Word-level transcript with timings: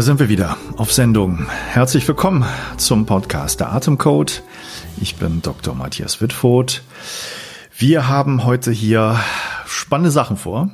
Da 0.00 0.04
sind 0.04 0.18
wir 0.18 0.30
wieder 0.30 0.56
auf 0.78 0.94
Sendung. 0.94 1.46
Herzlich 1.72 2.08
willkommen 2.08 2.46
zum 2.78 3.04
Podcast 3.04 3.60
der 3.60 3.70
Atemcode. 3.74 4.42
Ich 4.98 5.16
bin 5.16 5.42
Dr. 5.42 5.74
Matthias 5.74 6.22
Wittfurt. 6.22 6.82
Wir 7.76 8.08
haben 8.08 8.44
heute 8.44 8.70
hier 8.72 9.20
spannende 9.66 10.10
Sachen 10.10 10.38
vor. 10.38 10.70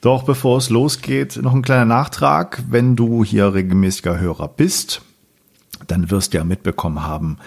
Doch 0.00 0.22
bevor 0.22 0.58
es 0.58 0.70
losgeht, 0.70 1.40
noch 1.42 1.56
ein 1.56 1.62
kleiner 1.62 1.86
Nachtrag. 1.86 2.62
Wenn 2.70 2.94
du 2.94 3.24
hier 3.24 3.52
regelmäßiger 3.52 4.20
Hörer 4.20 4.46
bist, 4.46 5.02
dann 5.88 6.12
wirst 6.12 6.32
du 6.32 6.38
ja 6.38 6.44
mitbekommen 6.44 7.02
haben, 7.02 7.38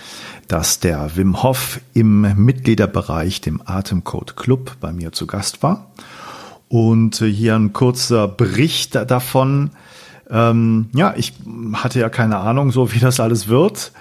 dass 0.50 0.82
der 0.82 1.16
Wim 1.16 1.44
Hof 1.44 1.80
im 1.94 2.44
Mitgliederbereich, 2.44 3.40
dem 3.40 3.62
Atemcode 3.64 4.36
Club, 4.36 4.76
bei 4.82 4.92
mir 4.92 5.14
zu 5.14 5.28
Gast 5.28 5.64
war. 5.64 5.94
Und 6.68 7.16
hier 7.16 7.56
ein 7.56 7.72
kurzer 7.72 8.28
Bericht 8.28 8.96
davon, 8.96 9.72
ähm, 10.30 10.90
ja, 10.94 11.14
ich 11.16 11.34
hatte 11.74 12.00
ja 12.00 12.10
keine 12.10 12.38
Ahnung, 12.38 12.72
so 12.72 12.94
wie 12.94 13.00
das 13.00 13.20
alles 13.20 13.48
wird 13.48 13.92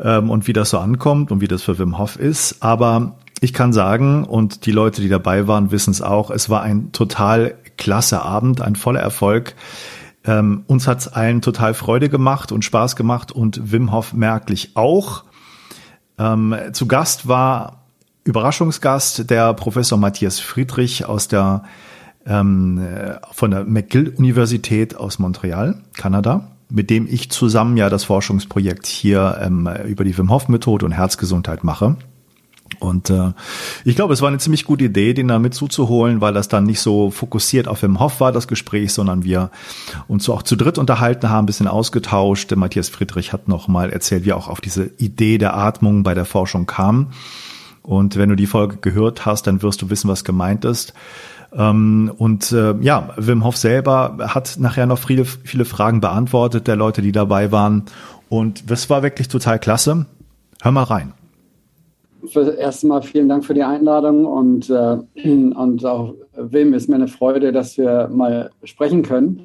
ähm, 0.00 0.30
und 0.30 0.46
wie 0.46 0.52
das 0.52 0.70
so 0.70 0.78
ankommt 0.78 1.30
und 1.30 1.40
wie 1.40 1.48
das 1.48 1.62
für 1.62 1.78
Wim 1.78 1.98
Hof 1.98 2.16
ist. 2.16 2.62
Aber 2.62 3.16
ich 3.40 3.52
kann 3.52 3.72
sagen, 3.72 4.24
und 4.24 4.66
die 4.66 4.72
Leute, 4.72 5.02
die 5.02 5.08
dabei 5.08 5.46
waren, 5.46 5.70
wissen 5.70 5.90
es 5.90 6.00
auch, 6.00 6.30
es 6.30 6.48
war 6.48 6.62
ein 6.62 6.92
total 6.92 7.54
klasse 7.76 8.22
Abend, 8.22 8.60
ein 8.60 8.76
voller 8.76 9.00
Erfolg. 9.00 9.54
Ähm, 10.24 10.64
uns 10.66 10.86
hat's 10.86 11.08
allen 11.08 11.42
total 11.42 11.74
Freude 11.74 12.08
gemacht 12.08 12.52
und 12.52 12.64
Spaß 12.64 12.96
gemacht 12.96 13.32
und 13.32 13.72
Wim 13.72 13.92
Hof 13.92 14.14
merklich 14.14 14.70
auch. 14.74 15.24
Ähm, 16.18 16.54
zu 16.72 16.86
Gast 16.86 17.28
war 17.28 17.84
Überraschungsgast 18.24 19.28
der 19.28 19.52
Professor 19.52 19.98
Matthias 19.98 20.40
Friedrich 20.40 21.04
aus 21.04 21.28
der 21.28 21.64
ähm, 22.26 22.80
von 23.32 23.50
der 23.50 23.64
McGill-Universität 23.64 24.96
aus 24.96 25.18
Montreal, 25.18 25.76
Kanada, 25.96 26.52
mit 26.70 26.90
dem 26.90 27.06
ich 27.08 27.30
zusammen 27.30 27.76
ja 27.76 27.90
das 27.90 28.04
Forschungsprojekt 28.04 28.86
hier 28.86 29.38
ähm, 29.40 29.68
über 29.86 30.04
die 30.04 30.16
Wim 30.16 30.30
Hof-Methode 30.30 30.86
und 30.86 30.92
Herzgesundheit 30.92 31.64
mache. 31.64 31.96
Und 32.80 33.10
äh, 33.10 33.32
ich 33.84 33.94
glaube, 33.94 34.14
es 34.14 34.22
war 34.22 34.28
eine 34.28 34.38
ziemlich 34.38 34.64
gute 34.64 34.84
Idee, 34.84 35.14
den 35.14 35.28
da 35.28 35.38
mit 35.38 35.54
zuzuholen, 35.54 36.20
weil 36.20 36.32
das 36.32 36.48
dann 36.48 36.64
nicht 36.64 36.80
so 36.80 37.10
fokussiert 37.10 37.68
auf 37.68 37.82
Wim 37.82 38.00
Hof 38.00 38.20
war, 38.20 38.32
das 38.32 38.48
Gespräch, 38.48 38.92
sondern 38.92 39.24
wir 39.24 39.50
uns 40.08 40.24
so 40.24 40.34
auch 40.34 40.42
zu 40.42 40.56
dritt 40.56 40.78
unterhalten 40.78 41.30
haben, 41.30 41.44
ein 41.44 41.46
bisschen 41.46 41.68
ausgetauscht. 41.68 42.54
Matthias 42.56 42.88
Friedrich 42.88 43.32
hat 43.32 43.48
noch 43.48 43.68
mal 43.68 43.90
erzählt, 43.90 44.24
wie 44.24 44.30
er 44.30 44.36
auch 44.36 44.48
auf 44.48 44.60
diese 44.60 44.90
Idee 44.98 45.38
der 45.38 45.56
Atmung 45.56 46.02
bei 46.02 46.14
der 46.14 46.24
Forschung 46.24 46.66
kam. 46.66 47.10
Und 47.82 48.16
wenn 48.16 48.30
du 48.30 48.36
die 48.36 48.46
Folge 48.46 48.78
gehört 48.78 49.26
hast, 49.26 49.46
dann 49.46 49.60
wirst 49.62 49.82
du 49.82 49.90
wissen, 49.90 50.08
was 50.08 50.24
gemeint 50.24 50.64
ist. 50.64 50.94
Ähm, 51.56 52.12
und 52.16 52.52
äh, 52.52 52.74
ja, 52.80 53.10
Wim 53.16 53.44
Hof 53.44 53.56
selber 53.56 54.16
hat 54.20 54.56
nachher 54.58 54.86
noch 54.86 54.98
viele, 54.98 55.24
viele 55.24 55.64
Fragen 55.64 56.00
beantwortet 56.00 56.66
der 56.66 56.76
Leute, 56.76 57.02
die 57.02 57.12
dabei 57.12 57.52
waren. 57.52 57.84
Und 58.28 58.70
das 58.70 58.90
war 58.90 59.02
wirklich 59.02 59.28
total 59.28 59.58
klasse. 59.58 60.06
Hör 60.62 60.72
mal 60.72 60.84
rein. 60.84 61.12
Erstmal 62.58 63.02
vielen 63.02 63.28
Dank 63.28 63.44
für 63.44 63.52
die 63.52 63.62
Einladung 63.62 64.24
und, 64.24 64.70
äh, 64.70 64.96
und 65.24 65.84
auch 65.84 66.14
Wim 66.36 66.72
ist 66.72 66.88
mir 66.88 66.96
eine 66.96 67.08
Freude, 67.08 67.52
dass 67.52 67.76
wir 67.76 68.08
mal 68.08 68.50
sprechen 68.64 69.02
können. 69.02 69.42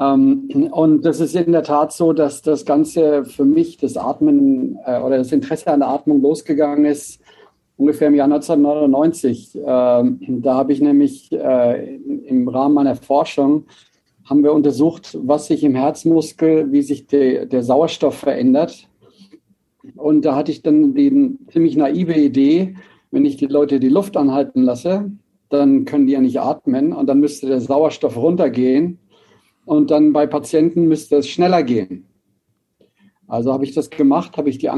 Ähm, 0.00 0.68
und 0.72 1.04
das 1.04 1.20
ist 1.20 1.36
in 1.36 1.52
der 1.52 1.62
Tat 1.62 1.92
so, 1.92 2.12
dass 2.12 2.42
das 2.42 2.64
Ganze 2.64 3.24
für 3.24 3.44
mich, 3.44 3.76
das 3.78 3.96
Atmen 3.96 4.78
äh, 4.84 4.98
oder 5.00 5.18
das 5.18 5.32
Interesse 5.32 5.70
an 5.70 5.80
der 5.80 5.88
Atmung 5.88 6.20
losgegangen 6.20 6.84
ist 6.84 7.20
ungefähr 7.78 8.08
im 8.08 8.14
Jahr 8.14 8.26
1999. 8.26 9.56
Äh, 9.56 9.62
da 9.62 10.54
habe 10.54 10.72
ich 10.74 10.82
nämlich 10.82 11.32
äh, 11.32 11.96
im 11.96 12.48
Rahmen 12.48 12.74
meiner 12.74 12.96
Forschung 12.96 13.64
haben 14.24 14.44
wir 14.44 14.52
untersucht, 14.52 15.16
was 15.22 15.46
sich 15.46 15.64
im 15.64 15.74
Herzmuskel, 15.74 16.70
wie 16.70 16.82
sich 16.82 17.06
de, 17.06 17.46
der 17.46 17.62
Sauerstoff 17.62 18.14
verändert. 18.14 18.86
Und 19.96 20.26
da 20.26 20.36
hatte 20.36 20.52
ich 20.52 20.62
dann 20.62 20.94
die 20.94 21.38
ziemlich 21.50 21.76
naive 21.76 22.12
Idee, 22.12 22.76
wenn 23.10 23.24
ich 23.24 23.36
die 23.36 23.46
Leute 23.46 23.80
die 23.80 23.88
Luft 23.88 24.18
anhalten 24.18 24.62
lasse, 24.62 25.10
dann 25.48 25.86
können 25.86 26.06
die 26.06 26.12
ja 26.12 26.20
nicht 26.20 26.40
atmen 26.40 26.92
und 26.92 27.06
dann 27.06 27.20
müsste 27.20 27.46
der 27.46 27.60
Sauerstoff 27.60 28.18
runtergehen 28.18 28.98
und 29.64 29.90
dann 29.90 30.12
bei 30.12 30.26
Patienten 30.26 30.88
müsste 30.88 31.16
es 31.16 31.28
schneller 31.28 31.62
gehen. 31.62 32.07
Also 33.28 33.52
habe 33.52 33.64
ich 33.64 33.74
das 33.74 33.90
gemacht, 33.90 34.38
habe 34.38 34.48
ich 34.48 34.56
die, 34.56 34.70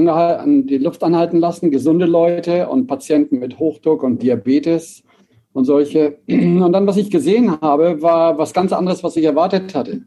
die 0.67 0.79
Luft 0.79 1.05
anhalten 1.05 1.39
lassen, 1.39 1.71
gesunde 1.71 2.07
Leute 2.07 2.69
und 2.69 2.89
Patienten 2.89 3.39
mit 3.39 3.61
Hochdruck 3.61 4.03
und 4.03 4.23
Diabetes 4.23 5.05
und 5.53 5.65
solche. 5.65 6.19
Und 6.29 6.73
dann, 6.73 6.87
was 6.87 6.97
ich 6.97 7.11
gesehen 7.11 7.61
habe, 7.61 8.03
war 8.03 8.39
was 8.39 8.53
ganz 8.53 8.73
anderes, 8.73 9.05
was 9.05 9.17
ich 9.17 9.25
erwartet 9.25 9.75
hatte. 9.75 10.03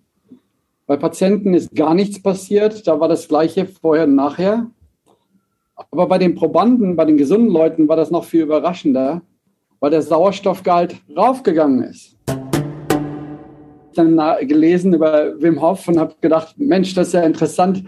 Bei 0.87 0.97
Patienten 0.97 1.53
ist 1.53 1.73
gar 1.73 1.93
nichts 1.93 2.21
passiert, 2.21 2.85
da 2.85 2.99
war 2.99 3.07
das 3.07 3.29
gleiche 3.29 3.65
vorher 3.65 4.03
und 4.03 4.15
nachher. 4.15 4.69
Aber 5.91 6.07
bei 6.07 6.17
den 6.17 6.35
Probanden, 6.35 6.97
bei 6.97 7.05
den 7.05 7.17
gesunden 7.17 7.49
Leuten 7.49 7.87
war 7.87 7.95
das 7.95 8.11
noch 8.11 8.25
viel 8.25 8.41
überraschender, 8.41 9.21
weil 9.79 9.91
der 9.91 10.01
Sauerstoffgehalt 10.01 10.97
raufgegangen 11.15 11.83
ist. 11.83 12.17
Dann 13.95 14.19
gelesen 14.47 14.93
über 14.93 15.41
Wim 15.41 15.61
Hof 15.61 15.87
und 15.87 15.99
habe 15.99 16.15
gedacht, 16.19 16.55
Mensch, 16.57 16.93
das 16.93 17.07
ist 17.07 17.13
ja 17.13 17.23
interessant 17.23 17.83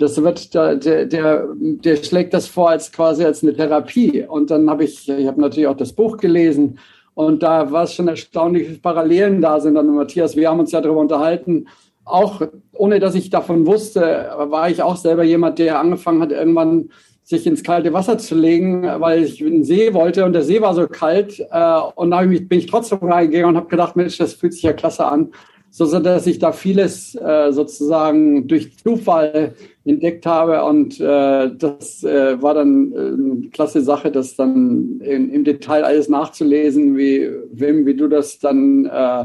das 0.00 0.22
wird, 0.22 0.54
der, 0.54 0.76
der, 0.76 1.48
der 1.54 1.96
schlägt 1.96 2.34
das 2.34 2.46
vor 2.46 2.70
als 2.70 2.90
quasi 2.90 3.24
als 3.24 3.42
eine 3.42 3.54
Therapie. 3.54 4.24
Und 4.26 4.50
dann 4.50 4.68
habe 4.70 4.84
ich, 4.84 5.08
ich 5.08 5.26
habe 5.26 5.40
natürlich 5.40 5.68
auch 5.68 5.76
das 5.76 5.92
Buch 5.92 6.16
gelesen 6.16 6.78
und 7.14 7.42
da 7.42 7.70
war 7.70 7.84
es 7.84 7.94
schon 7.94 8.08
erstaunlich, 8.08 8.70
wie 8.70 8.78
Parallelen 8.78 9.40
da 9.40 9.60
sind. 9.60 9.76
Und 9.76 9.94
Matthias, 9.94 10.36
wir 10.36 10.48
haben 10.48 10.60
uns 10.60 10.72
ja 10.72 10.80
darüber 10.80 11.00
unterhalten, 11.00 11.66
auch 12.04 12.42
ohne 12.72 12.98
dass 12.98 13.14
ich 13.14 13.30
davon 13.30 13.66
wusste, 13.66 14.30
war 14.36 14.70
ich 14.70 14.82
auch 14.82 14.96
selber 14.96 15.22
jemand, 15.22 15.58
der 15.58 15.78
angefangen 15.78 16.22
hat, 16.22 16.32
irgendwann 16.32 16.90
sich 17.22 17.46
ins 17.46 17.62
kalte 17.62 17.92
Wasser 17.92 18.18
zu 18.18 18.34
legen, 18.34 18.82
weil 18.82 19.22
ich 19.22 19.40
in 19.40 19.52
den 19.52 19.64
See 19.64 19.94
wollte 19.94 20.24
und 20.24 20.32
der 20.32 20.42
See 20.42 20.60
war 20.60 20.74
so 20.74 20.88
kalt. 20.88 21.38
Äh, 21.38 21.80
und 21.94 22.10
da 22.10 22.22
bin 22.22 22.46
ich 22.50 22.66
trotzdem 22.66 22.98
reingegangen 23.00 23.54
und 23.54 23.56
habe 23.56 23.68
gedacht, 23.68 23.94
Mensch, 23.96 24.18
das 24.18 24.34
fühlt 24.34 24.54
sich 24.54 24.62
ja 24.62 24.72
klasse 24.72 25.04
an 25.04 25.30
so 25.70 25.86
dass 26.00 26.26
ich 26.26 26.38
da 26.38 26.52
vieles 26.52 27.14
äh, 27.14 27.52
sozusagen 27.52 28.48
durch 28.48 28.76
Zufall 28.78 29.54
entdeckt 29.84 30.26
habe 30.26 30.64
und 30.64 31.00
äh, 31.00 31.50
das 31.56 32.02
äh, 32.02 32.42
war 32.42 32.54
dann 32.54 32.92
eine 32.94 33.48
klasse 33.50 33.80
Sache, 33.80 34.10
das 34.10 34.36
dann 34.36 35.00
in, 35.00 35.30
im 35.30 35.44
Detail 35.44 35.84
alles 35.84 36.08
nachzulesen, 36.08 36.96
wie 36.96 37.30
Wim, 37.52 37.86
wie 37.86 37.94
du 37.94 38.08
das 38.08 38.38
dann 38.40 38.86
äh, 38.86 39.24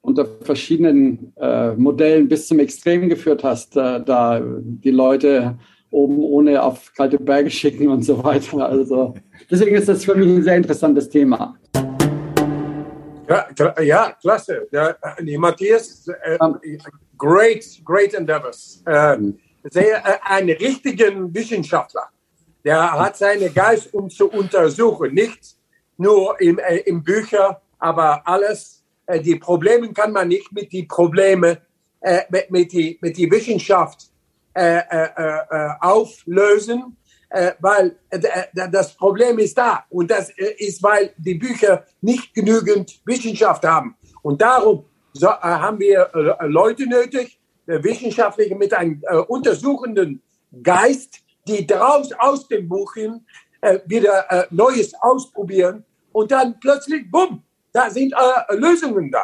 unter 0.00 0.26
verschiedenen 0.42 1.32
äh, 1.36 1.72
Modellen 1.74 2.28
bis 2.28 2.48
zum 2.48 2.58
Extrem 2.58 3.08
geführt 3.08 3.44
hast, 3.44 3.76
äh, 3.76 4.02
da 4.04 4.40
die 4.42 4.90
Leute 4.90 5.58
oben 5.90 6.18
ohne 6.18 6.62
auf 6.62 6.92
kalte 6.94 7.18
Berge 7.18 7.50
schicken 7.58 7.88
und 7.88 8.02
so 8.02 8.22
weiter. 8.22 8.68
Also 8.68 9.14
deswegen 9.50 9.76
ist 9.76 9.88
das 9.88 10.04
für 10.04 10.14
mich 10.14 10.28
ein 10.28 10.42
sehr 10.42 10.56
interessantes 10.56 11.08
Thema. 11.08 11.56
Ja, 13.28 13.80
ja 13.82 14.12
klasse. 14.20 14.68
Ja, 14.70 14.96
die 15.20 15.36
Matthias, 15.36 16.08
äh, 16.08 16.38
great, 17.16 17.64
great 17.84 18.14
endeavors. 18.14 18.82
Äh, 18.86 19.18
sehr, 19.70 19.98
äh, 19.98 20.18
ein 20.24 20.48
richtigen 20.48 21.34
Wissenschaftler. 21.34 22.08
Der 22.64 22.92
hat 22.92 23.16
seinen 23.16 23.52
Geist, 23.52 23.92
um 23.92 24.08
zu 24.08 24.30
untersuchen. 24.30 25.12
Nicht 25.14 25.56
nur 25.96 26.40
im, 26.40 26.58
äh, 26.58 26.78
im 26.78 27.02
Bücher, 27.02 27.60
aber 27.78 28.26
alles. 28.26 28.82
Äh, 29.06 29.20
die 29.20 29.36
Probleme 29.36 29.92
kann 29.92 30.12
man 30.12 30.28
nicht 30.28 30.50
mit 30.52 30.72
die 30.72 30.84
Probleme, 30.84 31.60
äh, 32.00 32.22
mit, 32.30 32.50
mit, 32.50 32.72
die, 32.72 32.98
mit 33.00 33.16
die 33.16 33.30
Wissenschaft 33.30 34.10
äh, 34.54 34.78
äh, 34.78 35.08
äh, 35.14 35.68
auflösen 35.80 36.96
äh, 37.30 37.52
weil 37.60 37.96
äh, 38.10 38.18
äh 38.18 38.70
das 38.70 38.94
Problem 38.94 39.38
ist 39.38 39.56
da. 39.58 39.84
Und 39.90 40.10
das 40.10 40.30
äh, 40.30 40.54
ist, 40.58 40.82
weil 40.82 41.12
die 41.18 41.34
Bücher 41.34 41.84
nicht 42.00 42.34
genügend 42.34 43.00
Wissenschaft 43.04 43.64
haben. 43.64 43.96
Und 44.22 44.40
darum 44.40 44.84
so, 45.12 45.28
äh, 45.28 45.32
haben 45.40 45.78
wir 45.78 46.10
äh, 46.14 46.46
Leute 46.46 46.88
nötig, 46.88 47.38
Wissenschaftliche 47.66 48.54
mit 48.54 48.72
einem 48.72 49.02
untersuchenden 49.26 50.22
Geist, 50.62 51.18
die 51.46 51.66
daraus 51.66 52.10
aus 52.18 52.48
dem 52.48 52.66
Buch 52.66 52.94
hin 52.94 53.26
wieder 53.84 54.48
Neues 54.50 54.94
ausprobieren. 54.98 55.84
Und 56.10 56.30
dann 56.30 56.58
plötzlich, 56.60 57.10
bumm, 57.10 57.42
da 57.70 57.90
sind 57.90 58.14
Lösungen 58.52 59.10
da. 59.10 59.22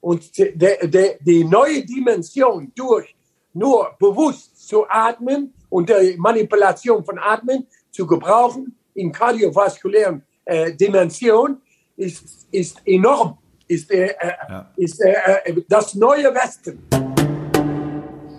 Und 0.00 0.38
de, 0.38 0.56
de, 0.56 1.18
die 1.22 1.42
neue 1.42 1.84
Dimension 1.84 2.70
durch 2.76 3.16
nur 3.52 3.96
bewusst 3.98 4.68
zu 4.68 4.88
atmen 4.88 5.52
und 5.72 5.88
die 5.88 6.16
Manipulation 6.18 7.02
von 7.02 7.18
Atmen 7.18 7.66
zu 7.90 8.06
gebrauchen 8.06 8.76
in 8.94 9.10
kardiovaskulären 9.10 10.22
äh, 10.44 10.74
Dimension 10.74 11.62
ist, 11.96 12.46
ist 12.50 12.76
enorm, 12.84 13.38
ist, 13.66 13.90
äh, 13.90 14.08
äh 14.08 14.32
ja. 14.48 14.70
ist 14.76 15.00
äh, 15.00 15.14
äh, 15.44 15.62
das 15.66 15.94
neue 15.94 16.34
Westen. 16.34 16.78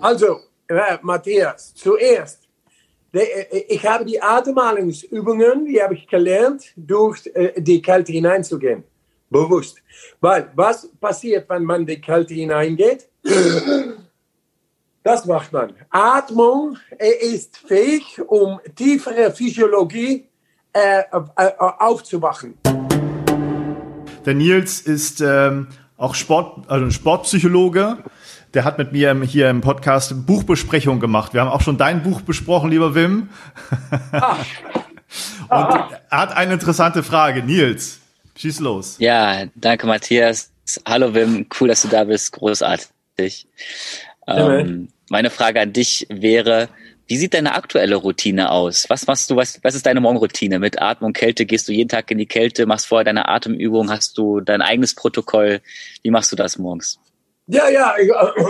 Also, 0.00 0.38
äh, 0.68 0.98
Matthias, 1.02 1.74
zuerst, 1.74 2.48
ich 3.68 3.84
habe 3.86 4.04
die 4.04 4.20
Atemhalungsübungen, 4.20 5.66
die 5.66 5.80
habe 5.80 5.94
ich 5.94 6.06
gelernt, 6.08 6.72
durch 6.76 7.30
die 7.56 7.80
Kälte 7.80 8.10
hineinzugehen. 8.10 8.82
Bewusst. 9.30 9.80
Weil 10.20 10.50
was 10.56 10.88
passiert, 11.00 11.48
wenn 11.48 11.62
man 11.62 11.86
die 11.86 12.00
Kälte 12.00 12.34
hineingeht? 12.34 13.08
Das 15.04 15.26
macht 15.26 15.52
man. 15.52 15.74
Atmung 15.90 16.78
ist 17.20 17.58
fähig, 17.58 18.18
um 18.26 18.58
tiefere 18.74 19.32
Physiologie 19.32 20.24
äh, 20.72 21.00
äh, 21.36 21.50
aufzumachen. 21.58 22.56
Der 24.24 24.32
Nils 24.32 24.80
ist 24.80 25.20
ähm, 25.20 25.68
auch 25.98 26.14
Sport, 26.14 26.70
also 26.70 26.88
Sportpsychologe. 26.88 27.98
Der 28.54 28.64
hat 28.64 28.78
mit 28.78 28.92
mir 28.92 29.14
hier 29.24 29.50
im 29.50 29.60
Podcast 29.60 30.24
Buchbesprechung 30.24 31.00
gemacht. 31.00 31.34
Wir 31.34 31.42
haben 31.42 31.50
auch 31.50 31.60
schon 31.60 31.76
dein 31.76 32.02
Buch 32.02 32.22
besprochen, 32.22 32.70
lieber 32.70 32.94
Wim. 32.94 33.28
Ah. 34.10 34.36
Und 35.50 35.98
er 36.10 36.18
hat 36.18 36.34
eine 36.34 36.54
interessante 36.54 37.02
Frage. 37.02 37.42
Nils, 37.42 37.98
schieß 38.36 38.60
los. 38.60 38.96
Ja, 39.00 39.44
danke 39.54 39.86
Matthias. 39.86 40.50
Hallo 40.86 41.12
Wim, 41.12 41.46
cool, 41.60 41.68
dass 41.68 41.82
du 41.82 41.88
da 41.88 42.04
bist. 42.04 42.32
Großartig. 42.32 43.46
Ähm, 44.26 44.88
meine 45.10 45.30
Frage 45.30 45.60
an 45.60 45.72
dich 45.72 46.06
wäre, 46.08 46.68
wie 47.06 47.16
sieht 47.16 47.34
deine 47.34 47.54
aktuelle 47.54 47.96
Routine 47.96 48.50
aus? 48.50 48.86
Was 48.88 49.06
machst 49.06 49.30
du, 49.30 49.36
was, 49.36 49.62
was 49.62 49.74
ist 49.74 49.84
deine 49.84 50.00
Morgenroutine? 50.00 50.58
Mit 50.58 50.80
Atmung, 50.80 51.12
Kälte, 51.12 51.44
gehst 51.44 51.68
du 51.68 51.72
jeden 51.72 51.88
Tag 51.88 52.10
in 52.10 52.18
die 52.18 52.26
Kälte, 52.26 52.64
machst 52.66 52.86
vorher 52.86 53.04
deine 53.04 53.28
Atemübung, 53.28 53.90
hast 53.90 54.16
du 54.16 54.40
dein 54.40 54.62
eigenes 54.62 54.94
Protokoll? 54.94 55.60
Wie 56.02 56.10
machst 56.10 56.32
du 56.32 56.36
das 56.36 56.58
morgens? 56.58 56.98
Ja, 57.46 57.68
ja, 57.68 57.94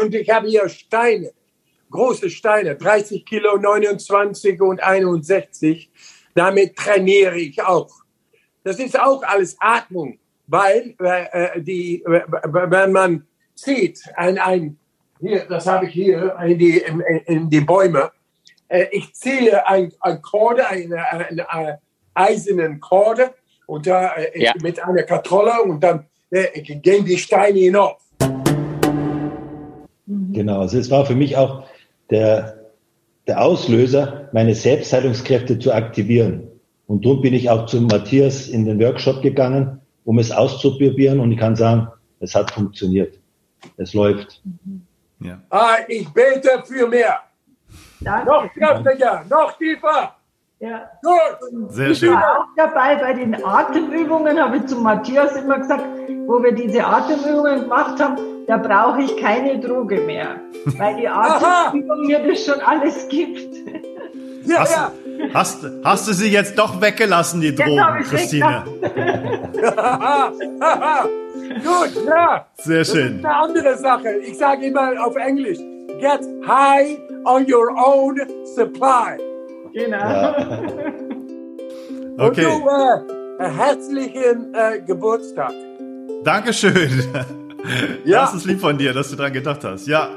und 0.01 0.15
ich 0.15 0.31
habe 0.31 0.47
hier 0.47 0.69
Steine, 0.69 1.33
große 1.91 2.31
Steine, 2.31 2.77
30 2.77 3.27
Kilo, 3.27 3.57
29 3.57 4.61
und 4.61 4.81
61. 4.81 5.91
Damit 6.35 6.77
trainiere 6.77 7.39
ich 7.39 7.61
auch. 7.61 7.91
Das 8.63 8.79
ist 8.79 8.99
auch 8.99 9.23
alles 9.25 9.57
Atmung, 9.59 10.19
weil 10.47 10.95
äh, 11.01 11.61
die, 11.61 12.05
wenn 12.07 12.93
man 12.93 13.27
sieht, 13.55 14.01
ein, 14.17 14.39
ein 14.39 14.79
hier, 15.27 15.47
das 15.49 15.67
habe 15.67 15.87
ich 15.87 15.93
hier 15.93 16.37
in 16.45 16.59
die, 16.59 16.79
in, 16.79 17.01
in 17.27 17.51
die 17.51 17.61
Bäume. 17.61 18.11
Äh, 18.69 18.87
ich 18.93 19.15
ziehe 19.15 19.67
ein, 19.67 19.93
ein 20.01 20.21
Korde, 20.23 20.67
eine, 20.69 21.11
eine, 21.11 21.51
eine 21.51 21.79
eisernen 22.15 22.81
Korde 22.81 23.35
und 23.67 23.87
da 23.87 24.15
äh, 24.15 24.43
ja. 24.43 24.53
mit 24.63 24.83
einer 24.83 25.03
Katrolle 25.03 25.63
und 25.63 25.83
dann 25.83 26.07
äh, 26.31 26.61
gehen 26.61 27.05
die 27.05 27.19
Steine 27.19 27.59
hinauf. 27.59 28.01
Genau, 30.07 30.61
also 30.61 30.79
es 30.79 30.91
war 30.91 31.07
für 31.07 31.15
mich 31.15 31.37
auch 31.37 31.65
der, 32.11 32.61
der 33.27 33.41
Auslöser, 33.41 34.29
meine 34.33 34.55
Selbstheilungskräfte 34.55 35.59
zu 35.59 35.73
aktivieren. 35.73 36.49
Und 36.87 37.05
darum 37.07 37.23
bin 37.23 37.33
ich 37.33 37.49
auch 37.49 37.67
zu 37.67 37.81
Matthias 37.81 38.49
in 38.49 38.67
den 38.67 38.79
Workshop 38.81 39.23
gegangen, 39.23 39.81
um 40.05 40.19
es 40.19 40.31
auszuprobieren. 40.31 41.21
Und 41.21 41.33
ich 41.33 41.39
kann 41.39 41.57
sagen, 41.57 41.89
es 42.21 42.35
hat 42.35 42.51
funktioniert. 42.51 43.19
Es 43.79 43.95
läuft. 43.95 44.43
Mhm. 44.45 44.83
Ja. 45.21 45.39
Ah, 45.51 45.77
ich 45.89 46.13
bete 46.13 46.63
für 46.67 46.87
mehr. 46.87 47.21
Danke. 48.01 48.27
Noch 48.27 48.53
kräftiger, 48.53 49.25
noch 49.29 49.57
tiefer. 49.57 50.17
Ja. 50.61 50.91
Gut. 51.03 51.71
Sehr 51.71 51.91
ich 51.91 51.99
schön. 51.99 52.11
Ich 52.11 52.15
war 52.15 52.41
auch 52.41 52.47
dabei 52.57 52.97
bei 52.97 53.13
den 53.13 53.45
Atemübungen, 53.45 54.41
habe 54.41 54.59
ich 54.59 54.67
zu 54.67 54.77
Matthias 54.77 55.37
immer 55.37 55.59
gesagt, 55.59 55.85
wo 56.27 56.43
wir 56.43 56.53
diese 56.53 56.85
Atemübungen 56.85 57.63
gemacht 57.63 58.01
haben, 58.01 58.17
da 58.47 58.57
brauche 58.57 59.03
ich 59.03 59.17
keine 59.17 59.59
Droge 59.61 60.01
mehr, 60.01 60.37
weil 60.79 60.97
die 60.97 61.09
Atemübung 61.09 62.07
mir 62.07 62.27
das 62.27 62.45
schon 62.45 62.61
alles 62.61 63.09
gibt. 63.09 63.55
Ja, 64.45 64.59
hast, 64.59 64.77
ja. 64.77 64.93
Hast, 65.33 65.67
hast 65.85 66.09
du 66.09 66.13
sie 66.13 66.31
jetzt 66.31 66.59
doch 66.59 66.81
weggelassen, 66.81 67.41
die 67.41 67.55
Drogen, 67.55 68.03
Christine? 68.05 68.65
Gut, 71.65 72.07
ja. 72.07 72.47
Sehr 72.55 72.85
schön. 72.85 73.21
Das 73.23 73.23
ist 73.23 73.25
eine 73.25 73.35
andere 73.35 73.77
Sache. 73.77 74.17
Ich 74.27 74.39
sage 74.39 74.67
immer 74.67 74.93
auf 75.05 75.17
Englisch, 75.17 75.59
get 76.01 76.21
high 76.47 76.99
on 77.25 77.47
your 77.51 77.71
own 77.77 78.21
supply. 78.55 79.19
Genau. 79.73 79.99
Ja. 79.99 80.63
Okay. 82.17 82.47
Und 82.47 82.63
du, 82.63 82.69
äh, 83.41 83.49
herzlichen 83.51 84.55
äh, 84.55 84.81
Geburtstag. 84.87 85.53
Dankeschön. 86.23 87.03
Ja. 88.05 88.21
Das 88.21 88.35
ist 88.35 88.45
lieb 88.45 88.61
von 88.61 88.79
dir, 88.79 88.93
dass 88.93 89.11
du 89.11 89.17
daran 89.17 89.33
gedacht 89.33 89.65
hast. 89.65 89.87
Ja. 89.89 90.11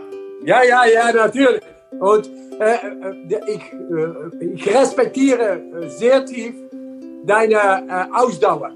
Ja, 0.44 0.62
ja, 0.64 0.86
ja, 0.86 1.12
natürlich. 1.12 1.62
Und 2.00 2.30
äh, 2.60 2.75
äh 2.75 3.39
ich, 3.48 3.74
äh, 3.74 4.54
ich 4.54 4.75
respektiere 4.75 5.62
sehr 5.88 6.25
tief 6.25 6.54
deine 7.25 7.56
äh, 7.56 8.06
Ausdauer, 8.13 8.72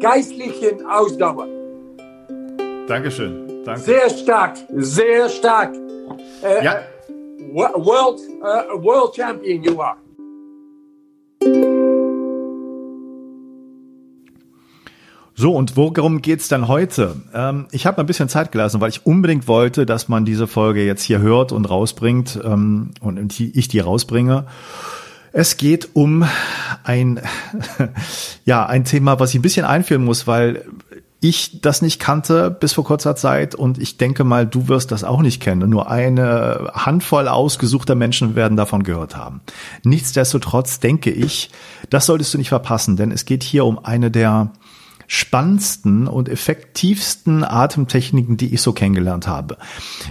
geistlichen 0.00 0.84
Ausdauer. 0.86 1.46
Dankeschön. 2.86 3.62
Danke. 3.64 3.80
Sehr 3.80 4.10
stark, 4.10 4.56
sehr 4.74 5.28
stark. 5.28 5.74
Äh, 6.42 6.64
ja. 6.64 6.82
World, 7.54 8.20
World 8.82 9.14
Champion 9.14 9.62
you 9.62 9.80
are. 9.80 9.96
So, 15.36 15.52
und 15.56 15.76
worum 15.76 16.22
geht's 16.22 16.46
dann 16.46 16.68
heute? 16.68 17.16
Ähm, 17.34 17.66
ich 17.72 17.86
habe 17.86 17.98
ein 17.98 18.06
bisschen 18.06 18.28
Zeit 18.28 18.52
gelassen, 18.52 18.80
weil 18.80 18.90
ich 18.90 19.04
unbedingt 19.04 19.48
wollte, 19.48 19.84
dass 19.84 20.08
man 20.08 20.24
diese 20.24 20.46
Folge 20.46 20.84
jetzt 20.84 21.02
hier 21.02 21.18
hört 21.20 21.50
und 21.50 21.68
rausbringt 21.68 22.38
ähm, 22.44 22.90
und 23.00 23.40
ich 23.40 23.66
die 23.66 23.80
rausbringe. 23.80 24.46
Es 25.32 25.56
geht 25.56 25.88
um 25.94 26.24
ein, 26.84 27.20
ja, 28.44 28.64
ein 28.66 28.84
Thema, 28.84 29.18
was 29.18 29.30
ich 29.30 29.40
ein 29.40 29.42
bisschen 29.42 29.66
einführen 29.66 30.04
muss, 30.04 30.28
weil 30.28 30.64
ich 31.20 31.60
das 31.62 31.82
nicht 31.82 31.98
kannte 31.98 32.50
bis 32.50 32.74
vor 32.74 32.84
kurzer 32.84 33.16
Zeit 33.16 33.56
und 33.56 33.78
ich 33.78 33.96
denke 33.96 34.22
mal, 34.22 34.46
du 34.46 34.68
wirst 34.68 34.92
das 34.92 35.02
auch 35.02 35.22
nicht 35.22 35.42
kennen. 35.42 35.68
Nur 35.70 35.90
eine 35.90 36.70
Handvoll 36.74 37.26
ausgesuchter 37.26 37.96
Menschen 37.96 38.36
werden 38.36 38.56
davon 38.56 38.84
gehört 38.84 39.16
haben. 39.16 39.40
Nichtsdestotrotz 39.84 40.78
denke 40.78 41.10
ich, 41.10 41.50
das 41.90 42.06
solltest 42.06 42.34
du 42.34 42.38
nicht 42.38 42.50
verpassen, 42.50 42.96
denn 42.96 43.10
es 43.10 43.24
geht 43.24 43.42
hier 43.42 43.64
um 43.64 43.82
eine 43.84 44.10
der 44.10 44.50
spannendsten 45.06 46.06
und 46.06 46.28
effektivsten 46.28 47.44
Atemtechniken, 47.44 48.36
die 48.36 48.54
ich 48.54 48.62
so 48.62 48.72
kennengelernt 48.72 49.26
habe. 49.26 49.58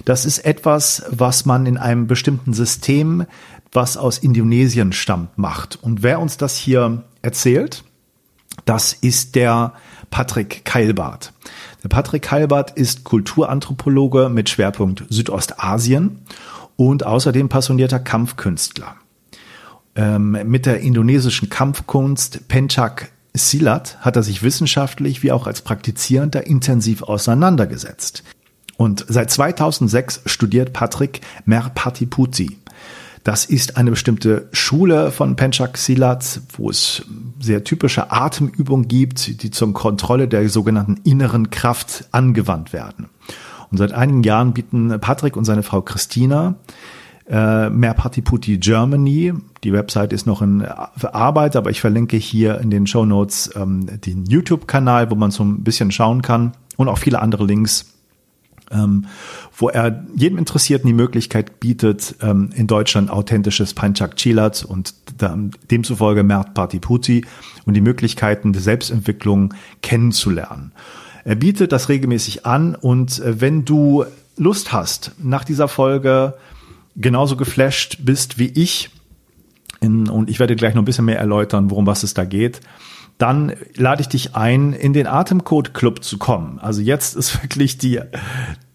Das 0.05 0.25
ist 0.25 0.39
etwas, 0.39 1.03
was 1.09 1.45
man 1.45 1.65
in 1.65 1.77
einem 1.77 2.07
bestimmten 2.07 2.53
System, 2.53 3.25
was 3.71 3.97
aus 3.97 4.17
Indonesien 4.17 4.93
stammt, 4.93 5.37
macht. 5.37 5.79
Und 5.81 6.03
wer 6.03 6.19
uns 6.19 6.37
das 6.37 6.55
hier 6.57 7.03
erzählt, 7.21 7.83
das 8.65 8.93
ist 8.93 9.35
der 9.35 9.73
Patrick 10.09 10.63
Keilbart. 10.63 11.33
Der 11.83 11.89
Patrick 11.89 12.21
Keilbart 12.21 12.71
ist 12.71 13.03
Kulturanthropologe 13.03 14.29
mit 14.29 14.49
Schwerpunkt 14.49 15.05
Südostasien 15.09 16.19
und 16.75 17.05
außerdem 17.05 17.49
passionierter 17.49 17.99
Kampfkünstler. 17.99 18.95
Ähm, 19.95 20.37
mit 20.45 20.65
der 20.65 20.81
indonesischen 20.81 21.49
Kampfkunst 21.49 22.47
Pencak 22.47 23.11
Silat 23.33 23.97
hat 24.01 24.15
er 24.15 24.23
sich 24.23 24.43
wissenschaftlich 24.43 25.23
wie 25.23 25.31
auch 25.31 25.47
als 25.47 25.61
Praktizierender 25.61 26.45
intensiv 26.45 27.03
auseinandergesetzt. 27.03 28.23
Und 28.77 29.05
seit 29.07 29.31
2006 29.31 30.21
studiert 30.25 30.73
Patrick 30.73 31.21
Merpati 31.45 32.07
Das 33.23 33.45
ist 33.45 33.77
eine 33.77 33.91
bestimmte 33.91 34.49
Schule 34.51 35.11
von 35.11 35.35
Penchak 35.35 35.77
Silat, 35.77 36.41
wo 36.57 36.69
es 36.69 37.03
sehr 37.39 37.63
typische 37.63 38.11
Atemübungen 38.11 38.87
gibt, 38.87 39.41
die 39.41 39.51
zur 39.51 39.73
Kontrolle 39.73 40.27
der 40.27 40.47
sogenannten 40.49 40.99
inneren 41.03 41.49
Kraft 41.49 42.05
angewandt 42.11 42.73
werden. 42.73 43.09
Und 43.71 43.77
seit 43.77 43.93
einigen 43.93 44.21
Jahren 44.23 44.53
bieten 44.53 44.99
Patrick 44.99 45.35
und 45.35 45.45
seine 45.45 45.63
Frau 45.63 45.81
Christina 45.81 46.55
äh, 47.29 47.69
Merpatiputi 47.69 48.57
Germany. 48.57 49.33
Die 49.63 49.73
Website 49.73 50.13
ist 50.13 50.25
noch 50.25 50.41
in 50.41 50.63
Arbeit, 50.63 51.55
aber 51.55 51.69
ich 51.69 51.81
verlinke 51.81 52.17
hier 52.17 52.59
in 52.59 52.69
den 52.69 52.87
Show 52.87 53.05
Notes 53.05 53.51
ähm, 53.55 53.87
den 54.01 54.25
YouTube-Kanal, 54.25 55.09
wo 55.11 55.15
man 55.15 55.31
so 55.31 55.43
ein 55.43 55.63
bisschen 55.63 55.91
schauen 55.91 56.21
kann 56.21 56.53
und 56.77 56.89
auch 56.89 56.97
viele 56.97 57.21
andere 57.21 57.45
Links 57.45 57.93
ähm, 58.73 59.05
wo 59.55 59.69
er 59.69 60.03
jedem 60.15 60.37
Interessierten 60.37 60.87
die 60.87 60.93
Möglichkeit 60.93 61.59
bietet, 61.59 62.15
ähm, 62.21 62.49
in 62.55 62.67
Deutschland 62.67 63.09
authentisches 63.09 63.73
Panchak 63.73 64.15
Chilat 64.15 64.65
und 64.65 64.93
demzufolge 65.69 66.23
Mert 66.23 66.53
Patiputi 66.53 67.25
und 67.65 67.75
die 67.75 67.81
Möglichkeiten 67.81 68.53
der 68.53 68.61
Selbstentwicklung 68.61 69.53
kennenzulernen. 69.81 70.71
Er 71.23 71.35
bietet 71.35 71.71
das 71.71 71.87
regelmäßig 71.89 72.45
an 72.45 72.75
und 72.75 73.19
äh, 73.19 73.39
wenn 73.39 73.65
du 73.65 74.05
Lust 74.35 74.73
hast, 74.73 75.11
nach 75.21 75.43
dieser 75.43 75.67
Folge 75.67 76.33
genauso 76.95 77.35
geflasht 77.35 77.99
bist 78.01 78.39
wie 78.39 78.49
ich, 78.49 78.89
in, 79.79 80.07
und 80.09 80.29
ich 80.29 80.39
werde 80.39 80.55
gleich 80.55 80.75
noch 80.75 80.81
ein 80.81 80.85
bisschen 80.85 81.05
mehr 81.05 81.19
erläutern, 81.19 81.69
worum 81.69 81.85
was 81.85 82.03
es 82.03 82.13
da 82.13 82.25
geht, 82.25 82.61
dann 83.17 83.53
lade 83.75 84.01
ich 84.01 84.07
dich 84.07 84.35
ein, 84.35 84.73
in 84.73 84.93
den 84.93 85.07
Atemcode 85.07 85.73
Club 85.73 86.03
zu 86.03 86.17
kommen. 86.17 86.59
Also 86.59 86.81
jetzt 86.81 87.15
ist 87.15 87.41
wirklich 87.43 87.77
die, 87.77 87.99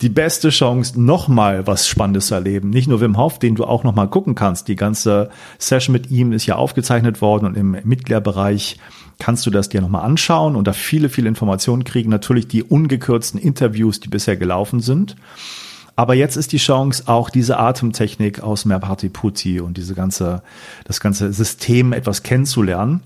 die 0.01 0.09
beste 0.09 0.51
Chance, 0.51 1.01
nochmal 1.01 1.67
was 1.67 1.89
Spannendes 1.89 2.29
zu 2.29 2.35
erleben. 2.35 2.71
Nicht 2.71 2.89
nur 2.89 3.01
Wim 3.01 3.19
Hof, 3.19 3.39
den 3.39 3.57
du 3.57 3.65
auch 3.65 3.85
nochmal 3.85 4.09
gucken 4.09 4.35
kannst. 4.35 4.69
Die 4.69 4.77
ganze 4.77 5.31
Session 5.59 5.93
mit 5.93 6.11
ihm 6.11 6.33
ist 6.33 6.47
ja 6.47 6.57
aufgezeichnet 6.57 7.21
worden 7.21 7.47
und 7.47 7.57
im 7.57 7.77
Mitgliederbereich 7.83 8.79
kannst 9.19 9.45
du 9.45 9.51
das 9.51 9.69
dir 9.69 9.81
nochmal 9.81 10.05
anschauen 10.05 10.55
und 10.55 10.69
da 10.69 10.73
viele, 10.73 11.09
viele 11.09 11.29
Informationen 11.29 11.83
kriegen. 11.83 12.09
Natürlich 12.09 12.47
die 12.47 12.63
ungekürzten 12.63 13.41
Interviews, 13.41 13.99
die 13.99 14.09
bisher 14.09 14.37
gelaufen 14.37 14.81
sind. 14.81 15.17
Aber 15.99 16.15
jetzt 16.15 16.37
ist 16.37 16.53
die 16.53 16.59
Chance, 16.59 17.03
auch 17.07 17.29
diese 17.29 17.59
Atemtechnik 17.59 18.41
aus 18.41 18.65
Merpati 18.65 19.09
Putti 19.09 19.59
und 19.59 19.77
diese 19.77 19.97
ganze, 19.97 20.45
das 20.85 21.01
ganze 21.01 21.33
System 21.33 21.93
etwas 21.93 22.23
kennenzulernen. 22.23 23.03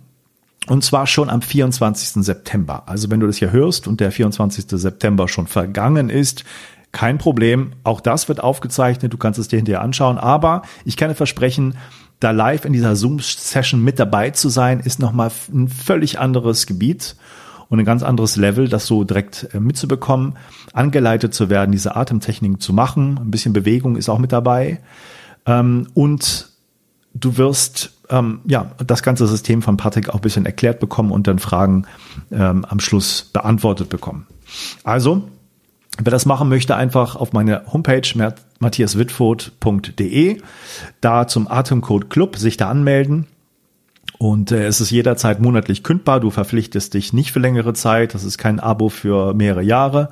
Und 0.67 0.85
zwar 0.85 1.07
schon 1.07 1.31
am 1.31 1.41
24. 1.41 2.23
September. 2.23 2.83
Also 2.85 3.09
wenn 3.09 3.19
du 3.19 3.27
das 3.27 3.39
hier 3.39 3.51
hörst 3.51 3.89
und 3.89 4.01
der 4.01 4.13
24. 4.13 4.67
September 4.69 5.27
schon 5.27 5.47
vergangen 5.47 6.11
ist, 6.11 6.45
kein 6.93 7.17
Problem. 7.17 7.73
Auch 7.83 8.03
das 8.03 8.29
wird 8.29 8.41
aufgezeichnet. 8.43 9.11
Du 9.11 9.17
kannst 9.17 9.39
es 9.39 9.49
dir 9.49 9.57
hinterher 9.57 9.81
anschauen. 9.81 10.19
Aber 10.19 10.61
ich 10.85 10.99
kann 10.99 11.09
dir 11.09 11.15
versprechen, 11.15 11.79
da 12.21 12.31
live 12.31 12.67
in 12.67 12.75
dieser 12.75 12.95
Zoom-Session 12.95 13.83
mit 13.83 13.99
dabei 14.01 14.33
zu 14.33 14.51
sein, 14.51 14.81
ist 14.81 14.99
nochmal 14.99 15.31
ein 15.51 15.69
völlig 15.69 16.21
anderes 16.21 16.67
Gebiet 16.67 17.17
und 17.73 17.79
ein 17.79 17.87
ganz 17.87 18.03
anderes 18.03 18.37
Level, 18.37 18.69
das 18.69 18.87
so 18.87 19.03
direkt 19.03 19.49
äh, 19.55 19.59
mitzubekommen, 19.59 20.35
angeleitet 20.75 21.33
zu 21.33 21.49
werden, 21.49 21.73
diese 21.73 21.97
Atemtechniken 21.97 22.61
zu 22.61 22.75
machen. 22.75 23.19
Ein 23.19 23.31
bisschen 23.31 23.55
Bewegung 23.55 23.97
ist 23.97 24.11
auch 24.11 24.19
mit 24.19 24.31
dabei. 24.31 24.81
Ähm, 25.47 25.87
und 25.95 26.51
du 27.15 27.39
wirst 27.39 27.95
ähm, 28.11 28.41
ja 28.45 28.73
das 28.87 29.03
ganze 29.03 29.27
System 29.27 29.63
von 29.63 29.79
Patrick 29.79 30.11
auch 30.11 30.17
ein 30.17 30.21
bisschen 30.21 30.45
erklärt 30.45 30.81
bekommen 30.81 31.11
und 31.11 31.27
dann 31.27 31.39
Fragen 31.39 31.87
ähm, 32.31 32.67
am 32.67 32.79
Schluss 32.79 33.31
beantwortet 33.33 33.89
bekommen. 33.89 34.27
Also, 34.85 35.23
wer 35.97 36.11
das 36.11 36.27
machen 36.27 36.51
möchte, 36.51 36.77
einfach 36.77 37.17
auf 37.17 37.33
meine 37.33 37.63
Homepage 37.73 38.35
matthiaswitfurt.de 38.59 40.43
da 41.01 41.27
zum 41.27 41.51
Atemcode 41.51 42.11
Club 42.11 42.37
sich 42.37 42.59
da 42.59 42.69
anmelden. 42.69 43.29
Und 44.23 44.53
äh, 44.53 44.67
es 44.67 44.81
ist 44.81 44.93
jederzeit 44.93 45.41
monatlich 45.41 45.83
kündbar. 45.83 46.21
Du 46.21 46.31
verpflichtest 46.31 46.95
dich 46.95 47.13
nicht 47.13 47.33
für 47.33 47.41
längere 47.41 47.75
Zeit. 47.75 48.15
Das 48.15 48.23
ist 48.23 48.39
kein 48.39 48.61
Abo 48.61 48.89
für 48.89 49.35
mehrere 49.35 49.65
Jahre. 49.65 50.11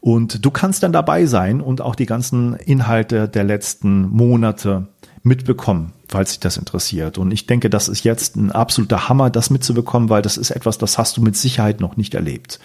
Und 0.00 0.44
du 0.44 0.50
kannst 0.50 0.82
dann 0.82 0.90
dabei 0.90 1.26
sein 1.26 1.60
und 1.60 1.80
auch 1.80 1.94
die 1.94 2.06
ganzen 2.06 2.56
Inhalte 2.56 3.28
der 3.28 3.44
letzten 3.44 4.08
Monate 4.08 4.88
mitbekommen, 5.22 5.92
falls 6.08 6.30
sich 6.30 6.40
das 6.40 6.56
interessiert. 6.56 7.18
Und 7.18 7.30
ich 7.30 7.46
denke, 7.46 7.70
das 7.70 7.86
ist 7.86 8.02
jetzt 8.02 8.34
ein 8.34 8.50
absoluter 8.50 9.08
Hammer, 9.08 9.30
das 9.30 9.48
mitzubekommen, 9.50 10.08
weil 10.08 10.22
das 10.22 10.38
ist 10.38 10.50
etwas, 10.50 10.76
das 10.78 10.98
hast 10.98 11.16
du 11.16 11.22
mit 11.22 11.36
Sicherheit 11.36 11.80
noch 11.80 11.96
nicht 11.96 12.16
erlebt. 12.16 12.58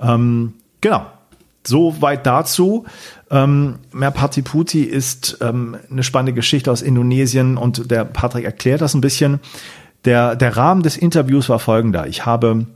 Ähm, 0.00 0.54
genau. 0.80 1.04
So 1.66 2.00
weit 2.00 2.24
dazu. 2.24 2.86
Ähm, 3.30 3.74
Merpati 3.92 4.40
ist 4.84 5.36
ähm, 5.42 5.76
eine 5.90 6.02
spannende 6.02 6.32
Geschichte 6.32 6.72
aus 6.72 6.80
Indonesien 6.80 7.58
und 7.58 7.90
der 7.90 8.06
Patrick 8.06 8.46
erklärt 8.46 8.80
das 8.80 8.94
ein 8.94 9.02
bisschen. 9.02 9.40
Der, 10.04 10.36
der 10.36 10.56
Rahmen 10.56 10.82
des 10.82 10.96
Interviews 10.96 11.48
war 11.48 11.58
folgender. 11.58 12.06
Ich 12.06 12.24
habe 12.24 12.66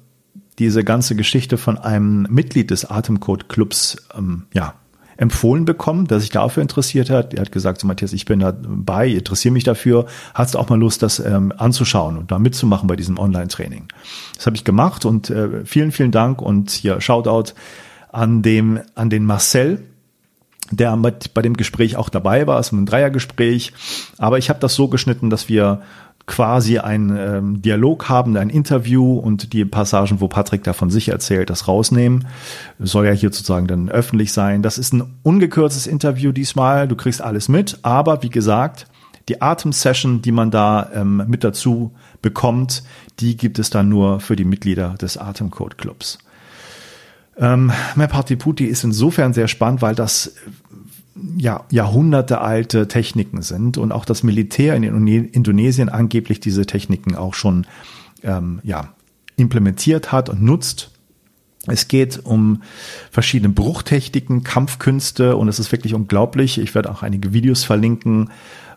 diese 0.59 0.85
ganze 0.85 1.17
Geschichte 1.17 1.57
von 1.57 1.79
einem 1.79 2.27
Mitglied 2.29 2.71
des 2.71 2.85
Atemcode 2.85 3.49
Clubs 3.49 3.97
ähm, 4.17 4.45
ja, 4.53 4.75
empfohlen 5.17 5.65
bekommen, 5.65 6.07
der 6.07 6.21
sich 6.21 6.31
dafür 6.31 6.63
interessiert 6.63 7.11
hat. 7.11 7.35
Er 7.35 7.43
hat 7.43 7.53
gesagt, 7.53 7.81
so 7.81 7.87
Matthias, 7.87 8.13
ich 8.13 8.25
bin 8.25 8.41
dabei, 8.41 9.09
interessiere 9.09 9.53
mich 9.53 9.65
dafür. 9.65 10.07
Hast 10.35 10.55
du 10.55 10.59
auch 10.59 10.69
mal 10.69 10.79
Lust, 10.79 11.03
das 11.03 11.21
ähm, 11.21 11.53
anzuschauen 11.57 12.19
und 12.19 12.31
da 12.31 12.39
mitzumachen 12.39 12.87
bei 12.87 12.97
diesem 12.97 13.19
Online-Training? 13.19 13.89
Das 14.37 14.47
habe 14.47 14.57
ich 14.57 14.65
gemacht 14.65 15.05
und 15.05 15.31
äh, 15.31 15.65
vielen, 15.65 15.93
vielen 15.93 16.11
Dank 16.11 16.43
und 16.43 16.71
hier 16.71 17.01
Shoutout 17.01 17.53
an 18.11 18.43
dem, 18.43 18.81
an 18.95 19.11
den 19.11 19.25
Marcel, 19.25 19.83
der 20.71 20.97
mit 20.97 21.35
bei 21.35 21.43
dem 21.43 21.57
Gespräch 21.57 21.97
auch 21.97 22.09
dabei 22.09 22.47
war, 22.47 22.59
es 22.59 22.69
also 22.69 22.77
ein 22.77 22.87
Dreiergespräch. 22.87 23.73
Aber 24.19 24.39
ich 24.39 24.49
habe 24.49 24.61
das 24.61 24.75
so 24.75 24.89
geschnitten, 24.89 25.31
dass 25.31 25.49
wir 25.49 25.83
quasi 26.27 26.79
einen 26.79 27.17
ähm, 27.17 27.63
Dialog 27.63 28.09
haben, 28.09 28.37
ein 28.37 28.51
Interview 28.51 29.19
und 29.19 29.53
die 29.53 29.65
Passagen, 29.65 30.21
wo 30.21 30.29
Patrick 30.29 30.63
davon 30.65 30.91
sich 30.91 31.09
erzählt, 31.09 31.51
das 31.51 31.69
rausnehmen. 31.69 32.27
Soll 32.79 33.07
ja 33.07 33.13
hier 33.13 33.31
sozusagen 33.31 33.67
dann 33.67 33.89
öffentlich 33.89 34.33
sein. 34.33 34.63
Das 34.63 34.79
ist 34.79 34.93
ein 34.93 35.19
ungekürztes 35.23 35.87
Interview 35.87 36.33
diesmal. 36.33 36.89
Du 36.89 36.97
kriegst 36.97 37.23
alles 37.23 37.49
mit. 37.49 37.79
Aber 37.83 38.23
wie 38.23 38.31
gesagt, 38.31 38.87
die 39.29 39.41
Atem-Session, 39.41 40.23
die 40.23 40.33
man 40.33 40.51
da 40.51 40.91
ähm, 40.95 41.25
mit 41.27 41.45
dazu 41.45 41.93
bekommt, 42.23 42.83
die 43.21 43.37
gibt 43.37 43.59
es 43.59 43.71
dann 43.71 43.89
nur 43.89 44.21
für 44.21 44.37
die 44.37 44.45
Mitglieder 44.45 44.95
des 45.01 45.17
Atemcode 45.17 45.79
Clubs. 45.79 46.19
Ähm, 47.37 47.73
Party 47.97 48.37
Puti 48.37 48.67
ist 48.67 48.85
insofern 48.85 49.33
sehr 49.33 49.49
spannend, 49.49 49.83
weil 49.83 49.95
das 49.95 50.35
ja, 51.37 51.65
Jahrhunderte 51.71 52.41
alte 52.41 52.89
Techniken 52.89 53.43
sind 53.43 53.79
und 53.79 53.93
auch 53.93 54.05
das 54.05 54.23
Militär 54.23 54.75
in 54.77 54.83
Indonesien 54.83 55.89
angeblich 55.89 56.41
diese 56.41 56.67
Techniken 56.67 57.15
auch 57.15 57.35
schon 57.35 57.67
ähm, 58.23 58.61
ja, 58.63 58.95
implementiert 59.37 60.13
hat 60.13 60.29
und 60.29 60.43
nutzt. 60.43 60.91
Es 61.67 61.87
geht 61.87 62.21
um 62.25 62.63
verschiedene 63.11 63.53
Bruchtechniken, 63.53 64.43
Kampfkünste 64.43 65.37
und 65.37 65.49
es 65.49 65.59
ist 65.59 65.71
wirklich 65.71 65.95
unglaublich. 65.95 66.59
Ich 66.59 66.75
werde 66.75 66.91
auch 66.91 67.03
einige 67.03 67.33
Videos 67.33 67.63
verlinken, 67.63 68.31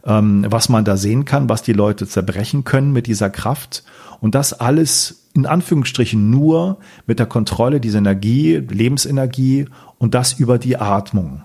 ähm, 0.05 0.45
was 0.47 0.69
man 0.69 0.85
da 0.85 0.97
sehen 0.97 1.25
kann, 1.25 1.49
was 1.49 1.63
die 1.63 1.73
Leute 1.73 2.07
zerbrechen 2.07 2.63
können 2.63 2.91
mit 2.91 3.07
dieser 3.07 3.29
Kraft. 3.31 3.83
Und 4.19 4.35
das 4.35 4.53
alles 4.53 5.25
in 5.33 5.45
Anführungsstrichen 5.45 6.29
nur 6.29 6.77
mit 7.07 7.19
der 7.19 7.25
Kontrolle 7.25 7.79
dieser 7.79 7.97
Energie, 7.97 8.57
Lebensenergie 8.57 9.65
und 9.97 10.13
das 10.13 10.33
über 10.33 10.59
die 10.59 10.77
Atmung. 10.77 11.41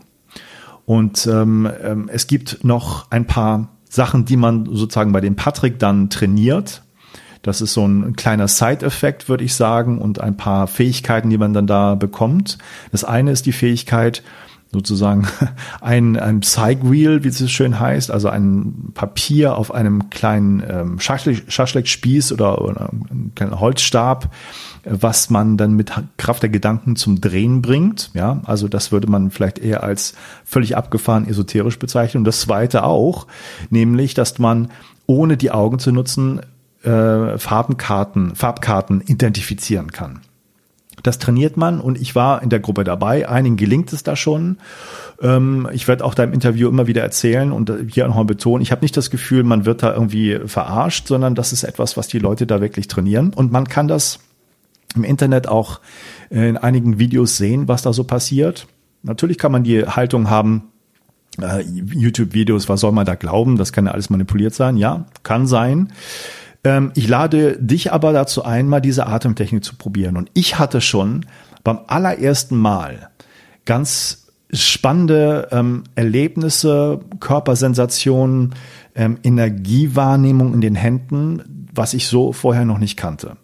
Und 0.90 1.24
ähm, 1.28 1.70
ähm, 1.84 2.10
es 2.12 2.26
gibt 2.26 2.64
noch 2.64 3.12
ein 3.12 3.24
paar 3.24 3.68
Sachen, 3.88 4.24
die 4.24 4.36
man 4.36 4.66
sozusagen 4.66 5.12
bei 5.12 5.20
dem 5.20 5.36
Patrick 5.36 5.78
dann 5.78 6.10
trainiert. 6.10 6.82
Das 7.42 7.60
ist 7.60 7.74
so 7.74 7.86
ein 7.86 8.16
kleiner 8.16 8.48
Side-Effekt, 8.48 9.28
würde 9.28 9.44
ich 9.44 9.54
sagen, 9.54 9.98
und 9.98 10.20
ein 10.20 10.36
paar 10.36 10.66
Fähigkeiten, 10.66 11.30
die 11.30 11.38
man 11.38 11.52
dann 11.52 11.68
da 11.68 11.94
bekommt. 11.94 12.58
Das 12.90 13.04
eine 13.04 13.30
ist 13.30 13.46
die 13.46 13.52
Fähigkeit, 13.52 14.24
sozusagen 14.72 15.26
ein, 15.80 16.16
ein 16.16 16.40
Psych-Wheel, 16.40 17.24
wie 17.24 17.28
es 17.28 17.50
schön 17.50 17.80
heißt, 17.80 18.10
also 18.10 18.28
ein 18.28 18.92
Papier 18.94 19.56
auf 19.56 19.74
einem 19.74 20.10
kleinen 20.10 20.62
ähm, 20.68 21.00
Schaschlik-Spieß 21.00 22.32
oder, 22.32 22.62
oder 22.62 22.90
kleinen 23.34 23.58
Holzstab 23.58 24.30
was 24.84 25.30
man 25.30 25.56
dann 25.56 25.74
mit 25.74 25.92
Kraft 26.16 26.42
der 26.42 26.50
Gedanken 26.50 26.96
zum 26.96 27.20
Drehen 27.20 27.62
bringt. 27.62 28.10
Ja, 28.14 28.40
also 28.44 28.68
das 28.68 28.92
würde 28.92 29.10
man 29.10 29.30
vielleicht 29.30 29.58
eher 29.58 29.82
als 29.82 30.14
völlig 30.44 30.76
abgefahren 30.76 31.28
esoterisch 31.28 31.78
bezeichnen. 31.78 32.20
Und 32.20 32.24
das 32.24 32.40
zweite 32.40 32.84
auch, 32.84 33.26
nämlich, 33.68 34.14
dass 34.14 34.38
man 34.38 34.70
ohne 35.06 35.36
die 35.36 35.50
Augen 35.50 35.78
zu 35.78 35.92
nutzen 35.92 36.40
äh, 36.82 37.36
Farbenkarten, 37.36 38.34
Farbkarten 38.34 39.02
identifizieren 39.02 39.92
kann. 39.92 40.20
Das 41.02 41.18
trainiert 41.18 41.56
man 41.56 41.80
und 41.80 42.00
ich 42.00 42.14
war 42.14 42.42
in 42.42 42.50
der 42.50 42.60
Gruppe 42.60 42.84
dabei. 42.84 43.28
Einigen 43.28 43.56
gelingt 43.56 43.92
es 43.92 44.02
da 44.02 44.16
schon. 44.16 44.58
Ähm, 45.20 45.68
ich 45.72 45.88
werde 45.88 46.04
auch 46.04 46.14
da 46.14 46.24
im 46.24 46.32
Interview 46.32 46.68
immer 46.68 46.86
wieder 46.86 47.02
erzählen 47.02 47.52
und 47.52 47.72
hier 47.88 48.06
nochmal 48.06 48.24
betonen, 48.24 48.62
ich 48.62 48.72
habe 48.72 48.82
nicht 48.82 48.96
das 48.96 49.10
Gefühl, 49.10 49.44
man 49.44 49.64
wird 49.64 49.82
da 49.82 49.92
irgendwie 49.92 50.38
verarscht, 50.46 51.06
sondern 51.08 51.34
das 51.34 51.52
ist 51.52 51.64
etwas, 51.64 51.96
was 51.96 52.08
die 52.08 52.18
Leute 52.18 52.46
da 52.46 52.60
wirklich 52.60 52.88
trainieren. 52.88 53.32
Und 53.34 53.52
man 53.52 53.68
kann 53.68 53.88
das 53.88 54.20
im 54.94 55.04
Internet 55.04 55.48
auch 55.48 55.80
in 56.30 56.56
einigen 56.56 56.98
Videos 56.98 57.36
sehen, 57.36 57.68
was 57.68 57.82
da 57.82 57.92
so 57.92 58.04
passiert. 58.04 58.66
Natürlich 59.02 59.38
kann 59.38 59.52
man 59.52 59.64
die 59.64 59.84
Haltung 59.84 60.30
haben, 60.30 60.70
äh, 61.40 61.62
YouTube-Videos, 61.62 62.68
was 62.68 62.80
soll 62.80 62.92
man 62.92 63.06
da 63.06 63.14
glauben? 63.14 63.56
Das 63.56 63.72
kann 63.72 63.86
ja 63.86 63.92
alles 63.92 64.10
manipuliert 64.10 64.54
sein. 64.54 64.76
Ja, 64.76 65.06
kann 65.22 65.46
sein. 65.46 65.92
Ähm, 66.64 66.92
ich 66.94 67.08
lade 67.08 67.56
dich 67.58 67.92
aber 67.92 68.12
dazu 68.12 68.44
ein, 68.44 68.68
mal 68.68 68.80
diese 68.80 69.06
Atemtechnik 69.06 69.64
zu 69.64 69.76
probieren. 69.76 70.16
Und 70.16 70.30
ich 70.34 70.58
hatte 70.58 70.80
schon 70.80 71.26
beim 71.64 71.80
allerersten 71.86 72.56
Mal 72.56 73.10
ganz 73.64 74.26
spannende 74.52 75.48
ähm, 75.52 75.84
Erlebnisse, 75.94 77.00
Körpersensationen, 77.20 78.54
ähm, 78.94 79.18
Energiewahrnehmung 79.22 80.54
in 80.54 80.60
den 80.60 80.74
Händen, 80.74 81.68
was 81.72 81.94
ich 81.94 82.06
so 82.06 82.32
vorher 82.32 82.64
noch 82.64 82.78
nicht 82.78 82.96
kannte. 82.96 83.36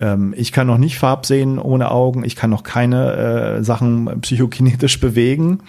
Ähm, 0.00 0.34
ich 0.36 0.52
kann 0.52 0.66
noch 0.66 0.78
nicht 0.78 0.98
Farb 0.98 1.26
sehen 1.26 1.58
ohne 1.58 1.90
Augen. 1.90 2.24
Ich 2.24 2.36
kann 2.36 2.50
noch 2.50 2.62
keine 2.62 3.12
äh, 3.58 3.64
Sachen 3.64 4.20
psychokinetisch 4.20 5.00
bewegen. 5.00 5.60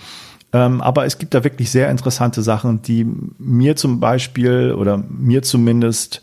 Ähm, 0.52 0.82
aber 0.82 1.06
es 1.06 1.18
gibt 1.20 1.34
da 1.34 1.44
wirklich 1.44 1.70
sehr 1.70 1.92
interessante 1.92 2.42
Sachen, 2.42 2.82
die 2.82 3.06
mir 3.38 3.76
zum 3.76 4.00
Beispiel 4.00 4.74
oder 4.74 4.98
mir 4.98 5.44
zumindest 5.44 6.22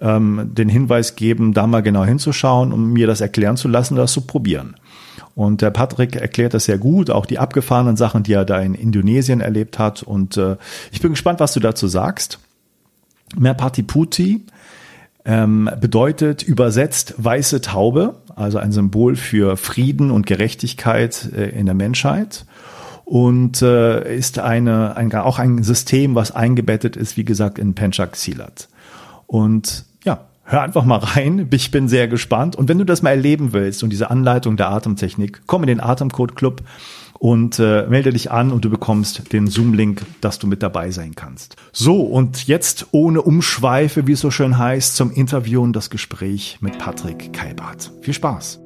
ähm, 0.00 0.50
den 0.52 0.68
Hinweis 0.68 1.16
geben, 1.16 1.54
da 1.54 1.66
mal 1.66 1.82
genau 1.82 2.04
hinzuschauen 2.04 2.72
und 2.72 2.92
mir 2.92 3.06
das 3.06 3.20
erklären 3.20 3.56
zu 3.56 3.68
lassen, 3.68 3.96
das 3.96 4.12
zu 4.12 4.22
probieren. 4.22 4.76
Und 5.34 5.60
der 5.60 5.70
Patrick 5.70 6.16
erklärt 6.16 6.54
das 6.54 6.64
sehr 6.64 6.78
gut, 6.78 7.10
auch 7.10 7.26
die 7.26 7.38
abgefahrenen 7.38 7.96
Sachen, 7.96 8.22
die 8.22 8.32
er 8.32 8.44
da 8.44 8.58
in 8.60 8.74
Indonesien 8.74 9.40
erlebt 9.40 9.78
hat. 9.78 10.02
Und 10.02 10.36
äh, 10.36 10.56
ich 10.92 11.00
bin 11.00 11.10
gespannt, 11.10 11.40
was 11.40 11.52
du 11.52 11.60
dazu 11.60 11.88
sagst. 11.88 12.38
Merpati 13.36 13.82
Puti 13.82 14.46
ähm, 15.26 15.68
bedeutet 15.78 16.42
übersetzt 16.42 17.14
weiße 17.18 17.60
Taube, 17.60 18.14
also 18.34 18.58
ein 18.58 18.72
Symbol 18.72 19.16
für 19.16 19.56
Frieden 19.56 20.10
und 20.10 20.26
Gerechtigkeit 20.26 21.30
äh, 21.36 21.50
in 21.50 21.66
der 21.66 21.74
Menschheit 21.74 22.46
und 23.04 23.62
äh, 23.62 24.16
ist 24.16 24.38
eine, 24.38 24.96
ein, 24.96 25.14
auch 25.14 25.38
ein 25.38 25.62
System, 25.62 26.14
was 26.14 26.32
eingebettet 26.32 26.96
ist, 26.96 27.16
wie 27.16 27.24
gesagt, 27.24 27.58
in 27.58 27.74
Penchak 27.74 28.16
Silat. 28.16 28.68
Und 29.26 29.84
ja, 30.04 30.26
hör 30.44 30.62
einfach 30.62 30.84
mal 30.84 30.98
rein. 30.98 31.48
Ich 31.52 31.70
bin 31.70 31.88
sehr 31.88 32.08
gespannt. 32.08 32.56
Und 32.56 32.68
wenn 32.68 32.78
du 32.78 32.84
das 32.84 33.02
mal 33.02 33.10
erleben 33.10 33.52
willst 33.52 33.82
und 33.82 33.90
diese 33.90 34.10
Anleitung 34.10 34.56
der 34.56 34.70
Atemtechnik, 34.70 35.42
komm 35.46 35.62
in 35.62 35.68
den 35.68 35.80
Atemcode 35.80 36.36
Club 36.36 36.62
und 37.18 37.58
äh, 37.58 37.86
melde 37.86 38.12
dich 38.12 38.30
an 38.30 38.52
und 38.52 38.64
du 38.64 38.70
bekommst 38.70 39.32
den 39.32 39.46
Zoom-Link, 39.46 40.04
dass 40.20 40.38
du 40.38 40.46
mit 40.46 40.62
dabei 40.62 40.90
sein 40.90 41.14
kannst. 41.14 41.56
So, 41.72 42.02
und 42.02 42.46
jetzt 42.46 42.88
ohne 42.92 43.22
Umschweife, 43.22 44.06
wie 44.06 44.12
es 44.12 44.20
so 44.20 44.30
schön 44.30 44.58
heißt, 44.58 44.96
zum 44.96 45.10
Interview 45.12 45.62
und 45.62 45.74
das 45.74 45.90
Gespräch 45.90 46.58
mit 46.60 46.78
Patrick 46.78 47.32
Kalbart. 47.32 47.90
Viel 48.02 48.14
Spaß! 48.14 48.65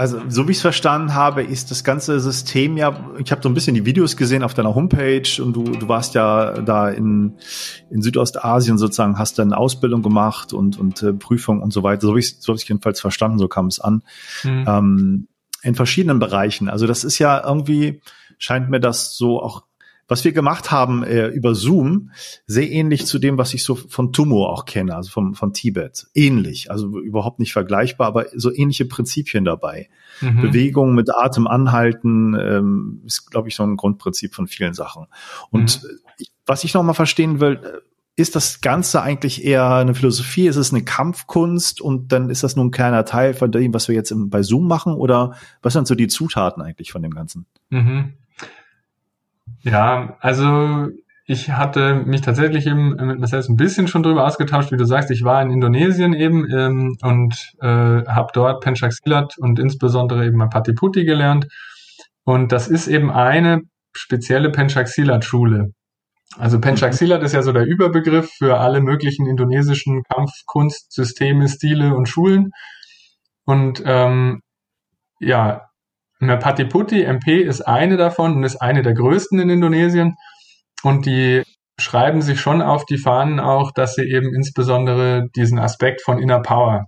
Also, 0.00 0.18
so 0.30 0.48
wie 0.48 0.52
ich 0.52 0.56
es 0.56 0.62
verstanden 0.62 1.12
habe, 1.14 1.42
ist 1.42 1.70
das 1.70 1.84
ganze 1.84 2.20
System 2.20 2.78
ja, 2.78 3.12
ich 3.18 3.30
habe 3.30 3.42
so 3.42 3.50
ein 3.50 3.54
bisschen 3.54 3.74
die 3.74 3.84
Videos 3.84 4.16
gesehen 4.16 4.42
auf 4.42 4.54
deiner 4.54 4.74
Homepage 4.74 5.42
und 5.42 5.52
du, 5.54 5.64
du 5.64 5.88
warst 5.88 6.14
ja 6.14 6.62
da 6.62 6.88
in, 6.88 7.36
in 7.90 8.00
Südostasien 8.00 8.78
sozusagen, 8.78 9.18
hast 9.18 9.38
dann 9.38 9.52
Ausbildung 9.52 10.00
gemacht 10.00 10.54
und, 10.54 10.78
und 10.78 11.02
äh, 11.02 11.12
Prüfung 11.12 11.60
und 11.60 11.74
so 11.74 11.82
weiter. 11.82 12.00
So 12.00 12.08
habe 12.08 12.18
ich 12.18 12.40
so 12.40 12.50
hab 12.50 12.58
ich 12.58 12.66
jedenfalls 12.66 12.98
verstanden, 12.98 13.36
so 13.36 13.46
kam 13.46 13.66
es 13.66 13.78
an. 13.78 14.02
Mhm. 14.42 14.64
Ähm, 14.66 15.28
in 15.62 15.74
verschiedenen 15.74 16.18
Bereichen. 16.18 16.70
Also 16.70 16.86
das 16.86 17.04
ist 17.04 17.18
ja 17.18 17.46
irgendwie, 17.46 18.00
scheint 18.38 18.70
mir 18.70 18.80
das 18.80 19.14
so 19.18 19.42
auch 19.42 19.64
was 20.10 20.24
wir 20.24 20.32
gemacht 20.32 20.72
haben 20.72 21.04
äh, 21.04 21.28
über 21.28 21.54
Zoom, 21.54 22.10
sehr 22.44 22.68
ähnlich 22.68 23.06
zu 23.06 23.20
dem, 23.20 23.38
was 23.38 23.54
ich 23.54 23.62
so 23.62 23.76
von 23.76 24.12
Tumo 24.12 24.44
auch 24.44 24.64
kenne, 24.64 24.96
also 24.96 25.08
vom, 25.08 25.34
von 25.34 25.52
Tibet. 25.52 26.08
Ähnlich, 26.14 26.68
also 26.68 26.98
überhaupt 26.98 27.38
nicht 27.38 27.52
vergleichbar, 27.52 28.08
aber 28.08 28.26
so 28.34 28.52
ähnliche 28.52 28.86
Prinzipien 28.86 29.44
dabei. 29.44 29.88
Mhm. 30.20 30.40
Bewegung 30.40 30.96
mit 30.96 31.14
Atem 31.14 31.46
anhalten 31.46 32.34
ähm, 32.34 33.02
ist, 33.06 33.30
glaube 33.30 33.48
ich, 33.48 33.54
so 33.54 33.62
ein 33.62 33.76
Grundprinzip 33.76 34.34
von 34.34 34.48
vielen 34.48 34.74
Sachen. 34.74 35.06
Und 35.50 35.80
mhm. 35.80 35.88
was 36.44 36.64
ich 36.64 36.74
noch 36.74 36.82
mal 36.82 36.94
verstehen 36.94 37.38
will, 37.38 37.60
äh, 37.62 37.78
ist 38.16 38.34
das 38.34 38.60
Ganze 38.60 39.02
eigentlich 39.02 39.44
eher 39.44 39.76
eine 39.76 39.94
Philosophie? 39.94 40.48
Ist 40.48 40.56
es 40.56 40.72
eine 40.72 40.82
Kampfkunst 40.82 41.80
und 41.80 42.10
dann 42.10 42.30
ist 42.30 42.42
das 42.42 42.56
nur 42.56 42.64
ein 42.64 42.72
kleiner 42.72 43.04
Teil 43.04 43.32
von 43.32 43.52
dem, 43.52 43.72
was 43.72 43.86
wir 43.86 43.94
jetzt 43.94 44.12
bei 44.16 44.42
Zoom 44.42 44.66
machen? 44.66 44.94
Oder 44.94 45.36
was 45.62 45.72
sind 45.72 45.86
so 45.86 45.94
die 45.94 46.08
Zutaten 46.08 46.62
eigentlich 46.62 46.90
von 46.90 47.00
dem 47.00 47.14
Ganzen? 47.14 47.46
Mhm. 47.70 48.14
Ja, 49.62 50.16
also 50.20 50.88
ich 51.26 51.50
hatte 51.50 51.94
mich 51.94 52.22
tatsächlich 52.22 52.66
eben 52.66 52.96
mit 52.96 53.20
mir 53.20 53.26
selbst 53.26 53.48
ein 53.48 53.56
bisschen 53.56 53.86
schon 53.86 54.02
drüber 54.02 54.26
ausgetauscht, 54.26 54.72
wie 54.72 54.76
du 54.76 54.84
sagst. 54.84 55.10
Ich 55.10 55.22
war 55.22 55.40
in 55.42 55.50
Indonesien 55.50 56.12
eben 56.12 56.50
ähm, 56.50 56.96
und 57.02 57.52
äh, 57.60 57.66
habe 57.66 58.30
dort 58.32 58.64
Pencak 58.64 58.92
Silat 58.92 59.38
und 59.38 59.58
insbesondere 59.58 60.26
eben 60.26 60.48
Patiputri 60.50 61.04
gelernt. 61.04 61.46
Und 62.24 62.52
das 62.52 62.68
ist 62.68 62.88
eben 62.88 63.10
eine 63.10 63.60
spezielle 63.92 64.50
Pencak 64.50 64.88
Silat 64.88 65.24
Schule. 65.24 65.72
Also 66.36 66.60
Pencak 66.60 66.92
mhm. 66.92 66.96
Silat 66.96 67.22
ist 67.22 67.32
ja 67.32 67.42
so 67.42 67.52
der 67.52 67.64
Überbegriff 67.64 68.30
für 68.30 68.58
alle 68.58 68.80
möglichen 68.80 69.26
indonesischen 69.26 70.02
Kampfkunstsysteme, 70.04 71.48
Stile 71.48 71.94
und 71.94 72.08
Schulen. 72.08 72.50
Und 73.44 73.82
ähm, 73.84 74.40
ja, 75.20 75.69
Patiputri 76.20 77.02
MP 77.02 77.40
ist 77.40 77.62
eine 77.62 77.96
davon 77.96 78.36
und 78.36 78.44
ist 78.44 78.56
eine 78.56 78.82
der 78.82 78.94
größten 78.94 79.38
in 79.38 79.50
Indonesien. 79.50 80.16
Und 80.82 81.06
die 81.06 81.42
schreiben 81.78 82.22
sich 82.22 82.40
schon 82.40 82.62
auf 82.62 82.84
die 82.84 82.98
Fahnen 82.98 83.40
auch, 83.40 83.72
dass 83.72 83.94
sie 83.94 84.04
eben 84.04 84.34
insbesondere 84.34 85.28
diesen 85.34 85.58
Aspekt 85.58 86.02
von 86.02 86.18
Inner 86.18 86.40
Power 86.40 86.86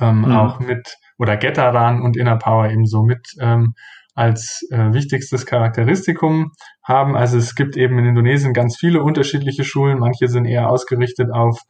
ähm, 0.00 0.22
mhm. 0.22 0.32
auch 0.32 0.60
mit, 0.60 0.96
oder 1.18 1.36
Getaran 1.36 2.02
und 2.02 2.16
Inner 2.16 2.36
Power 2.36 2.70
eben 2.70 2.86
so 2.86 3.02
mit 3.02 3.20
ähm, 3.40 3.74
als 4.14 4.66
äh, 4.72 4.92
wichtigstes 4.92 5.46
Charakteristikum 5.46 6.50
haben. 6.82 7.16
Also 7.16 7.38
es 7.38 7.54
gibt 7.54 7.76
eben 7.76 7.98
in 7.98 8.06
Indonesien 8.06 8.52
ganz 8.52 8.76
viele 8.76 9.02
unterschiedliche 9.02 9.62
Schulen. 9.62 10.00
Manche 10.00 10.26
sind 10.26 10.44
eher 10.44 10.70
ausgerichtet 10.70 11.28
auf 11.32 11.60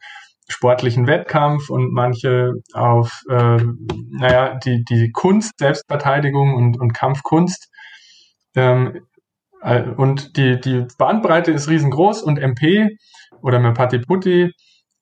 sportlichen 0.51 1.07
Wettkampf 1.07 1.69
und 1.69 1.93
manche 1.93 2.53
auf, 2.73 3.21
äh, 3.29 3.57
naja, 4.11 4.55
die, 4.55 4.83
die 4.83 5.11
Kunst, 5.11 5.53
Selbstverteidigung 5.59 6.55
und, 6.55 6.79
und 6.79 6.93
Kampfkunst. 6.93 7.69
Ähm, 8.55 9.01
äh, 9.61 9.83
und 9.83 10.37
die, 10.37 10.59
die 10.59 10.85
Bandbreite 10.97 11.51
ist 11.51 11.69
riesengroß 11.69 12.23
und 12.23 12.39
MP 12.39 12.97
oder 13.41 13.59
Mepati 13.59 13.99
Putti 13.99 14.51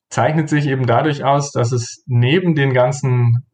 zeichnet 0.10 0.50
sich 0.50 0.68
eben 0.68 0.86
dadurch 0.86 1.24
aus, 1.24 1.52
dass 1.52 1.72
es 1.72 2.04
neben 2.06 2.56
den 2.56 2.74
ganzen 2.74 3.46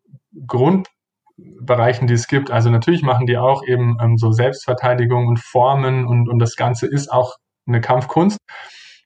Grundbereichen, 0.48 2.08
die 2.08 2.14
es 2.14 2.28
gibt, 2.28 2.52
also 2.52 2.70
natürlich 2.70 3.02
machen 3.02 3.26
die 3.26 3.38
auch 3.38 3.64
eben 3.66 3.98
ähm, 4.02 4.18
so 4.18 4.32
Selbstverteidigung 4.32 5.28
und 5.28 5.40
Formen 5.40 6.06
und, 6.06 6.30
und 6.30 6.40
das 6.40 6.56
Ganze 6.56 6.88
ist 6.88 7.12
auch 7.12 7.36
eine 7.66 7.82
Kampfkunst. 7.82 8.38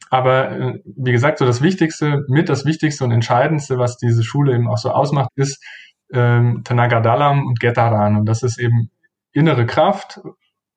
Aber 0.10 0.52
äh, 0.52 0.80
wie 0.86 1.12
gesagt, 1.12 1.40
so 1.40 1.46
das 1.46 1.62
Wichtigste, 1.62 2.26
mit 2.28 2.50
das 2.50 2.66
Wichtigste 2.66 3.04
und 3.04 3.12
Entscheidendste, 3.12 3.78
was 3.78 3.98
diese 3.98 4.24
Schule 4.24 4.54
eben 4.54 4.68
auch 4.68 4.78
so 4.78 4.90
ausmacht, 4.92 5.30
ist 5.36 5.64
ähm, 6.12 6.62
Tanaga 6.64 7.02
Dalam 7.02 7.46
und 7.46 7.60
Getaran. 7.60 8.16
Und 8.16 8.26
das 8.26 8.44
ist 8.44 8.60
eben 8.60 8.90
innere 9.32 9.66
Kraft, 9.66 10.20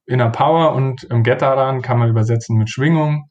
inner 0.06 0.30
Power 0.30 0.74
und 0.74 1.06
ähm, 1.10 1.22
Getaran 1.22 1.82
kann 1.82 1.98
man 1.98 2.10
übersetzen 2.10 2.56
mit 2.56 2.70
Schwingung. 2.70 3.30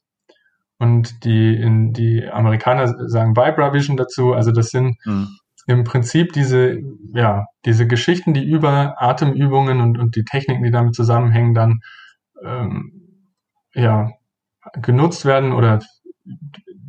Und 0.77 1.25
die, 1.25 1.55
in, 1.55 1.91
die 1.91 2.25
Amerikaner 2.25 2.87
sagen 3.09 3.35
Vibra 3.35 3.73
Vision 3.73 3.97
dazu. 3.97 4.33
Also 4.33 4.51
das 4.51 4.69
sind 4.69 4.95
mhm. 5.03 5.27
im 5.67 5.83
Prinzip 5.83 6.31
diese, 6.31 6.79
ja, 7.13 7.47
diese 7.65 7.85
Geschichten, 7.85 8.33
die 8.33 8.45
über 8.45 8.95
Atemübungen 8.97 9.81
und, 9.81 9.99
und 9.99 10.15
die 10.15 10.23
Techniken, 10.23 10.63
die 10.63 10.71
damit 10.71 10.95
zusammenhängen, 10.95 11.53
dann 11.53 11.81
ähm, 12.45 12.93
ja, 13.73 14.11
genutzt 14.81 15.25
werden 15.25 15.53
oder 15.53 15.79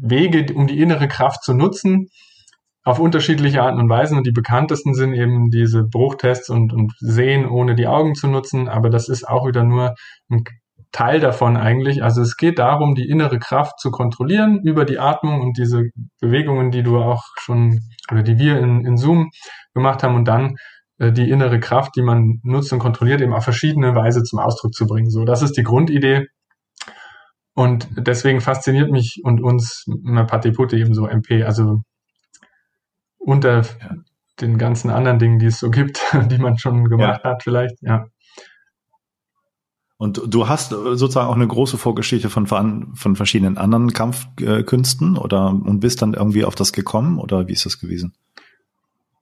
Wege, 0.01 0.53
um 0.55 0.67
die 0.67 0.81
innere 0.81 1.09
Kraft 1.09 1.43
zu 1.43 1.55
nutzen, 1.55 2.09
auf 2.85 2.99
unterschiedliche 2.99 3.63
Arten 3.63 3.79
und 3.79 3.89
Weisen. 3.89 4.17
Und 4.17 4.27
die 4.27 4.33
bekanntesten 4.33 4.95
sind 4.95 5.15
eben 5.15 5.51
diese 5.51 5.85
Bruchtests 5.85 6.49
und, 6.49 6.73
und 6.73 6.93
Sehen 6.99 7.47
ohne 7.47 7.75
die 7.75 7.87
Augen 7.87 8.15
zu 8.15 8.27
nutzen. 8.27 8.69
Aber 8.69 8.91
das 8.91 9.09
ist 9.09 9.29
auch 9.29 9.47
wieder 9.47 9.65
nur 9.65 9.95
ein 10.31 10.45
Teil 10.93 11.21
davon 11.21 11.57
eigentlich. 11.57 12.03
Also 12.03 12.21
es 12.23 12.37
geht 12.37 12.59
darum, 12.59 12.95
die 12.95 13.09
innere 13.09 13.39
Kraft 13.39 13.79
zu 13.79 13.91
kontrollieren 13.91 14.61
über 14.65 14.85
die 14.85 14.99
Atmung 14.99 15.41
und 15.41 15.57
diese 15.57 15.83
Bewegungen, 16.21 16.71
die 16.71 16.83
du 16.83 16.99
auch 16.99 17.23
schon 17.41 17.81
oder 18.11 18.23
die 18.23 18.39
wir 18.39 18.59
in, 18.59 18.85
in 18.85 18.97
Zoom 18.97 19.31
gemacht 19.73 20.03
haben 20.03 20.17
und 20.17 20.27
dann 20.27 20.57
äh, 20.99 21.13
die 21.13 21.31
innere 21.31 21.61
Kraft, 21.61 21.93
die 21.97 22.03
man 22.03 22.41
nutzt 22.43 22.73
und 22.73 22.81
kontrolliert, 22.81 23.21
eben 23.21 23.35
auf 23.35 23.45
verschiedene 23.45 23.95
Weise 23.95 24.23
zum 24.23 24.41
Ausdruck 24.41 24.75
zu 24.75 24.87
bringen. 24.87 25.11
So, 25.11 25.25
das 25.25 25.43
ist 25.43 25.57
die 25.57 25.63
Grundidee. 25.63 26.27
Und 27.61 27.89
deswegen 27.95 28.41
fasziniert 28.41 28.91
mich 28.91 29.21
und 29.23 29.43
uns 29.43 29.85
Patipute 30.27 30.79
eben 30.79 30.95
so 30.95 31.07
MP, 31.07 31.43
also 31.43 31.83
unter 33.19 33.61
ja. 33.61 33.97
den 34.41 34.57
ganzen 34.57 34.89
anderen 34.89 35.19
Dingen, 35.19 35.39
die 35.39 35.45
es 35.45 35.59
so 35.59 35.71
gibt, 35.71 36.01
die 36.31 36.39
man 36.39 36.57
schon 36.57 36.89
gemacht 36.89 37.21
ja. 37.23 37.31
hat, 37.33 37.43
vielleicht, 37.43 37.75
ja. 37.83 38.07
Und 39.99 40.23
du 40.27 40.49
hast 40.49 40.71
sozusagen 40.71 41.29
auch 41.29 41.35
eine 41.35 41.47
große 41.47 41.77
Vorgeschichte 41.77 42.31
von, 42.31 42.47
von 42.47 43.17
verschiedenen 43.17 43.59
anderen 43.59 43.93
Kampfkünsten 43.93 45.19
oder 45.19 45.49
und 45.51 45.81
bist 45.81 46.01
dann 46.01 46.15
irgendwie 46.15 46.47
auf 46.47 46.55
das 46.55 46.73
gekommen 46.73 47.19
oder 47.19 47.47
wie 47.47 47.53
ist 47.53 47.67
das 47.67 47.79
gewesen? 47.79 48.15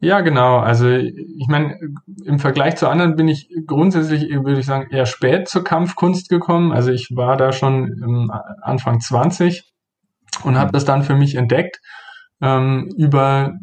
Ja, 0.01 0.21
genau. 0.21 0.59
Also 0.59 0.89
ich 0.91 1.47
meine, 1.49 1.77
im 2.25 2.39
Vergleich 2.39 2.77
zu 2.77 2.89
anderen 2.89 3.17
bin 3.17 3.27
ich 3.27 3.49
grundsätzlich, 3.67 4.31
würde 4.31 4.61
ich 4.61 4.67
sagen, 4.67 4.91
eher 4.91 5.07
spät 5.07 5.49
zur 5.49 5.65
Kampfkunst 5.65 6.29
gekommen. 6.29 6.73
Also 6.73 6.93
ich 6.93 7.09
war 7.15 7.37
da 7.37 7.53
schon 7.53 8.31
Anfang 8.63 9.01
20 9.01 9.65
und 10.45 10.57
habe 10.57 10.69
mhm. 10.69 10.73
das 10.73 10.85
dann 10.85 11.03
für 11.03 11.17
mich 11.17 11.35
entdeckt 11.35 11.81
ähm, 12.41 12.93
über 12.97 13.55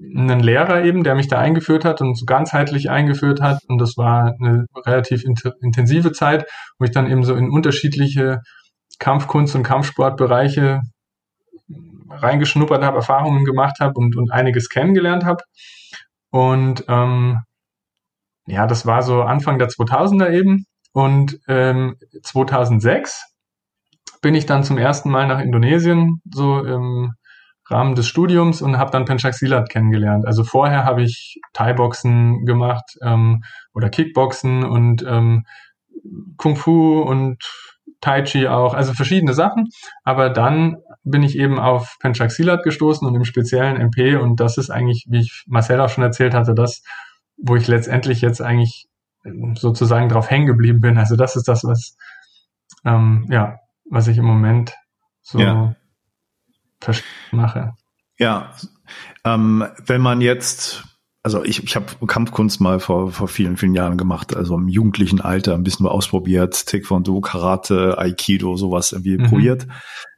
einen 0.00 0.40
Lehrer 0.40 0.84
eben, 0.84 1.02
der 1.02 1.14
mich 1.16 1.28
da 1.28 1.38
eingeführt 1.38 1.84
hat 1.84 2.00
und 2.00 2.16
so 2.16 2.24
ganzheitlich 2.24 2.90
eingeführt 2.90 3.40
hat. 3.40 3.58
Und 3.66 3.80
das 3.80 3.96
war 3.96 4.34
eine 4.40 4.66
relativ 4.86 5.24
intensive 5.24 6.12
Zeit, 6.12 6.44
wo 6.78 6.84
ich 6.84 6.92
dann 6.92 7.10
eben 7.10 7.24
so 7.24 7.34
in 7.34 7.50
unterschiedliche 7.50 8.40
Kampfkunst 9.00 9.56
und 9.56 9.64
Kampfsportbereiche 9.64 10.82
reingeschnuppert 12.22 12.82
habe, 12.82 12.96
Erfahrungen 12.96 13.44
gemacht 13.44 13.76
habe 13.80 13.94
und, 13.96 14.16
und 14.16 14.32
einiges 14.32 14.68
kennengelernt 14.68 15.24
habe. 15.24 15.42
Und 16.30 16.84
ähm, 16.88 17.40
ja, 18.46 18.66
das 18.66 18.86
war 18.86 19.02
so 19.02 19.22
Anfang 19.22 19.58
der 19.58 19.68
2000er 19.68 20.30
eben. 20.30 20.66
Und 20.92 21.40
ähm, 21.48 21.96
2006 22.22 23.24
bin 24.20 24.34
ich 24.34 24.46
dann 24.46 24.64
zum 24.64 24.78
ersten 24.78 25.10
Mal 25.10 25.26
nach 25.26 25.40
Indonesien 25.40 26.20
so 26.32 26.64
im 26.64 27.14
Rahmen 27.66 27.94
des 27.94 28.06
Studiums 28.06 28.62
und 28.62 28.78
habe 28.78 28.90
dann 28.90 29.06
Penchak 29.06 29.34
Silat 29.34 29.70
kennengelernt. 29.70 30.26
Also 30.26 30.44
vorher 30.44 30.84
habe 30.84 31.02
ich 31.02 31.40
Thai-Boxen 31.52 32.44
gemacht 32.44 32.98
ähm, 33.02 33.42
oder 33.72 33.88
Kickboxen 33.88 34.64
und 34.64 35.02
ähm, 35.06 35.44
Kung 36.36 36.56
Fu 36.56 37.00
und 37.00 37.42
Tai 38.04 38.22
Chi 38.22 38.48
auch, 38.48 38.74
also 38.74 38.92
verschiedene 38.92 39.32
Sachen. 39.32 39.70
Aber 40.02 40.28
dann 40.28 40.76
bin 41.04 41.22
ich 41.22 41.38
eben 41.38 41.58
auf 41.58 41.96
Penchak 42.00 42.30
Silat 42.30 42.62
gestoßen 42.62 43.08
und 43.08 43.14
im 43.14 43.24
speziellen 43.24 43.80
MP 43.80 44.16
und 44.16 44.40
das 44.40 44.58
ist 44.58 44.68
eigentlich, 44.68 45.06
wie 45.08 45.20
ich 45.20 45.44
Marcel 45.46 45.80
auch 45.80 45.88
schon 45.88 46.04
erzählt 46.04 46.34
hatte, 46.34 46.54
das, 46.54 46.82
wo 47.38 47.56
ich 47.56 47.66
letztendlich 47.66 48.20
jetzt 48.20 48.42
eigentlich 48.42 48.88
sozusagen 49.54 50.10
drauf 50.10 50.28
hängen 50.28 50.44
geblieben 50.44 50.80
bin. 50.80 50.98
Also 50.98 51.16
das 51.16 51.34
ist 51.34 51.48
das, 51.48 51.64
was 51.64 51.96
ähm, 52.84 53.26
ja, 53.30 53.56
was 53.88 54.06
ich 54.06 54.18
im 54.18 54.26
Moment 54.26 54.74
so 55.22 55.38
ja. 55.38 55.74
mache. 57.30 57.72
Ja, 58.18 58.52
ähm, 59.24 59.64
wenn 59.86 60.02
man 60.02 60.20
jetzt 60.20 60.84
also 61.24 61.42
ich, 61.42 61.64
ich 61.64 61.74
habe 61.74 61.86
Kampfkunst 62.06 62.60
mal 62.60 62.78
vor, 62.80 63.10
vor 63.10 63.28
vielen, 63.28 63.56
vielen 63.56 63.74
Jahren 63.74 63.96
gemacht, 63.96 64.36
also 64.36 64.56
im 64.56 64.68
jugendlichen 64.68 65.22
Alter 65.22 65.54
ein 65.54 65.64
bisschen 65.64 65.86
ausprobiert, 65.86 66.66
Taekwondo, 66.66 67.22
Karate, 67.22 67.98
Aikido, 67.98 68.56
sowas 68.56 68.92
irgendwie 68.92 69.16
mhm. 69.16 69.24
probiert. 69.24 69.66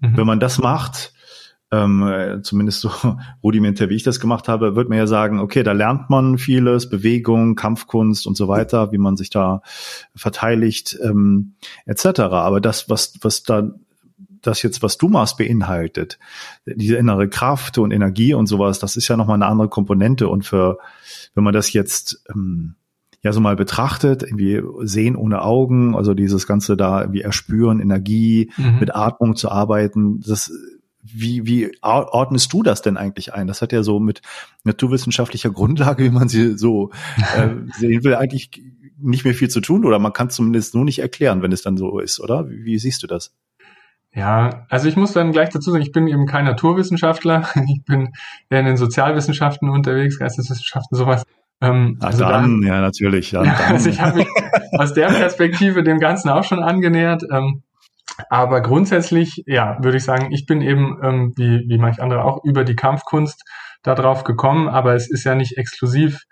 Mhm. 0.00 0.16
Wenn 0.16 0.26
man 0.26 0.40
das 0.40 0.58
macht, 0.58 1.14
ähm, 1.70 2.40
zumindest 2.42 2.80
so 2.80 2.90
rudimentär, 3.44 3.88
wie 3.88 3.94
ich 3.94 4.02
das 4.02 4.18
gemacht 4.18 4.48
habe, 4.48 4.74
wird 4.74 4.88
man 4.88 4.98
ja 4.98 5.06
sagen, 5.06 5.38
okay, 5.38 5.62
da 5.62 5.70
lernt 5.70 6.10
man 6.10 6.38
vieles, 6.38 6.90
Bewegung, 6.90 7.54
Kampfkunst 7.54 8.26
und 8.26 8.36
so 8.36 8.48
weiter, 8.48 8.90
wie 8.90 8.98
man 8.98 9.16
sich 9.16 9.30
da 9.30 9.62
verteidigt, 10.16 10.98
ähm, 11.04 11.54
etc. 11.84 12.20
Aber 12.20 12.60
das, 12.60 12.90
was, 12.90 13.14
was 13.22 13.44
da 13.44 13.70
das 14.46 14.62
jetzt, 14.62 14.82
was 14.82 14.98
du 14.98 15.08
machst, 15.08 15.38
beinhaltet, 15.38 16.18
diese 16.64 16.96
innere 16.96 17.28
Kraft 17.28 17.78
und 17.78 17.90
Energie 17.90 18.34
und 18.34 18.46
sowas, 18.46 18.78
das 18.78 18.96
ist 18.96 19.08
ja 19.08 19.16
nochmal 19.16 19.36
eine 19.36 19.46
andere 19.46 19.68
Komponente. 19.68 20.28
Und 20.28 20.44
für, 20.44 20.78
wenn 21.34 21.44
man 21.44 21.54
das 21.54 21.72
jetzt 21.72 22.22
ähm, 22.32 22.74
ja 23.22 23.32
so 23.32 23.40
mal 23.40 23.56
betrachtet, 23.56 24.22
irgendwie 24.22 24.62
sehen 24.86 25.16
ohne 25.16 25.42
Augen, 25.42 25.96
also 25.96 26.14
dieses 26.14 26.46
Ganze 26.46 26.76
da 26.76 27.02
irgendwie 27.02 27.22
erspüren, 27.22 27.80
Energie, 27.80 28.50
mhm. 28.56 28.78
mit 28.80 28.94
Atmung 28.94 29.36
zu 29.36 29.50
arbeiten, 29.50 30.20
das 30.20 30.52
wie, 31.12 31.46
wie 31.46 31.70
ordnest 31.82 32.52
du 32.52 32.62
das 32.62 32.82
denn 32.82 32.96
eigentlich 32.96 33.32
ein? 33.32 33.46
Das 33.46 33.62
hat 33.62 33.72
ja 33.72 33.82
so 33.82 34.00
mit 34.00 34.22
naturwissenschaftlicher 34.64 35.50
Grundlage, 35.50 36.04
wie 36.04 36.10
man 36.10 36.28
sie 36.28 36.58
so 36.58 36.90
äh, 37.36 37.48
sehen 37.78 38.02
will, 38.02 38.14
eigentlich 38.14 38.50
nicht 38.98 39.24
mehr 39.24 39.34
viel 39.34 39.48
zu 39.48 39.60
tun 39.60 39.84
oder 39.84 39.98
man 39.98 40.12
kann 40.12 40.28
es 40.28 40.34
zumindest 40.34 40.74
nur 40.74 40.84
nicht 40.84 40.98
erklären, 40.98 41.42
wenn 41.42 41.52
es 41.52 41.62
dann 41.62 41.76
so 41.76 41.98
ist, 41.98 42.20
oder? 42.20 42.48
Wie, 42.48 42.64
wie 42.64 42.78
siehst 42.78 43.02
du 43.02 43.06
das? 43.06 43.34
Ja, 44.16 44.64
also 44.70 44.88
ich 44.88 44.96
muss 44.96 45.12
dann 45.12 45.30
gleich 45.30 45.50
dazu 45.50 45.70
sagen, 45.70 45.82
ich 45.82 45.92
bin 45.92 46.08
eben 46.08 46.24
kein 46.24 46.46
Naturwissenschaftler. 46.46 47.48
Ich 47.68 47.84
bin 47.84 48.14
eher 48.48 48.60
in 48.60 48.66
den 48.66 48.78
Sozialwissenschaften 48.78 49.68
unterwegs, 49.68 50.18
Geisteswissenschaften, 50.18 50.96
sowas. 50.96 51.22
Ähm, 51.60 51.98
Ach, 52.00 52.06
also 52.06 52.24
dann, 52.24 52.62
da, 52.62 52.68
ja, 52.68 52.80
natürlich. 52.80 53.32
Ja, 53.32 53.42
also 53.68 53.90
ich 53.90 54.00
habe 54.00 54.18
mich 54.18 54.28
aus 54.72 54.94
der 54.94 55.08
Perspektive 55.08 55.82
dem 55.82 55.98
Ganzen 55.98 56.30
auch 56.30 56.44
schon 56.44 56.62
angenähert. 56.62 57.24
Ähm, 57.30 57.62
aber 58.30 58.62
grundsätzlich, 58.62 59.42
ja, 59.46 59.76
würde 59.82 59.98
ich 59.98 60.04
sagen, 60.04 60.32
ich 60.32 60.46
bin 60.46 60.62
eben, 60.62 60.98
ähm, 61.02 61.32
wie, 61.36 61.66
wie 61.68 61.76
manch 61.76 62.00
andere 62.00 62.24
auch, 62.24 62.42
über 62.42 62.64
die 62.64 62.74
Kampfkunst 62.74 63.42
darauf 63.82 64.24
gekommen, 64.24 64.68
aber 64.68 64.94
es 64.94 65.10
ist 65.10 65.24
ja 65.24 65.34
nicht 65.34 65.58
exklusiv 65.58 66.22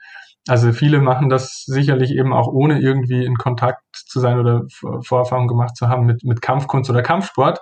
also 0.46 0.72
viele 0.72 1.00
machen 1.00 1.30
das 1.30 1.64
sicherlich 1.66 2.10
eben 2.10 2.32
auch 2.34 2.48
ohne 2.48 2.78
irgendwie 2.80 3.24
in 3.24 3.36
Kontakt 3.36 3.82
zu 4.14 4.20
sein 4.20 4.38
oder 4.38 4.62
Vorerfahrung 5.02 5.48
gemacht 5.48 5.76
zu 5.76 5.88
haben 5.88 6.06
mit, 6.06 6.22
mit 6.24 6.40
Kampfkunst 6.40 6.88
oder 6.88 7.02
Kampfsport. 7.02 7.58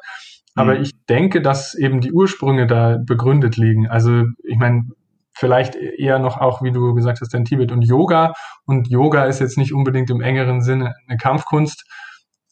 Aber 0.54 0.74
mhm. 0.74 0.82
ich 0.82 0.92
denke, 1.08 1.40
dass 1.40 1.74
eben 1.74 2.02
die 2.02 2.12
Ursprünge 2.12 2.66
da 2.66 2.98
begründet 3.02 3.56
liegen. 3.56 3.88
Also 3.88 4.24
ich 4.44 4.58
meine, 4.58 4.84
vielleicht 5.32 5.74
eher 5.76 6.18
noch 6.18 6.36
auch, 6.36 6.62
wie 6.62 6.72
du 6.72 6.92
gesagt 6.92 7.22
hast, 7.22 7.32
in 7.34 7.46
Tibet 7.46 7.72
und 7.72 7.82
Yoga. 7.82 8.34
Und 8.66 8.88
Yoga 8.88 9.24
ist 9.24 9.40
jetzt 9.40 9.56
nicht 9.56 9.72
unbedingt 9.72 10.10
im 10.10 10.20
engeren 10.20 10.60
Sinne 10.60 10.94
eine 11.08 11.16
Kampfkunst. 11.16 11.84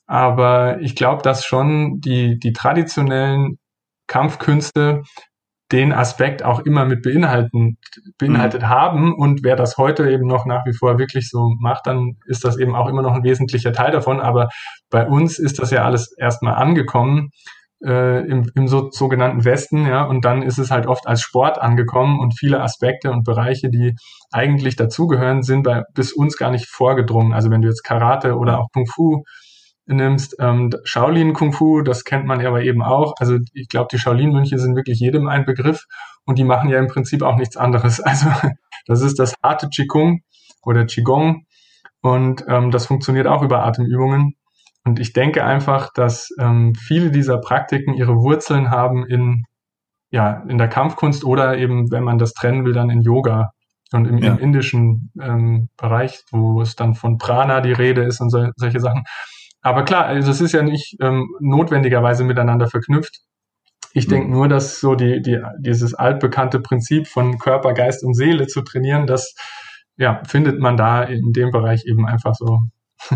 Aber 0.06 0.80
ich 0.80 0.96
glaube, 0.96 1.22
dass 1.22 1.44
schon 1.44 2.00
die, 2.00 2.38
die 2.38 2.52
traditionellen 2.52 3.58
Kampfkünste 4.06 5.02
den 5.72 5.92
Aspekt 5.92 6.42
auch 6.44 6.60
immer 6.60 6.84
mit 6.84 7.02
beinhalten, 7.02 7.78
beinhaltet 8.18 8.62
mhm. 8.62 8.68
haben. 8.68 9.14
Und 9.14 9.44
wer 9.44 9.56
das 9.56 9.76
heute 9.76 10.10
eben 10.10 10.26
noch 10.26 10.46
nach 10.46 10.66
wie 10.66 10.72
vor 10.72 10.98
wirklich 10.98 11.28
so 11.30 11.54
macht, 11.58 11.86
dann 11.86 12.16
ist 12.26 12.44
das 12.44 12.58
eben 12.58 12.74
auch 12.74 12.88
immer 12.88 13.02
noch 13.02 13.14
ein 13.14 13.22
wesentlicher 13.22 13.72
Teil 13.72 13.92
davon. 13.92 14.20
Aber 14.20 14.48
bei 14.90 15.06
uns 15.06 15.38
ist 15.38 15.58
das 15.60 15.70
ja 15.70 15.84
alles 15.84 16.12
erstmal 16.18 16.54
angekommen 16.54 17.30
äh, 17.84 18.26
im, 18.26 18.50
im 18.54 18.68
so, 18.68 18.90
sogenannten 18.90 19.44
Westen, 19.44 19.86
ja, 19.86 20.04
und 20.04 20.24
dann 20.24 20.42
ist 20.42 20.58
es 20.58 20.70
halt 20.70 20.86
oft 20.86 21.06
als 21.06 21.22
Sport 21.22 21.60
angekommen 21.60 22.20
und 22.20 22.38
viele 22.38 22.60
Aspekte 22.60 23.10
und 23.10 23.24
Bereiche, 23.24 23.70
die 23.70 23.94
eigentlich 24.30 24.76
dazugehören, 24.76 25.42
sind 25.42 25.62
bei 25.62 25.82
bis 25.94 26.12
uns 26.12 26.36
gar 26.36 26.50
nicht 26.50 26.68
vorgedrungen. 26.68 27.32
Also 27.32 27.50
wenn 27.50 27.62
du 27.62 27.68
jetzt 27.68 27.82
Karate 27.82 28.36
oder 28.36 28.58
auch 28.58 28.68
Kung 28.72 28.86
Fu 28.86 29.22
nimmst. 29.94 30.36
Ähm, 30.38 30.70
Shaolin 30.84 31.32
Kung 31.32 31.52
Fu, 31.52 31.82
das 31.82 32.04
kennt 32.04 32.26
man 32.26 32.40
ja 32.40 32.48
aber 32.48 32.62
eben 32.62 32.82
auch. 32.82 33.14
Also 33.18 33.38
ich 33.52 33.68
glaube, 33.68 33.88
die 33.90 33.98
Shaolin-Mönche 33.98 34.58
sind 34.58 34.76
wirklich 34.76 35.00
jedem 35.00 35.28
ein 35.28 35.44
Begriff 35.44 35.86
und 36.24 36.38
die 36.38 36.44
machen 36.44 36.70
ja 36.70 36.78
im 36.78 36.86
Prinzip 36.86 37.22
auch 37.22 37.36
nichts 37.36 37.56
anderes. 37.56 38.02
Also 38.10 38.30
das 38.86 39.02
ist 39.02 39.18
das 39.18 39.34
harte 39.42 39.68
Qigong 39.68 40.22
oder 40.62 40.84
Qigong 40.86 41.44
und 42.00 42.44
ähm, 42.48 42.70
das 42.70 42.86
funktioniert 42.86 43.26
auch 43.26 43.42
über 43.42 43.64
Atemübungen. 43.64 44.34
Und 44.84 44.98
ich 44.98 45.12
denke 45.12 45.44
einfach, 45.44 45.92
dass 45.92 46.30
ähm, 46.38 46.74
viele 46.74 47.10
dieser 47.10 47.38
Praktiken 47.38 47.94
ihre 47.94 48.16
Wurzeln 48.16 48.70
haben 48.70 49.06
in, 49.06 49.44
ja, 50.10 50.42
in 50.48 50.56
der 50.56 50.68
Kampfkunst 50.68 51.24
oder 51.24 51.58
eben, 51.58 51.90
wenn 51.90 52.04
man 52.04 52.18
das 52.18 52.32
trennen 52.32 52.64
will, 52.64 52.72
dann 52.72 52.90
in 52.90 53.02
Yoga 53.02 53.50
und 53.92 54.06
im, 54.06 54.18
ja. 54.18 54.32
im 54.32 54.38
indischen 54.38 55.12
ähm, 55.20 55.68
Bereich, 55.76 56.22
wo 56.30 56.62
es 56.62 56.76
dann 56.76 56.94
von 56.94 57.18
Prana 57.18 57.60
die 57.60 57.72
Rede 57.72 58.02
ist 58.02 58.20
und 58.20 58.30
so, 58.30 58.48
solche 58.56 58.80
Sachen. 58.80 59.04
Aber 59.62 59.84
klar, 59.84 60.06
also 60.06 60.30
es 60.30 60.40
ist 60.40 60.52
ja 60.52 60.62
nicht 60.62 60.96
ähm, 61.00 61.34
notwendigerweise 61.40 62.24
miteinander 62.24 62.68
verknüpft. 62.68 63.20
Ich 63.92 64.06
mhm. 64.06 64.10
denke 64.10 64.30
nur, 64.30 64.48
dass 64.48 64.80
so 64.80 64.94
die, 64.94 65.20
die, 65.20 65.40
dieses 65.58 65.94
altbekannte 65.94 66.60
Prinzip 66.60 67.08
von 67.08 67.38
Körper, 67.38 67.74
Geist 67.74 68.04
und 68.04 68.14
Seele 68.14 68.46
zu 68.46 68.62
trainieren, 68.62 69.06
das 69.06 69.34
ja, 69.96 70.22
findet 70.26 70.60
man 70.60 70.76
da 70.76 71.02
in 71.02 71.32
dem 71.32 71.50
Bereich 71.50 71.84
eben 71.84 72.06
einfach 72.06 72.34
so. 72.34 72.60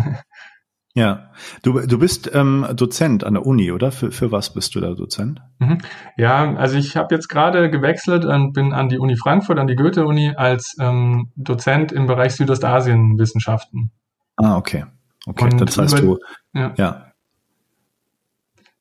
ja, 0.94 1.30
du, 1.62 1.80
du 1.80 1.98
bist 1.98 2.30
ähm, 2.34 2.66
Dozent 2.74 3.24
an 3.24 3.34
der 3.34 3.46
Uni, 3.46 3.72
oder? 3.72 3.90
Für, 3.90 4.10
für 4.10 4.32
was 4.32 4.52
bist 4.52 4.74
du 4.74 4.80
da 4.80 4.92
Dozent? 4.92 5.40
Mhm. 5.60 5.78
Ja, 6.18 6.54
also 6.56 6.76
ich 6.76 6.96
habe 6.96 7.14
jetzt 7.14 7.28
gerade 7.28 7.70
gewechselt 7.70 8.26
und 8.26 8.52
bin 8.52 8.74
an 8.74 8.90
die 8.90 8.98
Uni 8.98 9.16
Frankfurt, 9.16 9.58
an 9.58 9.66
die 9.66 9.76
Goethe-Uni 9.76 10.34
als 10.36 10.76
ähm, 10.78 11.32
Dozent 11.36 11.90
im 11.92 12.06
Bereich 12.06 12.34
Südostasien-Wissenschaften. 12.34 13.92
Ah, 14.36 14.56
okay. 14.56 14.84
Okay, 15.26 15.44
und 15.44 15.60
das 15.60 15.78
heißt 15.78 15.98
über, 16.00 16.16
du, 16.16 16.18
ja. 16.52 16.74
ja. 16.76 17.12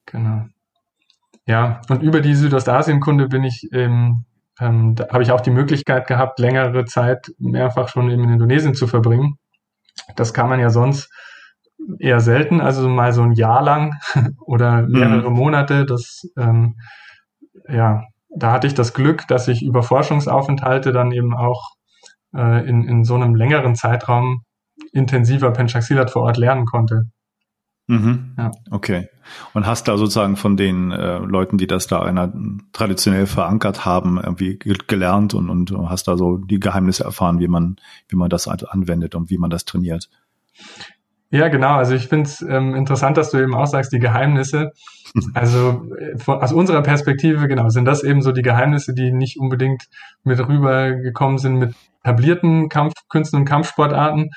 Genau. 0.05 0.45
Ja, 1.45 1.81
und 1.89 2.03
über 2.03 2.21
die 2.21 2.35
Südostasienkunde 2.35 3.27
bin 3.27 3.43
ich, 3.43 3.67
ähm, 3.73 4.25
ähm, 4.59 4.95
da 4.95 5.09
habe 5.09 5.23
ich 5.23 5.31
auch 5.31 5.41
die 5.41 5.51
Möglichkeit 5.51 6.07
gehabt, 6.07 6.39
längere 6.39 6.85
Zeit 6.85 7.31
mehrfach 7.37 7.89
schon 7.89 8.09
in 8.09 8.23
Indonesien 8.29 8.75
zu 8.75 8.87
verbringen. 8.87 9.37
Das 10.15 10.33
kann 10.33 10.49
man 10.49 10.59
ja 10.59 10.69
sonst 10.69 11.09
eher 11.99 12.19
selten, 12.19 12.61
also 12.61 12.87
mal 12.87 13.11
so 13.13 13.23
ein 13.23 13.33
Jahr 13.33 13.61
lang 13.61 13.99
oder 14.45 14.83
mehrere 14.83 15.29
mhm. 15.29 15.35
Monate. 15.35 15.85
Das, 15.85 16.21
ähm, 16.37 16.75
ja, 17.67 18.03
da 18.29 18.51
hatte 18.51 18.67
ich 18.67 18.73
das 18.73 18.93
Glück, 18.93 19.27
dass 19.27 19.47
ich 19.47 19.63
über 19.63 19.83
Forschungsaufenthalte 19.83 20.91
dann 20.91 21.11
eben 21.11 21.35
auch 21.35 21.71
äh, 22.35 22.67
in, 22.67 22.83
in 22.87 23.03
so 23.03 23.15
einem 23.15 23.35
längeren 23.35 23.75
Zeitraum 23.75 24.43
intensiver 24.91 25.51
Penchaxilat 25.51 26.11
vor 26.11 26.23
Ort 26.23 26.37
lernen 26.37 26.65
konnte. 26.65 27.09
Mhm. 27.87 28.33
Ja. 28.37 28.51
Okay. 28.71 29.09
Und 29.53 29.67
hast 29.67 29.87
da 29.87 29.97
sozusagen 29.97 30.35
von 30.35 30.55
den 30.57 30.91
äh, 30.91 31.17
Leuten, 31.17 31.57
die 31.57 31.67
das 31.67 31.87
da 31.87 32.01
einer 32.01 32.31
traditionell 32.71 33.25
verankert 33.25 33.85
haben, 33.85 34.19
irgendwie 34.21 34.57
gelernt 34.57 35.33
und, 35.33 35.49
und 35.49 35.89
hast 35.89 36.07
da 36.07 36.17
so 36.17 36.37
die 36.37 36.59
Geheimnisse 36.59 37.03
erfahren, 37.03 37.39
wie 37.39 37.47
man, 37.47 37.77
wie 38.07 38.15
man 38.15 38.29
das 38.29 38.47
anwendet 38.47 39.15
und 39.15 39.29
wie 39.29 39.37
man 39.37 39.49
das 39.49 39.65
trainiert. 39.65 40.09
Ja, 41.29 41.47
genau. 41.47 41.77
Also 41.77 41.95
ich 41.95 42.07
finde 42.07 42.29
es 42.29 42.41
ähm, 42.41 42.75
interessant, 42.75 43.17
dass 43.17 43.31
du 43.31 43.39
eben 43.39 43.55
auch 43.55 43.65
sagst, 43.65 43.91
die 43.91 43.99
Geheimnisse. 43.99 44.71
Also 45.35 45.85
äh, 45.99 46.17
von, 46.17 46.41
aus 46.41 46.51
unserer 46.51 46.81
Perspektive, 46.81 47.47
genau, 47.47 47.69
sind 47.69 47.85
das 47.85 48.03
eben 48.03 48.23
so 48.23 48.31
die 48.31 48.41
Geheimnisse, 48.41 48.95
die 48.95 49.11
nicht 49.11 49.37
unbedingt 49.37 49.83
mit 50.23 50.39
rübergekommen 50.39 51.37
sind 51.37 51.57
mit 51.57 51.75
etablierten 52.03 52.67
Kampfkünsten 52.67 53.39
und 53.39 53.45
Kampfsportarten, 53.45 54.31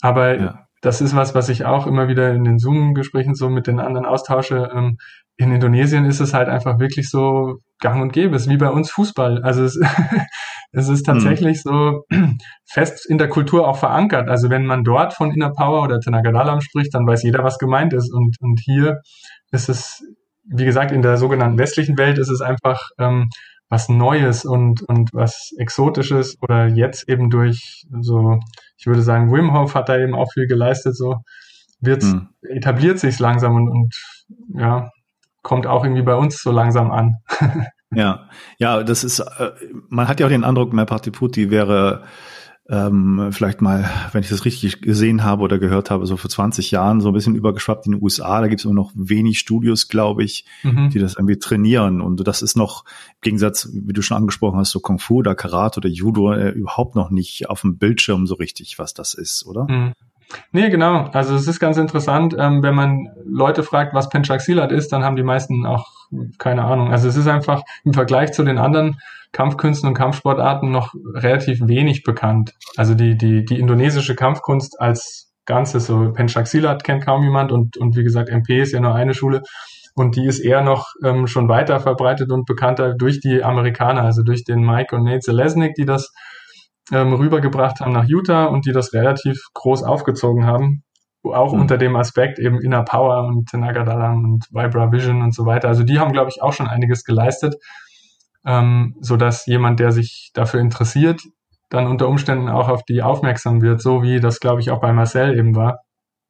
aber 0.00 0.38
ja. 0.38 0.66
das 0.80 1.00
ist 1.00 1.14
was, 1.14 1.34
was 1.34 1.48
ich 1.48 1.64
auch 1.64 1.86
immer 1.86 2.08
wieder 2.08 2.32
in 2.32 2.44
den 2.44 2.58
Zoom-Gesprächen 2.58 3.34
so 3.34 3.48
mit 3.48 3.66
den 3.66 3.80
anderen 3.80 4.06
austausche. 4.06 4.70
Ähm, 4.74 4.96
in 5.36 5.52
Indonesien 5.52 6.04
ist 6.04 6.20
es 6.20 6.34
halt 6.34 6.48
einfach 6.48 6.78
wirklich 6.78 7.08
so 7.08 7.58
gang 7.80 8.02
und 8.02 8.12
gäbe. 8.12 8.36
Es 8.36 8.42
ist 8.42 8.50
wie 8.50 8.58
bei 8.58 8.68
uns 8.68 8.90
Fußball. 8.90 9.42
Also 9.42 9.64
es, 9.64 9.80
es 10.72 10.88
ist 10.88 11.04
tatsächlich 11.04 11.64
mhm. 11.64 11.70
so 11.70 12.04
fest 12.66 13.06
in 13.08 13.18
der 13.18 13.28
Kultur 13.28 13.66
auch 13.66 13.78
verankert. 13.78 14.28
Also 14.28 14.50
wenn 14.50 14.66
man 14.66 14.84
dort 14.84 15.14
von 15.14 15.30
Inner 15.32 15.50
Power 15.50 15.82
oder 15.82 16.00
Tenagadalam 16.00 16.60
spricht, 16.60 16.94
dann 16.94 17.06
weiß 17.06 17.22
jeder, 17.22 17.42
was 17.42 17.58
gemeint 17.58 17.92
ist. 17.92 18.12
Und, 18.12 18.36
und 18.40 18.60
hier 18.60 19.00
ist 19.50 19.68
es, 19.68 20.02
wie 20.44 20.64
gesagt, 20.64 20.92
in 20.92 21.02
der 21.02 21.16
sogenannten 21.16 21.58
westlichen 21.58 21.96
Welt 21.96 22.18
ist 22.18 22.30
es 22.30 22.40
einfach 22.40 22.90
ähm, 22.98 23.30
was 23.70 23.88
Neues 23.88 24.44
und, 24.44 24.82
und 24.82 25.10
was 25.14 25.54
Exotisches 25.56 26.36
oder 26.42 26.66
jetzt 26.66 27.08
eben 27.08 27.30
durch 27.30 27.86
so, 28.00 28.40
ich 28.76 28.86
würde 28.86 29.02
sagen, 29.02 29.32
Wim 29.32 29.52
Hof 29.54 29.74
hat 29.74 29.88
da 29.88 29.96
eben 29.96 30.14
auch 30.14 30.30
viel 30.32 30.46
geleistet, 30.46 30.96
so 30.96 31.22
wird, 31.80 32.02
hm. 32.02 32.28
etabliert 32.42 32.98
sich 32.98 33.18
langsam 33.20 33.54
und, 33.54 33.68
und 33.70 33.94
ja, 34.54 34.90
kommt 35.42 35.66
auch 35.66 35.84
irgendwie 35.84 36.02
bei 36.02 36.16
uns 36.16 36.42
so 36.42 36.50
langsam 36.50 36.90
an. 36.90 37.16
ja, 37.94 38.28
ja, 38.58 38.82
das 38.82 39.04
ist, 39.04 39.20
äh, 39.20 39.52
man 39.88 40.08
hat 40.08 40.20
ja 40.20 40.26
auch 40.26 40.30
den 40.30 40.44
Eindruck, 40.44 40.72
Merpati 40.72 41.50
wäre 41.50 42.02
ähm, 42.70 43.30
vielleicht 43.32 43.60
mal, 43.60 43.90
wenn 44.12 44.22
ich 44.22 44.28
das 44.28 44.44
richtig 44.44 44.80
gesehen 44.80 45.24
habe 45.24 45.42
oder 45.42 45.58
gehört 45.58 45.90
habe, 45.90 46.06
so 46.06 46.16
vor 46.16 46.30
20 46.30 46.70
Jahren 46.70 47.00
so 47.00 47.08
ein 47.08 47.14
bisschen 47.14 47.34
übergeschwappt 47.34 47.86
in 47.86 47.92
den 47.92 48.02
USA. 48.02 48.40
Da 48.40 48.46
gibt 48.46 48.60
es 48.60 48.64
immer 48.64 48.74
noch 48.74 48.92
wenig 48.94 49.40
Studios, 49.40 49.88
glaube 49.88 50.22
ich, 50.22 50.44
mhm. 50.62 50.88
die 50.90 51.00
das 51.00 51.16
irgendwie 51.16 51.38
trainieren. 51.38 52.00
Und 52.00 52.26
das 52.26 52.42
ist 52.42 52.56
noch 52.56 52.84
im 52.84 53.20
Gegensatz, 53.22 53.68
wie 53.72 53.92
du 53.92 54.02
schon 54.02 54.16
angesprochen 54.16 54.58
hast, 54.58 54.70
so 54.70 54.78
Kung 54.78 55.00
Fu 55.00 55.16
oder 55.16 55.34
Karate 55.34 55.80
oder 55.80 55.88
Judo 55.88 56.32
äh, 56.32 56.50
überhaupt 56.50 56.94
noch 56.94 57.10
nicht 57.10 57.50
auf 57.50 57.62
dem 57.62 57.76
Bildschirm 57.76 58.28
so 58.28 58.36
richtig, 58.36 58.78
was 58.78 58.94
das 58.94 59.14
ist, 59.14 59.44
oder? 59.46 59.66
Mhm. 59.68 59.92
Nee, 60.52 60.70
genau. 60.70 61.08
Also 61.12 61.34
es 61.34 61.46
ist 61.48 61.60
ganz 61.60 61.76
interessant, 61.76 62.34
ähm, 62.38 62.62
wenn 62.62 62.74
man 62.74 63.08
Leute 63.24 63.62
fragt, 63.62 63.94
was 63.94 64.08
Penchaxilat 64.08 64.72
ist, 64.72 64.92
dann 64.92 65.04
haben 65.04 65.16
die 65.16 65.22
meisten 65.22 65.66
auch 65.66 65.86
keine 66.38 66.64
Ahnung. 66.64 66.92
Also 66.92 67.08
es 67.08 67.16
ist 67.16 67.28
einfach 67.28 67.62
im 67.84 67.92
Vergleich 67.92 68.32
zu 68.32 68.44
den 68.44 68.58
anderen 68.58 69.00
Kampfkünsten 69.32 69.88
und 69.88 69.94
Kampfsportarten 69.94 70.70
noch 70.70 70.94
relativ 71.14 71.60
wenig 71.66 72.02
bekannt. 72.02 72.54
Also 72.76 72.94
die, 72.94 73.16
die, 73.16 73.44
die 73.44 73.58
indonesische 73.58 74.16
Kampfkunst 74.16 74.80
als 74.80 75.30
Ganzes, 75.46 75.86
so 75.86 76.12
Penchaxilat 76.12 76.84
kennt 76.84 77.04
kaum 77.04 77.22
jemand 77.22 77.52
und, 77.52 77.76
und 77.76 77.96
wie 77.96 78.04
gesagt, 78.04 78.28
MP 78.28 78.60
ist 78.60 78.72
ja 78.72 78.80
nur 78.80 78.94
eine 78.94 79.14
Schule 79.14 79.42
und 79.94 80.16
die 80.16 80.26
ist 80.26 80.40
eher 80.40 80.62
noch 80.62 80.88
ähm, 81.04 81.26
schon 81.26 81.48
weiter 81.48 81.80
verbreitet 81.80 82.30
und 82.30 82.46
bekannter 82.46 82.94
durch 82.94 83.20
die 83.20 83.42
Amerikaner, 83.42 84.02
also 84.02 84.22
durch 84.22 84.44
den 84.44 84.64
Mike 84.64 84.94
und 84.94 85.04
Nate 85.04 85.20
Zelesnik, 85.20 85.74
die 85.74 85.84
das 85.84 86.12
ähm, 86.92 87.12
rübergebracht 87.12 87.80
haben 87.80 87.92
nach 87.92 88.06
Utah 88.06 88.46
und 88.46 88.66
die 88.66 88.72
das 88.72 88.92
relativ 88.92 89.48
groß 89.54 89.82
aufgezogen 89.82 90.46
haben. 90.46 90.82
Auch 91.22 91.52
mhm. 91.52 91.60
unter 91.60 91.78
dem 91.78 91.96
Aspekt 91.96 92.38
eben 92.38 92.60
Inner 92.60 92.82
Power 92.82 93.26
und 93.26 93.50
Tenagadalam 93.50 94.24
und 94.24 94.46
Vibra 94.50 94.90
Vision 94.90 95.22
und 95.22 95.34
so 95.34 95.44
weiter. 95.46 95.68
Also 95.68 95.84
die 95.84 95.98
haben, 95.98 96.12
glaube 96.12 96.30
ich, 96.30 96.42
auch 96.42 96.52
schon 96.52 96.66
einiges 96.66 97.04
geleistet, 97.04 97.56
ähm, 98.46 98.96
so 99.00 99.16
dass 99.16 99.46
jemand, 99.46 99.80
der 99.80 99.92
sich 99.92 100.30
dafür 100.34 100.60
interessiert, 100.60 101.20
dann 101.68 101.86
unter 101.86 102.08
Umständen 102.08 102.48
auch 102.48 102.68
auf 102.68 102.84
die 102.84 103.02
aufmerksam 103.02 103.62
wird, 103.62 103.80
so 103.80 104.02
wie 104.02 104.18
das, 104.20 104.40
glaube 104.40 104.60
ich, 104.60 104.70
auch 104.70 104.80
bei 104.80 104.92
Marcel 104.92 105.38
eben 105.38 105.54
war. 105.54 105.80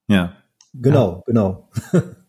Ja. 0.09 0.35
Genau, 0.73 1.17
ja. 1.17 1.23
genau. 1.27 1.69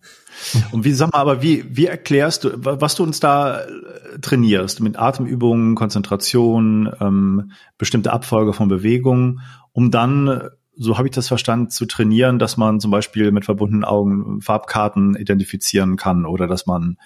Und 0.71 0.85
wie, 0.85 0.93
sag 0.93 1.11
mal, 1.11 1.19
aber 1.19 1.41
wie, 1.41 1.65
wie 1.69 1.85
erklärst 1.85 2.43
du, 2.43 2.51
was 2.55 2.95
du 2.95 3.03
uns 3.03 3.19
da 3.19 3.61
äh, 3.61 4.19
trainierst? 4.21 4.79
Mit 4.81 4.97
Atemübungen, 4.97 5.75
Konzentration, 5.75 6.91
ähm, 6.99 7.51
bestimmte 7.77 8.13
Abfolge 8.13 8.53
von 8.53 8.67
Bewegungen, 8.67 9.41
um 9.71 9.91
dann 9.91 10.49
so 10.81 10.97
habe 10.97 11.07
ich 11.07 11.13
das 11.13 11.27
verstanden, 11.27 11.69
zu 11.69 11.85
trainieren, 11.85 12.39
dass 12.39 12.57
man 12.57 12.79
zum 12.79 12.89
Beispiel 12.89 13.31
mit 13.31 13.45
verbundenen 13.45 13.83
Augen 13.83 14.41
Farbkarten 14.41 15.15
identifizieren 15.15 15.95
kann 15.95 16.25
oder 16.25 16.47
dass 16.47 16.65
man 16.65 16.97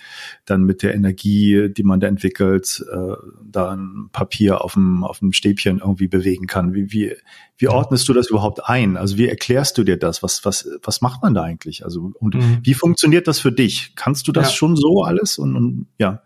dann 0.45 0.63
mit 0.63 0.81
der 0.81 0.95
Energie, 0.95 1.67
die 1.69 1.83
man 1.83 1.99
da 1.99 2.07
entwickelt, 2.07 2.85
äh, 2.89 3.15
da 3.43 3.71
ein 3.71 4.09
Papier 4.13 4.63
auf 4.63 4.73
dem, 4.73 5.03
auf 5.03 5.19
dem 5.19 5.33
Stäbchen 5.33 5.79
irgendwie 5.79 6.07
bewegen 6.07 6.47
kann. 6.47 6.73
Wie, 6.73 6.93
wie, 6.93 7.15
wie 7.57 7.67
ordnest 7.67 8.07
du 8.07 8.13
das 8.13 8.29
überhaupt 8.29 8.65
ein? 8.65 8.95
Also 8.95 9.17
wie 9.17 9.27
erklärst 9.27 9.77
du 9.77 9.83
dir 9.83 9.97
das? 9.97 10.23
Was, 10.23 10.45
was, 10.45 10.69
was 10.81 11.01
macht 11.01 11.21
man 11.21 11.33
da 11.33 11.43
eigentlich? 11.43 11.83
Also, 11.83 12.13
und 12.17 12.35
mhm. 12.35 12.59
wie 12.63 12.75
funktioniert 12.75 13.27
das 13.27 13.39
für 13.39 13.51
dich? 13.51 13.93
Kannst 13.95 14.29
du 14.29 14.31
das 14.31 14.51
ja. 14.51 14.55
schon 14.55 14.77
so 14.77 15.03
alles? 15.03 15.37
Und, 15.37 15.55
und 15.57 15.87
ja. 15.97 16.21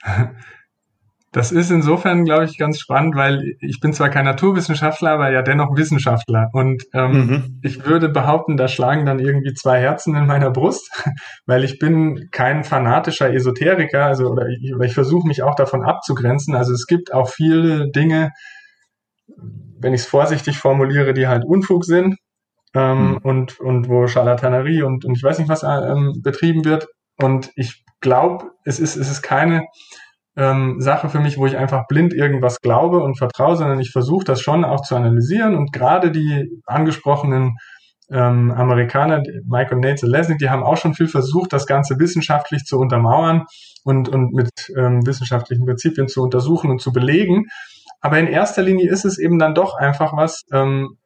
Das 1.30 1.52
ist 1.52 1.70
insofern, 1.70 2.24
glaube 2.24 2.44
ich, 2.44 2.56
ganz 2.56 2.78
spannend, 2.78 3.14
weil 3.14 3.56
ich 3.60 3.80
bin 3.80 3.92
zwar 3.92 4.08
kein 4.08 4.24
Naturwissenschaftler, 4.24 5.10
aber 5.10 5.30
ja 5.30 5.42
dennoch 5.42 5.76
Wissenschaftler. 5.76 6.48
Und 6.52 6.84
ähm, 6.94 7.12
mhm. 7.12 7.60
ich 7.62 7.84
würde 7.84 8.08
behaupten, 8.08 8.56
da 8.56 8.66
schlagen 8.66 9.04
dann 9.04 9.18
irgendwie 9.18 9.52
zwei 9.52 9.78
Herzen 9.78 10.14
in 10.14 10.26
meiner 10.26 10.50
Brust, 10.50 10.90
weil 11.46 11.64
ich 11.64 11.78
bin 11.78 12.28
kein 12.30 12.64
fanatischer 12.64 13.32
Esoteriker, 13.32 14.06
also 14.06 14.28
oder 14.28 14.48
ich, 14.48 14.72
ich 14.82 14.94
versuche 14.94 15.28
mich 15.28 15.42
auch 15.42 15.54
davon 15.54 15.82
abzugrenzen. 15.82 16.54
Also 16.54 16.72
es 16.72 16.86
gibt 16.86 17.12
auch 17.12 17.28
viele 17.28 17.90
Dinge, 17.90 18.30
wenn 19.80 19.92
ich 19.92 20.02
es 20.02 20.06
vorsichtig 20.06 20.58
formuliere, 20.58 21.12
die 21.12 21.28
halt 21.28 21.44
Unfug 21.44 21.84
sind 21.84 22.16
ähm, 22.74 23.10
mhm. 23.10 23.16
und 23.18 23.60
und 23.60 23.88
wo 23.88 24.06
Charlatanerie 24.06 24.82
und, 24.82 25.04
und 25.04 25.16
ich 25.16 25.22
weiß 25.22 25.38
nicht 25.38 25.48
was 25.48 25.62
ähm, 25.62 26.20
betrieben 26.22 26.64
wird. 26.64 26.88
Und 27.20 27.50
ich 27.56 27.84
glaube, 28.00 28.50
es 28.64 28.78
ist 28.80 28.96
es 28.96 29.10
ist 29.10 29.22
keine 29.22 29.66
ähm, 30.38 30.80
Sache 30.80 31.08
für 31.08 31.18
mich, 31.18 31.36
wo 31.36 31.46
ich 31.46 31.56
einfach 31.56 31.88
blind 31.88 32.14
irgendwas 32.14 32.60
glaube 32.60 33.02
und 33.02 33.18
vertraue, 33.18 33.56
sondern 33.56 33.80
ich 33.80 33.90
versuche 33.90 34.24
das 34.24 34.40
schon 34.40 34.64
auch 34.64 34.82
zu 34.82 34.94
analysieren 34.94 35.56
und 35.56 35.72
gerade 35.72 36.12
die 36.12 36.48
angesprochenen 36.64 37.56
ähm, 38.10 38.52
Amerikaner, 38.52 39.22
Mike 39.44 39.74
und 39.74 39.80
Nate 39.80 40.06
Lesnick, 40.06 40.38
die 40.38 40.48
haben 40.48 40.62
auch 40.62 40.76
schon 40.76 40.94
viel 40.94 41.08
versucht, 41.08 41.52
das 41.52 41.66
Ganze 41.66 41.98
wissenschaftlich 41.98 42.64
zu 42.64 42.78
untermauern 42.78 43.46
und, 43.82 44.08
und 44.08 44.32
mit 44.32 44.50
ähm, 44.76 45.04
wissenschaftlichen 45.04 45.66
Prinzipien 45.66 46.06
zu 46.06 46.22
untersuchen 46.22 46.70
und 46.70 46.80
zu 46.80 46.92
belegen. 46.92 47.46
Aber 48.00 48.18
in 48.18 48.28
erster 48.28 48.62
Linie 48.62 48.88
ist 48.88 49.04
es 49.04 49.18
eben 49.18 49.40
dann 49.40 49.56
doch 49.56 49.76
einfach 49.76 50.16
was, 50.16 50.42
ähm, 50.52 50.96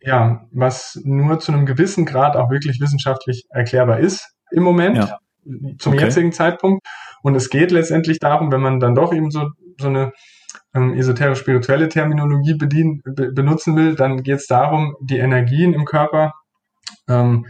ja, 0.00 0.46
was 0.50 0.98
nur 1.04 1.38
zu 1.40 1.52
einem 1.52 1.66
gewissen 1.66 2.06
Grad 2.06 2.36
auch 2.36 2.50
wirklich 2.50 2.80
wissenschaftlich 2.80 3.44
erklärbar 3.50 3.98
ist 3.98 4.32
im 4.50 4.62
Moment. 4.62 4.96
Ja 4.96 5.18
zum 5.78 5.94
okay. 5.94 6.04
jetzigen 6.04 6.32
Zeitpunkt. 6.32 6.86
Und 7.22 7.34
es 7.34 7.50
geht 7.50 7.70
letztendlich 7.70 8.18
darum, 8.18 8.52
wenn 8.52 8.60
man 8.60 8.80
dann 8.80 8.94
doch 8.94 9.12
eben 9.12 9.30
so, 9.30 9.50
so 9.80 9.88
eine 9.88 10.12
ähm, 10.74 10.94
esoterisch-spirituelle 10.94 11.88
Terminologie 11.88 12.54
bedienen, 12.54 13.02
be 13.04 13.32
benutzen 13.32 13.76
will, 13.76 13.94
dann 13.94 14.22
geht 14.22 14.36
es 14.36 14.46
darum, 14.46 14.94
die 15.00 15.18
Energien 15.18 15.74
im 15.74 15.84
Körper 15.84 16.32
ähm, 17.08 17.46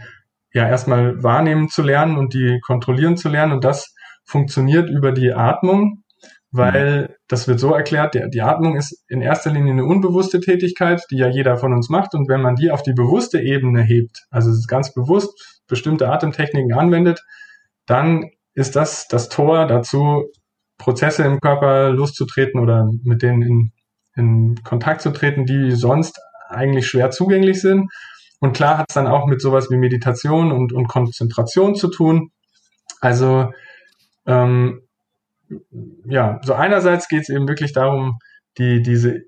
ja 0.53 0.67
erstmal 0.67 1.21
wahrnehmen 1.23 1.69
zu 1.69 1.81
lernen 1.83 2.17
und 2.17 2.33
die 2.33 2.59
kontrollieren 2.65 3.17
zu 3.17 3.29
lernen. 3.29 3.53
Und 3.53 3.63
das 3.63 3.93
funktioniert 4.25 4.89
über 4.89 5.11
die 5.11 5.33
Atmung, 5.33 6.03
weil 6.51 7.01
mhm. 7.01 7.13
das 7.27 7.47
wird 7.47 7.59
so 7.59 7.73
erklärt, 7.73 8.15
die, 8.15 8.23
die 8.31 8.41
Atmung 8.41 8.75
ist 8.75 9.03
in 9.07 9.21
erster 9.21 9.51
Linie 9.51 9.73
eine 9.73 9.85
unbewusste 9.85 10.39
Tätigkeit, 10.39 11.01
die 11.11 11.17
ja 11.17 11.27
jeder 11.27 11.57
von 11.57 11.73
uns 11.73 11.89
macht. 11.89 12.13
Und 12.15 12.27
wenn 12.27 12.41
man 12.41 12.55
die 12.55 12.71
auf 12.71 12.81
die 12.81 12.93
bewusste 12.93 13.39
Ebene 13.39 13.81
hebt, 13.83 14.25
also 14.29 14.51
ganz 14.67 14.93
bewusst 14.93 15.61
bestimmte 15.67 16.09
Atemtechniken 16.09 16.73
anwendet, 16.73 17.21
dann 17.85 18.29
ist 18.53 18.75
das 18.75 19.07
das 19.07 19.29
Tor 19.29 19.67
dazu, 19.67 20.25
Prozesse 20.77 21.23
im 21.23 21.39
Körper 21.39 21.89
loszutreten 21.91 22.59
oder 22.59 22.89
mit 23.03 23.21
denen 23.21 23.41
in, 23.41 23.71
in 24.15 24.63
Kontakt 24.63 25.01
zu 25.01 25.11
treten, 25.11 25.45
die 25.45 25.71
sonst 25.71 26.19
eigentlich 26.47 26.87
schwer 26.87 27.11
zugänglich 27.11 27.61
sind. 27.61 27.91
Und 28.39 28.53
klar 28.53 28.77
hat 28.77 28.85
es 28.89 28.95
dann 28.95 29.07
auch 29.07 29.27
mit 29.27 29.41
sowas 29.41 29.69
wie 29.69 29.77
Meditation 29.77 30.51
und, 30.51 30.73
und 30.73 30.87
Konzentration 30.87 31.75
zu 31.75 31.89
tun. 31.89 32.31
Also 33.01 33.51
ähm, 34.25 34.81
ja, 36.05 36.39
so 36.43 36.53
einerseits 36.53 37.07
geht 37.07 37.23
es 37.23 37.29
eben 37.29 37.47
wirklich 37.47 37.73
darum, 37.73 38.19
die, 38.57 38.81
diese 38.81 39.21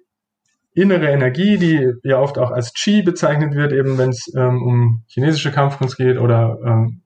innere 0.73 1.10
Energie, 1.10 1.57
die 1.57 1.91
ja 2.03 2.19
oft 2.19 2.38
auch 2.38 2.51
als 2.51 2.73
Qi 2.73 3.01
bezeichnet 3.01 3.55
wird, 3.55 3.73
eben 3.73 3.97
wenn 3.97 4.10
es 4.10 4.31
ähm, 4.36 4.62
um 4.62 5.03
chinesische 5.07 5.51
Kampfkunst 5.51 5.97
geht 5.97 6.17
oder 6.17 6.57
ähm, 6.65 7.01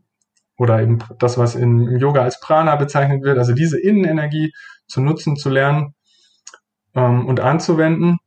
oder 0.58 0.82
eben 0.82 1.00
das, 1.20 1.38
was 1.38 1.56
im 1.56 1.98
Yoga 1.98 2.22
als 2.22 2.40
Prana 2.40 2.76
bezeichnet 2.76 3.24
wird, 3.24 3.38
also 3.38 3.54
diese 3.54 3.80
Innenenergie 3.80 4.54
zu 4.88 5.02
nutzen, 5.02 5.36
zu 5.36 5.50
lernen 5.50 5.94
ähm, 6.96 7.26
und 7.26 7.40
anzuwenden. 7.40 8.18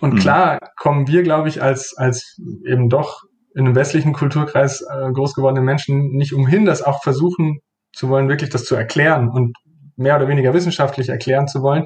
Und 0.00 0.14
mhm. 0.14 0.18
klar 0.18 0.58
kommen 0.76 1.06
wir, 1.06 1.22
glaube 1.22 1.48
ich, 1.48 1.62
als, 1.62 1.96
als 1.96 2.38
eben 2.64 2.88
doch 2.88 3.22
in 3.54 3.66
einem 3.66 3.74
westlichen 3.74 4.12
Kulturkreis 4.12 4.80
äh, 4.80 5.12
groß 5.12 5.34
gewordene 5.34 5.64
Menschen 5.64 6.12
nicht 6.12 6.32
umhin, 6.32 6.64
das 6.64 6.82
auch 6.82 7.02
versuchen 7.02 7.60
zu 7.92 8.08
wollen, 8.08 8.28
wirklich 8.28 8.50
das 8.50 8.64
zu 8.64 8.74
erklären 8.74 9.28
und 9.28 9.56
mehr 9.96 10.16
oder 10.16 10.28
weniger 10.28 10.54
wissenschaftlich 10.54 11.10
erklären 11.10 11.46
zu 11.46 11.62
wollen. 11.62 11.84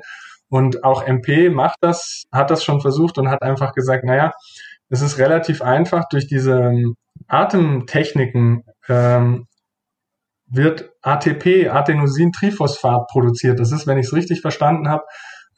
Und 0.49 0.85
auch 0.85 1.03
MP 1.03 1.51
macht 1.51 1.79
das, 1.81 2.25
hat 2.31 2.51
das 2.51 2.63
schon 2.63 2.81
versucht 2.81 3.19
und 3.19 3.29
hat 3.29 3.43
einfach 3.43 3.73
gesagt, 3.73 4.05
naja, 4.05 4.33
es 4.89 5.03
ist 5.03 5.19
relativ 5.19 5.61
einfach 5.61 6.09
durch 6.09 6.29
diese 6.29 6.61
ähm, 6.61 6.95
Atemtechniken 7.27 8.63
ähm, 8.89 9.47
wird 10.49 10.91
ATP, 11.03 11.69
Adenosintriphosphat, 11.69 13.09
produziert. 13.09 13.59
Das 13.59 13.73
ist, 13.73 13.87
wenn 13.87 13.99
ich 13.99 14.07
es 14.07 14.13
richtig 14.13 14.41
verstanden 14.41 14.89
habe, 14.89 15.05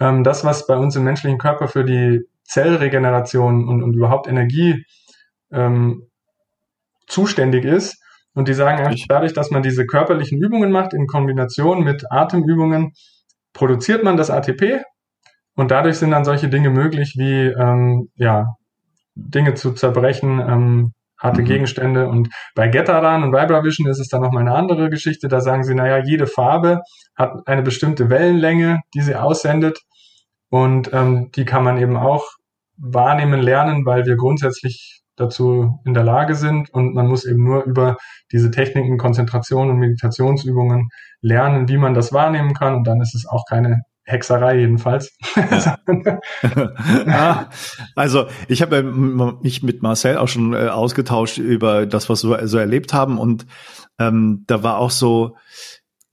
ähm, 0.01 0.25
das, 0.25 0.45
was 0.45 0.67
bei 0.67 0.77
uns 0.77 0.97
im 0.97 1.05
menschlichen 1.05 1.39
Körper 1.39 1.69
für 1.69 1.85
die 1.85 2.21
Zellregeneration 2.45 3.69
und, 3.69 3.83
und 3.83 3.95
überhaupt 3.95 4.27
Energie 4.27 4.85
ähm, 5.53 6.09
zuständig 7.07 7.65
ist. 7.65 8.03
Und 8.35 8.49
die 8.49 8.55
sagen 8.55 8.79
einfach, 8.79 9.05
dadurch, 9.09 9.33
dass 9.33 9.51
man 9.51 9.63
diese 9.63 9.85
körperlichen 9.85 10.41
Übungen 10.41 10.71
macht 10.71 10.95
in 10.95 11.07
Kombination 11.07 11.83
mit 11.83 12.11
Atemübungen, 12.11 12.93
produziert 13.53 14.05
man 14.05 14.17
das 14.17 14.31
ATP 14.31 14.83
und 15.55 15.73
dadurch 15.73 15.97
sind 15.97 16.13
dann 16.13 16.25
solche 16.25 16.49
Dinge 16.49 16.71
möglich 16.71 17.15
wie 17.17 17.47
ähm, 17.47 18.11
ja 18.15 18.55
Dinge 19.17 19.55
zu 19.55 19.73
zerbrechen, 19.73 20.39
ähm, 20.39 20.93
harte 21.19 21.43
mhm. 21.43 21.47
Gegenstände. 21.47 22.09
Und 22.09 22.29
bei 22.55 22.69
Getaran 22.69 23.23
und 23.23 23.33
Vibra 23.33 23.65
Vision 23.65 23.89
ist 23.89 23.99
es 23.99 24.09
dann 24.09 24.23
nochmal 24.23 24.43
eine 24.43 24.55
andere 24.55 24.91
Geschichte. 24.91 25.29
Da 25.29 25.41
sagen 25.41 25.65
sie, 25.65 25.75
naja, 25.75 26.03
jede 26.05 26.27
Farbe 26.27 26.81
hat 27.17 27.33
eine 27.47 27.63
bestimmte 27.63 28.11
Wellenlänge, 28.11 28.81
die 28.95 29.01
sie 29.01 29.17
aussendet. 29.17 29.79
Und 30.51 30.93
ähm, 30.93 31.31
die 31.35 31.45
kann 31.45 31.65
man 31.65 31.79
eben 31.79 31.97
auch 31.97 32.25
wahrnehmen 32.77 33.41
lernen, 33.41 33.85
weil 33.85 34.07
wir 34.07 34.17
grundsätzlich 34.17 35.03
dazu 35.17 35.81
in 35.85 35.95
der 35.95 36.05
Lage 36.05 36.35
sind 36.35 36.71
und 36.71 36.95
man 36.95 37.07
muss 37.07 37.25
eben 37.25 37.43
nur 37.43 37.65
über 37.65 37.97
diese 38.31 38.51
Techniken, 38.51 38.99
Konzentration 38.99 39.69
und 39.69 39.79
Meditationsübungen 39.79 40.89
lernen, 41.21 41.69
wie 41.69 41.77
man 41.77 41.95
das 41.95 42.13
wahrnehmen 42.13 42.55
kann 42.55 42.77
und 42.77 42.87
dann 42.87 43.01
ist 43.01 43.15
es 43.15 43.27
auch 43.27 43.45
keine 43.49 43.83
Hexerei 44.09 44.61
jedenfalls. 44.61 45.13
ja, 47.07 47.51
also 47.95 48.27
ich 48.49 48.63
habe 48.63 48.83
mich 48.83 49.63
mit 49.63 49.83
Marcel 49.83 50.17
auch 50.17 50.29
schon 50.29 50.55
äh, 50.55 50.69
ausgetauscht 50.69 51.37
über 51.37 51.85
das, 51.85 52.09
was 52.09 52.25
wir 52.25 52.49
so 52.49 52.57
erlebt 52.57 52.95
haben 52.95 53.19
und 53.19 53.47
ähm, 53.99 54.45
da 54.47 54.63
war 54.63 54.79
auch 54.79 54.91
so, 54.91 55.37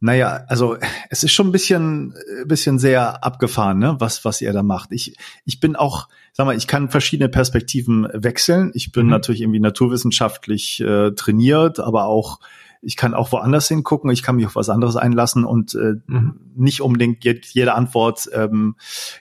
naja, 0.01 0.43
also 0.49 0.77
es 1.09 1.23
ist 1.23 1.31
schon 1.31 1.47
ein 1.47 1.51
bisschen, 1.53 2.13
ein 2.41 2.47
bisschen 2.47 2.79
sehr 2.79 3.23
abgefahren, 3.23 3.79
ne, 3.79 3.95
was, 3.99 4.25
was 4.25 4.41
ihr 4.41 4.51
da 4.51 4.61
macht. 4.61 4.91
Ich, 4.91 5.15
ich 5.45 5.61
bin 5.61 5.77
auch, 5.77 6.09
sag 6.33 6.45
mal, 6.45 6.57
ich 6.57 6.67
kann 6.67 6.89
verschiedene 6.89 7.29
Perspektiven 7.29 8.07
wechseln. 8.13 8.71
Ich 8.73 8.91
bin 8.91 9.05
mhm. 9.05 9.11
natürlich 9.11 9.41
irgendwie 9.41 9.61
naturwissenschaftlich 9.61 10.81
äh, 10.81 11.11
trainiert, 11.11 11.79
aber 11.79 12.05
auch 12.05 12.39
ich 12.85 12.95
kann 12.95 13.13
auch 13.13 13.31
woanders 13.31 13.67
hingucken, 13.67 14.11
ich 14.11 14.21
kann 14.21 14.35
mich 14.35 14.45
auf 14.45 14.55
was 14.55 14.69
anderes 14.69 14.95
einlassen 14.95 15.43
und 15.43 15.73
äh, 15.73 15.95
mhm. 16.05 16.39
nicht 16.55 16.81
unbedingt 16.81 17.25
jede 17.25 17.73
Antwort 17.73 18.29
ähm, 18.31 18.75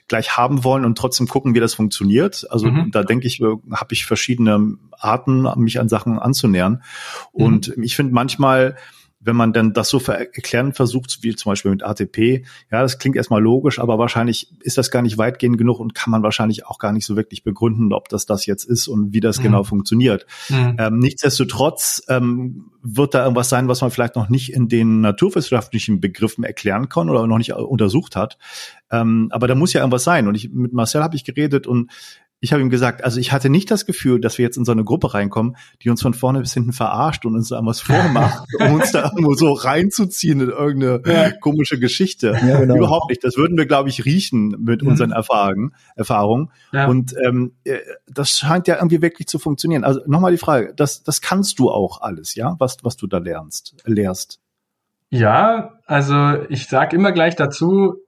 gleich 0.07 0.37
haben 0.37 0.63
wollen 0.63 0.85
und 0.85 0.97
trotzdem 0.97 1.27
gucken, 1.27 1.55
wie 1.55 1.59
das 1.59 1.73
funktioniert. 1.73 2.45
Also 2.51 2.67
mhm. 2.67 2.91
da 2.91 3.03
denke 3.03 3.27
ich, 3.27 3.41
habe 3.41 3.93
ich 3.93 4.05
verschiedene 4.05 4.77
Arten, 4.91 5.47
mich 5.57 5.79
an 5.79 5.89
Sachen 5.89 6.19
anzunähern. 6.19 6.83
Mhm. 7.33 7.43
Und 7.45 7.73
ich 7.81 7.95
finde 7.95 8.13
manchmal 8.13 8.75
wenn 9.25 9.35
man 9.35 9.53
dann 9.53 9.73
das 9.73 9.89
so 9.89 9.99
erklären 9.99 10.73
versucht, 10.73 11.19
wie 11.23 11.35
zum 11.35 11.51
Beispiel 11.51 11.71
mit 11.71 11.83
ATP, 11.83 12.45
ja, 12.71 12.81
das 12.81 12.99
klingt 12.99 13.15
erstmal 13.15 13.41
logisch, 13.41 13.79
aber 13.79 13.97
wahrscheinlich 13.97 14.51
ist 14.61 14.77
das 14.77 14.91
gar 14.91 15.01
nicht 15.01 15.17
weitgehend 15.17 15.57
genug 15.57 15.79
und 15.79 15.95
kann 15.95 16.11
man 16.11 16.23
wahrscheinlich 16.23 16.65
auch 16.65 16.77
gar 16.77 16.91
nicht 16.91 17.05
so 17.05 17.15
wirklich 17.15 17.43
begründen, 17.43 17.91
ob 17.91 18.07
das 18.09 18.25
das 18.25 18.45
jetzt 18.45 18.63
ist 18.63 18.87
und 18.87 19.13
wie 19.13 19.19
das 19.19 19.39
mhm. 19.39 19.43
genau 19.43 19.63
funktioniert. 19.63 20.27
Mhm. 20.49 20.75
Ähm, 20.77 20.99
nichtsdestotrotz 20.99 22.03
ähm, 22.07 22.71
wird 22.83 23.15
da 23.15 23.23
irgendwas 23.23 23.49
sein, 23.49 23.67
was 23.67 23.81
man 23.81 23.89
vielleicht 23.89 24.15
noch 24.15 24.29
nicht 24.29 24.53
in 24.53 24.67
den 24.67 25.01
naturwissenschaftlichen 25.01 25.99
Begriffen 25.99 26.43
erklären 26.43 26.87
kann 26.87 27.09
oder 27.09 27.25
noch 27.25 27.39
nicht 27.39 27.53
untersucht 27.53 28.15
hat. 28.15 28.37
Ähm, 28.91 29.29
aber 29.31 29.47
da 29.47 29.55
muss 29.55 29.73
ja 29.73 29.81
irgendwas 29.81 30.03
sein. 30.03 30.27
Und 30.27 30.35
ich, 30.35 30.51
mit 30.51 30.71
Marcel 30.71 31.01
habe 31.01 31.15
ich 31.15 31.23
geredet 31.23 31.65
und 31.65 31.89
ich 32.41 32.53
habe 32.53 32.61
ihm 32.61 32.69
gesagt, 32.69 33.03
also 33.03 33.19
ich 33.19 33.31
hatte 33.31 33.49
nicht 33.49 33.71
das 33.71 33.85
Gefühl, 33.85 34.19
dass 34.19 34.37
wir 34.37 34.43
jetzt 34.43 34.57
in 34.57 34.65
so 34.65 34.71
eine 34.71 34.83
Gruppe 34.83 35.13
reinkommen, 35.13 35.55
die 35.81 35.89
uns 35.89 36.01
von 36.01 36.13
vorne 36.13 36.39
bis 36.41 36.53
hinten 36.53 36.73
verarscht 36.73 37.25
und 37.25 37.35
uns 37.35 37.49
da 37.49 37.59
was 37.65 37.79
vormacht, 37.79 38.47
um 38.59 38.73
uns 38.73 38.91
da 38.91 39.03
irgendwo 39.03 39.33
so 39.33 39.53
reinzuziehen 39.53 40.41
in 40.41 40.49
irgendeine 40.49 41.01
ja. 41.05 41.31
komische 41.31 41.79
Geschichte. 41.79 42.37
Ja, 42.45 42.59
genau. 42.59 42.75
Überhaupt 42.75 43.09
nicht. 43.09 43.23
Das 43.23 43.37
würden 43.37 43.57
wir, 43.57 43.65
glaube 43.65 43.89
ich, 43.89 44.05
riechen 44.05 44.55
mit 44.59 44.83
mhm. 44.83 44.89
unseren 44.89 45.11
Erfahrungen. 45.11 45.73
Erfahrungen. 45.95 46.51
Ja. 46.71 46.87
Und 46.87 47.15
ähm, 47.25 47.53
äh, 47.63 47.79
das 48.07 48.31
scheint 48.37 48.67
ja 48.67 48.75
irgendwie 48.75 49.01
wirklich 49.01 49.27
zu 49.27 49.39
funktionieren. 49.39 49.83
Also 49.83 50.01
nochmal 50.05 50.31
die 50.31 50.37
Frage, 50.37 50.73
das, 50.75 51.03
das 51.03 51.21
kannst 51.21 51.57
du 51.59 51.71
auch 51.71 52.01
alles, 52.01 52.35
ja, 52.35 52.55
was, 52.59 52.77
was 52.83 52.97
du 52.97 53.07
da 53.07 53.17
lernst, 53.17 53.75
lehrst. 53.85 54.39
Ja, 55.09 55.79
also 55.85 56.43
ich 56.49 56.67
sag 56.67 56.93
immer 56.93 57.11
gleich 57.11 57.35
dazu, 57.35 58.04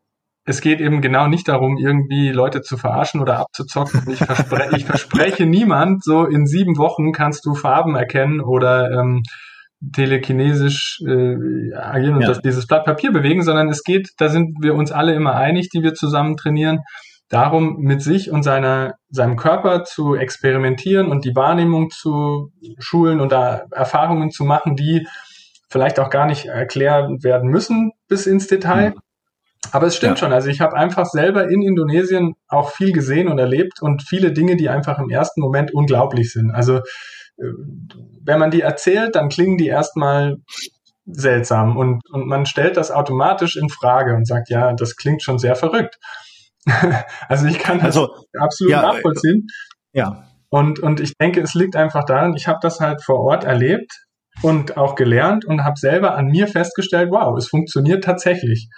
es 0.48 0.62
geht 0.62 0.80
eben 0.80 1.02
genau 1.02 1.28
nicht 1.28 1.50
darum, 1.50 1.78
irgendwie 1.78 2.30
Leute 2.30 2.62
zu 2.62 2.78
verarschen 2.78 3.20
oder 3.20 3.38
abzuzocken. 3.38 4.04
Ich, 4.10 4.20
verspre 4.20 4.70
ich 4.78 4.86
verspreche 4.86 5.46
niemand, 5.46 6.06
so 6.06 6.24
in 6.24 6.48
sieben 6.48 6.78
Wochen 6.78 7.12
kannst 7.12 7.46
du 7.46 7.54
Farben 7.54 7.96
erkennen 7.96 8.40
oder 8.40 8.90
ähm, 8.92 9.24
telekinesisch 9.94 11.02
äh, 11.06 11.74
agieren 11.76 12.16
und 12.16 12.22
ja. 12.22 12.30
das, 12.30 12.40
dieses 12.40 12.66
Blatt 12.66 12.86
Papier 12.86 13.12
bewegen, 13.12 13.44
sondern 13.44 13.68
es 13.68 13.84
geht, 13.84 14.12
da 14.20 14.30
sind 14.30 14.56
wir 14.62 14.74
uns 14.74 14.94
alle 14.94 15.14
immer 15.14 15.36
einig, 15.36 15.68
die 15.70 15.84
wir 15.84 15.94
zusammen 15.94 16.38
trainieren, 16.38 16.80
darum, 17.28 17.80
mit 17.80 18.02
sich 18.02 18.32
und 18.32 18.44
seiner, 18.44 18.94
seinem 19.10 19.36
Körper 19.36 19.84
zu 19.84 20.16
experimentieren 20.16 21.10
und 21.10 21.26
die 21.26 21.36
Wahrnehmung 21.36 21.90
zu 21.90 22.54
schulen 22.80 23.20
und 23.20 23.34
da 23.34 23.64
Erfahrungen 23.72 24.32
zu 24.32 24.46
machen, 24.46 24.78
die 24.78 25.06
vielleicht 25.70 26.00
auch 26.00 26.10
gar 26.10 26.26
nicht 26.26 26.46
erklärt 26.46 27.22
werden 27.22 27.50
müssen 27.50 27.92
bis 28.08 28.28
ins 28.28 28.48
Detail. 28.48 28.92
Mhm 28.92 29.02
aber 29.72 29.88
es 29.88 29.96
stimmt 29.96 30.18
ja. 30.18 30.18
schon. 30.18 30.34
Also 30.34 30.50
ich 30.50 30.62
habe 30.62 30.76
einfach 30.76 31.06
selber 31.06 31.50
in 31.50 31.62
Indonesien 31.62 32.36
auch 32.48 32.72
viel 32.72 32.92
gesehen 32.92 33.28
und 33.28 33.38
erlebt 33.40 33.82
und 33.82 34.04
viele 34.04 34.32
Dinge, 34.32 34.56
die 34.56 34.70
einfach 34.70 35.00
im 35.00 35.10
ersten 35.10 35.42
Moment 35.42 35.74
unglaublich 35.74 36.32
sind. 36.32 36.52
Also 36.52 36.78
äh, 36.78 37.52
wenn 38.24 38.40
man 38.40 38.52
die 38.52 38.62
erzählt, 38.62 39.16
dann 39.16 39.30
klingen 39.30 39.58
die 39.58 39.68
erstmal 39.68 40.38
seltsam 41.06 41.78
und, 41.78 42.02
und 42.12 42.28
man 42.28 42.46
stellt 42.46 42.78
das 42.78 42.92
automatisch 42.92 43.56
in 43.56 43.70
Frage 43.70 44.14
und 44.14 44.28
sagt, 44.28 44.50
ja, 44.50 44.74
das 44.74 44.96
klingt 44.96 45.24
schon 45.24 45.40
sehr 45.40 45.56
verrückt. 45.56 45.98
also 47.30 47.48
ich 47.48 47.60
kann 47.60 47.78
das 47.78 47.98
also, 47.98 48.10
absolut 48.38 48.72
ja, 48.72 48.82
nachvollziehen. 48.82 49.48
Ja. 49.94 50.26
Und, 50.50 50.80
und 50.80 51.00
ich 51.00 51.14
denke, 51.18 51.42
es 51.42 51.54
liegt 51.54 51.76
einfach 51.76 52.04
daran, 52.06 52.34
ich 52.36 52.48
habe 52.48 52.60
das 52.62 52.80
halt 52.80 53.04
vor 53.04 53.20
Ort 53.20 53.44
erlebt 53.44 53.92
und 54.42 54.78
auch 54.78 54.96
gelernt 54.96 55.46
und 55.46 55.64
habe 55.64 55.78
selber 55.78 56.16
an 56.16 56.28
mir 56.28 56.48
festgestellt, 56.48 57.10
wow, 57.12 57.38
es 57.38 57.48
funktioniert 57.48 58.04
tatsächlich. 58.04 58.70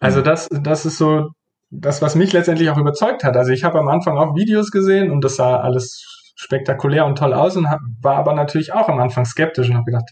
Also 0.00 0.20
mhm. 0.20 0.24
das, 0.24 0.48
das 0.50 0.86
ist 0.86 0.98
so 0.98 1.30
das, 1.70 2.00
was 2.00 2.14
mich 2.14 2.32
letztendlich 2.32 2.70
auch 2.70 2.78
überzeugt 2.78 3.24
hat. 3.24 3.36
Also 3.36 3.52
ich 3.52 3.64
habe 3.64 3.78
am 3.78 3.88
Anfang 3.88 4.16
auch 4.16 4.34
Videos 4.34 4.70
gesehen 4.70 5.10
und 5.10 5.22
das 5.22 5.36
sah 5.36 5.60
alles 5.60 6.32
spektakulär 6.36 7.04
und 7.04 7.18
toll 7.18 7.34
aus 7.34 7.56
und 7.56 7.68
hab, 7.68 7.80
war 8.00 8.16
aber 8.16 8.32
natürlich 8.32 8.72
auch 8.72 8.88
am 8.88 9.00
Anfang 9.00 9.24
skeptisch 9.24 9.68
und 9.68 9.74
habe 9.74 9.84
gedacht, 9.84 10.10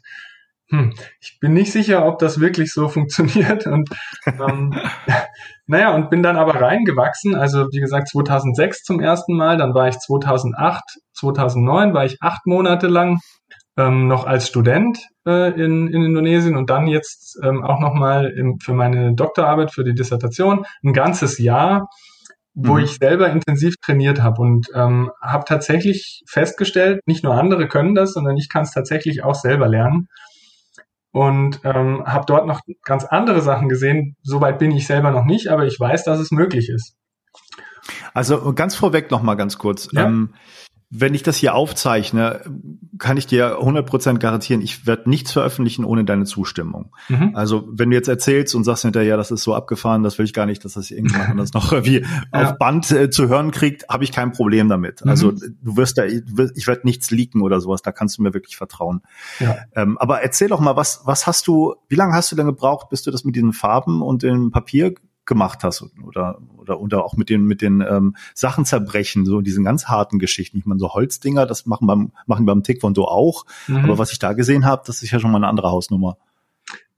hm, 0.69 0.93
ich 1.21 1.39
bin 1.39 1.55
nicht 1.55 1.71
sicher, 1.71 2.05
ob 2.07 2.19
das 2.19 2.41
wirklich 2.41 2.73
so 2.73 2.89
funktioniert. 2.89 3.67
Und 3.67 3.89
ähm, 4.27 4.75
naja, 5.67 5.95
und 5.95 6.11
bin 6.11 6.23
dann 6.23 6.37
aber 6.37 6.61
reingewachsen. 6.61 7.35
Also 7.35 7.69
wie 7.71 7.81
gesagt, 7.81 8.09
2006 8.09 8.83
zum 8.83 9.01
ersten 9.01 9.37
Mal, 9.37 9.57
dann 9.57 9.75
war 9.75 9.89
ich 9.89 9.99
2008, 9.99 10.83
2009 11.15 11.95
war 11.95 12.05
ich 12.05 12.17
acht 12.21 12.47
Monate 12.47 12.89
lang 12.89 13.21
ähm, 13.77 14.09
noch 14.09 14.27
als 14.27 14.49
Student 14.49 14.99
äh, 15.27 15.51
in, 15.53 15.89
in 15.89 16.03
Indonesien 16.03 16.57
und 16.57 16.71
dann 16.71 16.87
jetzt 16.87 17.39
ähm, 17.43 17.63
auch 17.63 17.81
nochmal 17.81 18.33
für 18.63 18.73
meine 18.73 19.15
Doktorarbeit, 19.15 19.73
für 19.73 19.85
die 19.85 19.95
Dissertation, 19.95 20.65
ein 20.83 20.93
ganzes 20.93 21.39
Jahr, 21.39 21.89
wo 22.55 22.75
mhm. 22.75 22.85
ich 22.85 22.97
selber 22.97 23.31
intensiv 23.31 23.75
trainiert 23.83 24.23
habe 24.23 24.41
und 24.41 24.69
ähm, 24.75 25.11
habe 25.21 25.45
tatsächlich 25.45 26.23
festgestellt, 26.27 27.01
nicht 27.07 27.23
nur 27.23 27.35
andere 27.35 27.69
können 27.69 27.95
das, 27.95 28.15
sondern 28.15 28.37
ich 28.37 28.49
kann 28.49 28.63
es 28.63 28.71
tatsächlich 28.71 29.23
auch 29.23 29.35
selber 29.35 29.69
lernen 29.69 30.09
und 31.13 31.61
ähm, 31.65 32.03
habe 32.07 32.25
dort 32.27 32.47
noch 32.47 32.61
ganz 32.83 33.05
andere 33.05 33.43
Sachen 33.43 33.69
gesehen. 33.69 34.17
Soweit 34.23 34.59
bin 34.59 34.71
ich 34.71 34.87
selber 34.87 35.11
noch 35.11 35.25
nicht, 35.25 35.49
aber 35.49 35.67
ich 35.67 35.79
weiß, 35.79 36.05
dass 36.05 36.19
es 36.19 36.31
möglich 36.31 36.71
ist. 36.71 36.95
Also 38.15 38.53
ganz 38.55 38.75
vorweg 38.75 39.11
noch 39.11 39.23
mal 39.23 39.35
ganz 39.35 39.59
kurz. 39.59 39.89
Ja? 39.93 40.07
Ähm, 40.07 40.35
wenn 40.91 41.15
ich 41.15 41.25
das 41.25 41.37
hier 41.37 41.55
aufzeichne, 41.55 42.43
kann 42.99 43.17
ich 43.17 43.27
dir 43.27 43.59
100% 43.59 44.19
garantieren, 44.19 44.63
ich 44.63 44.87
werde 44.87 45.11
nichts 45.11 45.33
veröffentlichen 45.33 45.85
ohne 45.85 46.05
deine 46.05 46.25
Zustimmung. 46.25 46.93
Mhm. 47.09 47.35
Also 47.35 47.69
wenn 47.73 47.91
du 47.91 47.97
jetzt 47.97 48.07
erzählst 48.07 48.55
und 48.55 48.63
sagst 48.63 48.83
hinterher, 48.83 49.17
das 49.17 49.33
ist 49.33 49.43
so 49.43 49.55
abgefahren, 49.55 50.05
das 50.05 50.17
will 50.19 50.25
ich 50.25 50.33
gar 50.33 50.47
nicht, 50.47 50.65
dass 50.65 50.75
das 50.75 50.93
irgendjemand 50.93 51.31
anders 51.31 51.53
noch 51.55 51.73
irgendwie 51.73 52.03
ja. 52.03 52.09
auf 52.31 52.59
Band 52.59 52.91
äh, 52.93 53.11
zu 53.11 53.29
hören 53.29 53.51
kriegt, 53.51 53.89
habe 53.89 54.05
ich 54.05 54.13
kein 54.13 54.31
Problem 54.31 54.69
damit. 54.69 55.05
Mhm. 55.05 55.11
Also 55.11 55.33
du 55.33 55.77
wirst 55.77 55.99
da, 55.99 56.05
ich 56.05 56.67
werde 56.67 56.83
nichts 56.85 57.11
leaken 57.11 57.43
oder 57.43 57.61
sowas, 57.61 57.83
da 57.83 57.91
kannst 57.91 58.19
du 58.19 58.23
mir 58.23 58.33
wirklich 58.33 58.57
vertrauen. 58.57 59.03
Ja. 59.41 59.57
Ähm, 59.75 59.99
aber 59.99 60.23
erzähl 60.23 60.49
doch 60.49 60.61
mal, 60.61 60.77
was, 60.77 61.01
was 61.05 61.27
hast 61.27 61.49
du, 61.49 61.75
wie 61.89 61.97
lange 61.97 62.15
hast 62.15 62.31
du 62.31 62.37
denn 62.37 62.47
gebraucht, 62.47 62.91
bis 62.91 63.03
du 63.03 63.11
das 63.11 63.25
mit 63.25 63.35
diesen 63.35 63.53
Farben 63.53 64.03
und 64.03 64.23
dem 64.23 64.53
Papier 64.53 64.95
gemacht 65.27 65.65
hast 65.65 65.85
oder 66.05 66.39
oder 66.57 66.81
oder 66.81 67.05
auch 67.05 67.17
mit 67.17 67.29
den 67.29 67.45
mit 67.45 67.63
den 67.63 67.81
ähm, 67.81 68.17
Sachen 68.35 68.65
zerbrechen, 68.65 69.27
so 69.27 69.41
diesen 69.41 69.65
ganz 69.65 69.87
harten 69.87 70.19
Geschichten. 70.19 70.59
Ich 70.59 70.67
meine, 70.67 70.79
so 70.79 70.95
Holzdinger, 70.95 71.47
das 71.47 71.67
machen 71.67 71.87
beim 71.87 72.13
machen 72.27 72.47
beim 72.47 72.63
Taekwondo 72.63 73.05
auch, 73.05 73.45
mhm. 73.67 73.85
aber 73.85 73.99
was 73.99 74.13
ich 74.13 74.19
da 74.19 74.33
gesehen 74.33 74.65
habe, 74.65 74.83
das 74.87 75.03
ist 75.03 75.11
ja 75.11 75.21
schon 75.21 75.31
mal 75.31 75.39
eine 75.39 75.49
andere 75.49 75.71
Hausnummer. 75.71 76.17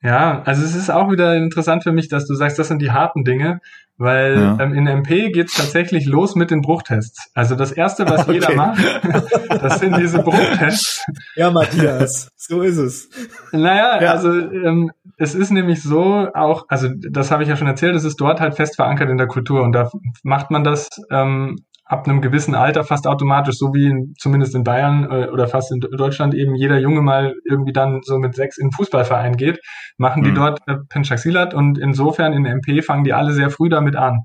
Ja, 0.01 0.43
also 0.45 0.65
es 0.65 0.77
ist 0.77 0.91
auch 0.91 1.11
wieder 1.11 1.35
interessant 1.35 1.83
für 1.83 1.91
mich, 1.91 2.09
dass 2.09 2.27
du 2.27 2.35
sagst, 2.35 2.57
das 2.59 2.69
sind 2.69 2.81
die 2.81 2.93
harten 2.93 3.25
Dinge, 3.25 3.61
weil 3.97 4.39
ja. 4.39 4.57
ähm, 4.61 4.73
in 4.73 4.87
MP 4.87 5.33
geht's 5.33 5.57
tatsächlich 5.57 6.07
los 6.07 6.37
mit 6.37 6.53
den 6.53 6.63
Bruchtests. 6.63 7.33
Also 7.35 7.57
das 7.57 7.73
Erste, 7.73 8.09
was 8.09 8.21
okay. 8.29 8.35
jeder 8.35 8.55
macht, 8.55 8.79
das 9.49 9.81
sind 9.81 9.97
diese 9.97 10.23
Bruchtests. 10.23 11.05
Ja, 11.35 11.51
Matthias, 11.51 12.31
so 12.37 12.63
ist 12.63 12.77
es. 12.77 13.11
Naja, 13.51 14.01
ja. 14.01 14.13
also 14.13 14.31
ähm, 14.33 14.93
es 15.19 15.35
ist 15.35 15.51
nämlich 15.51 15.83
so 15.83 16.29
auch, 16.33 16.65
also 16.69 16.89
das 17.11 17.31
habe 17.31 17.43
ich 17.43 17.49
ja 17.49 17.57
schon 17.57 17.67
erzählt, 17.67 17.95
es 17.97 18.05
ist 18.05 18.21
dort 18.21 18.41
halt 18.41 18.55
fest 18.55 18.77
verankert 18.77 19.11
in 19.11 19.19
der 19.19 19.27
Kultur 19.27 19.63
und 19.63 19.73
da 19.73 19.91
macht 20.23 20.51
man 20.51 20.63
das 20.63 20.89
ähm, 21.11 21.57
ab 21.85 22.07
einem 22.07 22.21
gewissen 22.21 22.55
Alter 22.55 22.85
fast 22.85 23.07
automatisch, 23.07 23.57
so 23.57 23.75
wie 23.75 23.87
in, 23.87 24.15
zumindest 24.19 24.55
in 24.55 24.63
Bayern 24.63 25.05
äh, 25.11 25.29
oder 25.29 25.49
fast 25.49 25.73
in 25.73 25.81
Deutschland 25.81 26.35
eben 26.35 26.55
jeder 26.55 26.79
Junge 26.79 27.01
mal 27.01 27.35
irgendwie 27.45 27.73
dann 27.73 28.01
so 28.05 28.19
mit 28.19 28.35
sechs 28.35 28.59
in 28.59 28.69
den 28.69 28.73
Fußballverein 28.73 29.37
geht, 29.37 29.59
machen 29.97 30.23
die 30.23 30.31
mhm. 30.31 30.37
dort 30.37 30.61
äh, 30.69 30.77
Penchaxilat 30.89 31.53
und 31.53 31.79
insofern 31.79 32.33
in 32.33 32.45
MP 32.45 32.83
fangen 32.83 33.05
die 33.05 33.15
alle 33.15 33.33
sehr 33.33 33.51
früh 33.51 33.69
damit 33.69 33.97
an. 33.97 34.21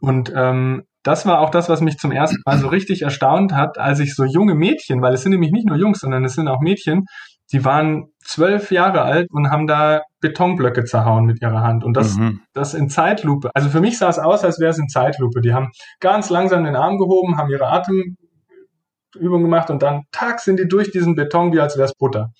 Und 0.00 0.32
ähm, 0.34 0.84
das 1.02 1.26
war 1.26 1.40
auch 1.40 1.50
das, 1.50 1.68
was 1.68 1.80
mich 1.80 1.98
zum 1.98 2.12
ersten 2.12 2.40
Mal 2.46 2.58
so 2.58 2.68
richtig 2.68 3.02
erstaunt 3.02 3.52
hat, 3.52 3.78
als 3.78 3.98
ich 3.98 4.14
so 4.14 4.24
junge 4.24 4.54
Mädchen, 4.54 5.02
weil 5.02 5.12
es 5.12 5.22
sind 5.22 5.32
nämlich 5.32 5.52
nicht 5.52 5.66
nur 5.66 5.76
Jungs, 5.76 6.00
sondern 6.00 6.24
es 6.24 6.34
sind 6.34 6.48
auch 6.48 6.60
Mädchen, 6.60 7.04
die 7.52 7.64
waren 7.64 8.11
zwölf 8.24 8.70
Jahre 8.70 9.02
alt 9.02 9.28
und 9.30 9.50
haben 9.50 9.66
da 9.66 10.02
Betonblöcke 10.20 10.84
zerhauen 10.84 11.24
mit 11.24 11.42
ihrer 11.42 11.62
Hand. 11.62 11.84
Und 11.84 11.96
das, 11.96 12.16
mhm. 12.16 12.40
das 12.52 12.74
in 12.74 12.88
Zeitlupe. 12.88 13.50
Also 13.54 13.68
für 13.68 13.80
mich 13.80 13.98
sah 13.98 14.08
es 14.08 14.18
aus, 14.18 14.44
als 14.44 14.58
wäre 14.60 14.70
es 14.70 14.78
in 14.78 14.88
Zeitlupe. 14.88 15.40
Die 15.40 15.54
haben 15.54 15.70
ganz 16.00 16.30
langsam 16.30 16.64
den 16.64 16.76
Arm 16.76 16.98
gehoben, 16.98 17.36
haben 17.36 17.50
ihre 17.50 17.66
Atemübung 17.66 19.42
gemacht 19.42 19.70
und 19.70 19.82
dann 19.82 20.04
tag 20.12 20.40
sind 20.40 20.58
die 20.58 20.68
durch 20.68 20.90
diesen 20.90 21.14
Beton, 21.14 21.52
wie 21.52 21.60
als 21.60 21.76
wäre 21.76 21.86
es 21.86 21.94
Butter. 21.94 22.32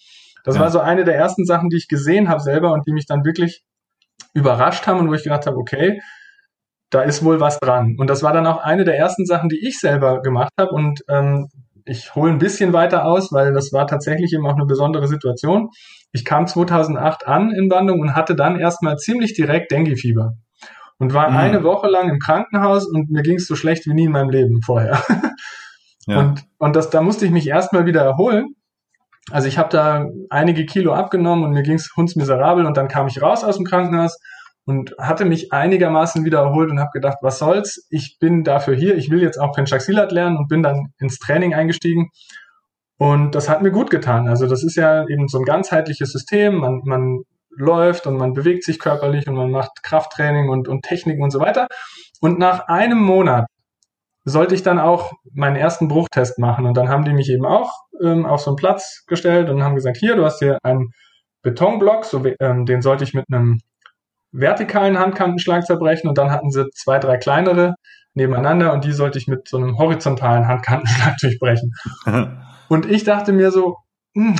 Das 0.44 0.56
ja. 0.56 0.62
war 0.62 0.70
so 0.70 0.80
eine 0.80 1.04
der 1.04 1.16
ersten 1.16 1.44
Sachen, 1.44 1.68
die 1.68 1.76
ich 1.76 1.88
gesehen 1.88 2.28
habe 2.28 2.40
selber 2.40 2.72
und 2.72 2.86
die 2.86 2.92
mich 2.92 3.06
dann 3.06 3.24
wirklich 3.24 3.62
überrascht 4.34 4.86
haben 4.86 5.00
und 5.00 5.08
wo 5.08 5.14
ich 5.14 5.24
gedacht 5.24 5.46
habe, 5.46 5.56
okay, 5.56 6.00
da 6.90 7.02
ist 7.02 7.24
wohl 7.24 7.40
was 7.40 7.58
dran. 7.58 7.96
Und 7.98 8.10
das 8.10 8.22
war 8.22 8.32
dann 8.32 8.46
auch 8.46 8.58
eine 8.58 8.84
der 8.84 8.98
ersten 8.98 9.24
Sachen, 9.24 9.48
die 9.48 9.66
ich 9.66 9.78
selber 9.78 10.20
gemacht 10.20 10.52
habe. 10.58 10.70
Und 10.72 11.00
ähm, 11.08 11.48
ich 11.84 12.14
hole 12.14 12.30
ein 12.30 12.38
bisschen 12.38 12.72
weiter 12.72 13.04
aus, 13.04 13.32
weil 13.32 13.52
das 13.52 13.72
war 13.72 13.86
tatsächlich 13.86 14.32
eben 14.32 14.46
auch 14.46 14.56
eine 14.56 14.66
besondere 14.66 15.08
Situation. 15.08 15.70
Ich 16.12 16.24
kam 16.24 16.46
2008 16.46 17.26
an 17.26 17.50
in 17.50 17.68
Bandung 17.68 18.00
und 18.00 18.14
hatte 18.14 18.34
dann 18.34 18.58
erstmal 18.58 18.96
ziemlich 18.96 19.34
direkt 19.34 19.70
Dengue-Fieber 19.70 20.34
und 20.98 21.14
war 21.14 21.30
mhm. 21.30 21.36
eine 21.36 21.64
Woche 21.64 21.88
lang 21.88 22.08
im 22.08 22.18
Krankenhaus 22.18 22.86
und 22.86 23.10
mir 23.10 23.22
ging 23.22 23.36
es 23.36 23.46
so 23.46 23.56
schlecht 23.56 23.86
wie 23.86 23.94
nie 23.94 24.04
in 24.04 24.12
meinem 24.12 24.30
Leben 24.30 24.62
vorher. 24.62 25.02
ja. 26.06 26.18
Und, 26.18 26.44
und 26.58 26.76
das, 26.76 26.90
da 26.90 27.02
musste 27.02 27.24
ich 27.24 27.32
mich 27.32 27.48
erstmal 27.48 27.86
wieder 27.86 28.02
erholen. 28.02 28.54
Also 29.30 29.48
ich 29.48 29.58
habe 29.58 29.68
da 29.70 30.06
einige 30.30 30.66
Kilo 30.66 30.94
abgenommen 30.94 31.44
und 31.44 31.52
mir 31.52 31.62
ging 31.62 31.74
es 31.74 31.90
hundsmiserabel 31.96 32.66
und 32.66 32.76
dann 32.76 32.88
kam 32.88 33.06
ich 33.06 33.22
raus 33.22 33.44
aus 33.44 33.56
dem 33.56 33.64
Krankenhaus 33.64 34.18
und 34.64 34.94
hatte 34.98 35.24
mich 35.24 35.52
einigermaßen 35.52 36.24
wieder 36.24 36.40
erholt 36.40 36.70
und 36.70 36.80
habe 36.80 36.90
gedacht, 36.92 37.18
was 37.22 37.38
soll's, 37.38 37.86
ich 37.90 38.18
bin 38.20 38.44
dafür 38.44 38.74
hier, 38.74 38.96
ich 38.96 39.10
will 39.10 39.22
jetzt 39.22 39.38
auch 39.38 39.52
Penchaxilat 39.52 40.12
lernen 40.12 40.36
und 40.36 40.48
bin 40.48 40.62
dann 40.62 40.92
ins 40.98 41.18
Training 41.18 41.54
eingestiegen 41.54 42.10
und 42.98 43.34
das 43.34 43.48
hat 43.48 43.62
mir 43.62 43.72
gut 43.72 43.90
getan. 43.90 44.28
Also 44.28 44.46
das 44.46 44.62
ist 44.62 44.76
ja 44.76 45.04
eben 45.08 45.26
so 45.26 45.38
ein 45.38 45.44
ganzheitliches 45.44 46.12
System, 46.12 46.58
man, 46.58 46.82
man 46.84 47.22
läuft 47.50 48.06
und 48.06 48.16
man 48.16 48.32
bewegt 48.32 48.64
sich 48.64 48.78
körperlich 48.78 49.26
und 49.26 49.34
man 49.34 49.50
macht 49.50 49.82
Krafttraining 49.82 50.48
und, 50.48 50.68
und 50.68 50.82
Techniken 50.82 51.22
und 51.22 51.30
so 51.30 51.40
weiter. 51.40 51.66
Und 52.20 52.38
nach 52.38 52.68
einem 52.68 52.98
Monat 52.98 53.46
sollte 54.24 54.54
ich 54.54 54.62
dann 54.62 54.78
auch 54.78 55.12
meinen 55.32 55.56
ersten 55.56 55.88
Bruchtest 55.88 56.38
machen. 56.38 56.64
Und 56.64 56.76
dann 56.76 56.88
haben 56.88 57.04
die 57.04 57.12
mich 57.12 57.28
eben 57.28 57.44
auch 57.44 57.72
ähm, 58.00 58.24
auf 58.24 58.40
so 58.40 58.50
einen 58.50 58.56
Platz 58.56 59.04
gestellt 59.06 59.50
und 59.50 59.62
haben 59.64 59.74
gesagt, 59.74 59.96
hier, 59.96 60.14
du 60.14 60.24
hast 60.24 60.38
hier 60.38 60.58
einen 60.62 60.92
Betonblock, 61.42 62.04
so, 62.04 62.22
ähm, 62.40 62.66
den 62.66 62.82
sollte 62.82 63.02
ich 63.04 63.14
mit 63.14 63.24
einem 63.32 63.58
vertikalen 64.32 64.98
Handkantenschlag 64.98 65.64
zerbrechen 65.64 66.08
und 66.08 66.18
dann 66.18 66.30
hatten 66.30 66.50
sie 66.50 66.68
zwei, 66.74 66.98
drei 66.98 67.18
kleinere 67.18 67.74
nebeneinander 68.14 68.72
und 68.72 68.84
die 68.84 68.92
sollte 68.92 69.18
ich 69.18 69.26
mit 69.26 69.48
so 69.48 69.56
einem 69.56 69.78
horizontalen 69.78 70.48
Handkantenschlag 70.48 71.16
durchbrechen. 71.20 71.72
und 72.68 72.86
ich 72.86 73.04
dachte 73.04 73.32
mir 73.32 73.50
so, 73.50 73.76
hm, 74.14 74.36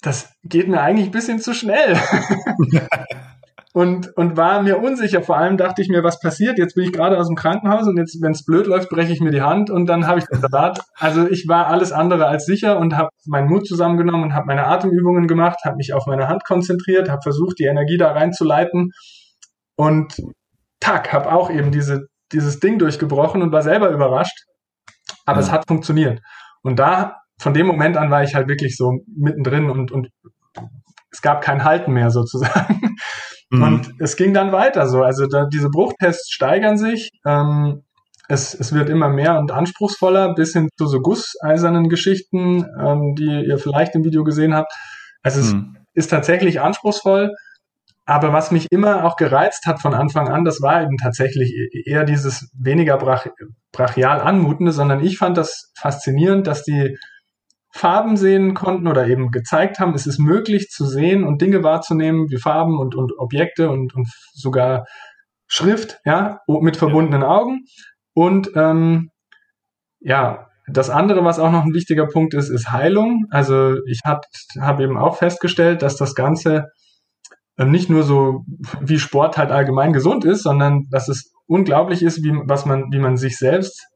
das 0.00 0.32
geht 0.44 0.68
mir 0.68 0.80
eigentlich 0.80 1.08
ein 1.08 1.12
bisschen 1.12 1.40
zu 1.40 1.54
schnell. 1.54 1.98
und, 3.74 4.16
und 4.16 4.36
war 4.36 4.62
mir 4.62 4.78
unsicher. 4.78 5.22
Vor 5.22 5.36
allem 5.36 5.56
dachte 5.56 5.82
ich 5.82 5.88
mir, 5.88 6.02
was 6.02 6.20
passiert? 6.20 6.58
Jetzt 6.58 6.74
bin 6.74 6.84
ich 6.84 6.92
gerade 6.92 7.18
aus 7.18 7.26
dem 7.26 7.36
Krankenhaus 7.36 7.86
und 7.86 7.98
jetzt, 7.98 8.20
wenn 8.22 8.32
es 8.32 8.44
blöd 8.44 8.66
läuft, 8.66 8.88
breche 8.88 9.12
ich 9.12 9.20
mir 9.20 9.30
die 9.30 9.42
Hand 9.42 9.70
und 9.70 9.86
dann 9.86 10.06
habe 10.06 10.18
ich 10.18 10.26
den 10.26 10.40
Salat. 10.40 10.80
Also 11.00 11.28
ich 11.28 11.46
war 11.46 11.68
alles 11.68 11.92
andere 11.92 12.26
als 12.26 12.44
sicher 12.44 12.78
und 12.78 12.96
habe 12.96 13.10
meinen 13.26 13.48
Mut 13.48 13.66
zusammengenommen 13.66 14.24
und 14.24 14.34
habe 14.34 14.46
meine 14.46 14.66
Atemübungen 14.66 15.28
gemacht, 15.28 15.58
habe 15.64 15.76
mich 15.76 15.92
auf 15.92 16.06
meine 16.06 16.26
Hand 16.26 16.44
konzentriert, 16.44 17.08
habe 17.08 17.22
versucht, 17.22 17.58
die 17.60 17.66
Energie 17.66 17.98
da 17.98 18.12
reinzuleiten 18.12 18.90
und 19.76 20.20
tack, 20.80 21.12
habe 21.12 21.30
auch 21.30 21.50
eben 21.50 21.70
diese, 21.70 22.08
dieses 22.32 22.58
Ding 22.58 22.78
durchgebrochen 22.78 23.42
und 23.42 23.52
war 23.52 23.62
selber 23.62 23.90
überrascht. 23.90 24.44
Aber 25.24 25.38
ja. 25.38 25.46
es 25.46 25.52
hat 25.52 25.68
funktioniert. 25.68 26.20
Und 26.62 26.78
da, 26.78 27.18
von 27.38 27.54
dem 27.54 27.66
Moment 27.66 27.96
an 27.96 28.10
war 28.10 28.24
ich 28.24 28.34
halt 28.34 28.48
wirklich 28.48 28.76
so 28.76 28.92
mittendrin 29.16 29.70
und, 29.70 29.92
und 29.92 30.08
es 31.10 31.22
gab 31.22 31.42
kein 31.42 31.64
Halten 31.64 31.92
mehr 31.92 32.10
sozusagen. 32.10 32.96
Mhm. 33.50 33.62
Und 33.62 33.94
es 33.98 34.16
ging 34.16 34.34
dann 34.34 34.52
weiter 34.52 34.88
so. 34.88 35.02
Also 35.02 35.26
da, 35.26 35.46
diese 35.46 35.70
Bruchtests 35.70 36.30
steigern 36.30 36.76
sich. 36.76 37.10
Ähm, 37.26 37.82
es, 38.28 38.54
es 38.54 38.74
wird 38.74 38.90
immer 38.90 39.08
mehr 39.08 39.38
und 39.38 39.50
anspruchsvoller, 39.50 40.34
bis 40.34 40.52
hin 40.52 40.68
zu 40.76 40.86
so 40.86 41.00
gusseisernen 41.00 41.88
Geschichten, 41.88 42.66
ähm, 42.78 43.14
die 43.16 43.46
ihr 43.46 43.58
vielleicht 43.58 43.94
im 43.94 44.04
Video 44.04 44.22
gesehen 44.22 44.54
habt. 44.54 44.72
Also 45.22 45.40
es 45.40 45.54
mhm. 45.54 45.76
ist 45.94 46.08
tatsächlich 46.08 46.60
anspruchsvoll. 46.60 47.34
Aber 48.04 48.32
was 48.32 48.50
mich 48.50 48.68
immer 48.70 49.04
auch 49.04 49.16
gereizt 49.16 49.66
hat 49.66 49.82
von 49.82 49.92
Anfang 49.92 50.28
an, 50.28 50.44
das 50.44 50.62
war 50.62 50.82
eben 50.82 50.96
tatsächlich 50.96 51.52
e-, 51.52 51.90
eher 51.90 52.04
dieses 52.04 52.50
weniger 52.58 52.96
brach, 52.96 53.26
brachial 53.72 54.20
anmutende, 54.20 54.72
sondern 54.72 55.04
ich 55.04 55.18
fand 55.18 55.36
das 55.36 55.72
faszinierend, 55.78 56.46
dass 56.46 56.62
die 56.62 56.96
Farben 57.78 58.16
sehen 58.16 58.54
konnten 58.54 58.88
oder 58.88 59.06
eben 59.06 59.30
gezeigt 59.30 59.78
haben, 59.78 59.94
es 59.94 60.06
ist 60.06 60.18
möglich 60.18 60.68
zu 60.68 60.84
sehen 60.84 61.24
und 61.24 61.40
Dinge 61.40 61.62
wahrzunehmen 61.62 62.28
wie 62.28 62.38
Farben 62.38 62.76
und, 62.76 62.96
und 62.96 63.12
Objekte 63.18 63.70
und, 63.70 63.94
und 63.94 64.08
sogar 64.32 64.84
Schrift, 65.46 66.00
ja, 66.04 66.40
mit 66.48 66.76
verbundenen 66.76 67.22
Augen. 67.22 67.64
Und 68.14 68.50
ähm, 68.56 69.10
ja, 70.00 70.48
das 70.66 70.90
andere, 70.90 71.24
was 71.24 71.38
auch 71.38 71.52
noch 71.52 71.64
ein 71.64 71.72
wichtiger 71.72 72.06
Punkt 72.06 72.34
ist, 72.34 72.48
ist 72.48 72.70
Heilung. 72.72 73.26
Also 73.30 73.76
ich 73.86 74.00
habe 74.04 74.22
hab 74.60 74.80
eben 74.80 74.98
auch 74.98 75.16
festgestellt, 75.16 75.82
dass 75.82 75.96
das 75.96 76.16
Ganze 76.16 76.66
ähm, 77.58 77.70
nicht 77.70 77.88
nur 77.88 78.02
so 78.02 78.44
wie 78.80 78.98
Sport 78.98 79.38
halt 79.38 79.52
allgemein 79.52 79.92
gesund 79.92 80.24
ist, 80.24 80.42
sondern 80.42 80.88
dass 80.90 81.08
es 81.08 81.32
unglaublich 81.46 82.02
ist, 82.02 82.24
wie, 82.24 82.32
was 82.44 82.66
man, 82.66 82.86
wie 82.90 82.98
man 82.98 83.16
sich 83.16 83.38
selbst 83.38 83.86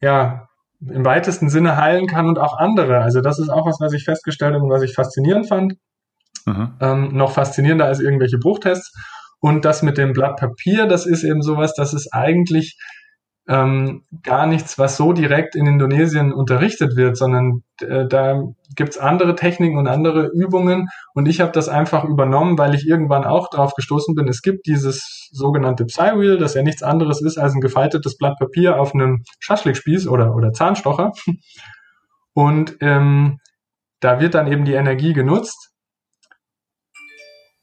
ja 0.00 0.49
im 0.80 1.04
weitesten 1.04 1.50
Sinne 1.50 1.76
heilen 1.76 2.06
kann 2.06 2.26
und 2.26 2.38
auch 2.38 2.58
andere. 2.58 2.98
Also 2.98 3.20
das 3.20 3.38
ist 3.38 3.50
auch 3.50 3.66
was, 3.66 3.78
was 3.80 3.92
ich 3.92 4.04
festgestellt 4.04 4.54
habe 4.54 4.64
und 4.64 4.70
was 4.70 4.82
ich 4.82 4.94
faszinierend 4.94 5.48
fand. 5.48 5.74
Mhm. 6.46 6.74
Ähm, 6.80 7.08
noch 7.16 7.32
faszinierender 7.32 7.84
als 7.84 8.00
irgendwelche 8.00 8.38
Bruchtests. 8.38 8.92
Und 9.40 9.64
das 9.64 9.82
mit 9.82 9.98
dem 9.98 10.12
Blatt 10.12 10.36
Papier, 10.36 10.86
das 10.86 11.06
ist 11.06 11.24
eben 11.24 11.42
sowas, 11.42 11.74
das 11.74 11.94
ist 11.94 12.12
eigentlich 12.12 12.76
ähm, 13.50 14.04
gar 14.22 14.46
nichts, 14.46 14.78
was 14.78 14.96
so 14.96 15.12
direkt 15.12 15.56
in 15.56 15.66
Indonesien 15.66 16.32
unterrichtet 16.32 16.94
wird, 16.94 17.16
sondern 17.16 17.64
äh, 17.80 18.06
da 18.06 18.44
gibt's 18.76 18.96
andere 18.96 19.34
Techniken 19.34 19.76
und 19.76 19.88
andere 19.88 20.30
Übungen. 20.32 20.86
Und 21.14 21.26
ich 21.26 21.40
habe 21.40 21.50
das 21.50 21.68
einfach 21.68 22.04
übernommen, 22.04 22.58
weil 22.58 22.76
ich 22.76 22.86
irgendwann 22.86 23.24
auch 23.24 23.50
drauf 23.50 23.74
gestoßen 23.74 24.14
bin. 24.14 24.28
Es 24.28 24.42
gibt 24.42 24.68
dieses 24.68 25.28
sogenannte 25.32 25.84
Psy-Wheel, 25.84 26.38
das 26.38 26.54
ja 26.54 26.62
nichts 26.62 26.84
anderes 26.84 27.20
ist 27.22 27.38
als 27.38 27.52
ein 27.52 27.60
gefaltetes 27.60 28.16
Blatt 28.18 28.38
Papier 28.38 28.78
auf 28.78 28.94
einem 28.94 29.24
Schaschlikspieß 29.40 30.06
oder, 30.06 30.36
oder 30.36 30.52
Zahnstocher. 30.52 31.10
Und 32.32 32.76
ähm, 32.80 33.38
da 33.98 34.20
wird 34.20 34.34
dann 34.34 34.46
eben 34.46 34.64
die 34.64 34.74
Energie 34.74 35.12
genutzt, 35.12 35.72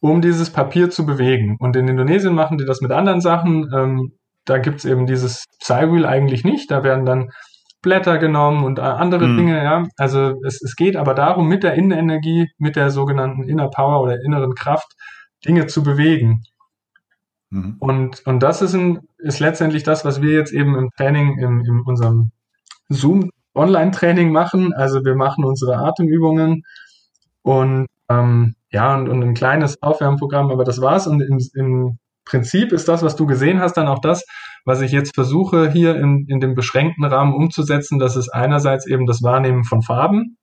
um 0.01 0.21
dieses 0.21 0.49
Papier 0.49 0.89
zu 0.89 1.05
bewegen. 1.05 1.55
Und 1.59 1.77
in 1.77 1.87
Indonesien 1.87 2.35
machen 2.35 2.57
die 2.57 2.65
das 2.65 2.81
mit 2.81 2.91
anderen 2.91 3.21
Sachen. 3.21 3.71
Ähm, 3.73 4.11
da 4.47 4.57
gibt's 4.57 4.85
eben 4.85 5.05
dieses 5.05 5.45
Psywheel 5.59 6.05
eigentlich 6.05 6.43
nicht. 6.43 6.71
Da 6.71 6.83
werden 6.83 7.05
dann 7.05 7.29
Blätter 7.81 8.17
genommen 8.17 8.63
und 8.63 8.79
andere 8.79 9.27
mhm. 9.27 9.37
Dinge, 9.37 9.63
ja. 9.63 9.87
Also 9.97 10.41
es, 10.45 10.61
es 10.61 10.75
geht 10.75 10.95
aber 10.95 11.13
darum, 11.13 11.47
mit 11.47 11.63
der 11.63 11.75
Innenenergie, 11.75 12.49
mit 12.57 12.75
der 12.75 12.89
sogenannten 12.89 13.43
Inner 13.43 13.69
Power 13.69 14.01
oder 14.01 14.17
inneren 14.23 14.55
Kraft 14.55 14.93
Dinge 15.45 15.67
zu 15.67 15.83
bewegen. 15.83 16.43
Mhm. 17.49 17.75
Und, 17.79 18.25
und 18.25 18.39
das 18.41 18.61
ist, 18.61 18.73
ein, 18.73 19.01
ist 19.17 19.39
letztendlich 19.39 19.83
das, 19.83 20.05
was 20.05 20.21
wir 20.21 20.33
jetzt 20.33 20.53
eben 20.53 20.75
im 20.75 20.89
Training, 20.97 21.37
im, 21.39 21.63
in 21.65 21.81
unserem 21.81 22.31
Zoom 22.89 23.29
Online-Training 23.53 24.31
machen. 24.31 24.73
Also 24.73 25.03
wir 25.03 25.15
machen 25.15 25.43
unsere 25.43 25.77
Atemübungen 25.77 26.63
und 27.41 27.87
ähm, 28.09 28.55
ja, 28.71 28.95
und, 28.95 29.09
und 29.09 29.23
ein 29.23 29.33
kleines 29.33 29.81
Aufwärmprogramm, 29.81 30.51
aber 30.51 30.63
das 30.63 30.81
war's. 30.81 31.07
Und 31.07 31.21
im, 31.21 31.39
im 31.55 31.99
Prinzip 32.27 32.71
ist 32.71 32.87
das, 32.87 33.03
was 33.03 33.15
du 33.15 33.25
gesehen 33.25 33.59
hast, 33.59 33.73
dann 33.73 33.87
auch 33.87 33.99
das, 33.99 34.25
was 34.65 34.81
ich 34.81 34.91
jetzt 34.91 35.15
versuche 35.15 35.71
hier 35.71 35.95
in, 35.95 36.25
in 36.27 36.39
dem 36.39 36.55
beschränkten 36.55 37.05
Rahmen 37.05 37.33
umzusetzen. 37.33 37.99
Das 37.99 38.15
ist 38.15 38.29
einerseits 38.29 38.85
eben 38.85 39.05
das 39.05 39.23
Wahrnehmen 39.23 39.63
von 39.63 39.81
Farben, 39.81 40.37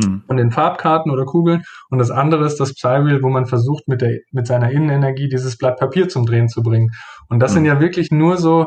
hm. 0.00 0.24
von 0.26 0.36
den 0.36 0.50
Farbkarten 0.50 1.10
oder 1.10 1.24
Kugeln 1.24 1.62
und 1.90 1.98
das 1.98 2.10
andere 2.10 2.44
ist 2.46 2.60
das 2.60 2.74
Psywheel, 2.74 3.22
wo 3.22 3.28
man 3.28 3.46
versucht 3.46 3.88
mit 3.88 4.00
der 4.00 4.18
mit 4.30 4.46
seiner 4.46 4.70
Innenenergie 4.70 5.28
dieses 5.28 5.56
Blatt 5.58 5.78
Papier 5.78 6.08
zum 6.08 6.26
Drehen 6.26 6.48
zu 6.48 6.62
bringen. 6.62 6.90
Und 7.28 7.40
das 7.40 7.52
hm. 7.52 7.56
sind 7.56 7.64
ja 7.66 7.80
wirklich 7.80 8.10
nur 8.10 8.36
so 8.36 8.66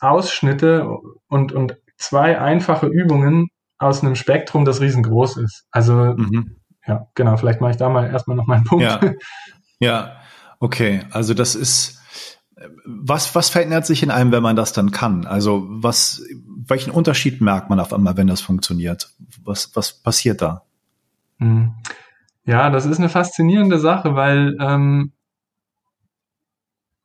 Ausschnitte 0.00 0.88
und 1.28 1.52
und 1.52 1.76
zwei 1.96 2.38
einfache 2.38 2.86
Übungen 2.86 3.48
aus 3.78 4.02
einem 4.02 4.14
Spektrum, 4.14 4.64
das 4.64 4.80
riesengroß 4.80 5.36
ist. 5.38 5.64
Also 5.70 5.94
mhm. 5.94 6.56
ja, 6.86 7.06
genau. 7.14 7.36
Vielleicht 7.36 7.60
mache 7.60 7.72
ich 7.72 7.76
da 7.76 7.88
mal 7.88 8.08
erstmal 8.08 8.36
noch 8.36 8.46
meinen 8.46 8.64
Punkt. 8.64 8.84
Ja, 8.84 9.00
ja. 9.78 10.16
okay. 10.60 11.02
Also 11.10 11.34
das 11.34 11.54
ist 11.54 12.00
was, 12.84 13.34
was 13.34 13.48
verändert 13.48 13.86
sich 13.86 14.02
in 14.02 14.10
einem, 14.10 14.32
wenn 14.32 14.42
man 14.42 14.56
das 14.56 14.72
dann 14.72 14.90
kann? 14.90 15.26
Also 15.26 15.66
was, 15.68 16.22
welchen 16.68 16.90
Unterschied 16.90 17.40
merkt 17.40 17.70
man 17.70 17.80
auf 17.80 17.92
einmal, 17.92 18.16
wenn 18.16 18.26
das 18.26 18.40
funktioniert? 18.40 19.10
Was, 19.42 19.74
was 19.74 19.92
passiert 19.92 20.40
da? 20.42 20.62
Hm. 21.38 21.74
Ja, 22.46 22.70
das 22.70 22.84
ist 22.84 22.98
eine 22.98 23.08
faszinierende 23.08 23.78
Sache, 23.78 24.14
weil 24.14 24.56
ähm, 24.60 25.12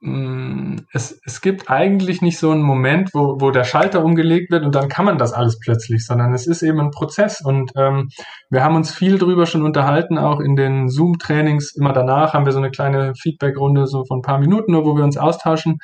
es, 0.01 1.19
es 1.25 1.41
gibt 1.41 1.69
eigentlich 1.69 2.21
nicht 2.21 2.39
so 2.39 2.51
einen 2.51 2.61
Moment, 2.61 3.09
wo, 3.13 3.41
wo 3.41 3.51
der 3.51 3.65
Schalter 3.65 4.03
umgelegt 4.03 4.49
wird 4.49 4.63
und 4.63 4.73
dann 4.73 4.87
kann 4.87 5.03
man 5.03 5.17
das 5.17 5.33
alles 5.33 5.59
plötzlich, 5.59 6.05
sondern 6.05 6.33
es 6.33 6.47
ist 6.47 6.61
eben 6.61 6.79
ein 6.79 6.91
Prozess. 6.91 7.41
Und 7.41 7.71
ähm, 7.75 8.07
wir 8.49 8.63
haben 8.63 8.75
uns 8.75 8.93
viel 8.93 9.17
drüber 9.17 9.45
schon 9.45 9.63
unterhalten, 9.63 10.17
auch 10.17 10.39
in 10.39 10.55
den 10.55 10.87
Zoom-Trainings. 10.87 11.75
Immer 11.75 11.91
danach 11.91 12.33
haben 12.33 12.45
wir 12.45 12.53
so 12.53 12.59
eine 12.59 12.71
kleine 12.71 13.13
Feedback-Runde, 13.13 13.87
so 13.87 14.05
von 14.05 14.19
ein 14.19 14.23
paar 14.23 14.39
Minuten, 14.39 14.71
nur 14.71 14.85
wo 14.85 14.95
wir 14.95 15.03
uns 15.03 15.17
austauschen. 15.17 15.79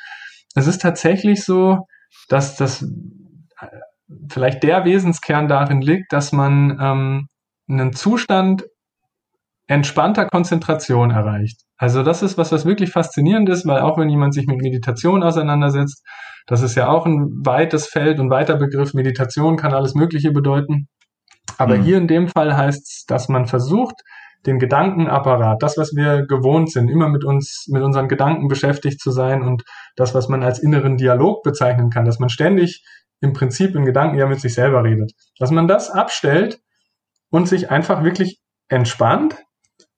Es 0.54 0.66
ist 0.66 0.80
tatsächlich 0.80 1.44
so, 1.44 1.80
dass 2.30 2.56
das 2.56 2.82
äh, 2.82 3.66
vielleicht 4.30 4.62
der 4.62 4.86
Wesenskern 4.86 5.46
darin 5.46 5.82
liegt, 5.82 6.10
dass 6.14 6.32
man 6.32 6.78
ähm, 6.80 7.28
einen 7.68 7.92
Zustand 7.92 8.64
entspannter 9.68 10.26
Konzentration 10.26 11.10
erreicht. 11.10 11.62
Also 11.76 12.02
das 12.02 12.22
ist 12.22 12.38
was, 12.38 12.52
was 12.52 12.64
wirklich 12.64 12.90
faszinierend 12.90 13.48
ist, 13.48 13.66
weil 13.66 13.80
auch 13.80 13.98
wenn 13.98 14.08
jemand 14.08 14.34
sich 14.34 14.46
mit 14.46 14.62
Meditation 14.62 15.22
auseinandersetzt, 15.22 16.04
das 16.46 16.62
ist 16.62 16.76
ja 16.76 16.88
auch 16.88 17.06
ein 17.06 17.44
weites 17.44 17.86
Feld 17.86 18.20
und 18.20 18.30
weiter 18.30 18.56
Begriff. 18.56 18.94
Meditation 18.94 19.56
kann 19.56 19.74
alles 19.74 19.94
Mögliche 19.94 20.30
bedeuten. 20.30 20.88
Aber 21.58 21.76
mhm. 21.76 21.82
hier 21.82 21.96
in 21.98 22.08
dem 22.08 22.28
Fall 22.28 22.56
heißt 22.56 22.82
es, 22.82 23.04
dass 23.06 23.28
man 23.28 23.46
versucht, 23.46 23.96
den 24.46 24.58
Gedankenapparat, 24.60 25.60
das, 25.62 25.76
was 25.76 25.94
wir 25.94 26.24
gewohnt 26.26 26.70
sind, 26.70 26.88
immer 26.88 27.08
mit 27.08 27.24
uns, 27.24 27.66
mit 27.68 27.82
unseren 27.82 28.06
Gedanken 28.06 28.46
beschäftigt 28.46 29.00
zu 29.00 29.10
sein 29.10 29.42
und 29.42 29.64
das, 29.96 30.14
was 30.14 30.28
man 30.28 30.44
als 30.44 30.60
inneren 30.60 30.96
Dialog 30.96 31.42
bezeichnen 31.42 31.90
kann, 31.90 32.04
dass 32.04 32.20
man 32.20 32.28
ständig 32.28 32.84
im 33.20 33.32
Prinzip 33.32 33.74
in 33.74 33.84
Gedanken 33.84 34.18
ja 34.18 34.26
mit 34.26 34.40
sich 34.40 34.54
selber 34.54 34.84
redet, 34.84 35.12
dass 35.38 35.50
man 35.50 35.66
das 35.66 35.90
abstellt 35.90 36.60
und 37.30 37.48
sich 37.48 37.70
einfach 37.70 38.04
wirklich 38.04 38.40
entspannt 38.68 39.36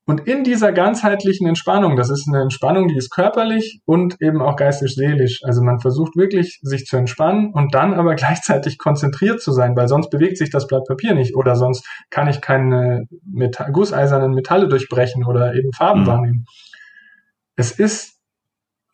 und 0.09 0.27
in 0.27 0.43
dieser 0.43 0.73
ganzheitlichen 0.73 1.47
Entspannung, 1.47 1.95
das 1.95 2.09
ist 2.09 2.27
eine 2.27 2.41
Entspannung, 2.41 2.89
die 2.89 2.97
ist 2.97 3.11
körperlich 3.11 3.83
und 3.85 4.17
eben 4.23 4.41
auch 4.41 4.57
geistig-seelisch. 4.57 5.41
Also 5.45 5.63
man 5.63 5.81
versucht 5.81 6.17
wirklich, 6.17 6.61
sich 6.63 6.87
zu 6.87 6.97
entspannen 6.97 7.53
und 7.53 7.75
dann 7.75 7.93
aber 7.93 8.15
gleichzeitig 8.15 8.79
konzentriert 8.79 9.43
zu 9.43 9.53
sein, 9.53 9.77
weil 9.77 9.87
sonst 9.87 10.09
bewegt 10.09 10.39
sich 10.39 10.49
das 10.49 10.67
Blatt 10.67 10.87
Papier 10.89 11.15
nicht 11.15 11.37
oder 11.37 11.57
sonst 11.57 11.87
kann 12.09 12.27
ich 12.27 12.41
keine 12.41 13.05
Metall 13.31 13.71
gusseisernen 13.71 14.33
Metalle 14.33 14.69
durchbrechen 14.69 15.27
oder 15.27 15.55
eben 15.55 15.75
Farben 15.75 16.05
mhm. 16.05 16.07
wahrnehmen. 16.07 16.45
Es 17.57 17.73
ist 17.73 18.17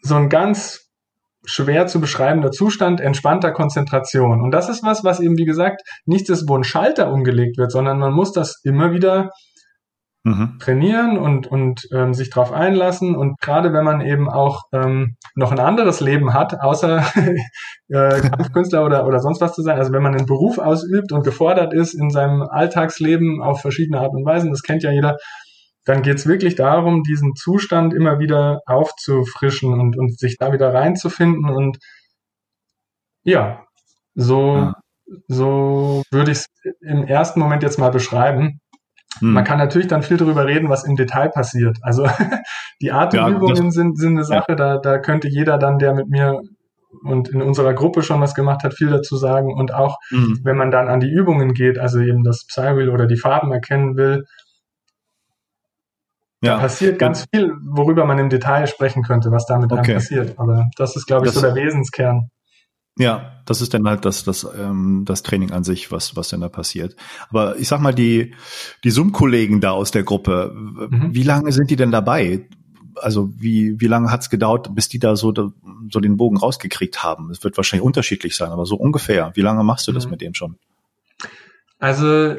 so 0.02 0.16
ein 0.16 0.28
ganz 0.28 0.90
schwer 1.44 1.86
zu 1.86 2.00
beschreibender 2.00 2.50
Zustand 2.50 3.00
entspannter 3.00 3.52
Konzentration. 3.52 4.42
Und 4.42 4.50
das 4.50 4.68
ist 4.68 4.82
was, 4.82 5.04
was 5.04 5.20
eben, 5.20 5.38
wie 5.38 5.44
gesagt, 5.44 5.82
nicht 6.06 6.28
ist, 6.28 6.48
wo 6.48 6.56
ein 6.56 6.64
Schalter 6.64 7.12
umgelegt 7.12 7.56
wird, 7.56 7.70
sondern 7.70 8.00
man 8.00 8.12
muss 8.12 8.32
das 8.32 8.60
immer 8.64 8.92
wieder 8.92 9.30
mhm. 10.24 10.58
trainieren 10.58 11.16
und, 11.18 11.46
und 11.46 11.86
ähm, 11.92 12.14
sich 12.14 12.30
darauf 12.30 12.52
einlassen. 12.52 13.14
Und 13.14 13.38
gerade 13.40 13.72
wenn 13.72 13.84
man 13.84 14.00
eben 14.00 14.28
auch 14.28 14.62
ähm, 14.72 15.16
noch 15.34 15.52
ein 15.52 15.60
anderes 15.60 16.00
Leben 16.00 16.34
hat, 16.34 16.60
außer 16.60 17.04
äh, 17.88 18.20
Kampfkünstler 18.20 18.84
oder, 18.84 19.06
oder 19.06 19.20
sonst 19.20 19.40
was 19.40 19.54
zu 19.54 19.62
sein, 19.62 19.78
also 19.78 19.92
wenn 19.92 20.02
man 20.02 20.14
einen 20.14 20.26
Beruf 20.26 20.58
ausübt 20.58 21.12
und 21.12 21.24
gefordert 21.24 21.72
ist 21.72 21.94
in 21.94 22.10
seinem 22.10 22.42
Alltagsleben 22.42 23.42
auf 23.42 23.60
verschiedene 23.60 24.00
Art 24.00 24.12
und 24.12 24.24
Weisen, 24.24 24.50
das 24.50 24.62
kennt 24.62 24.82
ja 24.82 24.90
jeder, 24.90 25.16
dann 25.84 26.02
geht 26.02 26.16
es 26.16 26.26
wirklich 26.26 26.54
darum, 26.54 27.02
diesen 27.02 27.34
Zustand 27.34 27.92
immer 27.92 28.18
wieder 28.18 28.60
aufzufrischen 28.66 29.78
und, 29.78 29.98
und 29.98 30.18
sich 30.18 30.38
da 30.38 30.52
wieder 30.52 30.72
reinzufinden. 30.72 31.50
Und 31.50 31.78
ja, 33.22 33.64
so, 34.14 34.56
ja. 34.56 34.74
so 35.28 36.02
würde 36.10 36.30
ich 36.30 36.38
es 36.38 36.46
im 36.80 37.04
ersten 37.04 37.38
Moment 37.38 37.62
jetzt 37.62 37.78
mal 37.78 37.90
beschreiben. 37.90 38.60
Hm. 39.18 39.32
Man 39.32 39.44
kann 39.44 39.58
natürlich 39.58 39.88
dann 39.88 40.02
viel 40.02 40.16
darüber 40.16 40.46
reden, 40.46 40.68
was 40.68 40.84
im 40.84 40.96
Detail 40.96 41.28
passiert. 41.30 41.78
Also 41.82 42.06
die 42.82 42.92
Atemübungen 42.92 43.66
ja, 43.66 43.70
sind, 43.70 43.96
sind 43.96 44.12
eine 44.12 44.24
Sache, 44.24 44.50
ja. 44.50 44.54
da, 44.54 44.78
da 44.78 44.98
könnte 44.98 45.28
jeder 45.28 45.58
dann, 45.58 45.78
der 45.78 45.94
mit 45.94 46.08
mir 46.08 46.40
und 47.02 47.28
in 47.28 47.42
unserer 47.42 47.74
Gruppe 47.74 48.02
schon 48.02 48.20
was 48.20 48.34
gemacht 48.34 48.62
hat, 48.62 48.74
viel 48.74 48.90
dazu 48.90 49.16
sagen. 49.16 49.52
Und 49.52 49.74
auch 49.74 49.98
mhm. 50.10 50.40
wenn 50.42 50.56
man 50.56 50.70
dann 50.70 50.88
an 50.88 51.00
die 51.00 51.10
Übungen 51.10 51.52
geht, 51.52 51.78
also 51.78 52.00
eben 52.00 52.22
das 52.22 52.46
Psywheel 52.46 52.88
oder 52.88 53.06
die 53.06 53.18
Farben 53.18 53.52
erkennen 53.52 53.96
will, 53.96 54.24
ja. 56.40 56.54
da 56.54 56.60
passiert 56.60 56.98
ganz 56.98 57.26
viel, 57.32 57.52
worüber 57.64 58.04
man 58.04 58.18
im 58.18 58.28
Detail 58.28 58.66
sprechen 58.66 59.02
könnte, 59.02 59.30
was 59.30 59.46
damit 59.46 59.72
okay. 59.72 59.82
dann 59.82 59.94
passiert. 59.94 60.38
Aber 60.38 60.66
das 60.76 60.96
ist, 60.96 61.06
glaube 61.06 61.26
ich, 61.26 61.32
das, 61.32 61.40
so 61.40 61.46
der 61.46 61.54
Wesenskern. 61.54 62.30
Ja, 62.96 63.40
das 63.44 63.60
ist 63.60 63.74
dann 63.74 63.86
halt 63.88 64.04
das, 64.04 64.22
das, 64.22 64.46
ähm, 64.56 65.02
das 65.04 65.24
Training 65.24 65.50
an 65.50 65.64
sich, 65.64 65.90
was, 65.90 66.14
was 66.14 66.28
denn 66.28 66.40
da 66.40 66.48
passiert. 66.48 66.94
Aber 67.28 67.56
ich 67.58 67.66
sag 67.66 67.80
mal, 67.80 67.94
die, 67.94 68.34
die 68.84 68.90
Zoom-Kollegen 68.90 69.60
da 69.60 69.72
aus 69.72 69.90
der 69.90 70.04
Gruppe, 70.04 70.52
mhm. 70.54 71.12
wie 71.12 71.24
lange 71.24 71.50
sind 71.50 71.70
die 71.70 71.76
denn 71.76 71.90
dabei? 71.90 72.46
Also 72.96 73.30
wie, 73.36 73.80
wie 73.80 73.88
lange 73.88 74.12
hat's 74.12 74.30
gedauert, 74.30 74.72
bis 74.76 74.88
die 74.88 75.00
da 75.00 75.16
so, 75.16 75.34
so 75.90 76.00
den 76.00 76.16
Bogen 76.16 76.36
rausgekriegt 76.36 77.02
haben? 77.02 77.30
Es 77.30 77.42
wird 77.42 77.56
wahrscheinlich 77.56 77.84
unterschiedlich 77.84 78.36
sein, 78.36 78.50
aber 78.50 78.64
so 78.64 78.76
ungefähr. 78.76 79.32
Wie 79.34 79.40
lange 79.40 79.64
machst 79.64 79.88
du 79.88 79.92
das 79.92 80.04
mhm. 80.04 80.12
mit 80.12 80.20
denen 80.20 80.36
schon? 80.36 80.56
Also 81.80 82.36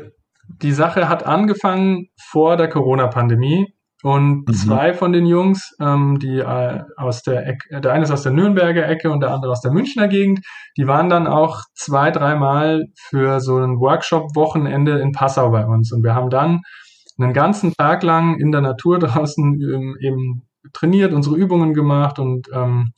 die 0.48 0.72
Sache 0.72 1.10
hat 1.10 1.26
angefangen 1.26 2.08
vor 2.18 2.56
der 2.56 2.70
Corona-Pandemie. 2.70 3.75
Und 4.06 4.48
mhm. 4.48 4.54
zwei 4.54 4.94
von 4.94 5.14
den 5.14 5.26
Jungs, 5.26 5.76
ähm, 5.82 6.20
die 6.20 6.38
äh, 6.38 6.84
aus 6.96 7.24
der 7.24 7.48
Ecke, 7.48 7.82
der 7.82 7.92
eine 7.92 8.04
ist 8.04 8.12
aus 8.12 8.22
der 8.22 8.34
Nürnberger 8.34 8.88
Ecke 8.88 9.10
und 9.10 9.20
der 9.20 9.32
andere 9.32 9.52
aus 9.52 9.62
der 9.62 9.72
Münchner 9.72 10.08
Gegend, 10.08 10.42
die 10.78 10.86
waren 10.86 11.10
dann 11.10 11.26
auch 11.26 11.62
zwei, 11.74 12.12
dreimal 12.12 12.86
für 13.10 13.40
so 13.40 13.58
ein 13.58 13.80
Workshop-Wochenende 13.80 15.00
in 15.00 15.12
Passau 15.12 15.50
bei 15.50 15.66
uns. 15.66 15.92
Und 15.92 16.04
wir 16.04 16.14
haben 16.14 16.30
dann 16.30 16.62
einen 17.18 17.34
ganzen 17.34 17.74
Tag 17.74 18.04
lang 18.04 18.38
in 18.40 18.52
der 18.52 18.62
Natur 18.62 19.00
draußen 19.00 19.60
ähm, 19.60 19.98
eben 20.00 20.48
trainiert, 20.72 21.12
unsere 21.12 21.36
Übungen 21.36 21.74
gemacht 21.74 22.20
und 22.20 22.48
ähm, 22.54 22.92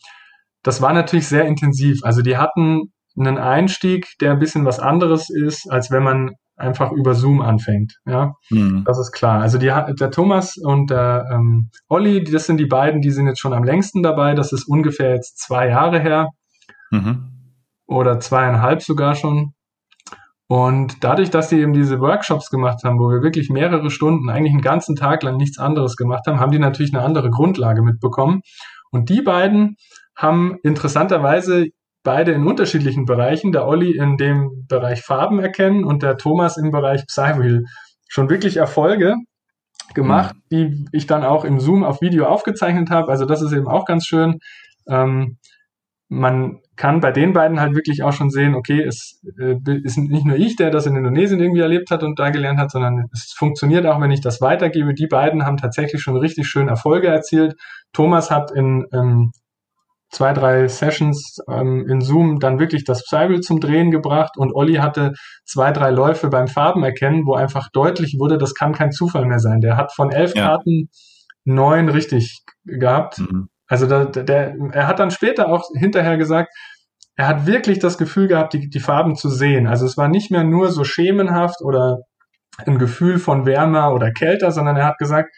das 0.62 0.82
war 0.82 0.92
natürlich 0.92 1.30
sehr 1.30 1.46
intensiv. 1.46 2.00
Also 2.04 2.22
die 2.22 2.36
hatten 2.36 2.92
einen 3.18 3.38
Einstieg, 3.38 4.08
der 4.20 4.34
ein 4.34 4.40
bisschen 4.40 4.66
was 4.66 4.82
anderes 4.82 5.30
ist, 5.30 5.72
als 5.72 5.90
wenn 5.90 6.04
man 6.04 6.32
einfach 6.58 6.92
über 6.92 7.14
Zoom 7.14 7.42
anfängt. 7.42 8.00
Ja, 8.06 8.34
mhm. 8.50 8.84
das 8.86 9.00
ist 9.00 9.12
klar. 9.12 9.42
Also 9.42 9.58
die, 9.58 9.68
der 9.68 10.12
Thomas 10.12 10.58
und 10.58 10.90
der 10.90 11.26
ähm, 11.32 11.70
Olli, 11.88 12.24
das 12.24 12.46
sind 12.46 12.58
die 12.58 12.66
beiden, 12.66 13.02
die 13.02 13.12
sind 13.12 13.28
jetzt 13.28 13.40
schon 13.40 13.54
am 13.54 13.64
längsten 13.64 14.04
dabei. 14.04 14.34
Das 14.34 14.52
ist 14.52 14.68
ungefähr 14.68 15.14
jetzt 15.14 15.40
zwei 15.40 15.70
Jahre 15.70 16.00
her 16.00 16.30
mhm. 16.92 17.54
oder 17.86 18.20
zweieinhalb 18.20 18.82
sogar 18.82 19.16
schon. 19.16 19.54
Und 20.50 21.04
dadurch, 21.04 21.30
dass 21.30 21.50
sie 21.50 21.60
eben 21.60 21.74
diese 21.74 22.00
Workshops 22.00 22.50
gemacht 22.50 22.84
haben, 22.84 23.00
wo 23.00 23.10
wir 23.10 23.22
wirklich 23.22 23.50
mehrere 23.50 23.92
Stunden, 23.92 24.30
eigentlich 24.30 24.54
einen 24.54 24.62
ganzen 24.62 24.96
Tag 24.96 25.22
lang 25.24 25.36
nichts 25.36 25.60
anderes 25.60 25.98
gemacht 25.98 26.26
haben, 26.26 26.40
haben 26.40 26.52
die 26.52 26.60
natürlich 26.60 26.94
eine 26.94 27.04
andere 27.04 27.30
Grundlage 27.30 27.84
mitbekommen. 27.84 28.42
Und 28.90 29.10
die 29.10 29.22
beiden 29.22 29.76
haben 30.16 30.58
interessanterweise 30.64 31.68
beide 32.08 32.32
in 32.32 32.48
unterschiedlichen 32.48 33.04
Bereichen, 33.04 33.52
der 33.52 33.68
Olli 33.68 33.92
in 33.92 34.16
dem 34.16 34.66
Bereich 34.70 35.02
Farben 35.02 35.40
erkennen 35.40 35.84
und 35.84 36.04
der 36.04 36.16
Thomas 36.16 36.56
im 36.56 36.72
Bereich 36.72 37.06
Psywheel 37.06 37.66
schon 38.08 38.30
wirklich 38.30 38.56
Erfolge 38.56 39.16
gemacht, 39.94 40.34
mhm. 40.36 40.40
die 40.50 40.86
ich 40.94 41.06
dann 41.06 41.26
auch 41.26 41.44
im 41.44 41.60
Zoom 41.60 41.84
auf 41.84 42.00
Video 42.00 42.26
aufgezeichnet 42.28 42.92
habe. 42.92 43.12
Also 43.12 43.26
das 43.26 43.42
ist 43.42 43.52
eben 43.52 43.68
auch 43.68 43.84
ganz 43.84 44.06
schön. 44.06 44.40
Ähm, 44.88 45.38
man 46.08 46.62
kann 46.78 47.02
bei 47.02 47.12
den 47.12 47.34
beiden 47.34 47.60
halt 47.60 47.76
wirklich 47.76 48.04
auch 48.04 48.14
schon 48.14 48.30
sehen, 48.30 48.56
okay, 48.56 48.82
es 48.82 49.22
äh, 49.38 49.58
ist 49.84 49.98
nicht 49.98 50.26
nur 50.26 50.38
ich, 50.38 50.56
der 50.56 50.72
das 50.72 50.86
in 50.86 50.96
Indonesien 50.96 51.42
irgendwie 51.42 51.60
erlebt 51.60 51.92
hat 51.92 52.04
und 52.04 52.18
da 52.18 52.30
gelernt 52.30 52.58
hat, 52.58 52.72
sondern 52.72 53.10
es 53.12 53.34
funktioniert 53.36 53.86
auch, 53.86 54.00
wenn 54.00 54.12
ich 54.12 54.22
das 54.22 54.40
weitergebe. 54.40 54.94
Die 54.94 55.08
beiden 55.08 55.46
haben 55.46 55.58
tatsächlich 55.58 56.02
schon 56.02 56.16
richtig 56.16 56.48
schön 56.48 56.70
Erfolge 56.70 57.10
erzielt. 57.10 57.56
Thomas 57.92 58.32
hat 58.32 58.52
in 58.52 58.86
ähm, 58.94 59.34
zwei, 60.10 60.34
drei 60.34 60.68
Sessions 60.68 61.38
ähm, 61.50 61.86
in 61.90 62.02
Zoom 62.02 62.40
dann 62.40 62.60
wirklich 62.60 62.84
das 62.86 63.04
Cycle 63.06 63.42
zum 63.42 63.60
Drehen 63.60 63.92
gebracht 63.92 64.38
und 64.38 64.54
Olli 64.54 64.76
hatte 64.76 65.14
zwei, 65.46 65.72
drei 65.72 65.92
Läufe 65.92 66.30
beim 66.30 66.48
Farbenerkennen, 66.48 67.26
wo 67.26 67.36
einfach 67.36 67.70
deutlich 67.74 68.16
wurde, 68.18 68.38
das 68.38 68.54
kann 68.54 68.74
kein 68.74 68.92
Zufall 68.92 69.26
mehr 69.26 69.40
sein. 69.40 69.60
Der 69.60 69.76
hat 69.76 69.94
von 69.94 70.12
elf 70.12 70.34
ja. 70.36 70.48
Karten 70.48 70.90
neun 71.44 71.90
richtig 71.90 72.44
gehabt. 72.66 73.20
Mhm. 73.20 73.50
Also 73.68 73.86
da, 73.86 74.06
der, 74.06 74.56
er 74.72 74.88
hat 74.88 75.00
dann 75.00 75.12
später 75.12 75.50
auch 75.50 75.66
hinterher 75.76 76.18
gesagt, 76.18 76.54
er 77.16 77.28
hat 77.28 77.46
wirklich 77.46 77.80
das 77.80 77.98
Gefühl 77.98 78.28
gehabt, 78.28 78.54
die, 78.54 78.70
die 78.70 78.80
Farben 78.80 79.16
zu 79.16 79.30
sehen. 79.30 79.68
Also 79.68 79.86
es 79.86 79.98
war 79.98 80.08
nicht 80.08 80.32
mehr 80.32 80.44
nur 80.44 80.72
so 80.72 80.84
schemenhaft 80.84 81.62
oder 81.62 82.00
ein 82.66 82.78
Gefühl 82.78 83.20
von 83.20 83.46
wärmer 83.46 83.94
oder 83.94 84.12
kälter, 84.12 84.52
sondern 84.52 84.78
er 84.78 84.86
hat 84.86 84.98
gesagt, 84.98 85.36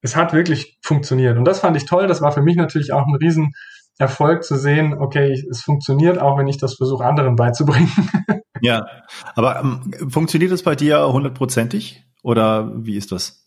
es 0.00 0.16
hat 0.16 0.32
wirklich 0.32 0.78
funktioniert. 0.82 1.36
Und 1.36 1.44
das 1.44 1.60
fand 1.60 1.76
ich 1.76 1.86
toll. 1.86 2.06
Das 2.06 2.22
war 2.22 2.32
für 2.32 2.42
mich 2.42 2.56
natürlich 2.56 2.92
auch 2.92 3.04
ein 3.04 3.16
riesen 3.20 3.52
Erfolg 3.98 4.44
zu 4.44 4.56
sehen, 4.56 4.94
okay, 4.94 5.32
es 5.50 5.62
funktioniert, 5.62 6.18
auch 6.18 6.38
wenn 6.38 6.46
ich 6.46 6.58
das 6.58 6.74
versuche, 6.74 7.04
anderen 7.04 7.36
beizubringen. 7.36 7.90
ja, 8.60 8.86
aber 9.34 9.60
ähm, 9.60 9.92
funktioniert 10.08 10.52
das 10.52 10.62
bei 10.62 10.76
dir 10.76 11.12
hundertprozentig 11.12 12.04
oder 12.22 12.72
wie 12.74 12.96
ist 12.96 13.12
das? 13.12 13.44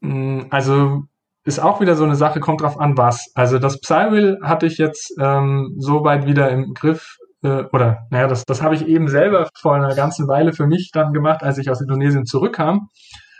Mm, 0.00 0.42
also 0.50 1.04
ist 1.44 1.60
auch 1.60 1.80
wieder 1.80 1.94
so 1.94 2.04
eine 2.04 2.16
Sache, 2.16 2.40
kommt 2.40 2.60
drauf 2.60 2.78
an, 2.78 2.98
was. 2.98 3.30
Also 3.34 3.58
das 3.58 3.80
Psywheel 3.80 4.40
hatte 4.42 4.66
ich 4.66 4.78
jetzt 4.78 5.14
ähm, 5.18 5.74
so 5.78 6.04
weit 6.04 6.26
wieder 6.26 6.50
im 6.50 6.74
Griff, 6.74 7.16
äh, 7.42 7.64
oder 7.72 8.06
naja, 8.10 8.26
das, 8.26 8.44
das 8.44 8.62
habe 8.62 8.74
ich 8.74 8.86
eben 8.86 9.08
selber 9.08 9.48
vor 9.54 9.74
einer 9.74 9.94
ganzen 9.94 10.28
Weile 10.28 10.52
für 10.52 10.66
mich 10.66 10.90
dann 10.92 11.12
gemacht, 11.12 11.42
als 11.42 11.58
ich 11.58 11.70
aus 11.70 11.80
Indonesien 11.80 12.26
zurückkam. 12.26 12.88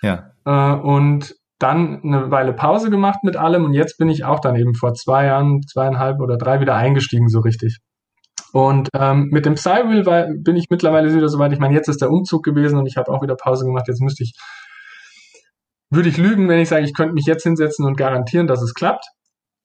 Ja. 0.03 0.31
Äh, 0.45 0.81
und 0.81 1.35
dann 1.61 2.03
eine 2.03 2.31
Weile 2.31 2.55
Pause 2.55 2.91
gemacht 2.91 3.21
mit 3.23 3.37
allem 3.37 3.65
und 3.65 3.75
jetzt 3.75 3.99
bin 3.99 4.09
ich 4.09 4.25
auch 4.25 4.41
dann 4.41 4.57
eben 4.57 4.75
vor 4.75 4.95
zwei 4.95 5.27
Jahren, 5.27 5.61
zweieinhalb 5.63 6.21
oder 6.21 6.37
drei 6.37 6.61
wieder 6.61 6.75
eingestiegen 6.75 7.29
so 7.29 7.41
richtig. 7.41 7.79
Und 8.53 8.89
ähm, 8.95 9.29
mit 9.31 9.47
dem 9.47 9.57
Cywheel 9.57 10.07
war, 10.07 10.27
bin 10.27 10.57
ich 10.57 10.67
mittlerweile 10.71 11.15
wieder 11.15 11.29
soweit. 11.29 11.53
Ich 11.53 11.61
meine, 11.61 11.75
jetzt 11.75 11.89
ist 11.89 12.01
der 12.01 12.11
Umzug 12.11 12.43
gewesen 12.43 12.79
und 12.79 12.87
ich 12.87 12.97
habe 12.97 13.13
auch 13.13 13.23
wieder 13.23 13.37
Pause 13.37 13.67
gemacht. 13.67 13.87
Jetzt 13.87 14.01
müsste 14.01 14.25
ich, 14.25 14.33
würde 15.91 16.09
ich 16.09 16.17
lügen, 16.17 16.49
wenn 16.49 16.59
ich 16.59 16.69
sage, 16.69 16.85
ich 16.85 16.95
könnte 16.95 17.15
mich 17.15 17.27
jetzt 17.27 17.45
hinsetzen 17.45 17.85
und 17.87 17.97
garantieren, 17.97 18.47
dass 18.47 18.63
es 18.63 18.75
klappt. 18.75 19.05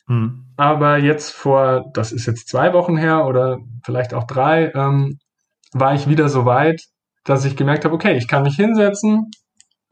Hm. 0.07 0.53
Aber 0.57 0.97
jetzt 0.97 1.31
vor, 1.31 1.85
das 1.93 2.11
ist 2.11 2.27
jetzt 2.27 2.49
zwei 2.49 2.73
Wochen 2.73 2.97
her 2.97 3.25
oder 3.25 3.57
vielleicht 3.83 4.13
auch 4.13 4.25
drei, 4.25 4.71
ähm, 4.75 5.17
war 5.71 5.95
ich 5.95 6.07
wieder 6.07 6.29
so 6.29 6.45
weit, 6.45 6.83
dass 7.23 7.45
ich 7.45 7.55
gemerkt 7.55 7.85
habe, 7.85 7.95
okay, 7.95 8.17
ich 8.17 8.27
kann 8.27 8.43
mich 8.43 8.55
hinsetzen 8.55 9.31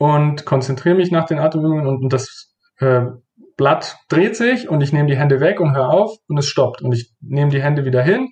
und 0.03 0.43
konzentriere 0.43 0.95
mich 0.95 1.11
nach 1.11 1.27
den 1.27 1.39
Atemübungen 1.39 1.87
und, 1.87 2.03
und 2.03 2.11
das 2.11 2.53
äh, 2.79 3.05
Blatt 3.55 3.95
dreht 4.09 4.35
sich 4.35 4.67
und 4.67 4.81
ich 4.81 4.91
nehme 4.91 5.07
die 5.07 5.15
Hände 5.15 5.39
weg 5.39 5.61
und 5.61 5.73
höre 5.73 5.87
auf 5.87 6.17
und 6.27 6.37
es 6.37 6.45
stoppt 6.45 6.81
und 6.81 6.91
ich 6.91 7.13
nehme 7.21 7.51
die 7.51 7.63
Hände 7.63 7.85
wieder 7.85 8.01
hin 8.01 8.27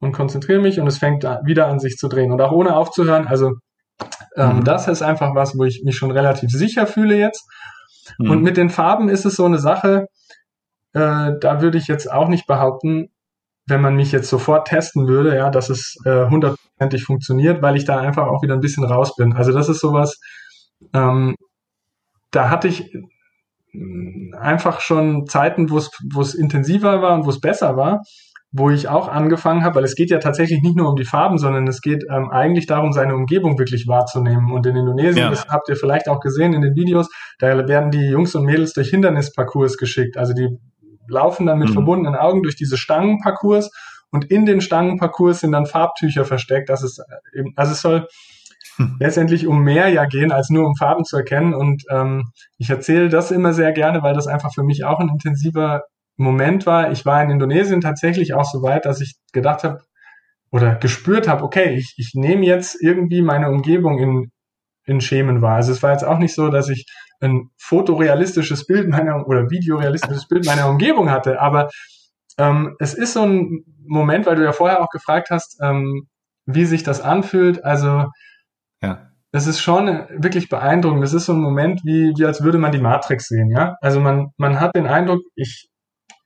und 0.00 0.12
konzentriere 0.12 0.62
mich 0.62 0.80
und 0.80 0.86
es 0.86 0.96
fängt 0.96 1.24
wieder 1.44 1.66
an 1.66 1.78
sich 1.78 1.98
zu 1.98 2.08
drehen 2.08 2.32
und 2.32 2.40
auch 2.40 2.52
ohne 2.52 2.74
aufzuhören. 2.74 3.28
Also 3.28 3.52
ähm, 4.34 4.56
mhm. 4.56 4.64
das 4.64 4.88
ist 4.88 5.02
einfach 5.02 5.34
was, 5.34 5.58
wo 5.58 5.64
ich 5.64 5.82
mich 5.84 5.94
schon 5.94 6.10
relativ 6.10 6.48
sicher 6.52 6.86
fühle 6.86 7.18
jetzt. 7.18 7.46
Mhm. 8.16 8.30
Und 8.30 8.42
mit 8.42 8.56
den 8.56 8.70
Farben 8.70 9.10
ist 9.10 9.26
es 9.26 9.36
so 9.36 9.44
eine 9.44 9.58
Sache, 9.58 10.06
äh, 10.94 11.32
da 11.38 11.60
würde 11.60 11.76
ich 11.76 11.86
jetzt 11.86 12.10
auch 12.10 12.28
nicht 12.28 12.46
behaupten, 12.46 13.08
wenn 13.66 13.82
man 13.82 13.94
mich 13.94 14.10
jetzt 14.10 14.30
sofort 14.30 14.68
testen 14.68 15.06
würde, 15.06 15.36
ja, 15.36 15.50
dass 15.50 15.68
es 15.68 15.96
äh, 16.06 16.30
hundertprozentig 16.30 17.02
äh, 17.02 17.04
funktioniert, 17.04 17.60
weil 17.60 17.76
ich 17.76 17.84
da 17.84 17.98
einfach 17.98 18.26
auch 18.26 18.42
wieder 18.42 18.54
ein 18.54 18.60
bisschen 18.60 18.84
raus 18.84 19.14
bin. 19.16 19.34
Also 19.34 19.52
das 19.52 19.68
ist 19.68 19.80
sowas, 19.80 20.18
ähm, 20.94 21.36
da 22.30 22.50
hatte 22.50 22.68
ich 22.68 22.94
äh, 22.94 24.36
einfach 24.38 24.80
schon 24.80 25.26
Zeiten, 25.26 25.70
wo 25.70 25.78
es 25.78 26.34
intensiver 26.34 27.02
war 27.02 27.14
und 27.14 27.26
wo 27.26 27.30
es 27.30 27.40
besser 27.40 27.76
war 27.76 28.02
wo 28.52 28.68
ich 28.68 28.88
auch 28.88 29.08
angefangen 29.08 29.62
habe, 29.62 29.76
weil 29.76 29.84
es 29.84 29.94
geht 29.94 30.10
ja 30.10 30.18
tatsächlich 30.18 30.60
nicht 30.60 30.76
nur 30.76 30.88
um 30.88 30.96
die 30.96 31.04
Farben, 31.04 31.38
sondern 31.38 31.68
es 31.68 31.80
geht 31.80 32.04
ähm, 32.10 32.30
eigentlich 32.30 32.66
darum, 32.66 32.92
seine 32.92 33.14
Umgebung 33.14 33.58
wirklich 33.58 33.86
wahrzunehmen. 33.86 34.50
Und 34.50 34.66
in 34.66 34.76
Indonesien, 34.76 35.24
ja. 35.24 35.30
das 35.30 35.46
habt 35.46 35.68
ihr 35.68 35.76
vielleicht 35.76 36.08
auch 36.08 36.18
gesehen 36.18 36.52
in 36.52 36.62
den 36.62 36.74
Videos, 36.74 37.08
da 37.38 37.68
werden 37.68 37.92
die 37.92 38.08
Jungs 38.08 38.34
und 38.34 38.44
Mädels 38.44 38.72
durch 38.72 38.90
Hindernisparcours 38.90 39.76
geschickt. 39.76 40.16
Also 40.16 40.34
die 40.34 40.48
laufen 41.06 41.46
dann 41.46 41.58
mit 41.58 41.68
mhm. 41.68 41.74
verbundenen 41.74 42.16
Augen 42.16 42.42
durch 42.42 42.56
diese 42.56 42.76
Stangenparcours 42.76 43.70
und 44.10 44.24
in 44.24 44.46
den 44.46 44.60
Stangenparcours 44.60 45.40
sind 45.40 45.52
dann 45.52 45.66
Farbtücher 45.66 46.24
versteckt. 46.24 46.70
Das 46.70 46.82
ist 46.82 46.98
äh, 46.98 47.38
eben, 47.38 47.52
also 47.56 47.72
es 47.72 47.80
soll. 47.80 48.06
Letztendlich 48.98 49.46
um 49.46 49.62
mehr 49.62 49.88
ja 49.88 50.04
gehen, 50.06 50.32
als 50.32 50.50
nur 50.50 50.66
um 50.66 50.74
Farben 50.76 51.04
zu 51.04 51.16
erkennen. 51.16 51.54
Und 51.54 51.84
ähm, 51.90 52.30
ich 52.58 52.70
erzähle 52.70 53.08
das 53.08 53.30
immer 53.30 53.52
sehr 53.52 53.72
gerne, 53.72 54.02
weil 54.02 54.14
das 54.14 54.26
einfach 54.26 54.52
für 54.54 54.62
mich 54.62 54.84
auch 54.84 55.00
ein 55.00 55.08
intensiver 55.08 55.82
Moment 56.16 56.66
war, 56.66 56.92
ich 56.92 57.06
war 57.06 57.22
in 57.22 57.30
Indonesien 57.30 57.80
tatsächlich 57.80 58.34
auch 58.34 58.44
so 58.44 58.62
weit, 58.62 58.84
dass 58.84 59.00
ich 59.00 59.14
gedacht 59.32 59.64
habe 59.64 59.80
oder 60.50 60.74
gespürt 60.74 61.28
habe, 61.28 61.42
okay, 61.42 61.74
ich, 61.76 61.94
ich 61.96 62.12
nehme 62.14 62.44
jetzt 62.44 62.76
irgendwie 62.82 63.22
meine 63.22 63.48
Umgebung 63.48 63.98
in, 63.98 64.30
in 64.84 65.00
Schemen 65.00 65.40
wahr. 65.40 65.56
Also 65.56 65.72
es 65.72 65.82
war 65.82 65.92
jetzt 65.92 66.04
auch 66.04 66.18
nicht 66.18 66.34
so, 66.34 66.48
dass 66.50 66.68
ich 66.68 66.84
ein 67.20 67.48
fotorealistisches 67.56 68.66
Bild 68.66 68.88
meiner 68.88 69.26
oder 69.26 69.50
videorealistisches 69.50 70.28
Bild 70.28 70.44
meiner 70.44 70.68
Umgebung 70.68 71.10
hatte, 71.10 71.40
aber 71.40 71.70
ähm, 72.36 72.76
es 72.78 72.94
ist 72.94 73.14
so 73.14 73.22
ein 73.22 73.64
Moment, 73.86 74.26
weil 74.26 74.36
du 74.36 74.44
ja 74.44 74.52
vorher 74.52 74.82
auch 74.82 74.88
gefragt 74.88 75.28
hast, 75.30 75.58
ähm, 75.62 76.06
wie 76.46 76.64
sich 76.64 76.82
das 76.82 77.00
anfühlt. 77.00 77.64
Also 77.64 78.06
ja. 78.82 79.10
es 79.32 79.46
ist 79.46 79.60
schon 79.60 79.86
wirklich 80.10 80.48
beeindruckend. 80.48 81.04
Es 81.04 81.12
ist 81.12 81.26
so 81.26 81.32
ein 81.32 81.40
Moment, 81.40 81.82
wie, 81.84 82.12
wie 82.16 82.24
als 82.24 82.42
würde 82.42 82.58
man 82.58 82.72
die 82.72 82.78
Matrix 82.78 83.28
sehen, 83.28 83.50
ja. 83.50 83.76
Also 83.80 84.00
man, 84.00 84.30
man 84.36 84.60
hat 84.60 84.74
den 84.74 84.86
Eindruck, 84.86 85.20
ich, 85.34 85.70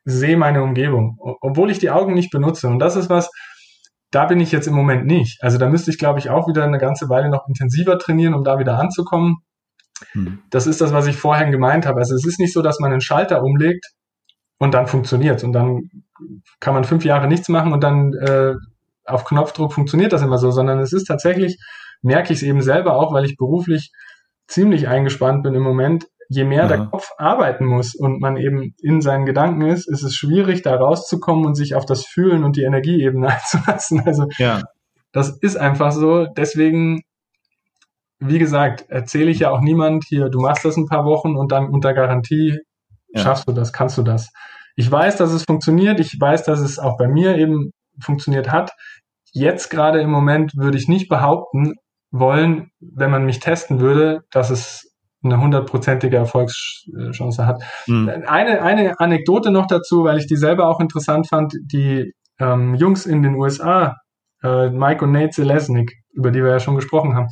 sehe 0.05 0.37
meine 0.37 0.63
Umgebung, 0.63 1.17
obwohl 1.41 1.71
ich 1.71 1.79
die 1.79 1.91
Augen 1.91 2.15
nicht 2.15 2.31
benutze. 2.31 2.69
Und 2.69 2.79
das 2.79 2.97
ist 2.97 3.09
was, 3.09 3.31
da 4.11 4.27
bin 4.27 4.39
ich 4.39 4.53
jetzt 4.53 4.67
im 4.67 4.75
Moment 4.75 5.07
nicht. 5.07 5.43
Also 5.43 5.59
da 5.59 5.69
müsste 5.69 5.91
ich, 5.91 5.99
glaube 5.99 6.19
ich, 6.19 6.31
auch 6.31 6.47
wieder 6.47 6.65
eine 6.65 6.79
ganze 6.79 7.09
Weile 7.09 7.31
noch 7.31 7.49
intensiver 7.49 7.99
trainieren, 7.99 8.35
um 8.35 8.45
da 8.45 8.59
wieder 8.59 8.79
anzukommen. 8.79 9.39
Hm. 10.13 10.41
Das 10.51 10.67
ist 10.67 10.81
das, 10.81 10.93
was 10.93 11.07
ich 11.07 11.17
vorhin 11.17 11.51
gemeint 11.51 11.87
habe. 11.87 12.01
Also 12.01 12.15
es 12.15 12.27
ist 12.27 12.39
nicht 12.39 12.53
so, 12.53 12.63
dass 12.63 12.81
man 12.81 12.93
einen 12.93 13.01
Schalter 13.01 13.43
umlegt 13.43 13.87
und 14.59 14.75
dann 14.75 14.87
funktioniert 14.87 15.43
und 15.43 15.53
dann 15.53 15.91
kann 16.61 16.75
man 16.75 16.85
fünf 16.85 17.05
Jahre 17.05 17.27
nichts 17.27 17.49
machen 17.49 17.73
und 17.73 17.83
dann 17.83 18.13
äh, 18.15 18.55
auf 19.07 19.25
Knopfdruck 19.25 19.73
funktioniert 19.73 20.13
das 20.13 20.23
immer 20.23 20.39
so, 20.39 20.51
sondern 20.51 20.79
es 20.79 20.93
ist 20.93 21.05
tatsächlich, 21.05 21.59
merke 22.05 22.33
ich 22.33 22.41
es 22.41 22.43
eben 22.43 22.63
selber 22.63 22.97
auch, 22.97 23.13
weil 23.13 23.25
ich 23.25 23.37
beruflich 23.37 23.91
ziemlich 24.47 24.89
eingespannt 24.89 25.43
bin 25.43 25.55
im 25.55 25.63
Moment, 25.63 26.07
je 26.29 26.45
mehr 26.45 26.63
ja. 26.63 26.69
der 26.69 26.87
Kopf 26.87 27.11
arbeiten 27.19 27.65
muss 27.67 27.95
und 27.95 28.21
man 28.21 28.37
eben 28.37 28.75
in 28.83 29.01
seinen 29.01 29.27
Gedanken 29.27 29.63
ist, 29.63 29.89
ist 29.89 30.03
es 30.03 30.15
schwierig, 30.15 30.63
da 30.63 30.77
rauszukommen 30.77 31.47
und 31.47 31.55
sich 31.55 31.75
auf 31.75 31.87
das 31.87 32.05
Fühlen 32.05 32.45
und 32.45 32.57
die 32.57 32.63
Energieebene 32.63 33.29
einzulassen. 33.35 34.03
Also 34.05 34.27
ja. 34.39 34.63
das 35.13 35.39
ist 35.41 35.57
einfach 35.57 35.93
so. 35.93 36.27
Deswegen, 36.27 37.03
wie 38.19 38.39
gesagt, 38.39 38.87
erzähle 38.89 39.31
ich 39.31 39.41
ja 39.41 39.51
auch 39.51 39.61
niemand 39.61 40.05
hier, 40.07 40.29
du 40.29 40.41
machst 40.41 40.65
das 40.65 40.77
ein 40.77 40.87
paar 40.87 41.05
Wochen 41.05 41.37
und 41.37 41.53
dann 41.53 41.69
unter 41.69 41.95
Garantie 41.95 42.59
ja. 43.09 43.23
schaffst 43.23 43.49
du 43.49 43.53
das, 43.53 43.73
kannst 43.73 43.99
du 43.99 44.03
das. 44.03 44.31
Ich 44.77 44.91
weiß, 44.91 45.17
dass 45.17 45.33
es 45.33 45.45
funktioniert. 45.45 46.01
Ich 46.01 46.19
weiß, 46.19 46.45
dass 46.45 46.61
es 46.61 46.79
auch 46.79 46.97
bei 46.97 47.07
mir 47.07 47.37
eben 47.37 47.71
funktioniert 48.01 48.51
hat. 48.51 48.73
Jetzt 49.33 49.71
gerade 49.71 50.01
im 50.01 50.11
Moment 50.11 50.57
würde 50.57 50.79
ich 50.79 50.89
nicht 50.89 51.09
behaupten 51.09 51.75
wollen, 52.15 52.71
wenn 52.81 53.11
man 53.11 53.27
mich 53.27 53.41
testen 53.41 53.81
würde, 53.81 54.23
dass 54.31 54.51
es 54.51 54.95
eine 55.25 55.41
hundertprozentige 55.41 56.17
Erfolgschance 56.17 57.47
hat. 57.47 57.63
Mhm. 57.87 58.09
Eine, 58.27 58.63
eine 58.63 59.01
Anekdote 59.01 59.51
noch 59.51 59.67
dazu, 59.67 60.05
weil 60.05 60.19
ich 60.19 60.27
die 60.27 60.37
selber 60.37 60.69
auch 60.69 60.81
interessant 60.81 61.29
fand, 61.29 61.55
die 61.61 62.13
ähm, 62.39 62.75
Jungs 62.77 63.07
in 63.07 63.23
den 63.23 63.35
USA, 63.35 63.97
äh, 64.43 64.71
Mike 64.71 65.05
und 65.05 65.13
Nate 65.13 65.31
Zelesnik, 65.31 65.93
über 66.13 66.31
die 66.31 66.43
wir 66.43 66.51
ja 66.51 66.61
schon 66.61 66.77
gesprochen 66.77 67.17
haben, 67.17 67.29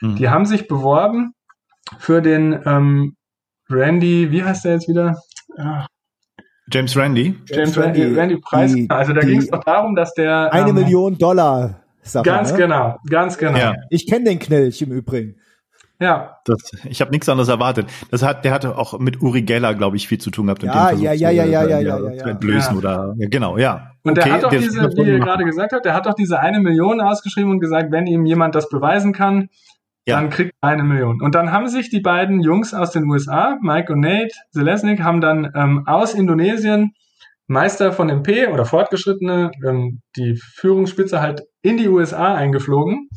mhm. 0.00 0.16
die 0.16 0.28
haben 0.28 0.46
sich 0.46 0.68
beworben 0.68 1.32
für 1.98 2.22
den 2.22 2.58
ähm, 2.64 3.16
Randy, 3.68 4.30
wie 4.30 4.42
heißt 4.42 4.64
der 4.64 4.72
jetzt 4.72 4.88
wieder? 4.88 5.18
Ach. 5.58 5.86
James 6.72 6.96
Randy. 6.96 7.38
James 7.46 7.76
Randy, 7.76 8.04
Randy 8.04 8.38
Preis. 8.38 8.72
Die, 8.72 8.88
also 8.88 9.12
da 9.12 9.20
ging 9.20 9.38
es 9.38 9.48
doch 9.48 9.62
darum, 9.64 9.94
dass 9.94 10.14
der 10.14 10.50
eine 10.50 10.70
ähm, 10.70 10.76
Million 10.76 11.18
Dollar. 11.18 11.83
Sache. 12.04 12.24
Ganz 12.24 12.52
ne? 12.52 12.58
genau, 12.58 12.98
ganz 13.08 13.38
genau. 13.38 13.58
Ja. 13.58 13.74
Ich 13.90 14.06
kenne 14.06 14.24
den 14.24 14.38
Knilch 14.38 14.82
im 14.82 14.92
Übrigen. 14.92 15.36
Ja. 16.00 16.38
Das, 16.44 16.58
ich 16.84 17.00
habe 17.00 17.10
nichts 17.12 17.28
anderes 17.28 17.48
erwartet. 17.48 17.86
Das 18.10 18.22
hat, 18.22 18.44
der 18.44 18.52
hatte 18.52 18.76
auch 18.76 18.98
mit 18.98 19.22
Uri 19.22 19.42
Geller, 19.42 19.74
glaube 19.74 19.96
ich, 19.96 20.08
viel 20.08 20.18
zu 20.18 20.30
tun 20.30 20.46
gehabt. 20.46 20.62
Ja, 20.62 20.90
ja, 20.90 21.12
äh, 21.12 21.16
ja, 21.16 21.30
ja, 21.30 21.44
ja, 21.44 21.64
ja, 21.64 21.80
ja, 21.80 22.10
ja, 22.10 22.26
Entblößen 22.26 22.72
ja. 22.72 22.78
oder 22.78 23.14
ja, 23.16 23.28
genau, 23.28 23.56
ja. 23.58 23.92
Und 24.02 24.18
okay, 24.18 24.28
der 24.28 24.32
hat 24.34 24.44
auch 24.44 24.50
der 24.50 24.58
diese, 24.60 24.80
wie 24.80 25.02
ihr 25.02 25.20
gerade 25.20 25.44
gesagt 25.44 25.72
habt, 25.72 25.84
der 25.84 25.94
hat 25.94 26.06
auch 26.06 26.14
diese 26.14 26.40
eine 26.40 26.60
Million 26.60 27.00
ausgeschrieben 27.00 27.50
und 27.50 27.60
gesagt, 27.60 27.90
wenn 27.92 28.06
ihm 28.06 28.26
jemand 28.26 28.54
das 28.54 28.68
beweisen 28.68 29.12
kann, 29.12 29.48
ja. 30.06 30.16
dann 30.16 30.30
kriegt 30.30 30.52
er 30.60 30.68
eine 30.68 30.82
Million. 30.82 31.22
Und 31.22 31.34
dann 31.34 31.52
haben 31.52 31.68
sich 31.68 31.90
die 31.90 32.00
beiden 32.00 32.40
Jungs 32.40 32.74
aus 32.74 32.90
den 32.90 33.08
USA, 33.08 33.56
Mike 33.62 33.92
und 33.92 34.00
Nate 34.00 34.34
Selesnik, 34.50 35.02
haben 35.02 35.20
dann 35.20 35.52
ähm, 35.54 35.84
aus 35.86 36.12
Indonesien 36.12 36.92
Meister 37.46 37.92
von 37.92 38.08
MP 38.08 38.48
oder 38.48 38.64
Fortgeschrittene, 38.64 39.52
ähm, 39.66 40.00
die 40.16 40.36
Führungsspitze 40.36 41.20
halt 41.20 41.42
in 41.64 41.76
die 41.76 41.88
USA 41.88 42.34
eingeflogen. 42.34 43.08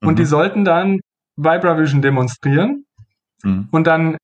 Und 0.00 0.14
mhm. 0.14 0.16
die 0.16 0.24
sollten 0.24 0.64
dann 0.64 1.00
Vibravision 1.36 2.00
demonstrieren. 2.00 2.84
Mhm. 3.42 3.68
Und 3.70 3.86
dann 3.86 4.16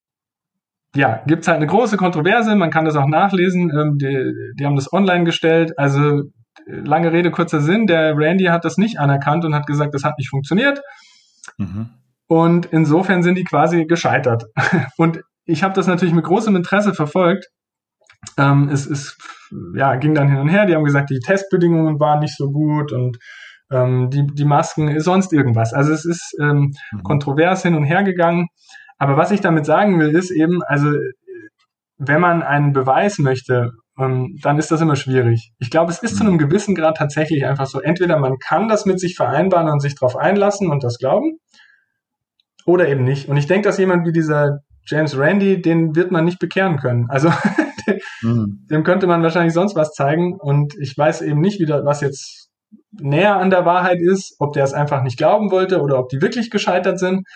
ja, 0.96 1.22
gibt's 1.26 1.48
halt 1.48 1.56
eine 1.56 1.66
große 1.66 1.96
Kontroverse, 1.96 2.54
man 2.54 2.70
kann 2.70 2.84
das 2.84 2.94
auch 2.94 3.08
nachlesen, 3.08 3.70
ähm, 3.70 3.98
die, 3.98 4.32
die 4.56 4.64
haben 4.64 4.76
das 4.76 4.92
online 4.92 5.24
gestellt, 5.24 5.72
also 5.76 6.22
lange 6.66 7.12
Rede, 7.12 7.32
kurzer 7.32 7.60
Sinn, 7.60 7.86
der 7.86 8.16
Randy 8.16 8.44
hat 8.44 8.64
das 8.64 8.78
nicht 8.78 9.00
anerkannt 9.00 9.44
und 9.44 9.54
hat 9.54 9.66
gesagt, 9.66 9.92
das 9.92 10.04
hat 10.04 10.18
nicht 10.18 10.30
funktioniert. 10.30 10.80
Mhm. 11.58 11.90
Und 12.26 12.66
insofern 12.66 13.22
sind 13.22 13.36
die 13.36 13.44
quasi 13.44 13.84
gescheitert. 13.86 14.44
Und 14.96 15.20
ich 15.44 15.62
habe 15.62 15.74
das 15.74 15.86
natürlich 15.86 16.14
mit 16.14 16.24
großem 16.24 16.56
Interesse 16.56 16.94
verfolgt. 16.94 17.48
Ähm, 18.38 18.70
es 18.70 18.86
ist, 18.86 19.18
ja, 19.76 19.96
ging 19.96 20.14
dann 20.14 20.30
hin 20.30 20.38
und 20.38 20.48
her. 20.48 20.64
Die 20.64 20.74
haben 20.74 20.84
gesagt, 20.84 21.10
die 21.10 21.20
Testbedingungen 21.20 22.00
waren 22.00 22.20
nicht 22.20 22.34
so 22.34 22.50
gut 22.50 22.92
und 22.92 23.18
ähm, 23.70 24.10
die, 24.10 24.26
die 24.26 24.44
Masken, 24.44 25.00
sonst 25.00 25.32
irgendwas. 25.32 25.72
Also 25.72 25.92
es 25.92 26.04
ist 26.04 26.36
ähm, 26.40 26.72
mhm. 26.92 27.02
kontrovers 27.02 27.62
hin 27.62 27.74
und 27.74 27.84
her 27.84 28.02
gegangen. 28.02 28.48
Aber 28.98 29.16
was 29.16 29.30
ich 29.30 29.40
damit 29.40 29.66
sagen 29.66 29.98
will, 29.98 30.14
ist 30.14 30.30
eben, 30.30 30.62
also 30.64 30.92
wenn 31.98 32.20
man 32.20 32.42
einen 32.42 32.72
Beweis 32.72 33.18
möchte, 33.18 33.72
ähm, 33.98 34.36
dann 34.42 34.58
ist 34.58 34.70
das 34.70 34.80
immer 34.80 34.96
schwierig. 34.96 35.52
Ich 35.58 35.70
glaube, 35.70 35.92
es 35.92 36.02
ist 36.02 36.16
zu 36.16 36.24
einem 36.24 36.34
mhm. 36.34 36.38
gewissen 36.38 36.74
Grad 36.74 36.96
tatsächlich 36.96 37.46
einfach 37.46 37.66
so, 37.66 37.80
entweder 37.80 38.18
man 38.18 38.38
kann 38.38 38.68
das 38.68 38.86
mit 38.86 39.00
sich 39.00 39.16
vereinbaren 39.16 39.68
und 39.68 39.80
sich 39.80 39.94
darauf 39.94 40.16
einlassen 40.16 40.70
und 40.70 40.82
das 40.82 40.98
glauben, 40.98 41.38
oder 42.66 42.88
eben 42.88 43.04
nicht. 43.04 43.28
Und 43.28 43.36
ich 43.36 43.46
denke, 43.46 43.68
dass 43.68 43.78
jemand 43.78 44.06
wie 44.06 44.12
dieser 44.12 44.60
James 44.86 45.16
Randy, 45.16 45.60
den 45.60 45.94
wird 45.94 46.10
man 46.10 46.24
nicht 46.24 46.38
bekehren 46.38 46.76
können. 46.78 47.06
Also 47.08 47.30
mhm. 48.22 48.66
dem 48.70 48.84
könnte 48.84 49.06
man 49.06 49.22
wahrscheinlich 49.22 49.54
sonst 49.54 49.76
was 49.76 49.92
zeigen. 49.92 50.34
Und 50.38 50.74
ich 50.80 50.96
weiß 50.96 51.22
eben 51.22 51.40
nicht, 51.40 51.60
wie 51.60 51.66
da, 51.66 51.84
was 51.84 52.00
jetzt 52.00 52.43
näher 53.00 53.36
an 53.36 53.50
der 53.50 53.64
Wahrheit 53.64 53.98
ist, 54.00 54.36
ob 54.38 54.52
der 54.52 54.64
es 54.64 54.72
einfach 54.72 55.02
nicht 55.02 55.18
glauben 55.18 55.50
wollte 55.50 55.80
oder 55.80 55.98
ob 55.98 56.08
die 56.08 56.20
wirklich 56.20 56.50
gescheitert 56.50 56.98
sind. 56.98 57.26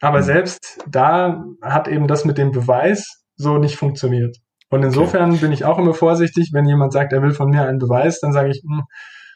aber 0.00 0.18
mhm. 0.18 0.24
selbst 0.24 0.84
da 0.88 1.44
hat 1.62 1.88
eben 1.88 2.08
das 2.08 2.24
mit 2.24 2.38
dem 2.38 2.52
Beweis 2.52 3.22
so 3.36 3.58
nicht 3.58 3.76
funktioniert. 3.76 4.36
Und 4.70 4.82
insofern 4.82 5.30
okay. 5.30 5.40
bin 5.40 5.52
ich 5.52 5.64
auch 5.64 5.78
immer 5.78 5.94
vorsichtig, 5.94 6.50
wenn 6.52 6.66
jemand 6.66 6.92
sagt, 6.92 7.12
er 7.12 7.22
will 7.22 7.32
von 7.32 7.48
mir 7.48 7.62
einen 7.62 7.78
Beweis, 7.78 8.20
dann 8.20 8.32
sage 8.32 8.50
ich, 8.50 8.62
hm, 8.66 8.82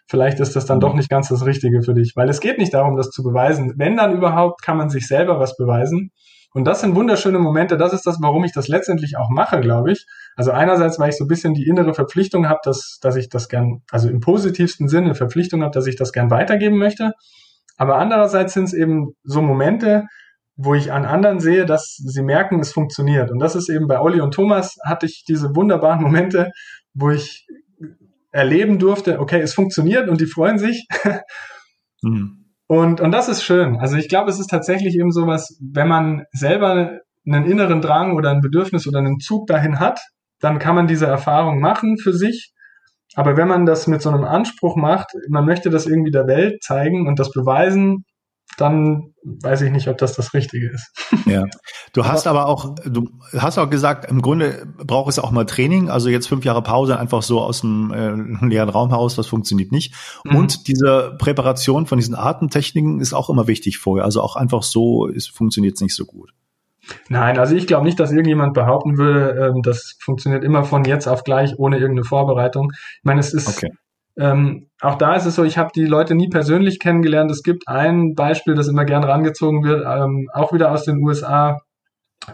vielleicht 0.09 0.41
ist 0.41 0.57
das 0.57 0.66
dann 0.66 0.81
doch 0.81 0.93
mhm. 0.93 0.99
nicht 0.99 1.11
ganz 1.11 1.29
das 1.29 1.47
Richtige 1.47 1.83
für 1.83 1.95
dich, 1.95 2.12
weil 2.16 2.29
es 2.29 2.41
geht 2.41 2.59
nicht 2.59 2.75
darum, 2.75 2.97
das 2.97 3.11
zu 3.11 3.23
beweisen. 3.23 3.75
Wenn 3.77 3.97
dann 3.97 4.14
überhaupt, 4.14 4.62
kann 4.62 4.77
man 4.77 4.91
sich 4.91 5.07
selber 5.07 5.39
was 5.39 5.57
beweisen. 5.57 6.11
Und 6.55 6.64
das 6.64 6.81
sind 6.81 6.95
wunderschöne 6.95 7.39
Momente. 7.39 7.77
Das 7.77 7.93
ist 7.93 8.07
das, 8.07 8.19
warum 8.21 8.45
ich 8.45 8.53
das 8.53 8.69
letztendlich 8.69 9.16
auch 9.16 9.29
mache, 9.31 9.61
glaube 9.61 9.93
ich. 9.93 10.07
Also 10.39 10.53
einerseits, 10.53 11.01
weil 11.01 11.09
ich 11.09 11.16
so 11.16 11.24
ein 11.24 11.28
bisschen 11.28 11.53
die 11.53 11.66
innere 11.66 11.95
Verpflichtung 11.95 12.49
habe, 12.49 12.61
dass, 12.62 13.01
dass 13.03 13.16
ich 13.16 13.28
das 13.28 13.49
gern, 13.49 13.82
also 13.91 14.09
im 14.09 14.20
positivsten 14.20 14.86
Sinne 14.86 15.16
Verpflichtung 15.16 15.64
habe, 15.64 15.72
dass 15.72 15.89
ich 15.89 15.97
das 15.97 16.12
gern 16.12 16.30
weitergeben 16.30 16.78
möchte. 16.78 17.11
Aber 17.76 17.97
andererseits 17.97 18.55
sind 18.55 18.64
es 18.64 18.72
eben 18.72 19.16
so 19.24 19.43
Momente, 19.43 20.05
wo 20.55 20.74
ich 20.74 20.93
an 20.93 21.05
anderen 21.05 21.41
sehe, 21.41 21.66
dass 21.66 21.97
sie 21.97 22.22
merken, 22.22 22.61
es 22.61 22.72
funktioniert. 22.72 23.32
Und 23.32 23.41
das 23.41 23.57
ist 23.57 23.68
eben 23.68 23.89
bei 23.89 23.99
Olli 23.99 24.20
und 24.20 24.32
Thomas 24.32 24.76
hatte 24.84 25.07
ich 25.07 25.24
diese 25.26 25.57
wunderbaren 25.57 26.01
Momente, 26.01 26.53
wo 26.95 27.11
ich 27.11 27.45
erleben 28.30 28.78
durfte, 28.78 29.18
okay, 29.18 29.41
es 29.41 29.55
funktioniert 29.55 30.09
und 30.09 30.20
die 30.20 30.26
freuen 30.26 30.59
sich. 30.59 30.86
Mhm. 32.01 32.45
Und, 32.68 33.01
und 33.01 33.11
das 33.11 33.28
ist 33.28 33.43
schön. 33.43 33.78
Also 33.80 33.97
ich 33.97 34.09
glaube, 34.09 34.30
es 34.30 34.39
ist 34.39 34.51
tatsächlich 34.51 34.95
eben 34.95 35.11
sowas, 35.11 35.59
wenn 35.61 35.89
man 35.89 36.26
selber 36.30 37.01
einen 37.26 37.45
inneren 37.45 37.80
Drang 37.80 38.14
oder 38.14 38.30
ein 38.30 38.41
Bedürfnis 38.41 38.86
oder 38.86 39.01
einen 39.01 39.18
Zug 39.18 39.49
dahin 39.49 39.80
hat, 39.80 39.99
dann 40.41 40.59
kann 40.59 40.74
man 40.74 40.86
diese 40.86 41.07
Erfahrung 41.07 41.61
machen 41.61 41.99
für 41.99 42.12
sich. 42.12 42.53
Aber 43.14 43.36
wenn 43.36 43.49
man 43.49 43.66
das 43.66 43.86
mit 43.86 44.03
so 44.03 44.11
einem 44.11 44.24
Anspruch 44.24 44.76
macht, 44.76 45.09
man 45.28 45.45
möchte 45.45 45.70
das 45.70 45.86
irgendwie 45.86 46.11
der 46.11 46.26
Welt 46.26 46.62
zeigen 46.62 47.09
und 47.09 47.18
das 47.18 47.30
beweisen, 47.32 48.05
dann 48.57 49.14
weiß 49.24 49.62
ich 49.62 49.70
nicht, 49.70 49.89
ob 49.89 49.99
das 49.99 50.14
das 50.14 50.34
Richtige 50.34 50.70
ist. 50.70 50.91
Ja. 51.26 51.45
Du 51.93 52.07
hast 52.07 52.26
aber 52.26 52.47
auch, 52.47 52.74
du 52.86 53.09
hast 53.36 53.59
auch 53.59 53.68
gesagt, 53.68 54.11
im 54.11 54.22
Grunde 54.22 54.66
braucht 54.78 55.11
es 55.11 55.18
auch 55.18 55.30
mal 55.30 55.45
Training. 55.45 55.91
Also 55.91 56.09
jetzt 56.09 56.26
fünf 56.26 56.45
Jahre 56.45 56.62
Pause 56.62 56.99
einfach 56.99 57.22
so 57.22 57.41
aus 57.41 57.61
dem 57.61 57.93
äh, 57.93 58.47
leeren 58.47 58.68
Raum 58.68 58.91
heraus, 58.91 59.14
das 59.14 59.26
funktioniert 59.26 59.72
nicht. 59.72 59.95
Mhm. 60.24 60.36
Und 60.36 60.68
diese 60.68 61.16
Präparation 61.18 61.86
von 61.86 61.99
diesen 61.99 62.14
Atemtechniken 62.14 63.01
ist 63.01 63.12
auch 63.12 63.28
immer 63.30 63.47
wichtig 63.47 63.78
vorher. 63.78 64.05
Also 64.05 64.22
auch 64.22 64.36
einfach 64.36 64.62
so 64.62 65.11
funktioniert 65.34 65.74
es 65.74 65.80
nicht 65.80 65.95
so 65.95 66.07
gut. 66.07 66.32
Nein, 67.09 67.39
also 67.39 67.55
ich 67.55 67.66
glaube 67.66 67.85
nicht, 67.85 68.01
dass 68.01 68.12
irgendjemand 68.12 68.55
behaupten 68.55 68.97
würde, 68.99 69.49
ähm, 69.49 69.62
das 69.62 69.97
funktioniert 70.01 70.45
immer 70.45 70.64
von 70.64 70.85
jetzt 70.85 71.07
auf 71.07 71.24
gleich 71.24 71.59
ohne 71.59 71.79
irgendeine 71.79 72.05
Vorbereitung. 72.05 72.72
Ich 72.72 73.05
meine, 73.05 73.20
es 73.20 73.35
ist 73.35 73.49
okay. 73.49 73.70
Ähm, 74.18 74.66
auch 74.81 74.97
da 74.97 75.14
ist 75.14 75.26
es 75.26 75.37
so, 75.37 75.45
ich 75.45 75.59
habe 75.59 75.70
die 75.74 75.87
Leute 75.87 76.16
nie 76.16 76.29
persönlich 76.29 76.81
kennengelernt. 76.81 77.31
Es 77.31 77.45
gibt 77.45 77.68
ein 77.68 78.14
Beispiel, 78.16 78.55
das 78.55 78.66
immer 78.66 78.85
gern 78.85 79.05
rangezogen 79.05 79.62
wird, 79.62 79.85
ähm, 79.87 80.29
auch 80.33 80.53
wieder 80.53 80.72
aus 80.72 80.85
den 80.85 80.99
USA, 81.05 81.61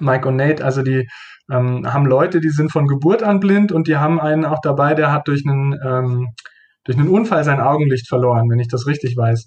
Mike 0.00 0.26
und 0.26 0.36
Nate, 0.36 0.64
also 0.64 0.82
die 0.82 1.06
ähm, 1.50 1.92
haben 1.92 2.06
Leute, 2.06 2.40
die 2.40 2.48
sind 2.48 2.72
von 2.72 2.86
Geburt 2.86 3.22
an 3.22 3.38
blind 3.38 3.70
und 3.70 3.86
die 3.86 3.98
haben 3.98 4.18
einen 4.18 4.46
auch 4.46 4.60
dabei, 4.62 4.94
der 4.94 5.12
hat 5.12 5.28
durch 5.28 5.42
einen, 5.46 5.78
ähm, 5.84 6.28
durch 6.84 6.98
einen 6.98 7.08
Unfall 7.08 7.44
sein 7.44 7.60
Augenlicht 7.60 8.08
verloren, 8.08 8.48
wenn 8.48 8.60
ich 8.60 8.68
das 8.68 8.86
richtig 8.86 9.14
weiß. 9.16 9.46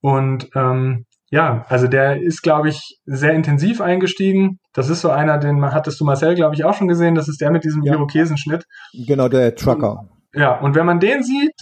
Und 0.00 0.48
ähm, 0.56 1.06
ja, 1.30 1.64
also 1.68 1.88
der 1.88 2.22
ist, 2.22 2.42
glaube 2.42 2.68
ich, 2.68 2.98
sehr 3.04 3.32
intensiv 3.32 3.80
eingestiegen. 3.80 4.60
Das 4.72 4.88
ist 4.88 5.00
so 5.00 5.10
einer, 5.10 5.38
den 5.38 5.64
hattest 5.72 6.00
du 6.00 6.04
Marcel, 6.04 6.34
glaube 6.34 6.54
ich, 6.54 6.64
auch 6.64 6.74
schon 6.74 6.88
gesehen. 6.88 7.14
Das 7.14 7.28
ist 7.28 7.40
der 7.40 7.50
mit 7.50 7.64
diesem 7.64 7.82
ja. 7.82 7.94
Irokesenschnitt. 7.94 8.64
Genau, 8.92 9.28
der 9.28 9.54
Trucker. 9.56 10.08
Ja, 10.34 10.58
und 10.60 10.74
wenn 10.74 10.86
man 10.86 11.00
den 11.00 11.22
sieht, 11.22 11.54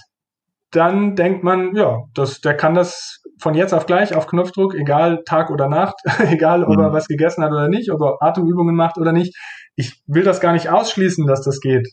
dann 0.71 1.15
denkt 1.15 1.45
man, 1.45 1.75
ja, 1.77 2.03
das, 2.15 2.41
der 2.41 2.55
kann 2.55 2.75
das 2.75 3.23
von 3.41 3.55
jetzt 3.55 3.73
auf 3.73 3.87
gleich 3.87 4.15
auf 4.15 4.27
Knopfdruck, 4.27 4.75
egal 4.75 5.23
Tag 5.25 5.51
oder 5.51 5.69
Nacht, 5.69 5.95
egal 6.31 6.65
ob 6.65 6.79
er 6.79 6.91
mhm. 6.91 6.93
was 6.93 7.07
gegessen 7.07 7.45
hat 7.45 7.53
oder 7.53 7.69
nicht, 7.69 7.91
ob 7.91 8.01
er 8.01 8.17
Atemübungen 8.21 8.75
macht 8.75 8.99
oder 8.99 9.12
nicht. 9.12 9.37
Ich 9.77 10.03
will 10.07 10.25
das 10.25 10.41
gar 10.41 10.53
nicht 10.53 10.69
ausschließen, 10.69 11.27
dass 11.27 11.43
das 11.43 11.61
geht. 11.61 11.89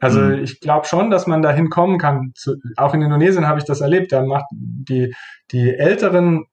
Also 0.00 0.20
mhm. 0.20 0.42
ich 0.42 0.60
glaube 0.60 0.86
schon, 0.86 1.10
dass 1.10 1.26
man 1.26 1.42
dahin 1.42 1.70
kommen 1.70 1.98
kann. 1.98 2.32
Zu, 2.34 2.56
auch 2.76 2.94
in 2.94 3.02
Indonesien 3.02 3.48
habe 3.48 3.58
ich 3.58 3.64
das 3.64 3.80
erlebt. 3.80 4.12
Da 4.12 4.22
macht 4.22 4.44
die, 4.52 5.14
die 5.52 5.74
älteren, 5.74 6.44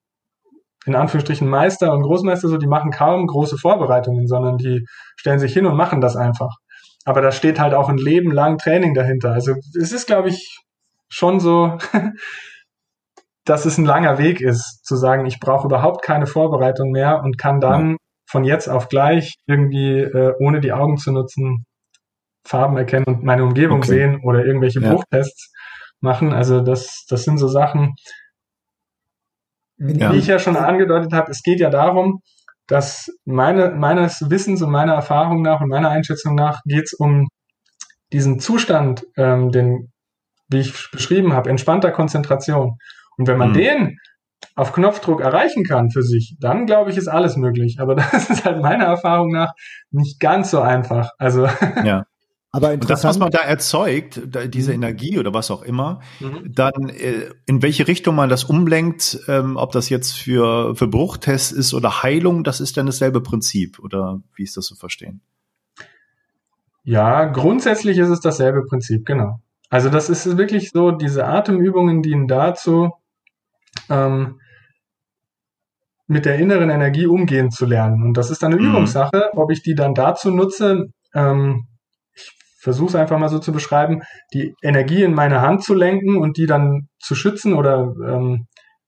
in 0.85 0.95
Anführungsstrichen 0.95 1.47
Meister 1.47 1.93
und 1.93 2.03
Großmeister 2.03 2.47
so, 2.47 2.57
die 2.57 2.67
machen 2.67 2.91
kaum 2.91 3.27
große 3.27 3.57
Vorbereitungen, 3.57 4.27
sondern 4.27 4.57
die 4.57 4.85
stellen 5.15 5.39
sich 5.39 5.53
hin 5.53 5.65
und 5.65 5.77
machen 5.77 6.01
das 6.01 6.15
einfach. 6.15 6.57
Aber 7.05 7.21
da 7.21 7.31
steht 7.31 7.59
halt 7.59 7.73
auch 7.73 7.89
ein 7.89 7.97
Leben 7.97 8.31
lang 8.31 8.57
Training 8.57 8.93
dahinter. 8.93 9.31
Also 9.31 9.55
es 9.79 9.91
ist, 9.91 10.07
glaube 10.07 10.29
ich, 10.29 10.59
schon 11.09 11.39
so, 11.39 11.77
dass 13.45 13.65
es 13.65 13.77
ein 13.77 13.85
langer 13.85 14.17
Weg 14.17 14.41
ist, 14.41 14.85
zu 14.85 14.95
sagen, 14.95 15.25
ich 15.25 15.39
brauche 15.39 15.67
überhaupt 15.67 16.03
keine 16.03 16.27
Vorbereitung 16.27 16.91
mehr 16.91 17.21
und 17.23 17.37
kann 17.37 17.59
dann 17.59 17.91
ja. 17.91 17.97
von 18.25 18.43
jetzt 18.43 18.69
auf 18.69 18.87
gleich 18.87 19.35
irgendwie, 19.45 19.99
äh, 19.99 20.33
ohne 20.39 20.61
die 20.61 20.73
Augen 20.73 20.97
zu 20.97 21.11
nutzen, 21.11 21.65
Farben 22.45 22.75
erkennen 22.77 23.05
und 23.05 23.23
meine 23.23 23.43
Umgebung 23.43 23.77
okay. 23.77 23.87
sehen 23.87 24.21
oder 24.23 24.45
irgendwelche 24.45 24.81
ja. 24.81 24.91
Bruchtests 24.91 25.53
machen. 26.01 26.33
Also 26.33 26.59
das, 26.59 27.05
das 27.07 27.23
sind 27.23 27.37
so 27.37 27.47
Sachen, 27.47 27.95
ja. 29.83 30.11
wie 30.11 30.17
ich 30.17 30.27
ja 30.27 30.39
schon 30.39 30.55
angedeutet 30.55 31.13
habe, 31.13 31.31
es 31.31 31.41
geht 31.43 31.59
ja 31.59 31.69
darum, 31.69 32.21
dass 32.67 33.11
meine, 33.25 33.71
meines 33.71 34.29
Wissens 34.29 34.61
und 34.61 34.71
meiner 34.71 34.93
Erfahrung 34.93 35.41
nach 35.41 35.61
und 35.61 35.69
meiner 35.69 35.89
Einschätzung 35.89 36.35
nach 36.35 36.61
geht 36.65 36.85
es 36.85 36.93
um 36.93 37.27
diesen 38.13 38.39
Zustand, 38.39 39.03
ähm, 39.17 39.51
den 39.51 39.91
wie 40.49 40.59
ich 40.59 40.91
beschrieben 40.91 41.33
habe, 41.33 41.49
entspannter 41.49 41.91
Konzentration. 41.91 42.77
Und 43.17 43.27
wenn 43.27 43.37
man 43.37 43.49
mhm. 43.49 43.53
den 43.53 43.97
auf 44.55 44.71
Knopfdruck 44.71 45.21
erreichen 45.21 45.63
kann 45.63 45.89
für 45.89 46.03
sich, 46.03 46.35
dann 46.39 46.65
glaube 46.65 46.91
ich, 46.91 46.97
ist 46.97 47.07
alles 47.07 47.37
möglich. 47.37 47.77
Aber 47.79 47.95
das 48.11 48.29
ist 48.29 48.45
halt 48.45 48.61
meiner 48.61 48.85
Erfahrung 48.85 49.31
nach 49.31 49.53
nicht 49.91 50.19
ganz 50.19 50.51
so 50.51 50.61
einfach. 50.61 51.11
Also 51.17 51.47
ja. 51.83 52.05
Aber 52.55 52.71
interessant. 52.71 52.91
das, 52.91 53.03
was 53.03 53.17
man 53.17 53.31
da 53.31 53.39
erzeugt, 53.39 54.21
diese 54.53 54.69
mhm. 54.71 54.83
Energie 54.83 55.17
oder 55.17 55.33
was 55.33 55.49
auch 55.49 55.63
immer, 55.63 56.01
mhm. 56.19 56.53
dann 56.53 56.89
äh, 56.89 57.31
in 57.47 57.63
welche 57.63 57.87
Richtung 57.87 58.15
man 58.15 58.29
das 58.29 58.43
umlenkt, 58.43 59.19
ähm, 59.27 59.57
ob 59.57 59.71
das 59.71 59.89
jetzt 59.89 60.11
für, 60.11 60.75
für 60.75 60.87
Bruchtests 60.87 61.51
ist 61.51 61.73
oder 61.73 62.03
Heilung, 62.03 62.43
das 62.43 62.61
ist 62.61 62.77
dann 62.77 62.85
dasselbe 62.85 63.21
Prinzip. 63.21 63.79
Oder 63.79 64.21
wie 64.35 64.43
ist 64.43 64.55
das 64.55 64.65
zu 64.65 64.75
verstehen? 64.75 65.21
Ja, 66.83 67.25
grundsätzlich 67.25 67.97
ist 67.97 68.09
es 68.09 68.19
dasselbe 68.19 68.63
Prinzip, 68.65 69.03
genau. 69.03 69.39
Also 69.71 69.89
das 69.89 70.09
ist 70.09 70.37
wirklich 70.37 70.69
so, 70.69 70.91
diese 70.91 71.25
Atemübungen 71.25 72.03
dienen 72.03 72.27
dazu, 72.27 72.91
ähm, 73.89 74.39
mit 76.05 76.25
der 76.25 76.37
inneren 76.37 76.69
Energie 76.69 77.07
umgehen 77.07 77.49
zu 77.49 77.65
lernen. 77.65 78.03
Und 78.03 78.13
das 78.15 78.29
ist 78.29 78.43
dann 78.43 78.53
eine 78.53 78.61
mhm. 78.61 78.69
Übungssache, 78.69 79.31
ob 79.33 79.49
ich 79.49 79.63
die 79.63 79.73
dann 79.73 79.95
dazu 79.95 80.29
nutze, 80.29 80.89
ähm, 81.15 81.65
versuche 82.63 82.89
es 82.89 82.95
einfach 82.95 83.19
mal 83.19 83.29
so 83.29 83.39
zu 83.39 83.51
beschreiben, 83.51 84.01
die 84.33 84.55
Energie 84.61 85.03
in 85.03 85.13
meine 85.13 85.41
Hand 85.41 85.63
zu 85.63 85.73
lenken 85.73 86.17
und 86.17 86.37
die 86.37 86.45
dann 86.45 86.87
zu 86.99 87.13
schützen 87.13 87.53
oder 87.53 87.93
ähm, 88.07 88.47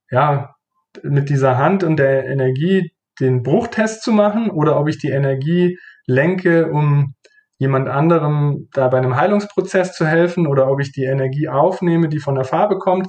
ja, 0.09 0.55
mit 1.03 1.29
dieser 1.29 1.57
Hand 1.57 1.83
und 1.83 1.97
der 1.97 2.25
Energie 2.25 2.91
den 3.19 3.43
Bruchtest 3.43 4.01
zu 4.01 4.11
machen 4.11 4.49
oder 4.49 4.79
ob 4.79 4.87
ich 4.87 4.97
die 4.97 5.09
Energie 5.09 5.77
lenke, 6.07 6.71
um 6.71 7.15
jemand 7.57 7.89
anderem 7.89 8.67
da 8.73 8.87
bei 8.87 8.97
einem 8.97 9.15
Heilungsprozess 9.15 9.93
zu 9.93 10.05
helfen 10.05 10.47
oder 10.47 10.69
ob 10.69 10.79
ich 10.79 10.91
die 10.91 11.03
Energie 11.03 11.47
aufnehme, 11.47 12.09
die 12.09 12.19
von 12.19 12.35
der 12.35 12.43
Farbe 12.45 12.77
kommt. 12.77 13.07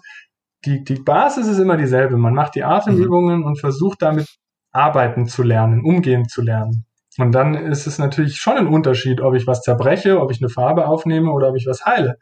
Die, 0.64 0.82
die 0.82 1.00
Basis 1.00 1.46
ist 1.46 1.58
immer 1.58 1.76
dieselbe. 1.76 2.16
Man 2.16 2.34
macht 2.34 2.54
die 2.54 2.64
Atemübungen 2.64 3.40
mhm. 3.40 3.44
und 3.44 3.60
versucht 3.60 4.02
damit 4.02 4.26
arbeiten 4.72 5.26
zu 5.26 5.42
lernen, 5.42 5.84
umgehen 5.84 6.28
zu 6.28 6.42
lernen. 6.42 6.86
Und 7.18 7.32
dann 7.32 7.54
ist 7.54 7.86
es 7.86 7.98
natürlich 7.98 8.36
schon 8.36 8.56
ein 8.56 8.66
Unterschied, 8.66 9.20
ob 9.20 9.34
ich 9.34 9.46
was 9.46 9.62
zerbreche, 9.62 10.20
ob 10.20 10.30
ich 10.30 10.40
eine 10.40 10.50
Farbe 10.50 10.86
aufnehme 10.86 11.32
oder 11.32 11.48
ob 11.48 11.56
ich 11.56 11.66
was 11.66 11.84
heile. 11.84 12.16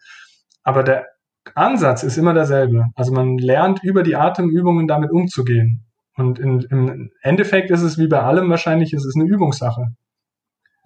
Aber 0.62 0.82
der 0.82 1.07
Ansatz 1.55 2.03
ist 2.03 2.16
immer 2.16 2.32
derselbe. 2.32 2.84
Also 2.95 3.12
man 3.12 3.36
lernt 3.38 3.82
über 3.82 4.03
die 4.03 4.16
Atemübungen 4.16 4.86
damit 4.86 5.11
umzugehen. 5.11 5.84
Und 6.16 6.38
in, 6.38 6.61
im 6.70 7.11
Endeffekt 7.22 7.70
ist 7.70 7.82
es 7.82 7.99
wie 7.99 8.07
bei 8.07 8.20
allem 8.20 8.49
wahrscheinlich, 8.49 8.92
es 8.92 9.05
ist 9.05 9.16
eine 9.16 9.28
Übungssache. 9.28 9.88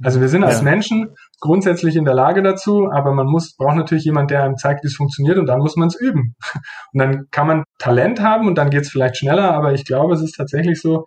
Also 0.03 0.21
wir 0.21 0.29
sind 0.29 0.45
als 0.45 0.59
ja. 0.59 0.65
Menschen 0.65 1.15
grundsätzlich 1.41 1.97
in 1.97 2.05
der 2.05 2.15
Lage 2.15 2.43
dazu, 2.43 2.89
aber 2.91 3.13
man 3.13 3.27
muss, 3.27 3.57
braucht 3.57 3.77
natürlich 3.77 4.05
jemand, 4.05 4.31
der 4.31 4.45
einem 4.45 4.57
zeigt, 4.57 4.85
wie 4.85 4.89
es 4.89 4.95
funktioniert 4.95 5.39
und 5.39 5.47
dann 5.47 5.59
muss 5.59 5.77
man 5.77 5.89
es 5.89 6.01
üben. 6.01 6.37
Und 6.93 7.01
dann 7.01 7.27
kann 7.31 7.47
man 7.47 7.65
Talent 7.79 8.21
haben 8.21 8.47
und 8.47 8.57
dann 8.57 8.71
geht 8.71 8.83
es 8.83 8.91
vielleicht 8.91 9.17
schneller, 9.17 9.53
aber 9.53 9.73
ich 9.75 9.85
glaube, 9.85 10.15
es 10.15 10.23
ist 10.23 10.37
tatsächlich 10.37 10.81
so, 10.81 11.05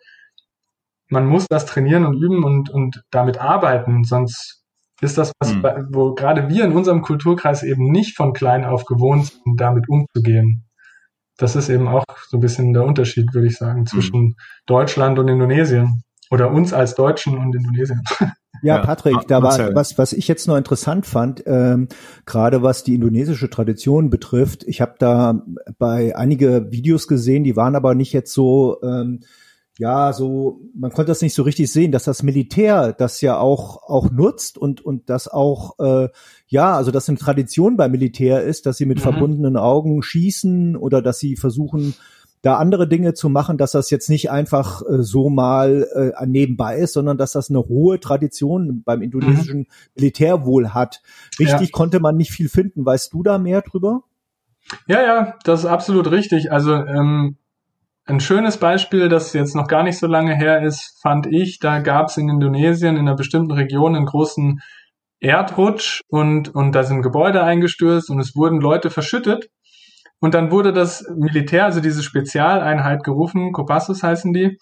man 1.12 1.26
muss 1.26 1.46
das 1.48 1.66
trainieren 1.66 2.06
und 2.06 2.16
üben 2.18 2.44
und, 2.44 2.70
und 2.70 3.04
damit 3.12 3.40
arbeiten, 3.40 4.04
sonst 4.04 4.64
ist 5.02 5.18
das, 5.18 5.32
was, 5.40 5.54
mhm. 5.54 5.88
wo 5.92 6.14
gerade 6.14 6.48
wir 6.48 6.64
in 6.64 6.74
unserem 6.74 7.02
Kulturkreis 7.02 7.64
eben 7.64 7.92
nicht 7.92 8.16
von 8.16 8.34
klein 8.34 8.66
auf 8.66 8.86
gewohnt 8.86 9.26
sind, 9.26 9.60
damit 9.60 9.90
umzugehen. 9.90 10.66
Das 11.38 11.56
ist 11.56 11.70
eben 11.70 11.88
auch 11.88 12.06
so 12.28 12.38
ein 12.38 12.40
bisschen 12.40 12.74
der 12.74 12.86
Unterschied, 12.86 13.34
würde 13.34 13.48
ich 13.48 13.58
sagen, 13.58 13.86
zwischen 13.88 14.22
mhm. 14.22 14.36
Deutschland 14.68 15.18
und 15.18 15.28
Indonesien. 15.28 16.04
Oder 16.30 16.50
uns 16.52 16.72
als 16.72 16.96
Deutschen 16.96 17.38
und 17.38 17.56
Indonesien. 17.56 18.02
Ja, 18.64 18.78
Patrick, 18.78 19.28
da 19.28 19.42
war 19.42 19.74
was, 19.74 19.98
was 19.98 20.14
ich 20.14 20.28
jetzt 20.28 20.48
noch 20.48 20.56
interessant 20.56 21.08
fand, 21.08 21.42
ähm, 21.48 21.88
gerade 22.28 22.62
was 22.62 22.84
die 22.84 22.94
indonesische 22.94 23.50
Tradition 23.50 24.12
betrifft. 24.12 24.64
Ich 24.66 24.82
habe 24.82 24.94
da 25.00 25.42
bei 25.80 26.16
einige 26.16 26.72
Videos 26.72 27.08
gesehen, 27.08 27.44
die 27.44 27.56
waren 27.56 27.76
aber 27.76 27.96
nicht 27.96 28.14
jetzt 28.14 28.34
so, 28.34 28.78
ähm, 28.84 29.22
ja, 29.82 30.14
so, 30.14 30.62
man 30.76 30.92
konnte 30.92 31.10
das 31.10 31.24
nicht 31.24 31.34
so 31.34 31.42
richtig 31.42 31.72
sehen, 31.72 31.92
dass 31.92 32.04
das 32.04 32.22
Militär 32.22 32.94
das 32.94 33.20
ja 33.22 33.40
auch, 33.40 33.82
auch 33.82 34.12
nutzt 34.12 34.60
und, 34.60 34.80
und 34.86 35.10
das 35.10 35.28
auch, 35.28 35.80
äh, 35.80 36.10
ja, 36.46 36.76
also 36.76 36.92
dass 36.92 37.10
eine 37.10 37.18
Tradition 37.18 37.78
beim 37.78 37.90
Militär 37.90 38.44
ist, 38.44 38.68
dass 38.68 38.78
sie 38.78 38.86
mit 38.86 39.00
mhm. 39.00 39.02
verbundenen 39.02 39.58
Augen 39.58 40.04
schießen 40.04 40.76
oder 40.76 41.02
dass 41.02 41.18
sie 41.18 41.36
versuchen, 41.36 41.96
da 42.44 42.58
andere 42.58 42.88
Dinge 42.88 43.16
zu 43.16 43.28
machen, 43.28 43.58
dass 43.58 43.72
das 43.72 43.90
jetzt 43.90 44.08
nicht 44.08 44.30
einfach 44.30 44.84
äh, 44.84 45.02
so 45.02 45.32
mal 45.32 45.88
äh, 45.96 46.28
nebenbei 46.28 46.78
ist, 46.78 46.94
sondern 46.94 47.18
dass 47.18 47.32
das 47.32 47.50
eine 47.50 47.62
hohe 47.62 48.00
Tradition 48.00 48.84
beim 48.84 49.02
indonesischen 49.02 49.62
mhm. 49.62 49.68
Militär 49.96 50.46
wohl 50.46 50.76
hat. 50.76 51.02
Richtig 51.40 51.70
ja. 51.70 51.72
konnte 51.72 52.00
man 52.00 52.18
nicht 52.18 52.30
viel 52.30 52.50
finden. 52.50 52.86
Weißt 52.86 53.12
du 53.14 53.24
da 53.24 53.40
mehr 53.40 53.64
drüber? 53.64 54.04
Ja, 54.86 55.02
ja, 55.02 55.36
das 55.44 55.62
ist 55.62 55.66
absolut 55.66 56.12
richtig. 56.12 56.52
Also 56.52 56.76
ähm, 56.76 57.38
ein 58.06 58.20
schönes 58.20 58.58
Beispiel, 58.58 59.10
das 59.10 59.34
jetzt 59.34 59.56
noch 59.56 59.68
gar 59.68 59.84
nicht 59.84 60.00
so 60.00 60.08
lange 60.08 60.36
her 60.36 60.64
ist, 60.64 61.00
fand 61.02 61.28
ich, 61.28 61.60
da 61.60 61.80
gab 61.80 62.08
es 62.08 62.18
in 62.18 62.30
Indonesien 62.30 62.96
in 62.96 63.08
einer 63.08 63.16
bestimmten 63.16 63.52
Region 63.52 63.96
einen 63.96 64.06
großen 64.06 64.60
Erdrutsch 65.20 66.02
und, 66.10 66.54
und 66.54 66.74
da 66.74 66.84
sind 66.84 67.04
Gebäude 67.04 67.44
eingestürzt 67.44 68.10
und 68.10 68.20
es 68.20 68.36
wurden 68.36 68.60
Leute 68.60 68.90
verschüttet. 68.90 69.48
Und 70.20 70.34
dann 70.34 70.52
wurde 70.52 70.74
das 70.74 71.06
Militär, 71.16 71.66
also 71.66 71.80
diese 71.80 72.04
Spezialeinheit 72.04 73.04
gerufen, 73.04 73.52
Kopassus 73.54 74.04
heißen 74.04 74.34
die, 74.34 74.58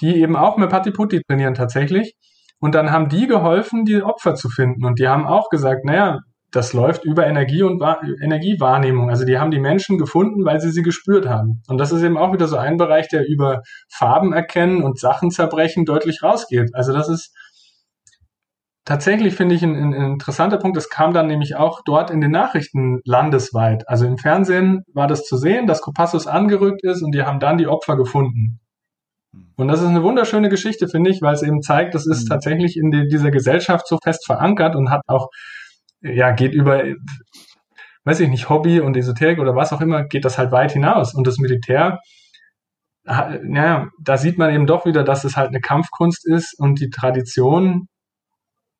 die 0.00 0.20
eben 0.20 0.36
auch 0.36 0.56
mit 0.56 0.70
Patiputi 0.70 1.22
trainieren 1.28 1.54
tatsächlich. 1.54 2.14
Und 2.60 2.74
dann 2.74 2.90
haben 2.90 3.08
die 3.08 3.26
geholfen, 3.26 3.84
die 3.84 4.02
Opfer 4.02 4.34
zu 4.34 4.48
finden. 4.48 4.84
Und 4.84 4.98
die 4.98 5.08
haben 5.08 5.26
auch 5.26 5.48
gesagt, 5.48 5.84
naja, 5.84 6.18
das 6.52 6.72
läuft 6.72 7.04
über 7.04 7.26
Energie 7.26 7.62
und 7.62 7.80
Energiewahrnehmung. 8.22 9.08
Also 9.08 9.24
die 9.24 9.38
haben 9.38 9.50
die 9.50 9.60
Menschen 9.60 9.98
gefunden, 9.98 10.44
weil 10.44 10.60
sie 10.60 10.70
sie 10.70 10.82
gespürt 10.82 11.28
haben. 11.28 11.62
Und 11.68 11.78
das 11.78 11.92
ist 11.92 12.02
eben 12.02 12.18
auch 12.18 12.32
wieder 12.32 12.48
so 12.48 12.56
ein 12.56 12.76
Bereich, 12.76 13.08
der 13.08 13.26
über 13.28 13.62
Farben 13.88 14.32
erkennen 14.32 14.82
und 14.82 14.98
Sachen 14.98 15.30
zerbrechen 15.30 15.84
deutlich 15.84 16.22
rausgeht. 16.22 16.70
Also 16.74 16.92
das 16.92 17.08
ist 17.08 17.32
tatsächlich, 18.84 19.34
finde 19.34 19.54
ich, 19.54 19.62
ein, 19.62 19.76
ein 19.76 19.92
interessanter 19.92 20.58
Punkt. 20.58 20.76
Das 20.76 20.88
kam 20.88 21.14
dann 21.14 21.28
nämlich 21.28 21.54
auch 21.54 21.82
dort 21.84 22.10
in 22.10 22.20
den 22.20 22.32
Nachrichten 22.32 23.00
landesweit. 23.04 23.88
Also 23.88 24.06
im 24.06 24.18
Fernsehen 24.18 24.82
war 24.92 25.06
das 25.06 25.22
zu 25.24 25.36
sehen, 25.36 25.66
dass 25.66 25.82
Kopassus 25.82 26.26
angerückt 26.26 26.82
ist 26.82 27.02
und 27.02 27.12
die 27.14 27.22
haben 27.22 27.38
dann 27.38 27.58
die 27.58 27.68
Opfer 27.68 27.96
gefunden. 27.96 28.60
Und 29.56 29.68
das 29.68 29.80
ist 29.80 29.86
eine 29.86 30.02
wunderschöne 30.02 30.48
Geschichte, 30.48 30.88
finde 30.88 31.10
ich, 31.10 31.22
weil 31.22 31.34
es 31.34 31.42
eben 31.42 31.62
zeigt, 31.62 31.94
das 31.94 32.06
ist 32.06 32.24
mhm. 32.24 32.28
tatsächlich 32.30 32.76
in 32.76 32.90
die, 32.90 33.06
dieser 33.06 33.30
Gesellschaft 33.30 33.86
so 33.86 33.98
fest 34.02 34.26
verankert 34.26 34.74
und 34.74 34.90
hat 34.90 35.02
auch 35.06 35.28
ja, 36.02 36.30
geht 36.32 36.54
über, 36.54 36.82
weiß 38.04 38.20
ich 38.20 38.28
nicht, 38.28 38.48
Hobby 38.48 38.80
und 38.80 38.96
Esoterik 38.96 39.38
oder 39.38 39.54
was 39.54 39.72
auch 39.72 39.80
immer, 39.80 40.04
geht 40.04 40.24
das 40.24 40.38
halt 40.38 40.52
weit 40.52 40.72
hinaus. 40.72 41.14
Und 41.14 41.26
das 41.26 41.38
Militär, 41.38 42.00
naja, 43.04 43.88
da 44.00 44.16
sieht 44.16 44.38
man 44.38 44.54
eben 44.54 44.66
doch 44.66 44.84
wieder, 44.86 45.04
dass 45.04 45.24
es 45.24 45.36
halt 45.36 45.48
eine 45.48 45.60
Kampfkunst 45.60 46.26
ist 46.26 46.58
und 46.58 46.80
die 46.80 46.90
Tradition, 46.90 47.88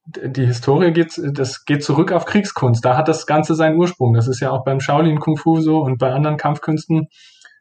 die 0.07 0.47
Historie 0.47 0.93
geht, 0.93 1.21
das 1.35 1.65
geht 1.65 1.85
zurück 1.85 2.13
auf 2.13 2.25
Kriegskunst. 2.25 2.85
Da 2.85 2.97
hat 2.97 3.09
das 3.09 3.27
Ganze 3.27 3.55
seinen 3.55 3.77
Ursprung. 3.77 4.15
Das 4.15 4.29
ist 4.29 4.41
ja 4.41 4.51
auch 4.51 4.65
beim 4.65 4.81
Shaolin 4.81 5.21
Kung 5.21 5.37
Fu 5.37 5.61
so 5.61 5.81
und 5.81 5.99
bei 5.99 6.13
anderen 6.13 6.37
Kampfkünsten 6.37 7.09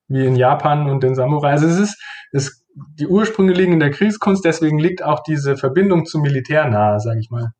wie 0.07 0.26
in 0.26 0.36
Japan 0.36 0.89
und 0.89 1.03
den 1.03 1.16
Samurai. 1.16 1.51
Also 1.51 1.68
es 1.68 1.78
ist, 1.78 2.01
es, 2.32 2.66
die 2.99 3.07
Ursprünge 3.07 3.53
liegen 3.53 3.74
in 3.74 3.80
der 3.80 3.91
Kriegskunst, 3.91 4.43
deswegen 4.43 4.80
liegt 4.80 5.03
auch 5.03 5.22
diese 5.22 5.57
Verbindung 5.57 6.05
zum 6.05 6.22
Militär 6.22 6.68
nahe, 6.68 6.99
sage 6.99 7.20
ich 7.20 7.30
mal. 7.30 7.51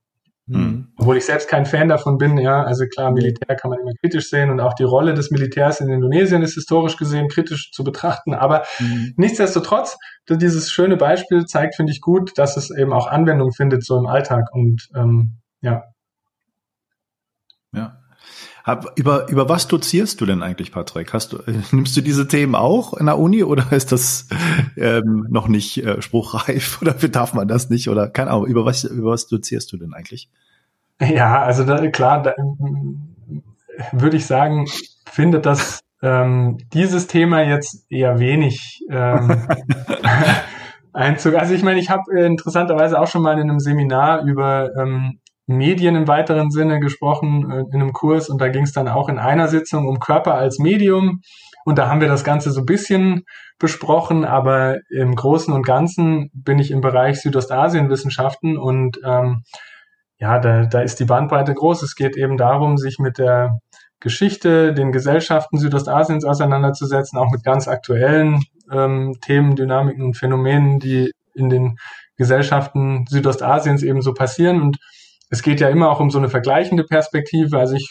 Mhm. 0.50 0.88
Obwohl 0.98 1.18
ich 1.18 1.26
selbst 1.26 1.48
kein 1.48 1.66
Fan 1.66 1.90
davon 1.90 2.18
bin, 2.18 2.38
ja, 2.38 2.64
also 2.64 2.86
klar, 2.86 3.12
Militär 3.12 3.56
kann 3.56 3.70
man 3.70 3.80
immer 3.80 3.92
kritisch 4.02 4.30
sehen 4.30 4.50
und 4.50 4.60
auch 4.60 4.74
die 4.74 4.84
Rolle 4.84 5.14
des 5.14 5.30
Militärs 5.30 5.80
in 5.80 5.90
Indonesien 5.90 6.42
ist 6.42 6.56
historisch 6.56 6.98
gesehen 6.98 7.28
kritisch 7.28 7.72
zu 7.72 7.84
betrachten, 7.84 8.34
aber 8.34 8.64
mhm. 8.80 9.14
nichtsdestotrotz, 9.16 9.98
dieses 10.28 10.72
schöne 10.72 10.98
Beispiel 10.98 11.46
zeigt, 11.46 11.76
finde 11.76 11.92
ich 11.92 12.02
gut, 12.02 12.38
dass 12.38 12.58
es 12.58 12.72
eben 12.72 12.94
auch 12.94 13.08
Anwendung 13.08 13.52
findet 13.52 13.86
so 13.86 13.98
im 13.98 14.08
Alltag 14.08 14.46
und 14.52 14.88
ähm, 14.96 15.40
ja. 15.62 15.84
Ja. 17.72 17.99
Hab, 18.70 19.00
über, 19.00 19.28
über 19.30 19.50
was 19.50 19.68
dozierst 19.68 20.22
du 20.22 20.28
denn 20.28 20.44
eigentlich, 20.44 20.72
Patrick? 20.72 21.12
Hast 21.12 21.34
du, 21.34 21.38
äh, 21.38 21.54
nimmst 21.72 21.98
du 21.98 22.02
diese 22.02 22.28
Themen 22.28 22.54
auch 22.54 22.94
in 22.94 23.08
der 23.08 23.18
Uni 23.18 23.44
oder 23.44 23.66
ist 23.72 23.92
das 23.92 24.28
ähm, 24.78 25.26
noch 25.30 25.48
nicht 25.48 25.84
äh, 25.84 26.02
spruchreif 26.04 26.80
oder 26.82 26.94
darf 26.94 27.34
man 27.34 27.48
das 27.48 27.72
nicht? 27.72 27.90
Oder 27.90 28.10
keine 28.10 28.30
Ahnung, 28.30 28.46
über 28.46 28.66
was, 28.66 28.84
über 28.84 29.12
was 29.12 29.28
dozierst 29.28 29.72
du 29.72 29.78
denn 29.78 29.94
eigentlich? 29.94 30.30
Ja, 31.02 31.42
also 31.42 31.64
da, 31.64 31.88
klar, 31.88 32.22
da, 32.22 32.36
würde 33.92 34.18
ich 34.18 34.28
sagen, 34.28 34.68
findet 35.10 35.48
das 35.48 35.80
ähm, 36.04 36.58
dieses 36.72 37.08
Thema 37.08 37.42
jetzt 37.42 37.86
eher 37.90 38.20
wenig 38.20 38.86
ähm, 38.92 39.48
Einzug. 40.94 41.36
Also 41.36 41.56
ich 41.56 41.64
meine, 41.64 41.80
ich 41.80 41.90
habe 41.90 42.04
äh, 42.16 42.26
interessanterweise 42.26 43.00
auch 43.00 43.08
schon 43.08 43.24
mal 43.24 43.40
in 43.40 43.50
einem 43.50 43.60
Seminar 43.60 44.24
über 44.26 44.70
ähm, 44.78 45.20
Medien 45.50 45.96
im 45.96 46.08
weiteren 46.08 46.52
Sinne 46.52 46.80
gesprochen 46.80 47.50
äh, 47.52 47.64
in 47.74 47.82
einem 47.82 47.94
Kurs 47.94 48.30
und 48.30 48.40
da 48.40 48.50
ging 48.50 48.64
es 48.64 48.72
dann 48.72 48.88
auch 48.88 49.10
in 49.10 49.18
einer 49.18 49.48
Sitzung 49.48 49.88
um 49.88 50.00
Körper 50.00 50.36
als 50.36 50.60
Medium 50.60 51.22
und 51.66 51.78
da 51.78 51.88
haben 51.88 52.02
wir 52.02 52.08
das 52.08 52.24
Ganze 52.24 52.52
so 52.52 52.62
ein 52.62 52.66
bisschen 52.66 53.26
besprochen, 53.58 54.26
aber 54.26 54.78
im 54.90 55.16
Großen 55.16 55.54
und 55.54 55.66
Ganzen 55.66 56.30
bin 56.34 56.60
ich 56.60 56.72
im 56.72 56.82
Bereich 56.82 57.22
Südostasienwissenschaften 57.22 58.58
und 58.58 59.00
ähm, 59.04 59.44
ja, 60.20 60.40
da, 60.40 60.66
da 60.66 60.82
ist 60.82 61.00
die 61.00 61.06
Bandbreite 61.06 61.54
groß. 61.54 61.82
Es 61.82 61.96
geht 61.96 62.18
eben 62.18 62.38
darum, 62.38 62.78
sich 62.78 63.00
mit 63.00 63.18
der 63.18 63.60
Geschichte, 64.00 64.74
den 64.74 64.92
Gesellschaften 64.92 65.58
Südostasiens 65.58 66.26
auseinanderzusetzen, 66.26 67.18
auch 67.18 67.32
mit 67.32 67.44
ganz 67.44 67.68
aktuellen 67.68 68.44
ähm, 68.72 69.16
Themen, 69.22 69.56
Dynamiken 69.56 70.04
und 70.04 70.18
Phänomenen, 70.18 70.80
die 70.80 71.12
in 71.34 71.50
den 71.50 71.78
Gesellschaften 72.18 73.06
Südostasiens 73.10 73.82
eben 73.82 74.02
so 74.02 74.14
passieren 74.14 74.62
und 74.62 74.78
es 75.30 75.42
geht 75.44 75.60
ja 75.60 75.70
immer 75.70 75.90
auch 75.90 76.00
um 76.00 76.10
so 76.10 76.18
eine 76.18 76.30
vergleichende 76.30 76.84
Perspektive. 76.84 77.58
Also 77.58 77.76
ich 77.76 77.90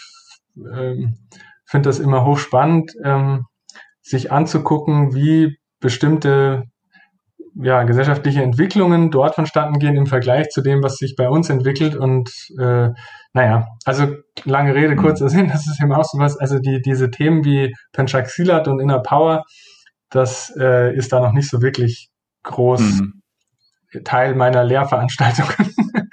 ähm, 0.57 1.19
finde 1.65 1.89
das 1.89 1.99
immer 1.99 2.25
hochspannend, 2.25 2.93
ähm, 3.05 3.47
sich 4.03 4.33
anzugucken, 4.33 5.15
wie 5.15 5.59
bestimmte 5.81 6.65
ja, 7.61 7.83
gesellschaftliche 7.83 8.43
Entwicklungen 8.43 9.11
dort 9.11 9.35
vonstatten 9.35 9.79
gehen 9.79 9.97
im 9.97 10.07
Vergleich 10.07 10.49
zu 10.51 10.63
dem, 10.63 10.83
was 10.83 10.97
sich 10.97 11.15
bei 11.17 11.29
uns 11.29 11.51
entwickelt. 11.51 11.97
Und 11.97 12.31
äh, 12.59 12.91
naja, 13.33 13.67
also 13.85 14.15
lange 14.45 14.75
Rede, 14.75 14.95
mhm. 14.95 14.99
kurzer 14.99 15.29
Sinn, 15.29 15.49
das 15.53 15.67
ist 15.67 15.81
eben 15.83 15.93
auch 15.93 16.05
so 16.05 16.19
was, 16.19 16.37
also 16.37 16.59
die, 16.59 16.81
diese 16.81 17.11
Themen 17.11 17.45
wie 17.45 17.75
Penchaxilat 17.93 18.69
und 18.69 18.81
Inner 18.81 19.01
Power, 19.01 19.45
das 20.11 20.53
äh, 20.59 20.95
ist 20.97 21.13
da 21.13 21.21
noch 21.21 21.33
nicht 21.33 21.51
so 21.51 21.61
wirklich 21.61 22.09
groß 22.45 22.81
mhm. 22.81 23.23
Teil 24.05 24.35
meiner 24.35 24.65
Lehrveranstaltungen. 24.65 25.75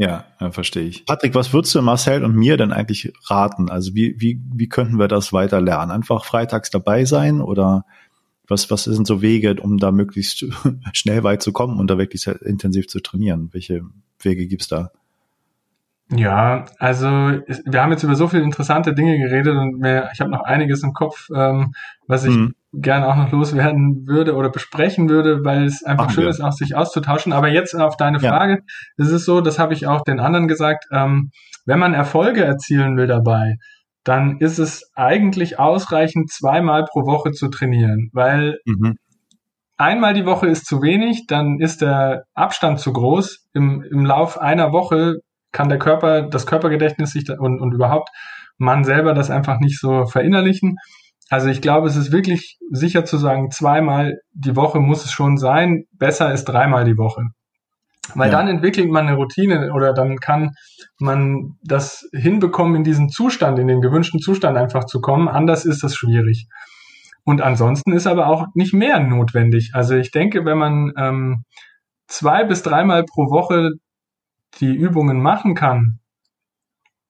Ja, 0.00 0.24
ja, 0.40 0.50
verstehe 0.50 0.84
ich. 0.84 1.04
Patrick, 1.04 1.34
was 1.34 1.52
würdest 1.52 1.74
du 1.74 1.82
Marcel 1.82 2.24
und 2.24 2.34
mir 2.34 2.56
denn 2.56 2.72
eigentlich 2.72 3.12
raten? 3.26 3.70
Also 3.70 3.94
wie, 3.94 4.18
wie, 4.18 4.40
wie 4.54 4.66
könnten 4.66 4.98
wir 4.98 5.08
das 5.08 5.34
weiter 5.34 5.60
lernen? 5.60 5.90
Einfach 5.90 6.24
freitags 6.24 6.70
dabei 6.70 7.04
sein 7.04 7.42
oder 7.42 7.84
was, 8.48 8.70
was 8.70 8.84
sind 8.84 9.06
so 9.06 9.20
Wege, 9.20 9.56
um 9.60 9.76
da 9.76 9.92
möglichst 9.92 10.46
schnell 10.94 11.22
weit 11.22 11.42
zu 11.42 11.52
kommen 11.52 11.78
und 11.78 11.90
da 11.90 11.98
wirklich 11.98 12.26
intensiv 12.26 12.88
zu 12.88 13.00
trainieren? 13.00 13.50
Welche 13.52 13.82
Wege 14.20 14.46
gibt's 14.46 14.68
da? 14.68 14.90
Ja, 16.08 16.64
also 16.78 17.06
wir 17.06 17.82
haben 17.82 17.92
jetzt 17.92 18.02
über 18.02 18.16
so 18.16 18.26
viele 18.26 18.42
interessante 18.42 18.94
Dinge 18.94 19.18
geredet 19.18 19.54
und 19.54 19.80
mir, 19.80 20.08
ich 20.14 20.20
habe 20.22 20.30
noch 20.30 20.44
einiges 20.44 20.82
im 20.82 20.94
Kopf, 20.94 21.28
ähm, 21.36 21.74
was 22.06 22.24
ich 22.24 22.34
mhm. 22.34 22.54
Gerne 22.72 23.08
auch 23.08 23.16
noch 23.16 23.32
loswerden 23.32 24.06
würde 24.06 24.34
oder 24.34 24.48
besprechen 24.48 25.08
würde, 25.08 25.44
weil 25.44 25.64
es 25.64 25.82
einfach 25.82 26.06
Ach, 26.08 26.12
schön 26.12 26.24
ja. 26.24 26.30
ist, 26.30 26.40
auch 26.40 26.52
sich 26.52 26.76
auszutauschen. 26.76 27.32
Aber 27.32 27.48
jetzt 27.48 27.74
auf 27.74 27.96
deine 27.96 28.20
Frage, 28.20 28.52
ja. 28.52 28.58
es 28.96 29.10
ist 29.10 29.24
so, 29.24 29.40
das 29.40 29.58
habe 29.58 29.74
ich 29.74 29.86
auch 29.86 30.02
den 30.02 30.20
anderen 30.20 30.46
gesagt, 30.46 30.84
ähm, 30.92 31.30
wenn 31.66 31.78
man 31.78 31.94
Erfolge 31.94 32.44
erzielen 32.44 32.96
will 32.96 33.06
dabei, 33.06 33.56
dann 34.04 34.38
ist 34.38 34.58
es 34.58 34.90
eigentlich 34.94 35.58
ausreichend, 35.58 36.30
zweimal 36.30 36.84
pro 36.84 37.06
Woche 37.06 37.32
zu 37.32 37.48
trainieren, 37.48 38.08
weil 38.12 38.58
mhm. 38.64 38.96
einmal 39.76 40.14
die 40.14 40.24
Woche 40.24 40.46
ist 40.46 40.66
zu 40.66 40.80
wenig, 40.80 41.26
dann 41.26 41.60
ist 41.60 41.82
der 41.82 42.24
Abstand 42.34 42.80
zu 42.80 42.92
groß. 42.92 43.46
Im, 43.52 43.82
im 43.82 44.06
Lauf 44.06 44.38
einer 44.38 44.72
Woche 44.72 45.16
kann 45.52 45.68
der 45.68 45.78
Körper, 45.78 46.22
das 46.22 46.46
Körpergedächtnis 46.46 47.10
sich 47.10 47.28
und, 47.30 47.60
und 47.60 47.74
überhaupt 47.74 48.10
man 48.58 48.84
selber 48.84 49.14
das 49.14 49.30
einfach 49.30 49.58
nicht 49.58 49.80
so 49.80 50.06
verinnerlichen. 50.06 50.76
Also 51.30 51.48
ich 51.48 51.62
glaube, 51.62 51.86
es 51.86 51.94
ist 51.94 52.10
wirklich 52.10 52.58
sicher 52.70 53.04
zu 53.04 53.16
sagen, 53.16 53.52
zweimal 53.52 54.18
die 54.32 54.56
Woche 54.56 54.80
muss 54.80 55.04
es 55.04 55.12
schon 55.12 55.38
sein. 55.38 55.84
Besser 55.92 56.32
ist 56.32 56.44
dreimal 56.44 56.84
die 56.84 56.98
Woche. 56.98 57.22
Weil 58.16 58.32
ja. 58.32 58.36
dann 58.36 58.48
entwickelt 58.48 58.90
man 58.90 59.06
eine 59.06 59.16
Routine 59.16 59.72
oder 59.72 59.94
dann 59.94 60.16
kann 60.18 60.50
man 60.98 61.56
das 61.62 62.08
hinbekommen, 62.12 62.74
in 62.74 62.84
diesen 62.84 63.10
Zustand, 63.10 63.60
in 63.60 63.68
den 63.68 63.80
gewünschten 63.80 64.18
Zustand 64.18 64.58
einfach 64.58 64.86
zu 64.86 65.00
kommen. 65.00 65.28
Anders 65.28 65.64
ist 65.64 65.84
das 65.84 65.94
schwierig. 65.94 66.48
Und 67.22 67.42
ansonsten 67.42 67.92
ist 67.92 68.08
aber 68.08 68.26
auch 68.26 68.46
nicht 68.54 68.74
mehr 68.74 68.98
notwendig. 68.98 69.70
Also 69.72 69.94
ich 69.94 70.10
denke, 70.10 70.44
wenn 70.44 70.58
man 70.58 70.92
ähm, 70.96 71.44
zwei 72.08 72.42
bis 72.42 72.64
dreimal 72.64 73.04
pro 73.04 73.30
Woche 73.30 73.70
die 74.60 74.74
Übungen 74.74 75.22
machen 75.22 75.54
kann, 75.54 75.99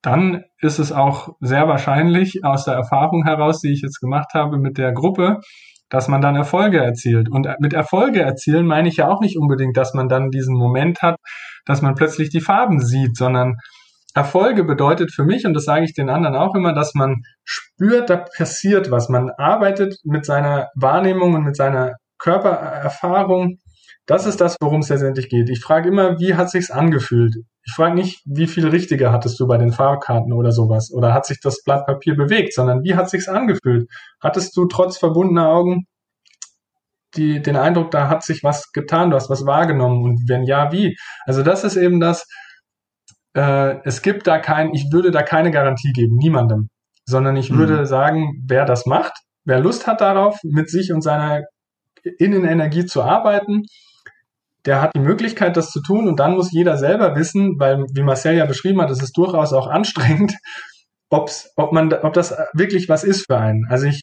dann 0.02 0.44
ist 0.60 0.78
es 0.78 0.92
auch 0.92 1.34
sehr 1.40 1.68
wahrscheinlich 1.68 2.44
aus 2.44 2.64
der 2.64 2.74
Erfahrung 2.74 3.24
heraus, 3.24 3.60
die 3.60 3.72
ich 3.72 3.82
jetzt 3.82 4.00
gemacht 4.00 4.32
habe 4.34 4.58
mit 4.58 4.78
der 4.78 4.92
Gruppe, 4.92 5.40
dass 5.90 6.08
man 6.08 6.20
dann 6.20 6.36
Erfolge 6.36 6.78
erzielt. 6.78 7.30
Und 7.30 7.48
mit 7.58 7.74
Erfolge 7.74 8.22
erzielen 8.22 8.66
meine 8.66 8.88
ich 8.88 8.96
ja 8.96 9.08
auch 9.08 9.20
nicht 9.20 9.36
unbedingt, 9.36 9.76
dass 9.76 9.92
man 9.92 10.08
dann 10.08 10.30
diesen 10.30 10.56
Moment 10.56 11.02
hat, 11.02 11.16
dass 11.66 11.82
man 11.82 11.94
plötzlich 11.94 12.30
die 12.30 12.40
Farben 12.40 12.80
sieht, 12.80 13.16
sondern 13.16 13.56
Erfolge 14.14 14.64
bedeutet 14.64 15.12
für 15.12 15.24
mich, 15.24 15.46
und 15.46 15.54
das 15.54 15.64
sage 15.64 15.84
ich 15.84 15.94
den 15.94 16.08
anderen 16.08 16.34
auch 16.34 16.54
immer, 16.54 16.72
dass 16.72 16.94
man 16.94 17.22
spürt, 17.44 18.10
da 18.10 18.16
passiert 18.16 18.90
was. 18.90 19.08
Man 19.08 19.30
arbeitet 19.30 19.96
mit 20.04 20.24
seiner 20.24 20.68
Wahrnehmung 20.74 21.34
und 21.34 21.44
mit 21.44 21.56
seiner 21.56 21.94
Körpererfahrung. 22.18 23.58
Das 24.06 24.26
ist 24.26 24.40
das, 24.40 24.56
worum 24.60 24.80
es 24.80 24.88
letztendlich 24.88 25.28
geht. 25.28 25.48
Ich 25.48 25.60
frage 25.60 25.88
immer, 25.88 26.18
wie 26.18 26.34
hat 26.34 26.50
sich's 26.50 26.70
angefühlt? 26.70 27.36
Ich 27.64 27.74
frage 27.74 27.94
nicht, 27.94 28.22
wie 28.24 28.46
viel 28.46 28.66
Richtige 28.68 29.12
hattest 29.12 29.38
du 29.38 29.46
bei 29.46 29.58
den 29.58 29.72
Fahrkarten 29.72 30.32
oder 30.32 30.50
sowas? 30.50 30.90
Oder 30.92 31.12
hat 31.12 31.26
sich 31.26 31.40
das 31.40 31.62
Blatt 31.62 31.86
Papier 31.86 32.16
bewegt? 32.16 32.54
Sondern 32.54 32.82
wie 32.82 32.94
hat 32.94 33.10
sich's 33.10 33.28
angefühlt? 33.28 33.88
Hattest 34.20 34.56
du 34.56 34.66
trotz 34.66 34.98
verbundener 34.98 35.48
Augen 35.48 35.86
die, 37.16 37.42
den 37.42 37.56
Eindruck, 37.56 37.90
da 37.90 38.08
hat 38.08 38.22
sich 38.22 38.42
was 38.42 38.72
getan, 38.72 39.10
du 39.10 39.16
hast 39.16 39.30
was 39.30 39.46
wahrgenommen? 39.46 40.02
Und 40.02 40.28
wenn 40.28 40.44
ja, 40.44 40.72
wie? 40.72 40.96
Also 41.26 41.42
das 41.42 41.64
ist 41.64 41.76
eben 41.76 42.00
das, 42.00 42.26
äh, 43.34 43.76
es 43.84 44.02
gibt 44.02 44.26
da 44.26 44.38
kein, 44.38 44.72
ich 44.74 44.92
würde 44.92 45.10
da 45.10 45.22
keine 45.22 45.50
Garantie 45.50 45.92
geben, 45.92 46.16
niemandem, 46.16 46.68
sondern 47.06 47.36
ich 47.36 47.50
mhm. 47.50 47.58
würde 47.58 47.86
sagen, 47.86 48.42
wer 48.46 48.64
das 48.64 48.86
macht, 48.86 49.12
wer 49.44 49.60
Lust 49.60 49.86
hat 49.86 50.00
darauf, 50.00 50.38
mit 50.44 50.70
sich 50.70 50.92
und 50.92 51.02
seiner 51.02 51.42
Innenenergie 52.18 52.86
zu 52.86 53.02
arbeiten, 53.02 53.62
der 54.66 54.82
hat 54.82 54.94
die 54.94 55.00
Möglichkeit, 55.00 55.56
das 55.56 55.70
zu 55.70 55.80
tun 55.80 56.08
und 56.08 56.20
dann 56.20 56.34
muss 56.34 56.52
jeder 56.52 56.76
selber 56.76 57.16
wissen, 57.16 57.58
weil, 57.58 57.84
wie 57.94 58.02
Marcel 58.02 58.36
ja 58.36 58.46
beschrieben 58.46 58.80
hat, 58.80 58.90
es 58.90 59.02
ist 59.02 59.16
durchaus 59.16 59.52
auch 59.52 59.68
anstrengend, 59.68 60.34
ob's, 61.08 61.52
ob 61.56 61.72
man, 61.72 61.92
ob 61.92 62.12
das 62.12 62.34
wirklich 62.52 62.88
was 62.88 63.04
ist 63.04 63.26
für 63.26 63.38
einen. 63.38 63.66
Also 63.68 63.86
ich 63.86 64.02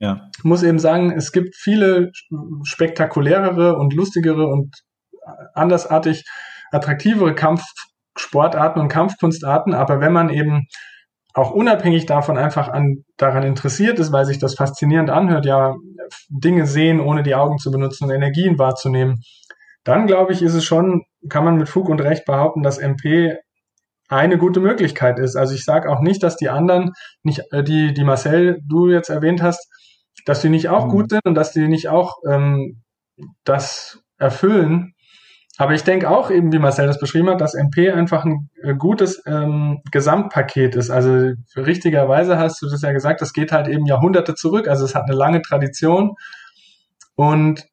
ja. 0.00 0.28
muss 0.42 0.62
eben 0.62 0.78
sagen, 0.78 1.12
es 1.12 1.32
gibt 1.32 1.56
viele 1.56 2.10
spektakulärere 2.64 3.76
und 3.76 3.94
lustigere 3.94 4.46
und 4.46 4.74
andersartig 5.54 6.24
attraktivere 6.70 7.34
Kampf, 7.34 7.62
Sportarten 8.16 8.80
und 8.80 8.88
Kampfkunstarten, 8.88 9.74
aber 9.74 10.00
wenn 10.00 10.12
man 10.12 10.30
eben 10.30 10.66
auch 11.34 11.50
unabhängig 11.52 12.06
davon 12.06 12.36
einfach 12.36 12.68
an, 12.68 13.04
daran 13.16 13.44
interessiert 13.44 13.98
ist, 13.98 14.12
weil 14.12 14.24
sich 14.24 14.38
das 14.38 14.54
faszinierend 14.54 15.10
anhört, 15.10 15.46
ja, 15.46 15.74
Dinge 16.28 16.66
sehen, 16.66 17.00
ohne 17.00 17.22
die 17.22 17.34
Augen 17.34 17.58
zu 17.58 17.70
benutzen 17.70 18.04
und 18.04 18.10
Energien 18.10 18.58
wahrzunehmen, 18.58 19.22
dann 19.84 20.06
glaube 20.06 20.32
ich, 20.32 20.42
ist 20.42 20.54
es 20.54 20.64
schon, 20.64 21.02
kann 21.28 21.44
man 21.44 21.56
mit 21.56 21.68
Fug 21.68 21.88
und 21.88 22.00
Recht 22.00 22.24
behaupten, 22.24 22.62
dass 22.62 22.78
MP 22.78 23.36
eine 24.08 24.38
gute 24.38 24.60
Möglichkeit 24.60 25.18
ist. 25.18 25.36
Also 25.36 25.54
ich 25.54 25.64
sage 25.64 25.90
auch 25.90 26.00
nicht, 26.00 26.22
dass 26.22 26.36
die 26.36 26.48
anderen, 26.48 26.92
nicht, 27.22 27.42
äh, 27.52 27.62
die, 27.62 27.92
die 27.92 28.04
Marcel, 28.04 28.60
du 28.66 28.88
jetzt 28.88 29.10
erwähnt 29.10 29.42
hast, 29.42 29.68
dass 30.24 30.40
die 30.40 30.48
nicht 30.48 30.68
auch 30.68 30.86
mhm. 30.86 30.90
gut 30.90 31.10
sind 31.10 31.24
und 31.24 31.34
dass 31.34 31.52
die 31.52 31.68
nicht 31.68 31.88
auch 31.88 32.16
ähm, 32.26 32.82
das 33.44 34.00
erfüllen, 34.18 34.94
aber 35.60 35.74
ich 35.74 35.82
denke 35.82 36.08
auch 36.08 36.30
eben, 36.30 36.52
wie 36.52 36.60
Marcel 36.60 36.86
das 36.86 37.00
beschrieben 37.00 37.30
hat, 37.30 37.40
dass 37.40 37.54
MP 37.54 37.90
einfach 37.90 38.24
ein 38.24 38.48
äh, 38.62 38.74
gutes 38.74 39.20
ähm, 39.26 39.80
Gesamtpaket 39.90 40.76
ist. 40.76 40.88
Also 40.88 41.32
richtigerweise 41.56 42.38
hast 42.38 42.62
du 42.62 42.68
das 42.70 42.80
ja 42.80 42.92
gesagt, 42.92 43.20
das 43.20 43.32
geht 43.32 43.50
halt 43.50 43.66
eben 43.66 43.84
Jahrhunderte 43.84 44.36
zurück. 44.36 44.68
Also 44.68 44.84
es 44.84 44.94
hat 44.94 45.06
eine 45.06 45.16
lange 45.16 45.42
Tradition 45.42 46.14
und 47.16 47.66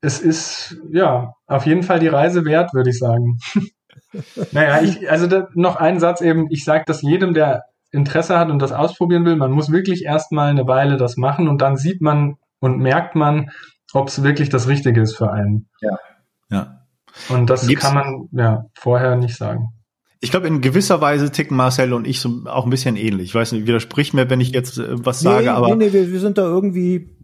es 0.00 0.20
ist 0.20 0.76
ja 0.90 1.34
auf 1.46 1.66
jeden 1.66 1.82
Fall 1.82 1.98
die 1.98 2.08
Reise 2.08 2.44
wert, 2.44 2.72
würde 2.74 2.90
ich 2.90 2.98
sagen. 2.98 3.38
naja, 4.52 4.80
ich, 4.82 5.10
also 5.10 5.26
da, 5.26 5.48
noch 5.54 5.76
ein 5.76 5.98
Satz 5.98 6.20
eben, 6.20 6.46
ich 6.50 6.64
sage 6.64 6.84
das 6.86 7.02
jedem, 7.02 7.34
der 7.34 7.64
Interesse 7.90 8.38
hat 8.38 8.50
und 8.50 8.60
das 8.60 8.72
ausprobieren 8.72 9.24
will, 9.24 9.36
man 9.36 9.50
muss 9.50 9.72
wirklich 9.72 10.04
erstmal 10.04 10.50
eine 10.50 10.66
Weile 10.66 10.96
das 10.96 11.16
machen 11.16 11.48
und 11.48 11.62
dann 11.62 11.76
sieht 11.76 12.00
man 12.00 12.36
und 12.60 12.78
merkt 12.78 13.14
man, 13.14 13.50
ob 13.92 14.08
es 14.08 14.22
wirklich 14.22 14.50
das 14.50 14.68
Richtige 14.68 15.00
ist 15.00 15.16
für 15.16 15.32
einen. 15.32 15.68
Ja. 15.80 15.98
Ja. 16.50 16.86
Und 17.28 17.50
das 17.50 17.66
Gibt's, 17.66 17.84
kann 17.84 17.94
man 17.94 18.28
ja 18.32 18.66
vorher 18.74 19.16
nicht 19.16 19.36
sagen. 19.36 19.68
Ich 20.20 20.30
glaube, 20.30 20.48
in 20.48 20.60
gewisser 20.60 21.00
Weise 21.00 21.30
ticken 21.30 21.56
Marcel 21.56 21.92
und 21.92 22.06
ich 22.06 22.20
so 22.20 22.42
auch 22.46 22.64
ein 22.64 22.70
bisschen 22.70 22.96
ähnlich. 22.96 23.28
Ich 23.28 23.34
weiß 23.34 23.52
nicht, 23.52 23.66
widersprich 23.66 24.12
mir, 24.12 24.28
wenn 24.28 24.40
ich 24.40 24.50
jetzt 24.50 24.78
äh, 24.78 25.04
was 25.04 25.22
nee, 25.22 25.30
sage, 25.30 25.52
aber. 25.52 25.68
Nee, 25.68 25.86
nee, 25.86 25.92
wir, 25.92 26.12
wir 26.12 26.20
sind 26.20 26.38
da 26.38 26.42
irgendwie 26.42 27.16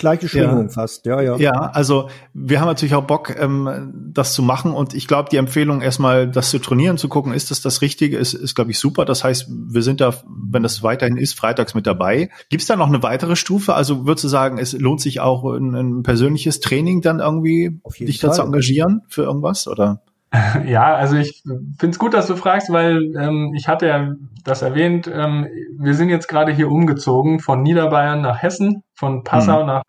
Gleiche 0.00 0.28
Schwingung 0.28 0.62
ja. 0.62 0.68
fast, 0.70 1.04
ja, 1.04 1.20
ja. 1.20 1.36
Ja, 1.36 1.52
also 1.52 2.08
wir 2.32 2.58
haben 2.58 2.66
natürlich 2.66 2.94
auch 2.94 3.04
Bock, 3.04 3.36
ähm, 3.38 3.92
das 4.12 4.32
zu 4.32 4.42
machen 4.42 4.72
und 4.72 4.94
ich 4.94 5.06
glaube, 5.06 5.28
die 5.30 5.36
Empfehlung 5.36 5.82
erstmal, 5.82 6.26
das 6.26 6.50
zu 6.50 6.58
trainieren, 6.58 6.96
zu 6.96 7.08
gucken, 7.08 7.34
ist 7.34 7.50
das 7.50 7.60
das 7.60 7.82
Richtige, 7.82 8.16
ist, 8.16 8.32
ist 8.32 8.54
glaube 8.54 8.70
ich 8.70 8.78
super. 8.78 9.04
Das 9.04 9.22
heißt, 9.22 9.48
wir 9.48 9.82
sind 9.82 10.00
da, 10.00 10.14
wenn 10.26 10.62
das 10.62 10.82
weiterhin 10.82 11.18
ist, 11.18 11.38
freitags 11.38 11.74
mit 11.74 11.86
dabei. 11.86 12.30
Gibt 12.48 12.62
es 12.62 12.66
da 12.66 12.76
noch 12.76 12.88
eine 12.88 13.02
weitere 13.02 13.36
Stufe? 13.36 13.74
Also 13.74 14.06
würdest 14.06 14.24
du 14.24 14.28
sagen, 14.28 14.56
es 14.56 14.72
lohnt 14.72 15.02
sich 15.02 15.20
auch 15.20 15.44
ein, 15.44 15.74
ein 15.74 16.02
persönliches 16.02 16.60
Training 16.60 17.02
dann 17.02 17.20
irgendwie, 17.20 17.80
dich 17.98 18.20
Fall. 18.20 18.30
da 18.30 18.36
zu 18.36 18.42
engagieren 18.42 19.02
für 19.06 19.22
irgendwas 19.22 19.68
oder? 19.68 20.02
Ja, 20.64 20.94
also 20.94 21.16
ich 21.16 21.42
finde 21.42 21.90
es 21.90 21.98
gut, 21.98 22.14
dass 22.14 22.26
du 22.26 22.36
fragst, 22.36 22.70
weil 22.72 23.14
ähm, 23.16 23.52
ich 23.56 23.68
hatte 23.68 23.86
ja 23.86 24.12
das 24.44 24.62
erwähnt, 24.62 25.10
ähm, 25.12 25.48
wir 25.78 25.94
sind 25.94 26.08
jetzt 26.08 26.28
gerade 26.28 26.52
hier 26.52 26.70
umgezogen 26.70 27.40
von 27.40 27.62
Niederbayern 27.62 28.20
nach 28.20 28.42
Hessen, 28.42 28.82
von 28.94 29.24
Passau 29.24 29.62
mhm. 29.62 29.66
nach 29.66 29.82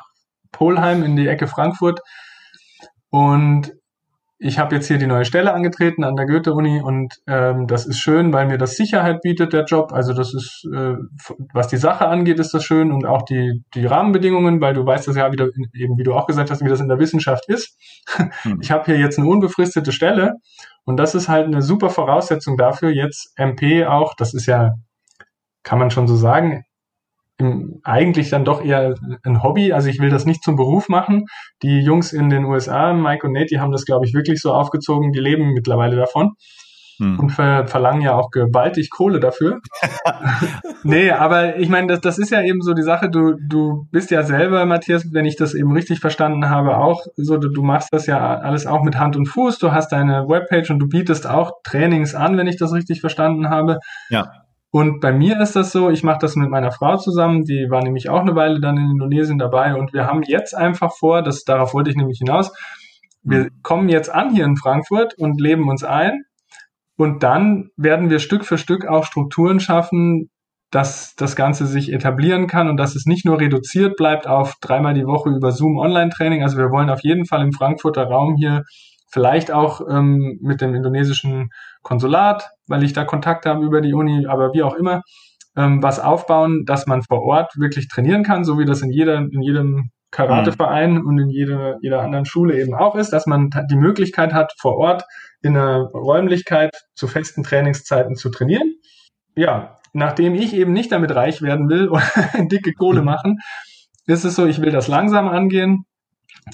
Polheim 0.51 1.03
in 1.03 1.15
die 1.15 1.27
Ecke 1.27 1.47
Frankfurt. 1.47 2.01
Und 3.09 3.73
ich 4.43 4.57
habe 4.57 4.73
jetzt 4.73 4.87
hier 4.87 4.97
die 4.97 5.05
neue 5.05 5.23
Stelle 5.23 5.53
angetreten 5.53 6.03
an 6.03 6.15
der 6.15 6.25
Goethe-Uni 6.25 6.81
und 6.81 7.21
ähm, 7.27 7.67
das 7.67 7.85
ist 7.85 7.99
schön, 7.99 8.33
weil 8.33 8.47
mir 8.47 8.57
das 8.57 8.75
Sicherheit 8.75 9.21
bietet, 9.21 9.53
der 9.53 9.65
Job. 9.65 9.93
Also 9.93 10.13
das 10.13 10.33
ist, 10.33 10.67
äh, 10.73 10.95
was 11.53 11.67
die 11.67 11.77
Sache 11.77 12.07
angeht, 12.07 12.39
ist 12.39 12.51
das 12.51 12.63
schön 12.63 12.91
und 12.91 13.05
auch 13.05 13.21
die, 13.21 13.61
die 13.75 13.85
Rahmenbedingungen, 13.85 14.59
weil 14.59 14.73
du 14.73 14.83
weißt 14.83 15.07
das 15.07 15.15
ja 15.15 15.31
wieder, 15.31 15.45
eben 15.75 15.95
wie 15.95 16.03
du 16.03 16.15
auch 16.15 16.25
gesagt 16.25 16.49
hast, 16.49 16.65
wie 16.65 16.69
das 16.69 16.79
in 16.79 16.87
der 16.87 16.97
Wissenschaft 16.97 17.47
ist. 17.47 17.77
Hm. 18.41 18.57
Ich 18.61 18.71
habe 18.71 18.85
hier 18.85 18.97
jetzt 18.97 19.19
eine 19.19 19.27
unbefristete 19.27 19.91
Stelle 19.91 20.33
und 20.85 20.97
das 20.97 21.13
ist 21.13 21.29
halt 21.29 21.45
eine 21.45 21.61
super 21.61 21.91
Voraussetzung 21.91 22.57
dafür, 22.57 22.89
jetzt 22.89 23.31
MP 23.35 23.85
auch, 23.85 24.15
das 24.15 24.33
ist 24.33 24.47
ja, 24.47 24.71
kann 25.61 25.77
man 25.77 25.91
schon 25.91 26.07
so 26.07 26.15
sagen, 26.15 26.63
eigentlich 27.83 28.29
dann 28.29 28.45
doch 28.45 28.63
eher 28.63 28.95
ein 29.23 29.43
Hobby. 29.43 29.73
Also 29.73 29.89
ich 29.89 29.99
will 29.99 30.09
das 30.09 30.25
nicht 30.25 30.43
zum 30.43 30.55
Beruf 30.55 30.89
machen. 30.89 31.25
Die 31.61 31.79
Jungs 31.79 32.13
in 32.13 32.29
den 32.29 32.45
USA, 32.45 32.93
Mike 32.93 33.27
und 33.27 33.33
Nate, 33.33 33.47
die 33.47 33.59
haben 33.59 33.71
das, 33.71 33.85
glaube 33.85 34.05
ich, 34.05 34.13
wirklich 34.13 34.41
so 34.41 34.53
aufgezogen. 34.53 35.11
Die 35.11 35.19
leben 35.19 35.53
mittlerweile 35.53 35.95
davon 35.95 36.35
hm. 37.01 37.19
und 37.19 37.29
ver 37.31 37.67
verlangen 37.67 38.01
ja 38.01 38.15
auch 38.15 38.29
gewaltig 38.29 38.91
Kohle 38.91 39.19
dafür. 39.19 39.59
nee, 40.83 41.09
aber 41.11 41.57
ich 41.57 41.67
meine, 41.67 41.87
das, 41.87 42.01
das 42.01 42.17
ist 42.19 42.31
ja 42.31 42.41
eben 42.43 42.61
so 42.61 42.73
die 42.73 42.83
Sache. 42.83 43.09
Du, 43.09 43.33
du 43.49 43.87
bist 43.91 44.11
ja 44.11 44.23
selber, 44.23 44.65
Matthias, 44.65 45.11
wenn 45.11 45.25
ich 45.25 45.35
das 45.35 45.53
eben 45.55 45.71
richtig 45.71 45.99
verstanden 45.99 46.49
habe, 46.49 46.77
auch 46.77 47.05
so, 47.15 47.37
du, 47.37 47.49
du 47.49 47.63
machst 47.63 47.89
das 47.91 48.05
ja 48.05 48.37
alles 48.39 48.67
auch 48.67 48.83
mit 48.83 48.97
Hand 48.97 49.15
und 49.15 49.25
Fuß. 49.25 49.57
Du 49.57 49.71
hast 49.71 49.91
deine 49.91 50.27
Webpage 50.27 50.69
und 50.69 50.79
du 50.79 50.87
bietest 50.87 51.27
auch 51.27 51.51
Trainings 51.63 52.13
an, 52.13 52.37
wenn 52.37 52.47
ich 52.47 52.57
das 52.57 52.71
richtig 52.71 53.01
verstanden 53.01 53.49
habe. 53.49 53.79
Ja. 54.09 54.31
Und 54.71 55.01
bei 55.01 55.11
mir 55.11 55.39
ist 55.41 55.55
das 55.55 55.73
so, 55.73 55.89
ich 55.89 56.01
mache 56.03 56.19
das 56.21 56.37
mit 56.37 56.49
meiner 56.49 56.71
Frau 56.71 56.95
zusammen, 56.95 57.43
die 57.43 57.67
war 57.69 57.83
nämlich 57.83 58.09
auch 58.09 58.21
eine 58.21 58.35
Weile 58.35 58.61
dann 58.61 58.77
in 58.77 58.91
Indonesien 58.91 59.37
dabei 59.37 59.75
und 59.75 59.93
wir 59.93 60.05
haben 60.05 60.23
jetzt 60.23 60.55
einfach 60.55 60.93
vor, 60.97 61.21
das 61.21 61.43
darauf 61.43 61.73
wollte 61.73 61.89
ich 61.89 61.97
nämlich 61.97 62.19
hinaus, 62.19 62.53
wir 63.21 63.43
mhm. 63.43 63.49
kommen 63.63 63.89
jetzt 63.89 64.09
an 64.09 64.33
hier 64.33 64.45
in 64.45 64.55
Frankfurt 64.55 65.13
und 65.17 65.41
leben 65.41 65.69
uns 65.69 65.83
ein 65.83 66.23
und 66.95 67.21
dann 67.21 67.69
werden 67.75 68.09
wir 68.09 68.19
Stück 68.19 68.45
für 68.45 68.57
Stück 68.57 68.87
auch 68.87 69.05
Strukturen 69.05 69.59
schaffen, 69.59 70.29
dass 70.71 71.15
das 71.15 71.35
Ganze 71.35 71.65
sich 71.65 71.91
etablieren 71.91 72.47
kann 72.47 72.69
und 72.69 72.77
dass 72.77 72.95
es 72.95 73.05
nicht 73.05 73.25
nur 73.25 73.41
reduziert 73.41 73.97
bleibt 73.97 74.25
auf 74.25 74.55
dreimal 74.61 74.93
die 74.93 75.05
Woche 75.05 75.29
über 75.29 75.51
Zoom 75.51 75.77
Online-Training. 75.77 76.43
Also 76.43 76.57
wir 76.57 76.71
wollen 76.71 76.89
auf 76.89 77.03
jeden 77.03 77.25
Fall 77.25 77.41
im 77.41 77.51
Frankfurter 77.51 78.05
Raum 78.05 78.35
hier 78.37 78.63
vielleicht 79.11 79.51
auch 79.51 79.81
ähm, 79.89 80.39
mit 80.41 80.61
dem 80.61 80.73
indonesischen 80.73 81.49
Konsulat, 81.83 82.49
weil 82.67 82.83
ich 82.83 82.93
da 82.93 83.03
Kontakt 83.03 83.45
habe 83.45 83.65
über 83.65 83.81
die 83.81 83.93
Uni, 83.93 84.25
aber 84.25 84.53
wie 84.53 84.63
auch 84.63 84.75
immer, 84.75 85.01
ähm, 85.55 85.83
was 85.83 85.99
aufbauen, 85.99 86.63
dass 86.65 86.87
man 86.87 87.03
vor 87.03 87.21
Ort 87.23 87.57
wirklich 87.57 87.87
trainieren 87.87 88.23
kann, 88.23 88.43
so 88.43 88.57
wie 88.57 88.65
das 88.65 88.81
in 88.81 88.91
jeder, 88.91 89.17
in 89.17 89.41
jedem 89.41 89.91
Karateverein 90.11 90.95
mhm. 90.95 91.07
und 91.07 91.19
in 91.19 91.29
jeder, 91.29 91.77
jeder 91.81 92.01
anderen 92.01 92.25
Schule 92.25 92.59
eben 92.59 92.73
auch 92.73 92.95
ist, 92.95 93.11
dass 93.11 93.25
man 93.25 93.49
die 93.69 93.75
Möglichkeit 93.75 94.33
hat, 94.33 94.53
vor 94.59 94.77
Ort 94.77 95.03
in 95.41 95.55
einer 95.55 95.89
Räumlichkeit 95.93 96.71
zu 96.95 97.07
festen 97.07 97.43
Trainingszeiten 97.43 98.15
zu 98.15 98.29
trainieren. 98.29 98.75
Ja, 99.35 99.77
nachdem 99.93 100.35
ich 100.35 100.53
eben 100.53 100.73
nicht 100.73 100.91
damit 100.91 101.15
reich 101.15 101.41
werden 101.41 101.69
will 101.69 101.89
oder 101.89 102.03
dicke 102.45 102.73
Kohle 102.73 102.99
mhm. 102.99 103.05
machen, 103.05 103.39
ist 104.05 104.25
es 104.25 104.35
so, 104.35 104.45
ich 104.45 104.61
will 104.61 104.71
das 104.71 104.87
langsam 104.87 105.27
angehen, 105.27 105.85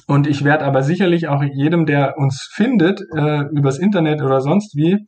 und 0.06 0.28
ich 0.28 0.44
werde 0.44 0.66
aber 0.66 0.84
sicherlich 0.84 1.28
auch 1.28 1.44
jedem, 1.44 1.86
der 1.86 2.18
uns 2.18 2.50
findet, 2.54 3.02
äh, 3.16 3.44
übers 3.52 3.80
Internet 3.80 4.22
oder 4.22 4.42
sonst 4.42 4.76
wie, 4.76 5.08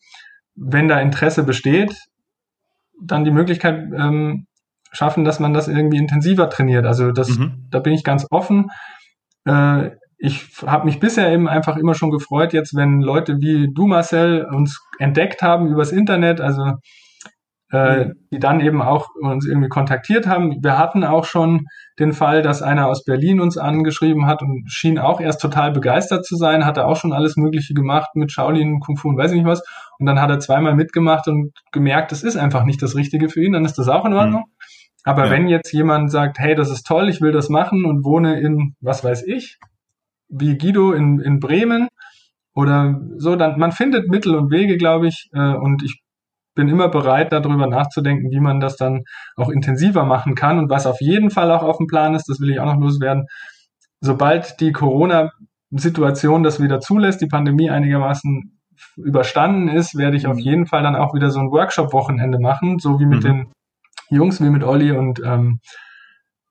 wenn 0.56 0.88
da 0.88 1.00
Interesse 1.00 1.44
besteht, 1.44 1.96
dann 3.02 3.24
die 3.24 3.32
Möglichkeit 3.32 3.88
ähm, 3.96 4.48
schaffen, 4.92 5.24
dass 5.24 5.40
man 5.40 5.54
das 5.54 5.68
irgendwie 5.68 5.98
intensiver 5.98 6.50
trainiert. 6.50 6.86
Also 6.86 7.12
das, 7.12 7.30
mhm. 7.38 7.68
da 7.70 7.80
bin 7.80 7.94
ich 7.94 8.04
ganz 8.04 8.26
offen. 8.30 8.68
Äh, 9.46 9.92
ich 10.18 10.48
habe 10.66 10.86
mich 10.86 11.00
bisher 11.00 11.32
eben 11.32 11.48
einfach 11.48 11.78
immer 11.78 11.94
schon 11.94 12.12
gefreut, 12.12 12.52
jetzt 12.52 12.76
wenn 12.76 13.02
Leute 13.02 13.38
wie 13.40 13.72
du, 13.74 13.88
Marcel, 13.88 14.46
uns 14.46 14.82
entdeckt 14.98 15.42
haben 15.42 15.68
übers 15.68 15.92
Internet. 15.92 16.42
Also 16.42 16.74
äh, 17.72 18.06
mhm. 18.06 18.14
die 18.32 18.40
dann 18.40 18.60
eben 18.60 18.82
auch 18.82 19.10
uns 19.22 19.48
irgendwie 19.48 19.70
kontaktiert 19.70 20.28
haben. 20.28 20.58
Wir 20.64 20.78
hatten 20.78 21.04
auch 21.04 21.26
schon 21.26 21.68
den 22.00 22.14
Fall, 22.14 22.42
dass 22.42 22.62
einer 22.62 22.88
aus 22.88 23.04
Berlin 23.04 23.40
uns 23.42 23.58
angeschrieben 23.58 24.26
hat 24.26 24.42
und 24.42 24.72
schien 24.72 24.98
auch 24.98 25.20
erst 25.20 25.42
total 25.42 25.72
begeistert 25.72 26.26
zu 26.26 26.36
sein, 26.36 26.66
hatte 26.66 26.86
auch 26.86 26.96
schon 26.96 27.14
alles 27.14 27.36
Mögliche 27.36 27.74
gemacht 27.74 28.12
mit 28.16 28.32
Shaolin, 28.32 28.80
Kung 28.80 28.98
Fu 28.98 29.10
und 29.10 29.18
weiß 29.18 29.32
ich 29.32 29.38
nicht 29.38 29.48
was. 29.48 29.64
Und 30.00 30.06
dann 30.06 30.22
hat 30.22 30.30
er 30.30 30.40
zweimal 30.40 30.76
mitgemacht 30.76 31.28
und 31.28 31.52
gemerkt, 31.72 32.12
das 32.12 32.24
ist 32.24 32.38
einfach 32.38 32.64
nicht 32.64 32.82
das 32.82 32.96
Richtige 32.96 33.30
für 33.30 33.44
ihn, 33.44 33.54
dann 33.54 33.66
ist 33.66 33.78
das 33.78 33.90
auch 33.90 34.06
in 34.06 34.14
Ordnung. 34.14 34.42
Mhm. 34.42 34.54
Aber 35.04 35.26
ja. 35.26 35.32
wenn 35.32 35.48
jetzt 35.48 35.72
jemand 35.72 36.12
sagt, 36.12 36.40
hey, 36.40 36.56
das 36.56 36.70
ist 36.70 36.84
toll, 36.84 37.10
ich 37.10 37.22
will 37.22 37.32
das 37.32 37.50
machen 37.50 37.86
und 37.86 38.04
wohne 38.04 38.40
in, 38.40 38.76
was 38.82 39.04
weiß 39.04 39.24
ich, 39.28 39.58
wie 40.30 40.58
Guido 40.58 40.92
in, 40.92 41.20
in 41.20 41.40
Bremen 41.40 41.88
oder 42.54 43.00
so, 43.18 43.36
dann 43.36 43.60
man 43.60 43.72
findet 43.72 44.10
Mittel 44.10 44.36
und 44.36 44.52
Wege, 44.52 44.78
glaube 44.78 45.08
ich. 45.08 45.30
Äh, 45.34 45.56
und 45.56 45.84
ich 45.84 46.02
bin 46.56 46.68
immer 46.68 46.90
bereit, 46.90 47.32
darüber 47.32 47.68
nachzudenken, 47.68 48.32
wie 48.32 48.40
man 48.40 48.60
das 48.60 48.76
dann 48.76 49.04
auch 49.36 49.50
intensiver 49.50 50.04
machen 50.04 50.36
kann. 50.36 50.60
Und 50.60 50.70
was 50.70 50.86
auf 50.86 51.00
jeden 51.00 51.30
Fall 51.30 51.52
auch 51.52 51.64
auf 51.64 51.78
dem 51.78 51.88
Plan 51.88 52.16
ist, 52.16 52.28
das 52.28 52.40
will 52.40 52.50
ich 52.50 52.60
auch 52.60 52.66
noch 52.66 52.80
loswerden, 52.80 53.26
sobald 54.02 54.60
die 54.60 54.72
Corona-Situation 54.72 56.44
das 56.44 56.62
wieder 56.62 56.80
zulässt, 56.80 57.22
die 57.22 57.28
Pandemie 57.28 57.70
einigermaßen 57.70 58.60
überstanden 58.96 59.68
ist, 59.68 59.98
werde 59.98 60.18
ich 60.18 60.28
auf 60.28 60.36
mhm. 60.36 60.42
jeden 60.42 60.66
Fall 60.66 60.84
dann 60.84 60.96
auch 60.96 61.14
wieder 61.14 61.30
so 61.30 61.40
ein 61.40 61.52
Workshop-Wochenende 61.52 62.40
machen, 62.40 62.80
so 62.80 63.00
wie 63.00 63.06
mit 63.06 63.24
mhm. 63.24 63.28
den 63.28 63.52
Jungs, 64.10 64.42
wie 64.42 64.50
mit 64.50 64.64
Olli 64.64 64.92
und 64.92 65.22
ähm, 65.24 65.60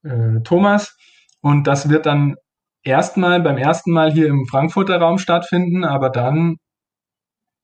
äh, 0.02 0.40
Thomas. 0.44 0.96
Und 1.40 1.66
das 1.66 1.88
wird 1.88 2.06
dann 2.06 2.36
erstmal 2.82 3.40
beim 3.40 3.56
ersten 3.56 3.92
Mal 3.92 4.12
hier 4.12 4.28
im 4.28 4.46
Frankfurter 4.46 4.98
Raum 4.98 5.18
stattfinden, 5.18 5.84
aber 5.84 6.10
dann 6.10 6.56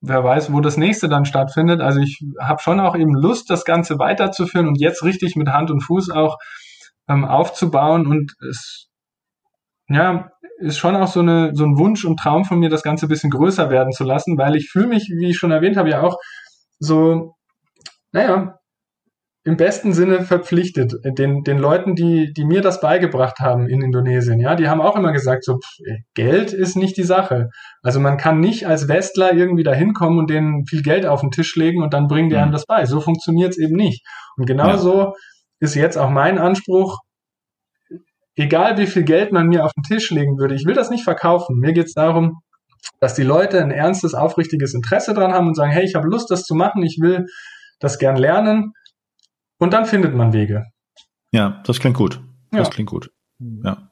wer 0.07 0.23
weiß, 0.23 0.53
wo 0.53 0.61
das 0.61 0.77
nächste 0.77 1.09
dann 1.09 1.25
stattfindet. 1.25 1.81
Also 1.81 1.99
ich 1.99 2.19
habe 2.39 2.61
schon 2.61 2.79
auch 2.79 2.95
eben 2.95 3.13
Lust, 3.13 3.49
das 3.49 3.65
Ganze 3.65 3.99
weiterzuführen 3.99 4.67
und 4.67 4.79
jetzt 4.79 5.03
richtig 5.03 5.35
mit 5.35 5.49
Hand 5.49 5.71
und 5.71 5.81
Fuß 5.81 6.11
auch 6.11 6.37
ähm, 7.07 7.25
aufzubauen. 7.25 8.07
Und 8.07 8.33
es 8.47 8.87
ja, 9.89 10.29
ist 10.57 10.77
schon 10.77 10.95
auch 10.95 11.07
so, 11.07 11.19
eine, 11.19 11.51
so 11.53 11.65
ein 11.65 11.77
Wunsch 11.77 12.05
und 12.05 12.17
Traum 12.17 12.45
von 12.45 12.59
mir, 12.59 12.69
das 12.69 12.83
Ganze 12.83 13.05
ein 13.05 13.09
bisschen 13.09 13.29
größer 13.29 13.69
werden 13.69 13.91
zu 13.91 14.03
lassen, 14.03 14.37
weil 14.37 14.55
ich 14.55 14.69
fühle 14.69 14.87
mich, 14.87 15.09
wie 15.15 15.29
ich 15.29 15.37
schon 15.37 15.51
erwähnt 15.51 15.77
habe, 15.77 15.89
ja 15.89 16.01
auch 16.01 16.17
so, 16.79 17.35
naja, 18.11 18.57
im 19.47 19.57
besten 19.57 19.93
Sinne 19.93 20.23
verpflichtet, 20.23 20.95
den, 21.03 21.43
den 21.43 21.59
Leuten, 21.59 21.93
die, 21.93 22.33
die 22.33 22.45
mir 22.45 22.61
das 22.61 22.81
beigebracht 22.81 23.39
haben 23.39 23.69
in 23.69 23.83
Indonesien. 23.83 24.39
Ja, 24.39 24.55
die 24.55 24.67
haben 24.67 24.81
auch 24.81 24.95
immer 24.95 25.11
gesagt, 25.11 25.43
so, 25.43 25.59
pff, 25.59 25.77
Geld 26.15 26.51
ist 26.51 26.75
nicht 26.75 26.97
die 26.97 27.03
Sache. 27.03 27.49
Also 27.83 27.99
man 27.99 28.17
kann 28.17 28.39
nicht 28.39 28.65
als 28.65 28.87
Westler 28.87 29.33
irgendwie 29.33 29.61
da 29.61 29.71
hinkommen 29.71 30.17
und 30.17 30.31
denen 30.31 30.65
viel 30.65 30.81
Geld 30.81 31.05
auf 31.05 31.21
den 31.21 31.29
Tisch 31.29 31.55
legen 31.55 31.83
und 31.83 31.93
dann 31.93 32.07
bringen 32.07 32.29
die 32.29 32.37
einem 32.37 32.49
mhm. 32.49 32.53
das 32.53 32.65
bei. 32.65 32.87
So 32.87 33.01
funktioniert 33.01 33.51
es 33.51 33.59
eben 33.59 33.75
nicht. 33.75 34.03
Und 34.35 34.47
genauso 34.47 34.99
ja. 34.99 35.13
ist 35.59 35.75
jetzt 35.75 35.97
auch 35.97 36.09
mein 36.09 36.39
Anspruch, 36.39 36.97
egal 38.35 38.79
wie 38.79 38.87
viel 38.87 39.03
Geld 39.03 39.31
man 39.31 39.45
mir 39.45 39.63
auf 39.63 39.73
den 39.73 39.83
Tisch 39.83 40.09
legen 40.09 40.39
würde, 40.39 40.55
ich 40.55 40.65
will 40.65 40.73
das 40.73 40.89
nicht 40.89 41.03
verkaufen. 41.03 41.59
Mir 41.59 41.73
geht 41.73 41.85
es 41.85 41.93
darum, 41.93 42.39
dass 42.99 43.13
die 43.13 43.21
Leute 43.21 43.61
ein 43.61 43.69
ernstes, 43.69 44.15
aufrichtiges 44.15 44.73
Interesse 44.73 45.13
dran 45.13 45.33
haben 45.33 45.47
und 45.47 45.55
sagen, 45.55 45.71
hey, 45.71 45.85
ich 45.85 45.93
habe 45.93 46.07
Lust, 46.07 46.31
das 46.31 46.45
zu 46.45 46.55
machen, 46.55 46.81
ich 46.81 46.97
will 46.99 47.27
das 47.79 47.99
gern 47.99 48.15
lernen 48.15 48.73
und 49.57 49.73
dann 49.73 49.85
findet 49.85 50.15
man 50.15 50.33
Wege. 50.33 50.65
Ja, 51.31 51.61
das 51.65 51.79
klingt 51.79 51.97
gut. 51.97 52.21
Das 52.51 52.67
ja. 52.67 52.73
klingt 52.73 52.89
gut. 52.89 53.11
Ja. 53.39 53.91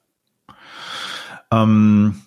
Ähm, 1.51 2.21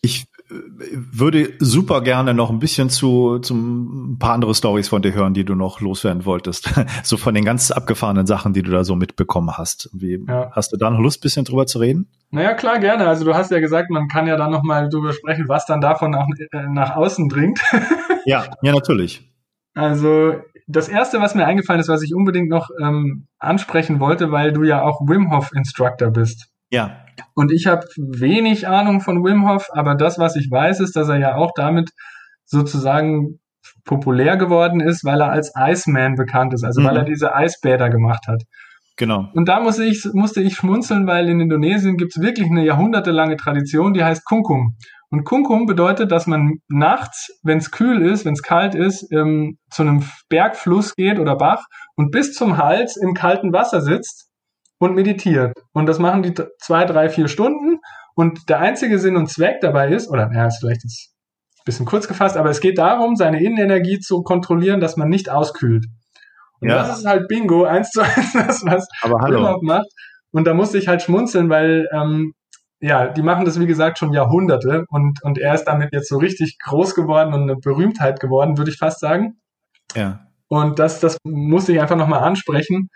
ich 0.00 0.26
äh, 0.50 0.54
würde 0.92 1.54
super 1.58 2.00
gerne 2.00 2.34
noch 2.34 2.50
ein 2.50 2.58
bisschen 2.58 2.88
zu, 2.88 3.38
zum 3.40 4.12
ein 4.12 4.18
paar 4.18 4.34
andere 4.34 4.54
Stories 4.54 4.88
von 4.88 5.02
dir 5.02 5.12
hören, 5.12 5.34
die 5.34 5.44
du 5.44 5.54
noch 5.54 5.80
loswerden 5.80 6.24
wolltest. 6.24 6.72
so 7.02 7.16
von 7.16 7.34
den 7.34 7.44
ganz 7.44 7.70
abgefahrenen 7.70 8.26
Sachen, 8.26 8.52
die 8.52 8.62
du 8.62 8.70
da 8.70 8.84
so 8.84 8.94
mitbekommen 8.94 9.56
hast. 9.56 9.90
Wie, 9.92 10.24
ja. 10.26 10.50
Hast 10.52 10.72
du 10.72 10.76
da 10.76 10.90
noch 10.90 11.00
Lust, 11.00 11.18
ein 11.18 11.22
bisschen 11.22 11.44
drüber 11.44 11.66
zu 11.66 11.78
reden? 11.78 12.08
Naja, 12.30 12.54
klar, 12.54 12.78
gerne. 12.78 13.06
Also 13.06 13.24
du 13.24 13.34
hast 13.34 13.50
ja 13.50 13.60
gesagt, 13.60 13.90
man 13.90 14.08
kann 14.08 14.26
ja 14.26 14.36
dann 14.36 14.50
noch 14.50 14.62
mal 14.62 14.88
drüber 14.88 15.12
sprechen, 15.12 15.48
was 15.48 15.66
dann 15.66 15.80
davon 15.80 16.14
auch 16.14 16.26
äh, 16.52 16.68
nach 16.68 16.96
außen 16.96 17.28
dringt. 17.28 17.60
ja, 18.26 18.44
ja, 18.62 18.72
natürlich. 18.72 19.28
Also 19.74 20.34
das 20.66 20.88
erste, 20.88 21.20
was 21.20 21.34
mir 21.34 21.46
eingefallen 21.46 21.80
ist, 21.80 21.88
was 21.88 22.02
ich 22.02 22.14
unbedingt 22.14 22.48
noch 22.48 22.68
ähm, 22.80 23.26
ansprechen 23.38 24.00
wollte, 24.00 24.30
weil 24.30 24.52
du 24.52 24.62
ja 24.62 24.82
auch 24.82 25.00
Wim 25.06 25.32
Hof 25.32 25.50
Instructor 25.54 26.10
bist. 26.10 26.48
Ja. 26.70 27.04
Und 27.34 27.52
ich 27.52 27.66
habe 27.66 27.86
wenig 27.96 28.66
Ahnung 28.68 29.00
von 29.00 29.22
Wim 29.24 29.48
Hof, 29.48 29.68
aber 29.72 29.94
das, 29.94 30.18
was 30.18 30.36
ich 30.36 30.50
weiß, 30.50 30.80
ist, 30.80 30.96
dass 30.96 31.08
er 31.08 31.18
ja 31.18 31.34
auch 31.36 31.50
damit 31.54 31.90
sozusagen 32.44 33.40
populär 33.84 34.36
geworden 34.36 34.80
ist, 34.80 35.04
weil 35.04 35.20
er 35.20 35.30
als 35.30 35.52
Iceman 35.56 36.14
bekannt 36.14 36.54
ist, 36.54 36.64
also 36.64 36.80
mhm. 36.80 36.86
weil 36.86 36.96
er 36.98 37.04
diese 37.04 37.34
Eisbäder 37.34 37.90
gemacht 37.90 38.26
hat. 38.26 38.42
Genau. 38.96 39.28
Und 39.34 39.48
da 39.48 39.60
musste 39.60 39.84
ich, 39.84 40.06
musste 40.12 40.42
ich 40.42 40.54
schmunzeln, 40.54 41.06
weil 41.06 41.28
in 41.28 41.40
Indonesien 41.40 41.96
gibt 41.96 42.16
es 42.16 42.22
wirklich 42.22 42.50
eine 42.50 42.64
jahrhundertelange 42.64 43.36
Tradition, 43.36 43.94
die 43.94 44.04
heißt 44.04 44.24
Kunkum. 44.24 44.76
Und 45.12 45.24
Kunkum 45.24 45.66
bedeutet, 45.66 46.10
dass 46.10 46.26
man 46.26 46.60
nachts, 46.68 47.38
wenn 47.42 47.58
es 47.58 47.70
kühl 47.70 48.00
ist, 48.00 48.24
wenn 48.24 48.32
es 48.32 48.42
kalt 48.42 48.74
ist, 48.74 49.12
ähm, 49.12 49.58
zu 49.70 49.82
einem 49.82 50.04
Bergfluss 50.30 50.94
geht 50.94 51.18
oder 51.18 51.36
Bach 51.36 51.66
und 51.96 52.10
bis 52.10 52.32
zum 52.32 52.56
Hals 52.56 52.96
im 52.96 53.12
kalten 53.12 53.52
Wasser 53.52 53.82
sitzt 53.82 54.30
und 54.78 54.94
meditiert. 54.94 55.52
Und 55.74 55.84
das 55.84 55.98
machen 55.98 56.22
die 56.22 56.32
zwei, 56.58 56.86
drei, 56.86 57.10
vier 57.10 57.28
Stunden. 57.28 57.78
Und 58.14 58.48
der 58.48 58.60
einzige 58.60 58.98
Sinn 58.98 59.16
und 59.16 59.28
Zweck 59.28 59.60
dabei 59.60 59.90
ist, 59.90 60.08
oder 60.08 60.30
ja, 60.32 60.46
ist 60.46 60.60
vielleicht 60.60 60.82
jetzt 60.82 61.10
ein 61.58 61.64
bisschen 61.66 61.84
kurz 61.84 62.08
gefasst, 62.08 62.38
aber 62.38 62.48
es 62.48 62.60
geht 62.60 62.78
darum, 62.78 63.14
seine 63.14 63.44
Innenenergie 63.44 64.00
zu 64.00 64.22
kontrollieren, 64.22 64.80
dass 64.80 64.96
man 64.96 65.10
nicht 65.10 65.28
auskühlt. 65.28 65.84
Und 66.60 66.70
ja. 66.70 66.76
das 66.76 67.00
ist 67.00 67.06
halt 67.06 67.28
Bingo, 67.28 67.64
eins 67.64 67.90
zu 67.90 68.00
eins, 68.00 68.32
das, 68.32 68.64
was 68.64 68.88
aber 69.02 69.20
hallo. 69.20 69.58
macht. 69.60 69.88
Und 70.30 70.46
da 70.46 70.54
musste 70.54 70.78
ich 70.78 70.88
halt 70.88 71.02
schmunzeln, 71.02 71.50
weil 71.50 71.86
ähm, 71.92 72.32
ja, 72.82 73.06
die 73.06 73.22
machen 73.22 73.44
das 73.44 73.60
wie 73.60 73.66
gesagt 73.66 73.98
schon 73.98 74.12
Jahrhunderte 74.12 74.84
und, 74.88 75.22
und 75.22 75.38
er 75.38 75.54
ist 75.54 75.64
damit 75.64 75.92
jetzt 75.92 76.08
so 76.08 76.18
richtig 76.18 76.58
groß 76.58 76.96
geworden 76.96 77.32
und 77.32 77.42
eine 77.42 77.56
Berühmtheit 77.56 78.18
geworden, 78.18 78.58
würde 78.58 78.72
ich 78.72 78.76
fast 78.76 78.98
sagen. 78.98 79.40
Ja. 79.94 80.26
Und 80.48 80.80
das, 80.80 80.98
das 80.98 81.16
musste 81.24 81.72
ich 81.72 81.80
einfach 81.80 81.96
nochmal 81.96 82.24
ansprechen. 82.24 82.90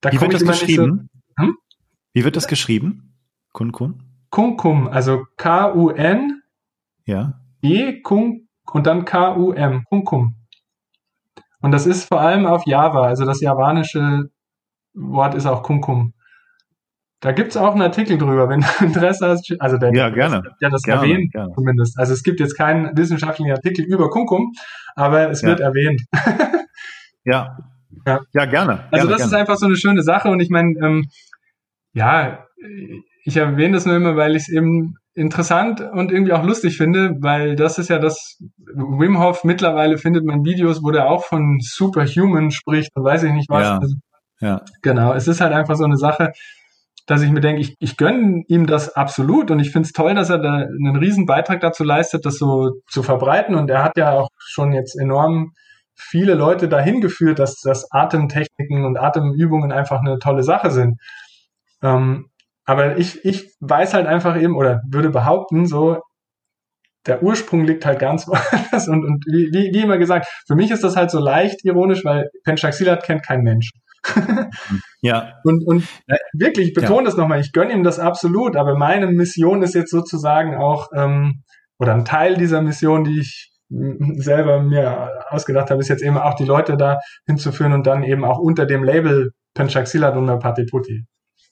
Da 0.00 0.10
wie 0.10 0.20
wird 0.20 0.32
das 0.32 0.44
geschrieben? 0.44 1.10
So, 1.36 1.44
hm? 1.44 1.56
Wie 2.14 2.24
wird 2.24 2.36
das 2.36 2.48
geschrieben? 2.48 3.14
Kun 3.52 3.72
Kun? 3.72 4.02
Kunkum, 4.30 4.88
also 4.88 5.24
K-U-N. 5.36 6.42
Ja. 7.04 7.38
E, 7.60 8.00
Kun, 8.00 8.48
und 8.72 8.86
dann 8.86 9.04
K-U-M. 9.04 9.84
Kunkum. 9.84 10.34
Und 11.60 11.72
das 11.72 11.86
ist 11.86 12.04
vor 12.04 12.20
allem 12.20 12.46
auf 12.46 12.66
Java, 12.66 13.06
also 13.06 13.26
das 13.26 13.40
javanische 13.40 14.30
Wort 14.94 15.34
ist 15.34 15.46
auch 15.46 15.62
Kunkum. 15.62 16.14
Da 17.20 17.32
gibt's 17.32 17.56
auch 17.56 17.72
einen 17.72 17.82
Artikel 17.82 18.18
drüber, 18.18 18.48
wenn 18.48 18.60
du 18.60 18.66
Interesse 18.84 19.28
hast. 19.28 19.54
Also 19.58 19.78
der, 19.78 19.94
ja, 19.94 20.10
gerne. 20.10 20.42
Ja, 20.60 20.68
das 20.68 20.82
gerne, 20.82 21.02
erwähnt 21.02 21.32
gerne. 21.32 21.52
zumindest. 21.54 21.98
Also 21.98 22.12
es 22.12 22.22
gibt 22.22 22.40
jetzt 22.40 22.56
keinen 22.56 22.96
wissenschaftlichen 22.96 23.50
Artikel 23.52 23.84
über 23.84 24.10
Kunkum, 24.10 24.52
aber 24.94 25.30
es 25.30 25.42
ja. 25.42 25.48
wird 25.48 25.60
erwähnt. 25.60 26.02
ja. 27.24 27.56
ja. 28.06 28.20
Ja, 28.32 28.44
gerne. 28.44 28.84
Also 28.90 29.08
das 29.08 29.18
gerne. 29.18 29.24
ist 29.24 29.34
einfach 29.34 29.56
so 29.56 29.66
eine 29.66 29.76
schöne 29.76 30.02
Sache 30.02 30.28
und 30.28 30.40
ich 30.40 30.50
meine, 30.50 30.74
ähm, 30.82 31.06
ja, 31.92 32.44
ich 33.24 33.36
erwähne 33.36 33.74
das 33.74 33.86
nur 33.86 33.96
immer, 33.96 34.16
weil 34.16 34.36
ich 34.36 34.42
es 34.42 34.48
eben 34.48 34.96
interessant 35.14 35.80
und 35.80 36.12
irgendwie 36.12 36.34
auch 36.34 36.44
lustig 36.44 36.76
finde, 36.76 37.16
weil 37.20 37.56
das 37.56 37.78
ist 37.78 37.88
ja 37.88 37.98
das, 37.98 38.38
Wim 38.58 39.18
Hof 39.18 39.44
mittlerweile 39.44 39.96
findet 39.96 40.24
man 40.24 40.44
Videos, 40.44 40.82
wo 40.82 40.90
der 40.90 41.08
auch 41.08 41.24
von 41.24 41.58
Superhuman 41.60 42.50
spricht 42.50 42.90
und 42.94 43.04
weiß 43.04 43.22
ich 43.22 43.32
nicht 43.32 43.48
was. 43.48 43.62
Ja. 43.62 43.78
Also, 43.78 43.94
ja. 44.40 44.60
Genau, 44.82 45.14
es 45.14 45.26
ist 45.26 45.40
halt 45.40 45.54
einfach 45.54 45.76
so 45.76 45.84
eine 45.84 45.96
Sache, 45.96 46.32
dass 47.06 47.22
ich 47.22 47.30
mir 47.30 47.40
denke, 47.40 47.60
ich, 47.60 47.76
ich 47.78 47.96
gönne 47.96 48.42
ihm 48.48 48.66
das 48.66 48.94
absolut 48.94 49.50
und 49.50 49.60
ich 49.60 49.70
finde 49.70 49.86
es 49.86 49.92
toll, 49.92 50.14
dass 50.14 50.28
er 50.28 50.38
da 50.38 50.54
einen 50.54 50.96
riesen 50.96 51.24
Beitrag 51.24 51.60
dazu 51.60 51.84
leistet, 51.84 52.26
das 52.26 52.36
so 52.36 52.80
zu 52.88 53.02
verbreiten. 53.04 53.54
Und 53.54 53.70
er 53.70 53.84
hat 53.84 53.96
ja 53.96 54.12
auch 54.12 54.28
schon 54.38 54.72
jetzt 54.72 54.98
enorm 54.98 55.52
viele 55.94 56.34
Leute 56.34 56.68
dahin 56.68 57.00
geführt, 57.00 57.38
dass, 57.38 57.60
dass 57.60 57.90
Atemtechniken 57.90 58.84
und 58.84 58.98
Atemübungen 58.98 59.72
einfach 59.72 60.00
eine 60.00 60.18
tolle 60.18 60.42
Sache 60.42 60.70
sind. 60.70 61.00
Ähm, 61.82 62.26
aber 62.64 62.98
ich, 62.98 63.24
ich 63.24 63.54
weiß 63.60 63.94
halt 63.94 64.06
einfach 64.06 64.36
eben 64.40 64.56
oder 64.56 64.82
würde 64.90 65.10
behaupten, 65.10 65.66
so 65.66 66.00
der 67.06 67.22
Ursprung 67.22 67.64
liegt 67.64 67.86
halt 67.86 68.00
ganz 68.00 68.26
woanders 68.26 68.88
und, 68.88 69.04
und 69.04 69.24
wie, 69.26 69.48
wie, 69.52 69.72
wie 69.72 69.82
immer 69.82 69.98
gesagt, 69.98 70.26
für 70.46 70.56
mich 70.56 70.72
ist 70.72 70.82
das 70.82 70.96
halt 70.96 71.12
so 71.12 71.20
leicht 71.20 71.64
ironisch, 71.64 72.04
weil 72.04 72.28
Penchak 72.44 72.74
Silat 72.74 73.04
kennt 73.04 73.24
kein 73.24 73.42
Mensch. 73.42 73.70
Ja. 75.00 75.32
Und, 75.44 75.66
und 75.66 75.84
wirklich, 76.32 76.68
ich 76.68 76.74
betone 76.74 76.98
ja. 76.98 77.04
das 77.04 77.16
nochmal, 77.16 77.40
ich 77.40 77.52
gönne 77.52 77.72
ihm 77.72 77.82
das 77.82 77.98
absolut, 77.98 78.56
aber 78.56 78.76
meine 78.76 79.06
Mission 79.06 79.62
ist 79.62 79.74
jetzt 79.74 79.90
sozusagen 79.90 80.56
auch, 80.56 80.88
ähm, 80.94 81.42
oder 81.78 81.94
ein 81.94 82.04
Teil 82.04 82.36
dieser 82.36 82.62
Mission, 82.62 83.04
die 83.04 83.20
ich 83.20 83.52
selber 83.68 84.60
mir 84.62 85.24
ausgedacht 85.28 85.70
habe, 85.70 85.80
ist 85.80 85.88
jetzt 85.88 86.02
eben 86.02 86.16
auch 86.16 86.34
die 86.34 86.44
Leute 86.44 86.76
da 86.76 86.98
hinzuführen 87.26 87.72
und 87.72 87.86
dann 87.86 88.04
eben 88.04 88.24
auch 88.24 88.38
unter 88.38 88.64
dem 88.64 88.84
Label 88.84 89.32
Penchaxilat 89.54 90.16
und 90.16 90.26
Patipoti. 90.38 91.04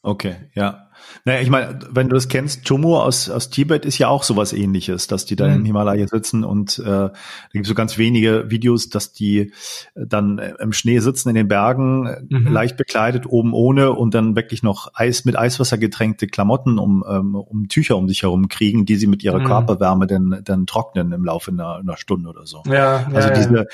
Okay, 0.03 0.37
ja. 0.55 0.84
Naja, 1.25 1.41
ich 1.41 1.51
meine, 1.51 1.79
wenn 1.91 2.09
du 2.09 2.15
das 2.15 2.29
kennst, 2.29 2.65
Chumo 2.65 3.01
aus, 3.01 3.31
aus 3.31 3.51
Tibet 3.51 3.85
ist 3.85 3.99
ja 3.99 4.09
auch 4.09 4.23
sowas 4.23 4.53
ähnliches, 4.53 5.07
dass 5.07 5.25
die 5.25 5.37
da 5.37 5.49
mhm. 5.49 5.55
im 5.55 5.65
Himalaya 5.65 6.07
sitzen 6.07 6.45
und 6.45 6.79
äh, 6.79 6.85
da 6.85 7.13
gibt 7.53 7.65
es 7.65 7.69
so 7.69 7.75
ganz 7.75 7.99
wenige 7.99 8.51
Videos, 8.51 8.89
dass 8.91 9.13
die 9.13 9.53
dann 9.95 10.39
im 10.39 10.73
Schnee 10.73 10.99
sitzen 10.99 11.31
in 11.31 11.35
den 11.35 11.49
Bergen, 11.49 12.27
mhm. 12.29 12.49
leicht 12.49 12.77
bekleidet, 12.77 13.27
oben 13.27 13.53
ohne 13.53 13.93
und 13.93 14.15
dann 14.15 14.37
wirklich 14.37 14.63
noch 14.63 14.89
Eis 14.95 15.25
mit 15.25 15.39
Eiswasser 15.39 15.79
getränkte 15.79 16.27
Klamotten 16.27 16.79
um, 16.79 17.05
ähm, 17.09 17.35
um 17.35 17.69
Tücher 17.69 17.97
um 17.97 18.09
sich 18.09 18.23
herum 18.23 18.49
kriegen, 18.49 18.85
die 18.85 18.97
sie 18.97 19.07
mit 19.07 19.23
ihrer 19.23 19.41
mhm. 19.41 19.47
Körperwärme 19.47 20.07
dann, 20.07 20.41
dann 20.45 20.67
trocknen 20.67 21.13
im 21.13 21.25
Laufe 21.25 21.51
einer, 21.51 21.77
einer 21.77 21.97
Stunde 21.97 22.29
oder 22.29 22.47
so. 22.47 22.63
Ja, 22.67 23.07
also 23.13 23.29
ja, 23.29 23.35
diese, 23.35 23.67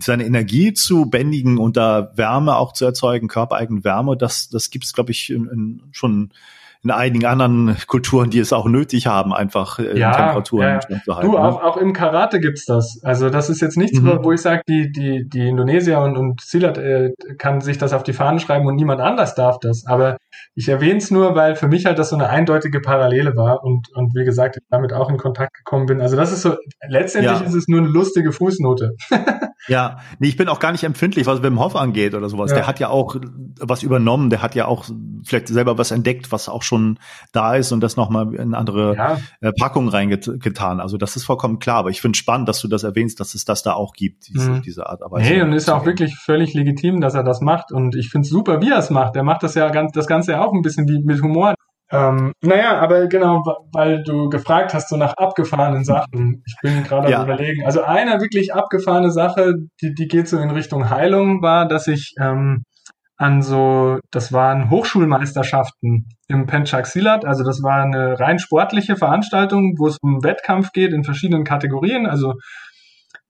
seine 0.00 0.24
Energie 0.24 0.72
zu 0.72 1.06
bändigen 1.06 1.58
und 1.58 1.76
da 1.76 2.12
Wärme 2.14 2.56
auch 2.56 2.72
zu 2.72 2.84
erzeugen, 2.84 3.28
körpereigene 3.28 3.82
Wärme, 3.82 4.16
das, 4.16 4.48
das 4.48 4.70
gibt 4.70 4.84
es, 4.84 4.92
glaube 4.92 5.10
ich, 5.10 5.30
in, 5.30 5.46
in, 5.46 5.82
schon 5.90 6.30
in 6.84 6.90
einigen 6.90 7.26
anderen 7.26 7.76
Kulturen, 7.86 8.30
die 8.30 8.38
es 8.38 8.52
auch 8.52 8.66
nötig 8.66 9.06
haben, 9.06 9.34
einfach 9.34 9.78
äh, 9.78 9.98
ja, 9.98 10.12
Temperaturen 10.12 10.80
ja. 10.88 11.00
zu 11.00 11.16
halten. 11.16 11.30
Du, 11.30 11.36
ne? 11.36 11.44
auch, 11.44 11.62
auch 11.62 11.76
im 11.76 11.92
Karate 11.92 12.38
gibt's 12.38 12.64
das. 12.66 13.00
Also 13.02 13.30
das 13.30 13.50
ist 13.50 13.60
jetzt 13.60 13.76
nichts, 13.76 14.00
mhm. 14.00 14.20
wo 14.22 14.32
ich 14.32 14.40
sage, 14.40 14.62
die, 14.68 14.92
die, 14.92 15.28
die 15.28 15.48
Indonesier 15.48 15.98
und, 16.00 16.16
und 16.16 16.40
Silat 16.40 16.78
äh, 16.78 17.12
kann 17.38 17.60
sich 17.60 17.78
das 17.78 17.92
auf 17.92 18.04
die 18.04 18.12
Fahnen 18.12 18.38
schreiben 18.38 18.66
und 18.66 18.76
niemand 18.76 19.00
anders 19.00 19.34
darf 19.34 19.58
das. 19.58 19.86
Aber 19.86 20.18
ich 20.54 20.68
erwähne 20.68 20.98
es 20.98 21.10
nur, 21.10 21.34
weil 21.34 21.56
für 21.56 21.68
mich 21.68 21.84
halt 21.84 21.98
das 21.98 22.10
so 22.10 22.16
eine 22.16 22.28
eindeutige 22.28 22.80
Parallele 22.80 23.34
war 23.36 23.64
und, 23.64 23.88
und 23.94 24.14
wie 24.14 24.24
gesagt, 24.24 24.56
ich 24.56 24.62
damit 24.70 24.92
auch 24.92 25.10
in 25.10 25.16
Kontakt 25.16 25.54
gekommen 25.54 25.86
bin. 25.86 26.00
Also 26.00 26.16
das 26.16 26.32
ist 26.32 26.42
so, 26.42 26.56
letztendlich 26.88 27.40
ja. 27.40 27.46
ist 27.46 27.54
es 27.54 27.66
nur 27.68 27.80
eine 27.80 27.88
lustige 27.88 28.32
Fußnote. 28.32 28.96
ja, 29.68 29.98
nee, 30.18 30.28
ich 30.28 30.36
bin 30.36 30.48
auch 30.48 30.60
gar 30.60 30.72
nicht 30.72 30.84
empfindlich, 30.84 31.26
was 31.26 31.42
Wim 31.42 31.58
Hof 31.60 31.74
angeht 31.74 32.14
oder 32.14 32.28
sowas. 32.28 32.52
Der 32.52 32.66
hat 32.66 32.78
ja 32.78 32.88
auch 32.88 33.16
was 33.60 33.82
übernommen, 33.82 34.30
der 34.30 34.42
hat 34.42 34.54
ja 34.54 34.66
auch 34.66 34.84
vielleicht 35.24 35.48
selber 35.48 35.78
was 35.78 35.90
entdeckt, 35.90 36.30
was 36.32 36.48
auch 36.48 36.62
schon 36.68 36.98
da 37.32 37.56
ist 37.56 37.72
und 37.72 37.80
das 37.80 37.96
nochmal 37.96 38.34
in 38.34 38.54
andere 38.54 38.94
ja. 38.94 39.18
äh, 39.40 39.52
Packungen 39.52 39.88
reingetan. 39.88 40.80
Also 40.80 40.96
das 40.96 41.16
ist 41.16 41.24
vollkommen 41.24 41.58
klar. 41.58 41.78
Aber 41.78 41.90
ich 41.90 42.00
finde 42.00 42.16
spannend, 42.16 42.48
dass 42.48 42.60
du 42.60 42.68
das 42.68 42.84
erwähnst, 42.84 43.18
dass 43.18 43.34
es 43.34 43.44
das 43.44 43.62
da 43.62 43.72
auch 43.72 43.94
gibt, 43.94 44.28
diese, 44.28 44.50
mhm. 44.50 44.62
diese 44.62 44.86
Art. 44.86 45.02
Aber 45.02 45.20
hey, 45.20 45.42
und 45.42 45.52
ist 45.52 45.68
auch 45.68 45.84
wirklich 45.84 46.16
völlig 46.16 46.54
legitim, 46.54 47.00
dass 47.00 47.14
er 47.14 47.24
das 47.24 47.40
macht. 47.40 47.72
Und 47.72 47.96
ich 47.96 48.10
finde 48.10 48.26
es 48.26 48.30
super, 48.30 48.60
wie 48.60 48.70
er 48.70 48.78
es 48.78 48.90
macht. 48.90 49.16
Er 49.16 49.24
macht 49.24 49.42
das 49.42 49.54
ja 49.54 49.68
ganz, 49.70 49.92
das 49.92 50.06
Ganze 50.06 50.32
ja 50.32 50.44
auch 50.44 50.52
ein 50.52 50.62
bisschen 50.62 50.86
wie 50.88 51.02
mit 51.02 51.22
Humor. 51.22 51.54
Ähm, 51.90 52.32
naja, 52.42 52.78
aber 52.78 53.06
genau, 53.06 53.42
weil 53.72 54.02
du 54.02 54.28
gefragt 54.28 54.74
hast, 54.74 54.90
so 54.90 54.96
nach 54.96 55.14
abgefahrenen 55.14 55.84
Sachen. 55.84 56.42
Ich 56.46 56.54
bin 56.60 56.84
gerade 56.84 57.10
ja. 57.10 57.22
überlegen. 57.22 57.64
Also 57.64 57.82
eine 57.82 58.20
wirklich 58.20 58.54
abgefahrene 58.54 59.10
Sache, 59.10 59.54
die, 59.80 59.94
die 59.94 60.06
geht 60.06 60.28
so 60.28 60.38
in 60.38 60.50
Richtung 60.50 60.90
Heilung, 60.90 61.40
war, 61.40 61.66
dass 61.66 61.86
ich 61.86 62.14
ähm, 62.20 62.64
an 63.18 63.42
so, 63.42 63.98
das 64.12 64.32
waren 64.32 64.70
Hochschulmeisterschaften 64.70 66.06
im 66.28 66.46
Penchak 66.46 66.86
Silat. 66.86 67.24
Also 67.24 67.42
das 67.44 67.62
war 67.64 67.82
eine 67.82 68.18
rein 68.18 68.38
sportliche 68.38 68.96
Veranstaltung, 68.96 69.74
wo 69.76 69.88
es 69.88 69.98
um 70.00 70.22
Wettkampf 70.22 70.70
geht 70.72 70.92
in 70.92 71.02
verschiedenen 71.02 71.42
Kategorien, 71.42 72.06
also 72.06 72.34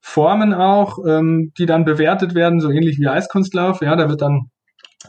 Formen 0.01 0.53
auch, 0.53 0.99
ähm, 1.07 1.53
die 1.59 1.67
dann 1.67 1.87
bewertet 1.87 2.35
werden, 2.35 2.61
so 2.61 2.71
ähnlich 2.71 2.99
wie 2.99 3.09
Eiskunstlauf. 3.09 3.81
Ja, 3.81 3.97
da 3.97 4.11
wird 4.11 4.21
dann 4.21 4.51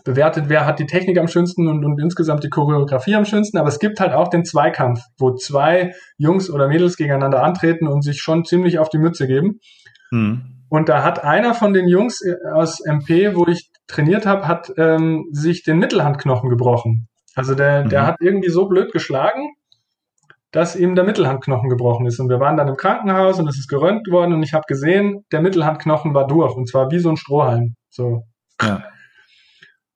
bewertet, 0.06 0.46
wer 0.48 0.66
hat 0.66 0.80
die 0.80 0.86
Technik 0.86 1.18
am 1.18 1.28
schönsten 1.28 1.68
und, 1.68 1.84
und 1.84 2.00
insgesamt 2.02 2.44
die 2.46 2.50
Choreografie 2.50 3.16
am 3.16 3.26
schönsten. 3.26 3.58
Aber 3.58 3.68
es 3.68 3.80
gibt 3.80 4.00
halt 4.00 4.14
auch 4.14 4.30
den 4.30 4.46
Zweikampf, 4.46 5.02
wo 5.18 5.36
zwei 5.36 5.94
Jungs 6.18 6.50
oder 6.50 6.70
Mädels 6.70 6.96
gegeneinander 6.96 7.44
antreten 7.44 7.88
und 7.88 8.02
sich 8.02 8.22
schon 8.22 8.46
ziemlich 8.46 8.80
auf 8.80 8.90
die 8.90 8.98
Mütze 8.98 9.28
geben. 9.28 9.60
Mhm. 10.12 10.56
Und 10.70 10.88
da 10.88 11.04
hat 11.04 11.24
einer 11.24 11.54
von 11.54 11.74
den 11.74 11.88
Jungs 11.88 12.22
äh, 12.22 12.36
aus 12.54 12.80
MP, 12.80 13.36
wo 13.36 13.46
ich 13.48 13.69
trainiert 13.90 14.26
habe, 14.26 14.48
hat 14.48 14.72
ähm, 14.78 15.28
sich 15.32 15.64
den 15.64 15.80
Mittelhandknochen 15.80 16.50
gebrochen. 16.50 17.10
Also 17.36 17.56
der, 17.56 17.84
mhm. 17.84 17.90
der 17.90 18.08
hat 18.08 18.18
irgendwie 18.22 18.50
so 18.50 18.68
blöd 18.68 18.94
geschlagen, 18.94 19.50
dass 20.52 20.76
ihm 20.76 20.96
der 20.96 21.04
Mittelhandknochen 21.04 21.70
gebrochen 21.70 22.06
ist. 22.06 22.20
Und 22.20 22.30
wir 22.30 22.40
waren 22.40 22.56
dann 22.56 22.68
im 22.68 22.78
Krankenhaus 22.78 23.40
und 23.40 23.48
es 23.48 23.58
ist 23.58 23.68
gerönt 23.68 24.08
worden 24.10 24.34
und 24.34 24.44
ich 24.44 24.54
habe 24.54 24.64
gesehen, 24.68 25.26
der 25.32 25.42
Mittelhandknochen 25.42 26.14
war 26.14 26.28
durch 26.28 26.56
und 26.56 26.70
zwar 26.70 26.90
wie 26.92 27.00
so 27.00 27.10
ein 27.10 27.18
Strohhalm. 27.18 27.76
So. 27.90 28.24
Ja. 28.62 28.84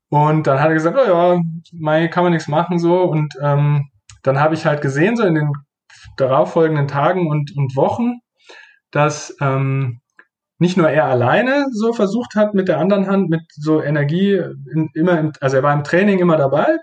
Und 0.09 0.45
dann 0.45 0.59
hat 0.59 0.67
er 0.67 0.73
gesagt, 0.73 0.97
oh 0.99 1.07
ja, 1.07 1.41
Mai 1.71 2.07
kann 2.07 2.23
man 2.23 2.33
nichts 2.33 2.47
machen 2.47 2.77
so. 2.77 3.01
Und 3.03 3.33
ähm, 3.41 3.89
dann 4.21 4.39
habe 4.39 4.53
ich 4.53 4.65
halt 4.65 4.81
gesehen, 4.81 5.15
so 5.15 5.23
in 5.23 5.35
den 5.35 5.51
darauffolgenden 6.17 6.87
Tagen 6.87 7.27
und, 7.27 7.51
und 7.55 7.75
Wochen, 7.75 8.19
dass 8.91 9.35
ähm, 9.41 10.01
nicht 10.63 10.77
nur 10.77 10.89
er 10.89 11.05
alleine 11.05 11.65
so 11.73 11.91
versucht 11.91 12.35
hat 12.35 12.53
mit 12.53 12.69
der 12.69 12.79
anderen 12.79 13.07
Hand, 13.07 13.29
mit 13.29 13.41
so 13.49 13.81
Energie, 13.83 14.41
in, 14.73 14.89
immer, 14.93 15.19
im, 15.19 15.33
also 15.41 15.57
er 15.57 15.63
war 15.63 15.73
im 15.73 15.83
Training 15.83 16.19
immer 16.19 16.37
dabei, 16.37 16.77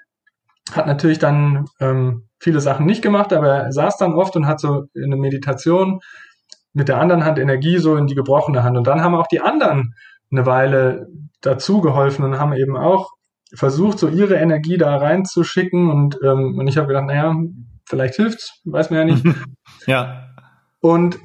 hat 0.73 0.87
natürlich 0.87 1.19
dann 1.19 1.65
ähm, 1.81 2.29
viele 2.39 2.61
Sachen 2.61 2.85
nicht 2.85 3.01
gemacht, 3.01 3.33
aber 3.33 3.49
er 3.49 3.73
saß 3.73 3.97
dann 3.97 4.13
oft 4.13 4.37
und 4.37 4.47
hat 4.47 4.61
so 4.61 4.85
in 4.93 5.11
der 5.11 5.19
Meditation 5.19 6.01
mit 6.75 6.89
der 6.89 7.01
anderen 7.01 7.25
Hand 7.25 7.39
Energie 7.39 7.79
so 7.79 7.97
in 7.97 8.07
die 8.07 8.15
gebrochene 8.15 8.63
Hand. 8.63 8.77
Und 8.77 8.87
dann 8.87 9.01
haben 9.03 9.15
auch 9.15 9.27
die 9.27 9.41
anderen 9.41 9.95
eine 10.31 10.45
Weile 10.45 11.07
dazu 11.41 11.81
geholfen 11.81 12.23
und 12.23 12.39
haben 12.39 12.53
eben 12.53 12.77
auch 12.77 13.11
versucht, 13.55 13.99
so 13.99 14.09
ihre 14.09 14.35
Energie 14.35 14.77
da 14.77 14.95
reinzuschicken. 14.97 15.91
Und, 15.91 16.19
ähm, 16.23 16.59
und 16.59 16.69
ich 16.69 16.77
habe 16.77 16.87
gedacht, 16.87 17.07
naja, 17.07 17.35
vielleicht 17.89 18.17
hilft's, 18.17 18.61
weiß 18.65 18.91
man 18.91 18.99
ja 18.99 19.05
nicht. 19.07 19.25
ja. 19.87 20.29
Und 20.81 21.19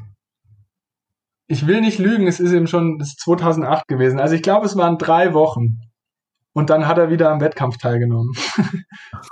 ich 1.48 1.68
will 1.68 1.82
nicht 1.82 2.00
lügen, 2.00 2.28
es 2.28 2.40
ist 2.40 2.54
eben 2.54 2.68
schon 2.68 2.98
das 2.98 3.10
ist 3.10 3.20
2008 3.22 3.88
gewesen. 3.88 4.20
Also 4.20 4.36
ich 4.36 4.42
glaube, 4.42 4.66
es 4.66 4.76
waren 4.76 4.98
drei 4.98 5.34
Wochen. 5.34 5.80
Und 6.54 6.70
dann 6.70 6.88
hat 6.88 6.98
er 6.98 7.10
wieder 7.10 7.32
am 7.32 7.42
Wettkampf 7.42 7.78
teilgenommen. 7.78 8.32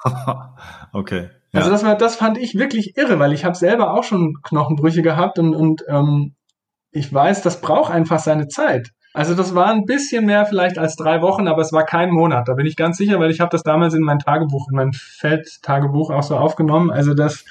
okay. 0.94 1.30
Ja. 1.54 1.60
Also 1.62 1.72
das 1.72 1.86
war, 1.86 1.96
das 1.96 2.18
fand 2.18 2.38
ich 2.38 2.56
wirklich 2.56 2.98
irre, 2.98 3.18
weil 3.18 3.32
ich 3.32 3.46
habe 3.46 3.56
selber 3.56 3.94
auch 3.94 4.04
schon 4.04 4.42
Knochenbrüche 4.44 5.02
gehabt 5.02 5.40
und, 5.40 5.56
und 5.56 5.86
ähm, 5.88 6.36
ich 6.92 7.12
weiß, 7.14 7.42
das 7.42 7.62
braucht 7.62 7.94
einfach 7.94 8.20
seine 8.20 8.50
Zeit. 8.50 8.92
Also 9.14 9.36
das 9.36 9.54
war 9.54 9.68
ein 9.68 9.86
bisschen 9.86 10.26
mehr 10.26 10.46
vielleicht 10.46 10.78
als 10.78 10.96
drei 10.96 11.22
Wochen, 11.22 11.48
aber 11.48 11.62
es 11.62 11.72
war 11.72 11.86
kein 11.86 12.10
Monat. 12.10 12.48
Da 12.48 12.56
bin 12.56 12.66
ich 12.66 12.76
ganz 12.76 12.98
sicher, 12.98 13.20
weil 13.20 13.32
ich 13.32 13.40
habe 13.40 13.52
das 13.52 13.64
damals 13.64 13.94
in 13.94 14.02
mein 14.02 14.20
Tagebuch, 14.20 14.68
in 14.70 14.76
mein 14.76 14.92
Feldtagebuch 14.92 16.10
auch 16.10 16.24
so 16.24 16.36
aufgenommen. 16.36 16.90
Also 16.90 17.14
das, 17.14 17.46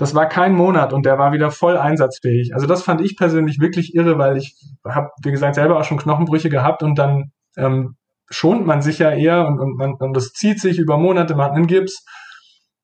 das 0.00 0.14
war 0.14 0.26
kein 0.26 0.54
Monat 0.54 0.94
und 0.94 1.04
der 1.04 1.18
war 1.18 1.32
wieder 1.32 1.50
voll 1.50 1.76
einsatzfähig. 1.76 2.54
Also 2.54 2.66
das 2.66 2.82
fand 2.82 3.02
ich 3.02 3.18
persönlich 3.18 3.60
wirklich 3.60 3.94
irre, 3.94 4.16
weil 4.16 4.38
ich 4.38 4.56
habe, 4.82 5.10
wie 5.22 5.30
gesagt, 5.30 5.56
selber 5.56 5.78
auch 5.78 5.84
schon 5.84 5.98
Knochenbrüche 5.98 6.48
gehabt 6.48 6.82
und 6.82 6.98
dann 6.98 7.32
ähm, 7.58 7.96
schont 8.30 8.64
man 8.64 8.80
sich 8.80 8.98
ja 8.98 9.10
eher 9.10 9.46
und, 9.46 9.60
und, 9.60 9.76
man, 9.76 9.92
und 9.92 10.16
das 10.16 10.32
zieht 10.32 10.58
sich 10.58 10.78
über 10.78 10.96
Monate, 10.96 11.34
man 11.34 11.44
hat 11.44 11.52
einen 11.52 11.66
Gips 11.66 12.06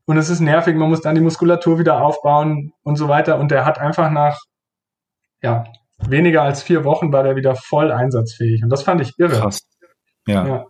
und 0.05 0.18
es 0.18 0.28
ist 0.28 0.40
nervig, 0.40 0.76
man 0.76 0.90
muss 0.90 1.01
dann 1.01 1.14
die 1.14 1.22
Muskulatur 1.22 1.78
wieder 1.78 2.02
aufbauen 2.02 2.74
und 2.82 2.97
so 2.97 3.09
weiter 3.09 3.38
und 3.38 3.51
der 3.51 3.64
hat 3.64 3.78
einfach 3.78 4.10
nach 4.10 4.38
ja, 5.40 5.64
weniger 6.06 6.43
als 6.43 6.62
vier 6.62 6.84
Wochen 6.84 7.14
war 7.14 7.22
der 7.22 7.34
wieder 7.34 7.56
voll 7.56 7.93
einsatzfähig 7.93 8.62
und 8.62 8.68
das 8.68 8.82
fand 8.82 9.01
ich 9.01 9.14
irre. 9.16 9.40
Krass. 9.40 9.60
ja. 10.26 10.47
ja. 10.47 10.66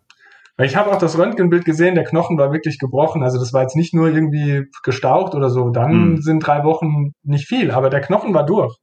Weil 0.57 0.66
ich 0.66 0.77
habe 0.77 0.91
auch 0.91 0.99
das 0.99 1.19
Röntgenbild 1.19 1.65
gesehen, 1.65 1.95
der 1.95 2.05
Knochen 2.05 2.39
war 2.39 2.53
wirklich 2.53 2.78
gebrochen. 2.78 3.23
Also 3.23 3.39
das 3.39 3.53
war 3.53 3.62
jetzt 3.62 3.77
nicht 3.77 3.93
nur 3.93 4.09
irgendwie 4.09 4.65
gestaucht 4.83 5.35
oder 5.35 5.51
so. 5.51 5.69
Dann 5.69 6.12
mhm. 6.12 6.23
sind 6.23 6.41
drei 6.41 6.65
Wochen 6.65 7.12
nicht 7.23 7.47
viel, 7.47 7.70
aber 7.70 7.91
der 7.91 8.01
Knochen 8.01 8.33
war 8.33 8.47
durch. 8.47 8.74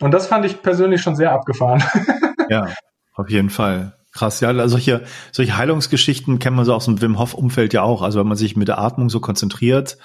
Und 0.00 0.12
das 0.12 0.26
fand 0.26 0.44
ich 0.44 0.62
persönlich 0.62 1.00
schon 1.00 1.16
sehr 1.16 1.32
abgefahren. 1.32 1.82
ja, 2.48 2.68
auf 3.14 3.28
jeden 3.28 3.50
Fall. 3.50 3.96
Krass, 4.12 4.40
ja, 4.40 4.48
also 4.48 4.68
solche, 4.68 5.02
solche 5.32 5.56
Heilungsgeschichten 5.58 6.38
kennen 6.38 6.56
wir 6.56 6.64
so 6.64 6.74
aus 6.74 6.86
dem 6.86 7.02
Wim 7.02 7.18
Hof 7.18 7.34
Umfeld 7.34 7.74
ja 7.74 7.82
auch. 7.82 8.02
Also 8.02 8.20
wenn 8.20 8.28
man 8.28 8.36
sich 8.36 8.56
mit 8.56 8.68
der 8.68 8.78
Atmung 8.78 9.10
so 9.10 9.20
konzentriert 9.20 9.98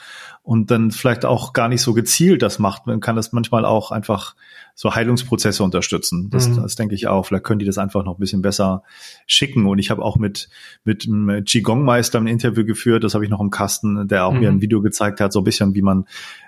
und 0.43 0.71
dann 0.71 0.89
vielleicht 0.89 1.23
auch 1.23 1.53
gar 1.53 1.67
nicht 1.67 1.81
so 1.81 1.93
gezielt 1.93 2.41
das 2.41 2.57
macht, 2.57 2.87
man 2.87 2.99
kann 2.99 3.15
das 3.15 3.31
manchmal 3.31 3.63
auch 3.63 3.91
einfach 3.91 4.35
so 4.73 4.95
Heilungsprozesse 4.95 5.63
unterstützen. 5.63 6.29
Das, 6.31 6.47
mhm. 6.47 6.55
das 6.55 6.75
denke 6.75 6.95
ich 6.95 7.07
auch. 7.07 7.27
Vielleicht 7.27 7.43
können 7.43 7.59
die 7.59 7.65
das 7.65 7.77
einfach 7.77 8.03
noch 8.03 8.17
ein 8.17 8.19
bisschen 8.19 8.41
besser 8.41 8.83
schicken. 9.27 9.67
Und 9.67 9.77
ich 9.77 9.91
habe 9.91 10.01
auch 10.01 10.17
mit 10.17 10.49
mit 10.83 11.05
einem 11.05 11.43
Qigong-Meister 11.43 12.19
ein 12.19 12.25
Interview 12.25 12.65
geführt, 12.65 13.03
das 13.03 13.13
habe 13.13 13.23
ich 13.23 13.29
noch 13.29 13.41
im 13.41 13.51
Kasten, 13.51 14.07
der 14.07 14.25
auch 14.25 14.33
mhm. 14.33 14.39
mir 14.39 14.49
ein 14.49 14.61
Video 14.61 14.81
gezeigt 14.81 15.19
hat, 15.19 15.33
so 15.33 15.41
ein 15.41 15.43
bisschen, 15.43 15.75
wie 15.75 15.83
man, 15.83 16.05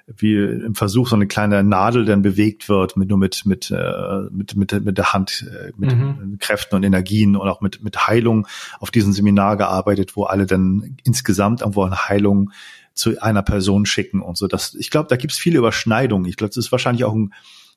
wie 0.07 0.35
im 0.35 0.73
Versuch 0.73 1.09
so 1.09 1.15
eine 1.15 1.27
kleine 1.27 1.63
Nadel 1.63 2.05
dann 2.05 2.23
bewegt 2.23 2.69
wird, 2.69 2.97
mit 2.97 3.09
nur 3.09 3.19
mit 3.19 3.45
mit 3.45 3.69
äh, 3.69 4.21
mit 4.31 4.55
mit, 4.55 4.83
mit 4.83 4.97
der 4.97 5.13
Hand, 5.13 5.45
äh, 5.51 5.71
mit 5.77 5.95
mhm. 5.95 6.37
Kräften 6.39 6.75
und 6.75 6.83
Energien 6.83 7.35
und 7.35 7.47
auch 7.47 7.61
mit 7.61 7.83
mit 7.83 8.07
Heilung 8.07 8.47
auf 8.79 8.89
diesem 8.89 9.13
Seminar 9.13 9.57
gearbeitet, 9.57 10.15
wo 10.15 10.23
alle 10.23 10.47
dann 10.47 10.97
insgesamt 11.03 11.61
irgendwo 11.61 11.83
eine 11.83 12.07
Heilung 12.07 12.51
zu 12.93 13.19
einer 13.21 13.41
Person 13.41 13.85
schicken 13.85 14.21
und 14.21 14.37
so. 14.37 14.47
Das, 14.47 14.75
ich 14.75 14.89
glaube, 14.89 15.07
da 15.09 15.15
gibt 15.15 15.33
es 15.33 15.39
viele 15.39 15.57
Überschneidungen. 15.57 16.27
Ich 16.27 16.37
glaube, 16.37 16.49
das 16.49 16.57
ist 16.57 16.71
wahrscheinlich 16.71 17.05
auch 17.05 17.13
ein 17.13 17.33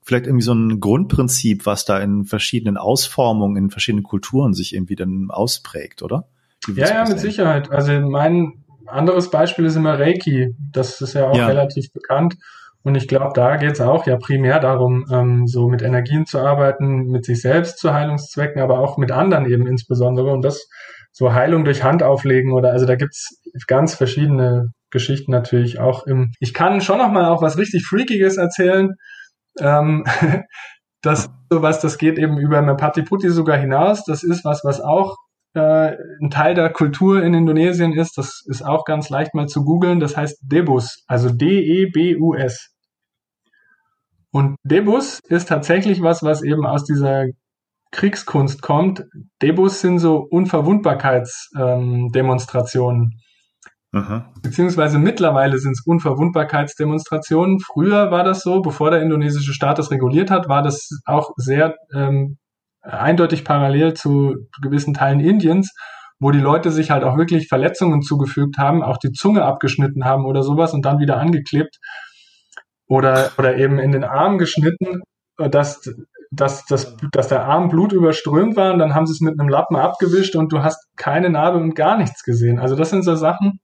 vielleicht 0.06 0.26
irgendwie 0.26 0.44
so 0.44 0.54
ein 0.54 0.78
Grundprinzip, 0.78 1.66
was 1.66 1.84
da 1.84 1.98
in 1.98 2.24
verschiedenen 2.24 2.76
Ausformungen, 2.76 3.56
in 3.56 3.70
verschiedenen 3.70 4.04
Kulturen 4.04 4.54
sich 4.54 4.72
irgendwie 4.72 4.94
dann 4.94 5.30
ausprägt, 5.30 6.00
oder? 6.00 6.28
Ja, 6.74 6.88
ja, 6.88 7.08
mit 7.08 7.18
Sicherheit. 7.18 7.72
Also 7.72 7.92
mein 8.00 8.64
anderes 8.86 9.30
Beispiel 9.30 9.64
ist 9.64 9.74
immer 9.74 9.98
Reiki. 9.98 10.54
Das 10.72 11.00
ist 11.00 11.14
ja 11.14 11.28
auch 11.28 11.36
ja. 11.36 11.48
relativ 11.48 11.92
bekannt. 11.92 12.36
Und 12.84 12.94
ich 12.94 13.08
glaube, 13.08 13.32
da 13.34 13.56
geht 13.56 13.72
es 13.72 13.80
auch 13.80 14.06
ja 14.06 14.16
primär 14.16 14.60
darum, 14.60 15.06
ähm, 15.10 15.48
so 15.48 15.68
mit 15.68 15.82
Energien 15.82 16.24
zu 16.24 16.38
arbeiten, 16.38 17.08
mit 17.08 17.24
sich 17.24 17.40
selbst 17.40 17.78
zu 17.78 17.92
Heilungszwecken, 17.92 18.62
aber 18.62 18.78
auch 18.78 18.96
mit 18.96 19.10
anderen 19.10 19.46
eben 19.46 19.66
insbesondere. 19.66 20.30
Und 20.30 20.42
das 20.42 20.68
so 21.16 21.32
Heilung 21.32 21.64
durch 21.64 21.82
Hand 21.82 22.02
auflegen 22.02 22.52
oder 22.52 22.72
also 22.72 22.84
da 22.84 22.94
gibt's 22.94 23.40
ganz 23.66 23.94
verschiedene 23.94 24.72
Geschichten 24.90 25.32
natürlich 25.32 25.80
auch 25.80 26.06
im. 26.06 26.32
Ich 26.40 26.52
kann 26.52 26.82
schon 26.82 26.98
noch 26.98 27.10
mal 27.10 27.30
auch 27.30 27.40
was 27.40 27.56
richtig 27.56 27.86
Freakiges 27.86 28.36
erzählen. 28.36 28.90
Ähm, 29.58 30.04
das 31.02 31.30
sowas, 31.50 31.80
das 31.80 31.96
geht 31.96 32.18
eben 32.18 32.36
über 32.36 32.60
Mepati 32.60 33.02
Putti 33.02 33.30
sogar 33.30 33.56
hinaus. 33.56 34.04
Das 34.04 34.22
ist 34.22 34.44
was, 34.44 34.60
was 34.62 34.82
auch 34.82 35.16
äh, 35.54 35.96
ein 36.20 36.28
Teil 36.28 36.54
der 36.54 36.70
Kultur 36.70 37.22
in 37.22 37.32
Indonesien 37.32 37.94
ist. 37.94 38.18
Das 38.18 38.42
ist 38.44 38.60
auch 38.60 38.84
ganz 38.84 39.08
leicht 39.08 39.34
mal 39.34 39.46
zu 39.46 39.64
googeln. 39.64 40.00
Das 40.00 40.18
heißt 40.18 40.40
Debus, 40.42 41.02
also 41.06 41.30
D-E-B-U-S. 41.30 42.74
Und 44.32 44.56
Debus 44.64 45.20
ist 45.30 45.48
tatsächlich 45.48 46.02
was, 46.02 46.22
was 46.22 46.42
eben 46.42 46.66
aus 46.66 46.84
dieser 46.84 47.24
Kriegskunst 47.92 48.62
kommt. 48.62 49.04
Debus 49.42 49.80
sind 49.80 49.98
so 49.98 50.26
Unverwundbarkeitsdemonstrationen. 50.30 53.20
Ähm, 53.94 54.24
Beziehungsweise 54.42 54.98
mittlerweile 54.98 55.58
sind 55.58 55.72
es 55.72 55.82
Unverwundbarkeitsdemonstrationen. 55.86 57.60
Früher 57.60 58.10
war 58.10 58.24
das 58.24 58.42
so, 58.42 58.60
bevor 58.60 58.90
der 58.90 59.02
indonesische 59.02 59.54
Staat 59.54 59.78
das 59.78 59.90
reguliert 59.90 60.30
hat, 60.30 60.48
war 60.48 60.62
das 60.62 60.90
auch 61.06 61.30
sehr 61.36 61.76
ähm, 61.94 62.38
eindeutig 62.82 63.44
parallel 63.44 63.94
zu 63.94 64.34
gewissen 64.62 64.94
Teilen 64.94 65.20
Indiens, 65.20 65.72
wo 66.18 66.30
die 66.30 66.40
Leute 66.40 66.70
sich 66.70 66.90
halt 66.90 67.04
auch 67.04 67.16
wirklich 67.16 67.48
Verletzungen 67.48 68.02
zugefügt 68.02 68.58
haben, 68.58 68.82
auch 68.82 68.98
die 68.98 69.12
Zunge 69.12 69.44
abgeschnitten 69.44 70.04
haben 70.04 70.24
oder 70.24 70.42
sowas 70.42 70.72
und 70.72 70.84
dann 70.84 70.98
wieder 70.98 71.18
angeklebt 71.18 71.76
oder, 72.88 73.30
oder 73.38 73.56
eben 73.56 73.78
in 73.78 73.92
den 73.92 74.04
Arm 74.04 74.38
geschnitten, 74.38 75.02
dass, 75.36 75.90
dass, 76.36 76.64
dass, 76.66 76.96
dass 77.12 77.28
der 77.28 77.44
Arm 77.44 77.68
Blut 77.68 77.92
überströmt 77.92 78.56
war 78.56 78.72
und 78.72 78.78
dann 78.78 78.94
haben 78.94 79.06
sie 79.06 79.12
es 79.12 79.20
mit 79.20 79.38
einem 79.38 79.48
Lappen 79.48 79.76
abgewischt 79.76 80.36
und 80.36 80.52
du 80.52 80.62
hast 80.62 80.78
keine 80.96 81.30
Narbe 81.30 81.58
und 81.58 81.74
gar 81.74 81.96
nichts 81.96 82.22
gesehen. 82.22 82.58
Also 82.58 82.76
das 82.76 82.90
sind 82.90 83.02
so 83.02 83.16
Sachen. 83.16 83.60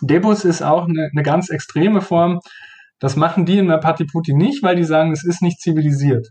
Debus 0.00 0.44
ist 0.44 0.62
auch 0.62 0.88
eine, 0.88 1.10
eine 1.12 1.22
ganz 1.22 1.50
extreme 1.50 2.00
Form. 2.00 2.40
Das 2.98 3.16
machen 3.16 3.46
die 3.46 3.58
in 3.58 3.68
der 3.68 3.78
Patiputi 3.78 4.34
nicht, 4.34 4.62
weil 4.62 4.76
die 4.76 4.84
sagen, 4.84 5.12
es 5.12 5.24
ist 5.24 5.42
nicht 5.42 5.60
zivilisiert. 5.60 6.28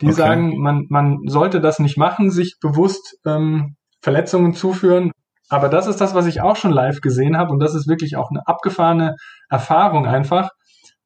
Die 0.00 0.06
okay. 0.06 0.14
sagen, 0.14 0.60
man, 0.60 0.86
man 0.88 1.18
sollte 1.26 1.60
das 1.60 1.78
nicht 1.78 1.96
machen, 1.96 2.30
sich 2.30 2.56
bewusst 2.60 3.18
ähm, 3.26 3.76
Verletzungen 4.02 4.54
zuführen. 4.54 5.12
Aber 5.48 5.68
das 5.68 5.86
ist 5.86 6.00
das, 6.00 6.14
was 6.14 6.26
ich 6.26 6.40
auch 6.40 6.56
schon 6.56 6.72
live 6.72 7.00
gesehen 7.00 7.36
habe 7.36 7.52
und 7.52 7.60
das 7.60 7.74
ist 7.74 7.88
wirklich 7.88 8.16
auch 8.16 8.30
eine 8.30 8.46
abgefahrene 8.46 9.14
Erfahrung 9.48 10.06
einfach, 10.06 10.50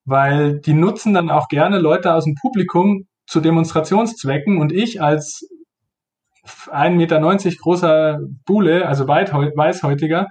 weil 0.04 0.60
die 0.60 0.72
nutzen 0.72 1.12
dann 1.12 1.30
auch 1.30 1.48
gerne 1.48 1.78
Leute 1.78 2.14
aus 2.14 2.24
dem 2.24 2.34
Publikum 2.34 3.06
zu 3.30 3.40
Demonstrationszwecken 3.40 4.58
und 4.58 4.72
ich 4.72 5.00
als 5.00 5.48
1,90 6.44 6.90
Meter 6.96 7.20
großer 7.62 8.18
Bule, 8.44 8.86
also 8.86 9.06
weißhäutiger, 9.06 10.26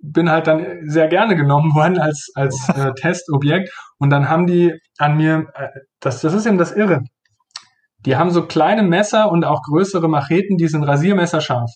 bin 0.00 0.30
halt 0.30 0.46
dann 0.46 0.88
sehr 0.88 1.08
gerne 1.08 1.36
genommen 1.36 1.74
worden 1.74 1.98
als, 1.98 2.30
als 2.34 2.68
äh, 2.68 2.92
Testobjekt. 2.94 3.72
Und 3.98 4.10
dann 4.10 4.28
haben 4.28 4.46
die 4.46 4.78
an 4.98 5.16
mir, 5.16 5.46
äh, 5.54 5.68
das, 6.00 6.20
das 6.20 6.34
ist 6.34 6.44
eben 6.44 6.58
das 6.58 6.72
Irre. 6.72 7.00
Die 8.00 8.16
haben 8.16 8.30
so 8.30 8.46
kleine 8.46 8.82
Messer 8.82 9.30
und 9.30 9.44
auch 9.44 9.62
größere 9.62 10.08
Macheten, 10.08 10.58
die 10.58 10.68
sind 10.68 10.84
rasiermesserscharf. 10.84 11.70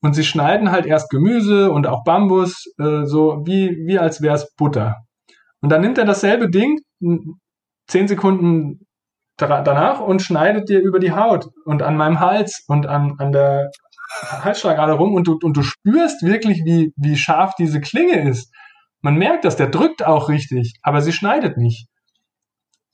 Und 0.00 0.14
sie 0.14 0.24
schneiden 0.24 0.70
halt 0.70 0.86
erst 0.86 1.10
Gemüse 1.10 1.72
und 1.72 1.88
auch 1.88 2.04
Bambus, 2.04 2.64
äh, 2.78 3.04
so 3.04 3.42
wie, 3.44 3.76
wie 3.86 3.98
als 3.98 4.22
wäre 4.22 4.36
es 4.36 4.54
Butter. 4.54 4.98
Und 5.60 5.70
dann 5.70 5.80
nimmt 5.80 5.98
er 5.98 6.06
dasselbe 6.06 6.48
Ding, 6.48 6.78
zehn 7.88 8.06
Sekunden 8.06 8.86
danach 9.40 10.00
und 10.00 10.22
schneidet 10.22 10.68
dir 10.68 10.80
über 10.80 10.98
die 10.98 11.12
Haut 11.12 11.48
und 11.64 11.82
an 11.82 11.96
meinem 11.96 12.20
Hals 12.20 12.64
und 12.68 12.86
an, 12.86 13.14
an 13.18 13.32
der 13.32 13.70
Halsschlagader 14.20 14.94
rum 14.94 15.14
und 15.14 15.26
du, 15.26 15.38
und 15.42 15.56
du 15.56 15.62
spürst 15.62 16.22
wirklich, 16.22 16.64
wie, 16.64 16.92
wie 16.96 17.16
scharf 17.16 17.54
diese 17.58 17.80
Klinge 17.80 18.28
ist. 18.28 18.52
Man 19.02 19.16
merkt 19.16 19.44
das, 19.44 19.56
der 19.56 19.68
drückt 19.68 20.04
auch 20.04 20.28
richtig, 20.28 20.74
aber 20.82 21.00
sie 21.00 21.12
schneidet 21.12 21.56
nicht. 21.56 21.86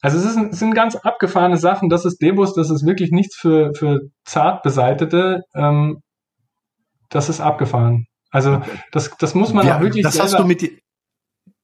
Also 0.01 0.17
es, 0.17 0.25
ist, 0.25 0.37
es 0.37 0.59
sind 0.59 0.75
ganz 0.75 0.95
abgefahrene 0.95 1.57
Sachen. 1.57 1.89
Das 1.89 2.05
ist 2.05 2.21
Debus, 2.21 2.53
das 2.53 2.69
ist 2.69 2.85
wirklich 2.85 3.11
nichts 3.11 3.35
für, 3.35 3.73
für 3.73 4.01
zart 4.25 4.61
beseitete. 4.61 5.41
Ähm, 5.55 6.01
das 7.09 7.29
ist 7.29 7.41
abgefahren. 7.41 8.05
Also 8.29 8.61
das, 8.91 9.15
das 9.17 9.33
muss 9.33 9.53
man 9.53 9.65
ja, 9.65 9.77
auch 9.77 9.81
wirklich. 9.81 10.03
Das 10.03 10.19
hast 10.19 10.37
du 10.37 10.43
mit. 10.43 10.61
Die 10.61 10.79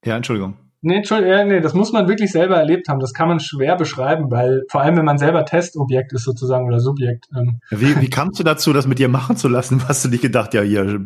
ja, 0.03 0.17
Entschuldigung. 0.17 0.57
Nee, 0.85 0.97
Entschuldigung, 0.97 1.47
nee, 1.47 1.61
das 1.61 1.73
muss 1.73 1.93
man 1.93 2.09
wirklich 2.09 2.29
selber 2.33 2.57
erlebt 2.57 2.89
haben. 2.89 2.99
Das 2.99 3.13
kann 3.13 3.29
man 3.29 3.39
schwer 3.39 3.77
beschreiben, 3.77 4.29
weil 4.29 4.63
vor 4.69 4.81
allem, 4.81 4.97
wenn 4.97 5.05
man 5.05 5.17
selber 5.17 5.45
Testobjekt 5.45 6.11
ist 6.11 6.25
sozusagen 6.25 6.67
oder 6.67 6.81
Subjekt. 6.81 7.27
Ähm. 7.33 7.61
Wie, 7.69 8.01
wie 8.01 8.09
kamst 8.09 8.37
du 8.37 8.43
dazu, 8.43 8.73
das 8.73 8.85
mit 8.85 8.99
dir 8.99 9.07
machen 9.07 9.37
zu 9.37 9.47
lassen? 9.47 9.81
Hast 9.87 10.03
du 10.03 10.09
nicht 10.09 10.21
gedacht, 10.21 10.53
ja, 10.53 10.61
hier, 10.61 10.99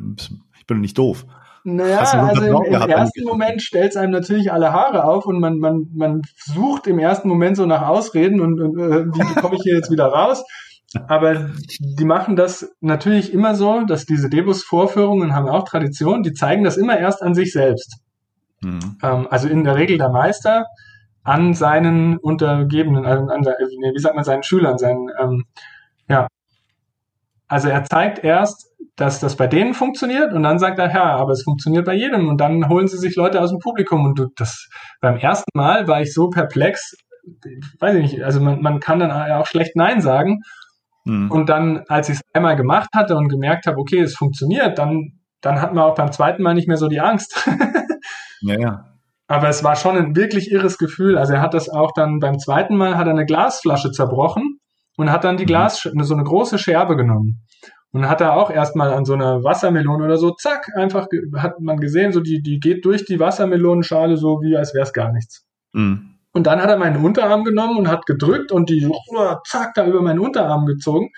ich 0.60 0.66
bin 0.66 0.82
nicht 0.82 0.98
doof? 0.98 1.28
Naja, 1.64 2.00
also 2.00 2.44
im, 2.44 2.56
im 2.64 2.90
ersten 2.90 3.24
Moment 3.24 3.62
stellt 3.62 3.92
es 3.92 3.98
einem 3.98 4.14
natürlich 4.14 4.52
alle 4.52 4.74
Haare 4.74 5.04
auf 5.04 5.28
und 5.28 5.40
man, 5.40 5.60
man, 5.60 5.86
man 5.94 6.22
sucht 6.38 6.88
im 6.88 6.98
ersten 6.98 7.30
Moment 7.30 7.58
so 7.58 7.68
nach 7.68 7.88
Ausreden 7.88 8.42
und, 8.42 8.60
und 8.60 8.80
äh, 8.80 9.06
wie 9.06 9.42
komme 9.42 9.58
ich 9.58 9.62
hier 9.62 9.76
jetzt 9.76 9.92
wieder 9.92 10.08
raus? 10.08 10.44
Aber 11.08 11.52
die 11.80 12.06
machen 12.06 12.36
das 12.36 12.74
natürlich 12.80 13.32
immer 13.32 13.54
so, 13.54 13.84
dass 13.86 14.06
diese 14.06 14.30
Debus-Vorführungen 14.30 15.36
haben 15.36 15.50
auch 15.50 15.66
Tradition, 15.66 16.24
die 16.24 16.34
zeigen 16.34 16.64
das 16.64 16.78
immer 16.78 16.98
erst 16.98 17.22
an 17.22 17.36
sich 17.36 17.52
selbst. 17.52 17.98
Mhm. 18.62 18.98
Ähm, 19.04 19.28
also 19.30 19.48
in 19.48 19.64
der 19.64 19.76
Regel 19.76 19.98
der 19.98 20.10
Meister 20.10 20.66
an 21.24 21.54
seinen 21.54 22.18
Untergebenen, 22.18 23.06
also 23.06 23.26
an, 23.26 23.42
nee, 23.42 23.94
wie 23.94 24.00
sagt 24.00 24.16
man, 24.16 24.24
seinen 24.24 24.44
Schülern, 24.44 24.78
seinen, 24.78 25.10
ähm, 25.20 25.44
ja. 26.08 26.28
Also 27.50 27.70
er 27.70 27.84
zeigt 27.84 28.24
erst, 28.24 28.68
dass 28.96 29.20
das 29.20 29.36
bei 29.36 29.48
denen 29.48 29.74
funktioniert 29.74 30.34
und 30.34 30.44
dann 30.44 30.58
sagt 30.58 30.80
er, 30.80 30.94
ja, 30.94 31.16
aber 31.16 31.32
es 31.32 31.44
funktioniert 31.44 31.86
bei 31.86 31.94
jedem 31.94 32.30
und 32.30 32.40
dann 32.40 32.68
holen 32.68 32.88
sie 32.88 32.98
sich 32.98 33.16
Leute 33.16 33.42
aus 33.42 33.52
dem 33.52 33.60
Publikum 33.60 34.06
und 34.06 34.20
du, 34.20 34.28
das 34.36 34.70
beim 35.02 35.18
ersten 35.18 35.52
Mal 35.54 35.88
war 35.88 36.02
ich 36.02 36.14
so 36.14 36.30
perplex, 36.30 36.96
weiß 37.80 37.96
ich 37.96 38.14
nicht, 38.14 38.24
also 38.24 38.40
man, 38.42 38.62
man 38.62 38.80
kann 38.80 39.00
dann 39.00 39.12
auch 39.12 39.48
schlecht 39.48 39.76
Nein 39.76 40.02
sagen 40.02 40.42
mhm. 41.06 41.30
und 41.30 41.50
dann, 41.50 41.84
als 41.88 42.10
ich 42.10 42.16
es 42.16 42.22
einmal 42.34 42.56
gemacht 42.56 42.90
hatte 42.96 43.16
und 43.16 43.28
gemerkt 43.28 43.68
habe, 43.68 43.78
okay, 43.78 44.00
es 44.00 44.16
funktioniert, 44.16 44.78
dann, 44.78 45.20
dann 45.42 45.62
hat 45.62 45.74
man 45.74 45.84
auch 45.84 45.96
beim 45.96 46.12
zweiten 46.12 46.42
Mal 46.42 46.54
nicht 46.54 46.68
mehr 46.68 46.78
so 46.78 46.88
die 46.88 47.02
Angst. 47.02 47.50
ja, 48.42 48.60
ja. 48.60 48.86
Aber 49.28 49.50
es 49.50 49.64
war 49.64 49.76
schon 49.76 49.98
ein 49.98 50.16
wirklich 50.16 50.52
irres 50.52 50.78
Gefühl. 50.78 51.18
Also 51.18 51.34
er 51.34 51.42
hat 51.42 51.54
das 51.54 51.70
auch 51.70 51.92
dann 51.94 52.20
beim 52.20 52.40
zweiten 52.40 52.78
Mal 52.78 52.98
hat 52.98 53.08
er 53.08 53.12
eine 53.12 53.26
Glasflasche 53.26 53.92
zerbrochen 53.92 54.60
und 54.96 55.12
hat 55.12 55.26
dann 55.26 55.38
die 55.38 55.44
mhm. 55.44 55.48
Glas, 55.48 55.82
so 55.82 56.14
eine 56.14 56.24
große 56.24 56.58
Scherbe 56.58 56.96
genommen 56.96 57.44
und 57.92 58.08
hat 58.08 58.22
er 58.22 58.36
auch 58.36 58.50
erstmal 58.50 58.94
an 58.94 59.06
so 59.06 59.14
einer 59.14 59.44
Wassermelone 59.44 60.06
oder 60.06 60.18
so, 60.18 60.32
zack, 60.32 60.70
einfach 60.76 61.08
hat 61.36 61.60
man 61.60 61.78
gesehen, 61.80 62.12
so 62.12 62.20
die, 62.20 62.42
die 62.42 62.60
geht 62.60 62.86
durch 62.86 63.06
die 63.06 63.20
Wassermelonenschale 63.20 64.18
so 64.18 64.42
wie 64.42 64.56
als 64.56 64.74
wäre 64.74 64.84
es 64.84 64.94
gar 64.94 65.12
nichts. 65.12 65.46
Mhm. 65.74 66.14
Und 66.34 66.46
dann 66.46 66.62
hat 66.62 66.70
er 66.70 66.78
meinen 66.78 67.04
Unterarm 67.04 67.44
genommen 67.44 67.78
und 67.78 67.88
hat 67.88 68.06
gedrückt 68.06 68.52
und 68.52 68.70
die, 68.70 68.88
oh, 68.88 69.36
zack, 69.48 69.74
da 69.74 69.86
über 69.86 70.02
meinen 70.02 70.20
Unterarm 70.20 70.66
gezogen. 70.68 71.10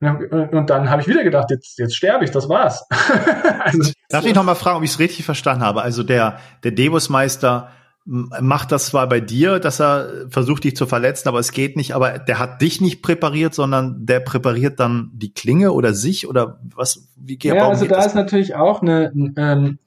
Und 0.00 0.70
dann 0.70 0.90
habe 0.90 1.00
ich 1.00 1.08
wieder 1.08 1.24
gedacht, 1.24 1.50
jetzt, 1.50 1.78
jetzt 1.78 1.96
sterbe 1.96 2.24
ich, 2.24 2.30
das 2.30 2.48
war's. 2.48 2.86
also, 3.60 3.90
Darf 4.08 4.24
ich 4.24 4.34
noch 4.34 4.44
mal 4.44 4.54
fragen, 4.54 4.78
ob 4.78 4.84
ich 4.84 4.90
es 4.90 4.98
richtig 4.98 5.24
verstanden 5.24 5.62
habe? 5.62 5.82
Also 5.82 6.02
der, 6.02 6.38
der 6.64 6.70
Debusmeister 6.70 7.70
macht 8.06 8.72
das 8.72 8.86
zwar 8.86 9.06
bei 9.06 9.20
dir, 9.20 9.58
dass 9.58 9.80
er 9.80 10.30
versucht, 10.30 10.64
dich 10.64 10.74
zu 10.74 10.86
verletzen, 10.86 11.28
aber 11.28 11.40
es 11.40 11.52
geht 11.52 11.76
nicht. 11.76 11.94
Aber 11.94 12.18
der 12.18 12.38
hat 12.38 12.62
dich 12.62 12.80
nicht 12.80 13.02
präpariert, 13.02 13.52
sondern 13.52 14.06
der 14.06 14.20
präpariert 14.20 14.80
dann 14.80 15.10
die 15.12 15.34
Klinge 15.34 15.72
oder 15.72 15.92
sich 15.92 16.26
oder 16.26 16.58
was? 16.74 17.12
Wie 17.16 17.36
geht 17.36 17.54
Ja, 17.54 17.68
also 17.68 17.84
da 17.84 18.02
ist 18.02 18.14
natürlich 18.14 18.54
auch 18.54 18.80
eine, 18.80 19.12
ähm, 19.36 19.78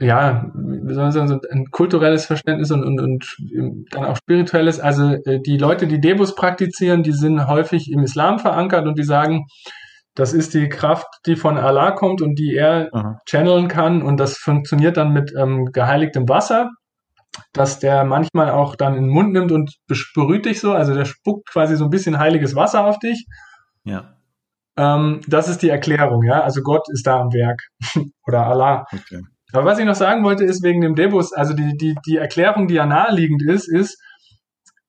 ja, 0.00 0.50
wie 0.54 0.92
soll 0.92 1.04
man 1.04 1.12
sagen, 1.12 1.40
ein 1.52 1.70
kulturelles 1.70 2.26
Verständnis 2.26 2.72
und, 2.72 2.82
und, 2.82 3.00
und 3.00 3.86
dann 3.92 4.04
auch 4.06 4.16
spirituelles. 4.16 4.80
Also 4.80 5.12
äh, 5.12 5.40
die 5.40 5.56
Leute, 5.56 5.86
die 5.86 6.00
Debus 6.00 6.34
praktizieren, 6.34 7.04
die 7.04 7.12
sind 7.12 7.46
häufig 7.46 7.92
im 7.92 8.02
Islam 8.02 8.40
verankert 8.40 8.88
und 8.88 8.98
die 8.98 9.04
sagen, 9.04 9.46
das 10.18 10.32
ist 10.32 10.52
die 10.54 10.68
Kraft, 10.68 11.06
die 11.26 11.36
von 11.36 11.56
Allah 11.58 11.92
kommt 11.92 12.22
und 12.22 12.38
die 12.38 12.54
er 12.54 12.88
Aha. 12.92 13.18
channeln 13.24 13.68
kann 13.68 14.02
und 14.02 14.18
das 14.18 14.36
funktioniert 14.36 14.96
dann 14.96 15.12
mit 15.12 15.32
ähm, 15.36 15.66
geheiligtem 15.72 16.28
Wasser 16.28 16.70
dass 17.52 17.78
der 17.78 18.04
manchmal 18.04 18.50
auch 18.50 18.76
dann 18.76 18.94
in 18.94 19.04
den 19.04 19.12
Mund 19.12 19.32
nimmt 19.32 19.52
und 19.52 19.76
besprüht 19.86 20.46
dich 20.46 20.60
so, 20.60 20.72
also 20.72 20.94
der 20.94 21.04
spuckt 21.04 21.48
quasi 21.50 21.76
so 21.76 21.84
ein 21.84 21.90
bisschen 21.90 22.18
heiliges 22.18 22.54
Wasser 22.54 22.84
auf 22.84 22.98
dich. 22.98 23.26
Ja. 23.84 24.16
Ähm, 24.76 25.20
das 25.26 25.48
ist 25.48 25.62
die 25.62 25.68
Erklärung, 25.68 26.22
ja. 26.24 26.42
Also 26.42 26.62
Gott 26.62 26.86
ist 26.92 27.06
da 27.06 27.20
am 27.20 27.32
Werk 27.32 27.60
oder 28.26 28.46
Allah. 28.46 28.86
Okay. 28.92 29.22
Aber 29.52 29.64
was 29.64 29.78
ich 29.78 29.86
noch 29.86 29.94
sagen 29.94 30.24
wollte, 30.24 30.44
ist 30.44 30.62
wegen 30.62 30.80
dem 30.82 30.94
Debus, 30.94 31.32
also 31.32 31.54
die, 31.54 31.76
die, 31.76 31.94
die 32.06 32.16
Erklärung, 32.16 32.68
die 32.68 32.74
ja 32.74 32.86
naheliegend 32.86 33.42
ist, 33.42 33.66
ist, 33.66 33.98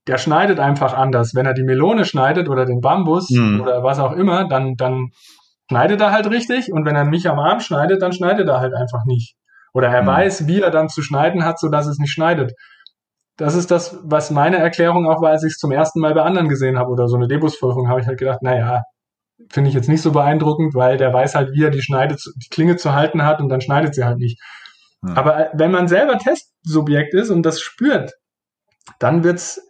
der 0.10 0.18
schneidet 0.18 0.60
einfach 0.60 0.96
anders. 0.96 1.36
Wenn 1.36 1.46
er 1.46 1.54
die 1.54 1.62
Melone 1.62 2.04
schneidet 2.04 2.50
oder 2.50 2.66
den 2.66 2.82
Bambus 2.82 3.30
mhm. 3.30 3.62
oder 3.62 3.84
was 3.84 4.00
auch 4.00 4.14
immer, 4.14 4.48
dann, 4.48 4.74
dann 4.76 5.12
schneidet 5.70 6.02
er 6.02 6.12
halt 6.12 6.28
richtig 6.32 6.74
und 6.74 6.84
wenn 6.84 6.96
er 6.96 7.06
mich 7.06 7.30
am 7.30 7.38
Arm 7.38 7.60
schneidet, 7.60 8.02
dann 8.02 8.12
schneidet 8.12 8.48
er 8.48 8.60
halt 8.60 8.74
einfach 8.74 9.06
nicht. 9.06 9.36
Oder 9.72 9.90
er 9.90 10.02
mhm. 10.02 10.08
weiß, 10.08 10.48
wie 10.48 10.62
er 10.62 10.72
dann 10.72 10.90
zu 10.90 11.04
schneiden 11.04 11.46
hat, 11.46 11.60
so 11.60 11.70
dass 11.70 11.86
es 11.86 12.00
nicht 12.00 12.12
schneidet. 12.12 12.54
Das 13.38 13.54
ist 13.54 13.70
das, 13.70 14.00
was 14.04 14.32
meine 14.32 14.58
Erklärung 14.58 15.08
auch 15.08 15.22
war, 15.22 15.30
als 15.30 15.44
ich 15.44 15.52
es 15.52 15.58
zum 15.60 15.72
ersten 15.72 16.00
Mal 16.00 16.16
bei 16.16 16.24
anderen 16.24 16.50
gesehen 16.50 16.80
habe 16.80 16.90
oder 16.90 17.08
so 17.08 17.16
eine 17.16 17.28
Debusvorführung, 17.28 17.88
habe 17.88 18.02
ich 18.02 18.08
halt 18.08 18.18
gedacht, 18.18 18.42
naja, 18.42 18.82
finde 19.52 19.70
ich 19.70 19.76
jetzt 19.76 19.90
nicht 19.90 20.02
so 20.02 20.12
beeindruckend, 20.12 20.74
weil 20.74 20.98
der 20.98 21.14
weiß 21.14 21.36
halt, 21.36 21.54
wie 21.54 21.66
er 21.66 21.70
die 21.70 21.84
Schneide, 21.84 22.16
die 22.16 22.50
Klinge 22.50 22.78
zu 22.78 22.94
halten 22.94 23.24
hat 23.24 23.42
und 23.42 23.50
dann 23.50 23.62
schneidet 23.62 23.94
sie 23.94 24.06
halt 24.06 24.18
nicht. 24.18 24.42
Hm. 25.06 25.16
Aber 25.16 25.40
äh, 25.40 25.50
wenn 25.54 25.70
man 25.70 25.88
selber 25.88 26.18
Testsubjekt 26.18 27.14
ist 27.14 27.30
und 27.30 27.44
das 27.44 27.62
spürt, 27.62 28.14
dann 28.98 29.24
wird's 29.24 29.69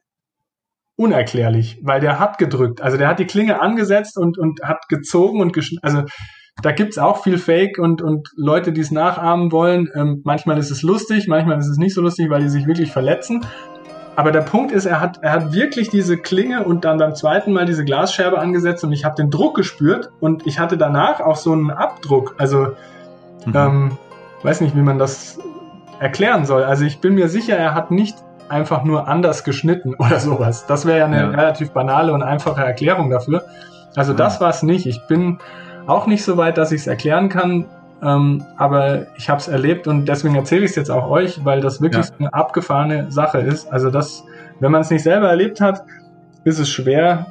unerklärlich, 1.00 1.80
weil 1.82 2.02
der 2.02 2.20
hat 2.20 2.38
gedrückt. 2.38 2.82
Also 2.82 2.98
der 2.98 3.08
hat 3.08 3.20
die 3.20 3.26
Klinge 3.26 3.62
angesetzt 3.62 4.18
und, 4.18 4.38
und 4.38 4.62
hat 4.62 4.90
gezogen 4.90 5.40
und 5.40 5.54
geschnitten. 5.54 5.82
Also 5.82 6.04
da 6.62 6.74
gibt's 6.74 6.98
auch 6.98 7.24
viel 7.24 7.38
Fake 7.38 7.80
und, 7.80 8.02
und 8.02 8.28
Leute, 8.36 8.74
die 8.74 8.82
es 8.82 8.92
nachahmen 8.92 9.54
wollen. 9.54 9.88
Ähm, 9.96 10.22
manchmal 10.26 10.58
ist 10.58 10.72
es 10.72 10.82
lustig, 10.82 11.30
manchmal 11.30 11.58
ist 11.58 11.70
es 11.70 11.78
nicht 11.78 11.96
so 11.96 12.02
lustig, 12.02 12.30
weil 12.30 12.42
die 12.42 12.50
sich 12.50 12.68
wirklich 12.68 12.92
verletzen. 12.92 13.46
Aber 14.18 14.34
der 14.34 14.42
Punkt 14.42 14.74
ist, 14.74 14.86
er 14.86 15.00
hat, 15.00 15.20
er 15.22 15.32
hat 15.32 15.54
wirklich 15.54 15.90
diese 15.90 16.18
Klinge 16.18 16.66
und 16.66 16.84
dann 16.84 16.98
beim 16.98 17.16
zweiten 17.16 17.54
Mal 17.54 17.66
diese 17.66 17.86
Glasscherbe 17.86 18.38
angesetzt 18.38 18.84
und 18.84 18.92
ich 18.92 19.06
habe 19.06 19.16
den 19.16 19.30
Druck 19.30 19.56
gespürt 19.56 20.10
und 20.20 20.46
ich 20.46 20.60
hatte 20.60 20.78
danach 20.78 21.22
auch 21.22 21.38
so 21.38 21.54
einen 21.54 21.72
Abdruck. 21.72 22.36
Also, 22.38 22.74
mhm. 23.46 23.54
ähm, 23.56 23.98
weiß 24.44 24.60
nicht, 24.60 24.76
wie 24.76 24.82
man 24.82 25.00
das 25.00 25.40
erklären 26.02 26.44
soll. 26.46 26.64
Also 26.64 26.84
ich 26.84 27.00
bin 27.00 27.14
mir 27.14 27.30
sicher, 27.30 27.56
er 27.56 27.74
hat 27.74 27.90
nicht 27.90 28.18
einfach 28.50 28.84
nur 28.84 29.08
anders 29.08 29.44
geschnitten 29.44 29.96
oder 29.96 30.20
sowas. 30.20 30.66
Das 30.68 30.86
wäre 30.86 31.00
ja 31.00 31.06
eine 31.06 31.18
ja. 31.18 31.30
relativ 31.30 31.72
banale 31.72 32.14
und 32.14 32.24
einfache 32.24 32.62
Erklärung 32.62 33.10
dafür. 33.10 33.46
Also 33.96 34.14
das 34.14 34.40
war 34.40 34.50
es 34.50 34.64
nicht. 34.64 34.86
Ich 34.86 35.08
bin 35.08 35.40
auch 35.88 36.08
nicht 36.08 36.24
so 36.24 36.38
weit, 36.38 36.58
dass 36.58 36.72
ich 36.72 36.82
es 36.82 36.88
erklären 36.88 37.30
kann, 37.30 37.66
ähm, 38.02 38.46
aber 38.58 39.08
ich 39.18 39.30
habe 39.30 39.40
es 39.40 39.48
erlebt 39.48 39.88
und 39.88 40.06
deswegen 40.06 40.36
erzähle 40.36 40.66
ich 40.66 40.72
es 40.72 40.76
jetzt 40.76 40.92
auch 40.92 41.10
euch, 41.10 41.44
weil 41.44 41.62
das 41.62 41.82
wirklich 41.82 42.06
ja. 42.06 42.14
eine 42.20 42.34
abgefahrene 42.34 43.12
Sache 43.12 43.40
ist. 43.40 43.72
Also 43.72 43.90
das, 43.90 44.24
wenn 44.60 44.72
man 44.72 44.82
es 44.82 44.90
nicht 44.90 45.04
selber 45.04 45.30
erlebt 45.30 45.60
hat, 45.60 45.84
ist 46.44 46.60
es 46.60 46.70
schwer, 46.70 47.26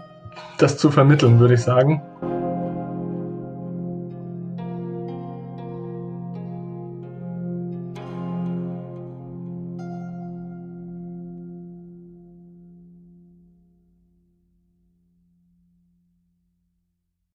das 0.59 0.77
zu 0.77 0.91
vermitteln, 0.91 1.39
würde 1.39 1.55
ich 1.55 1.63
sagen. 1.63 2.03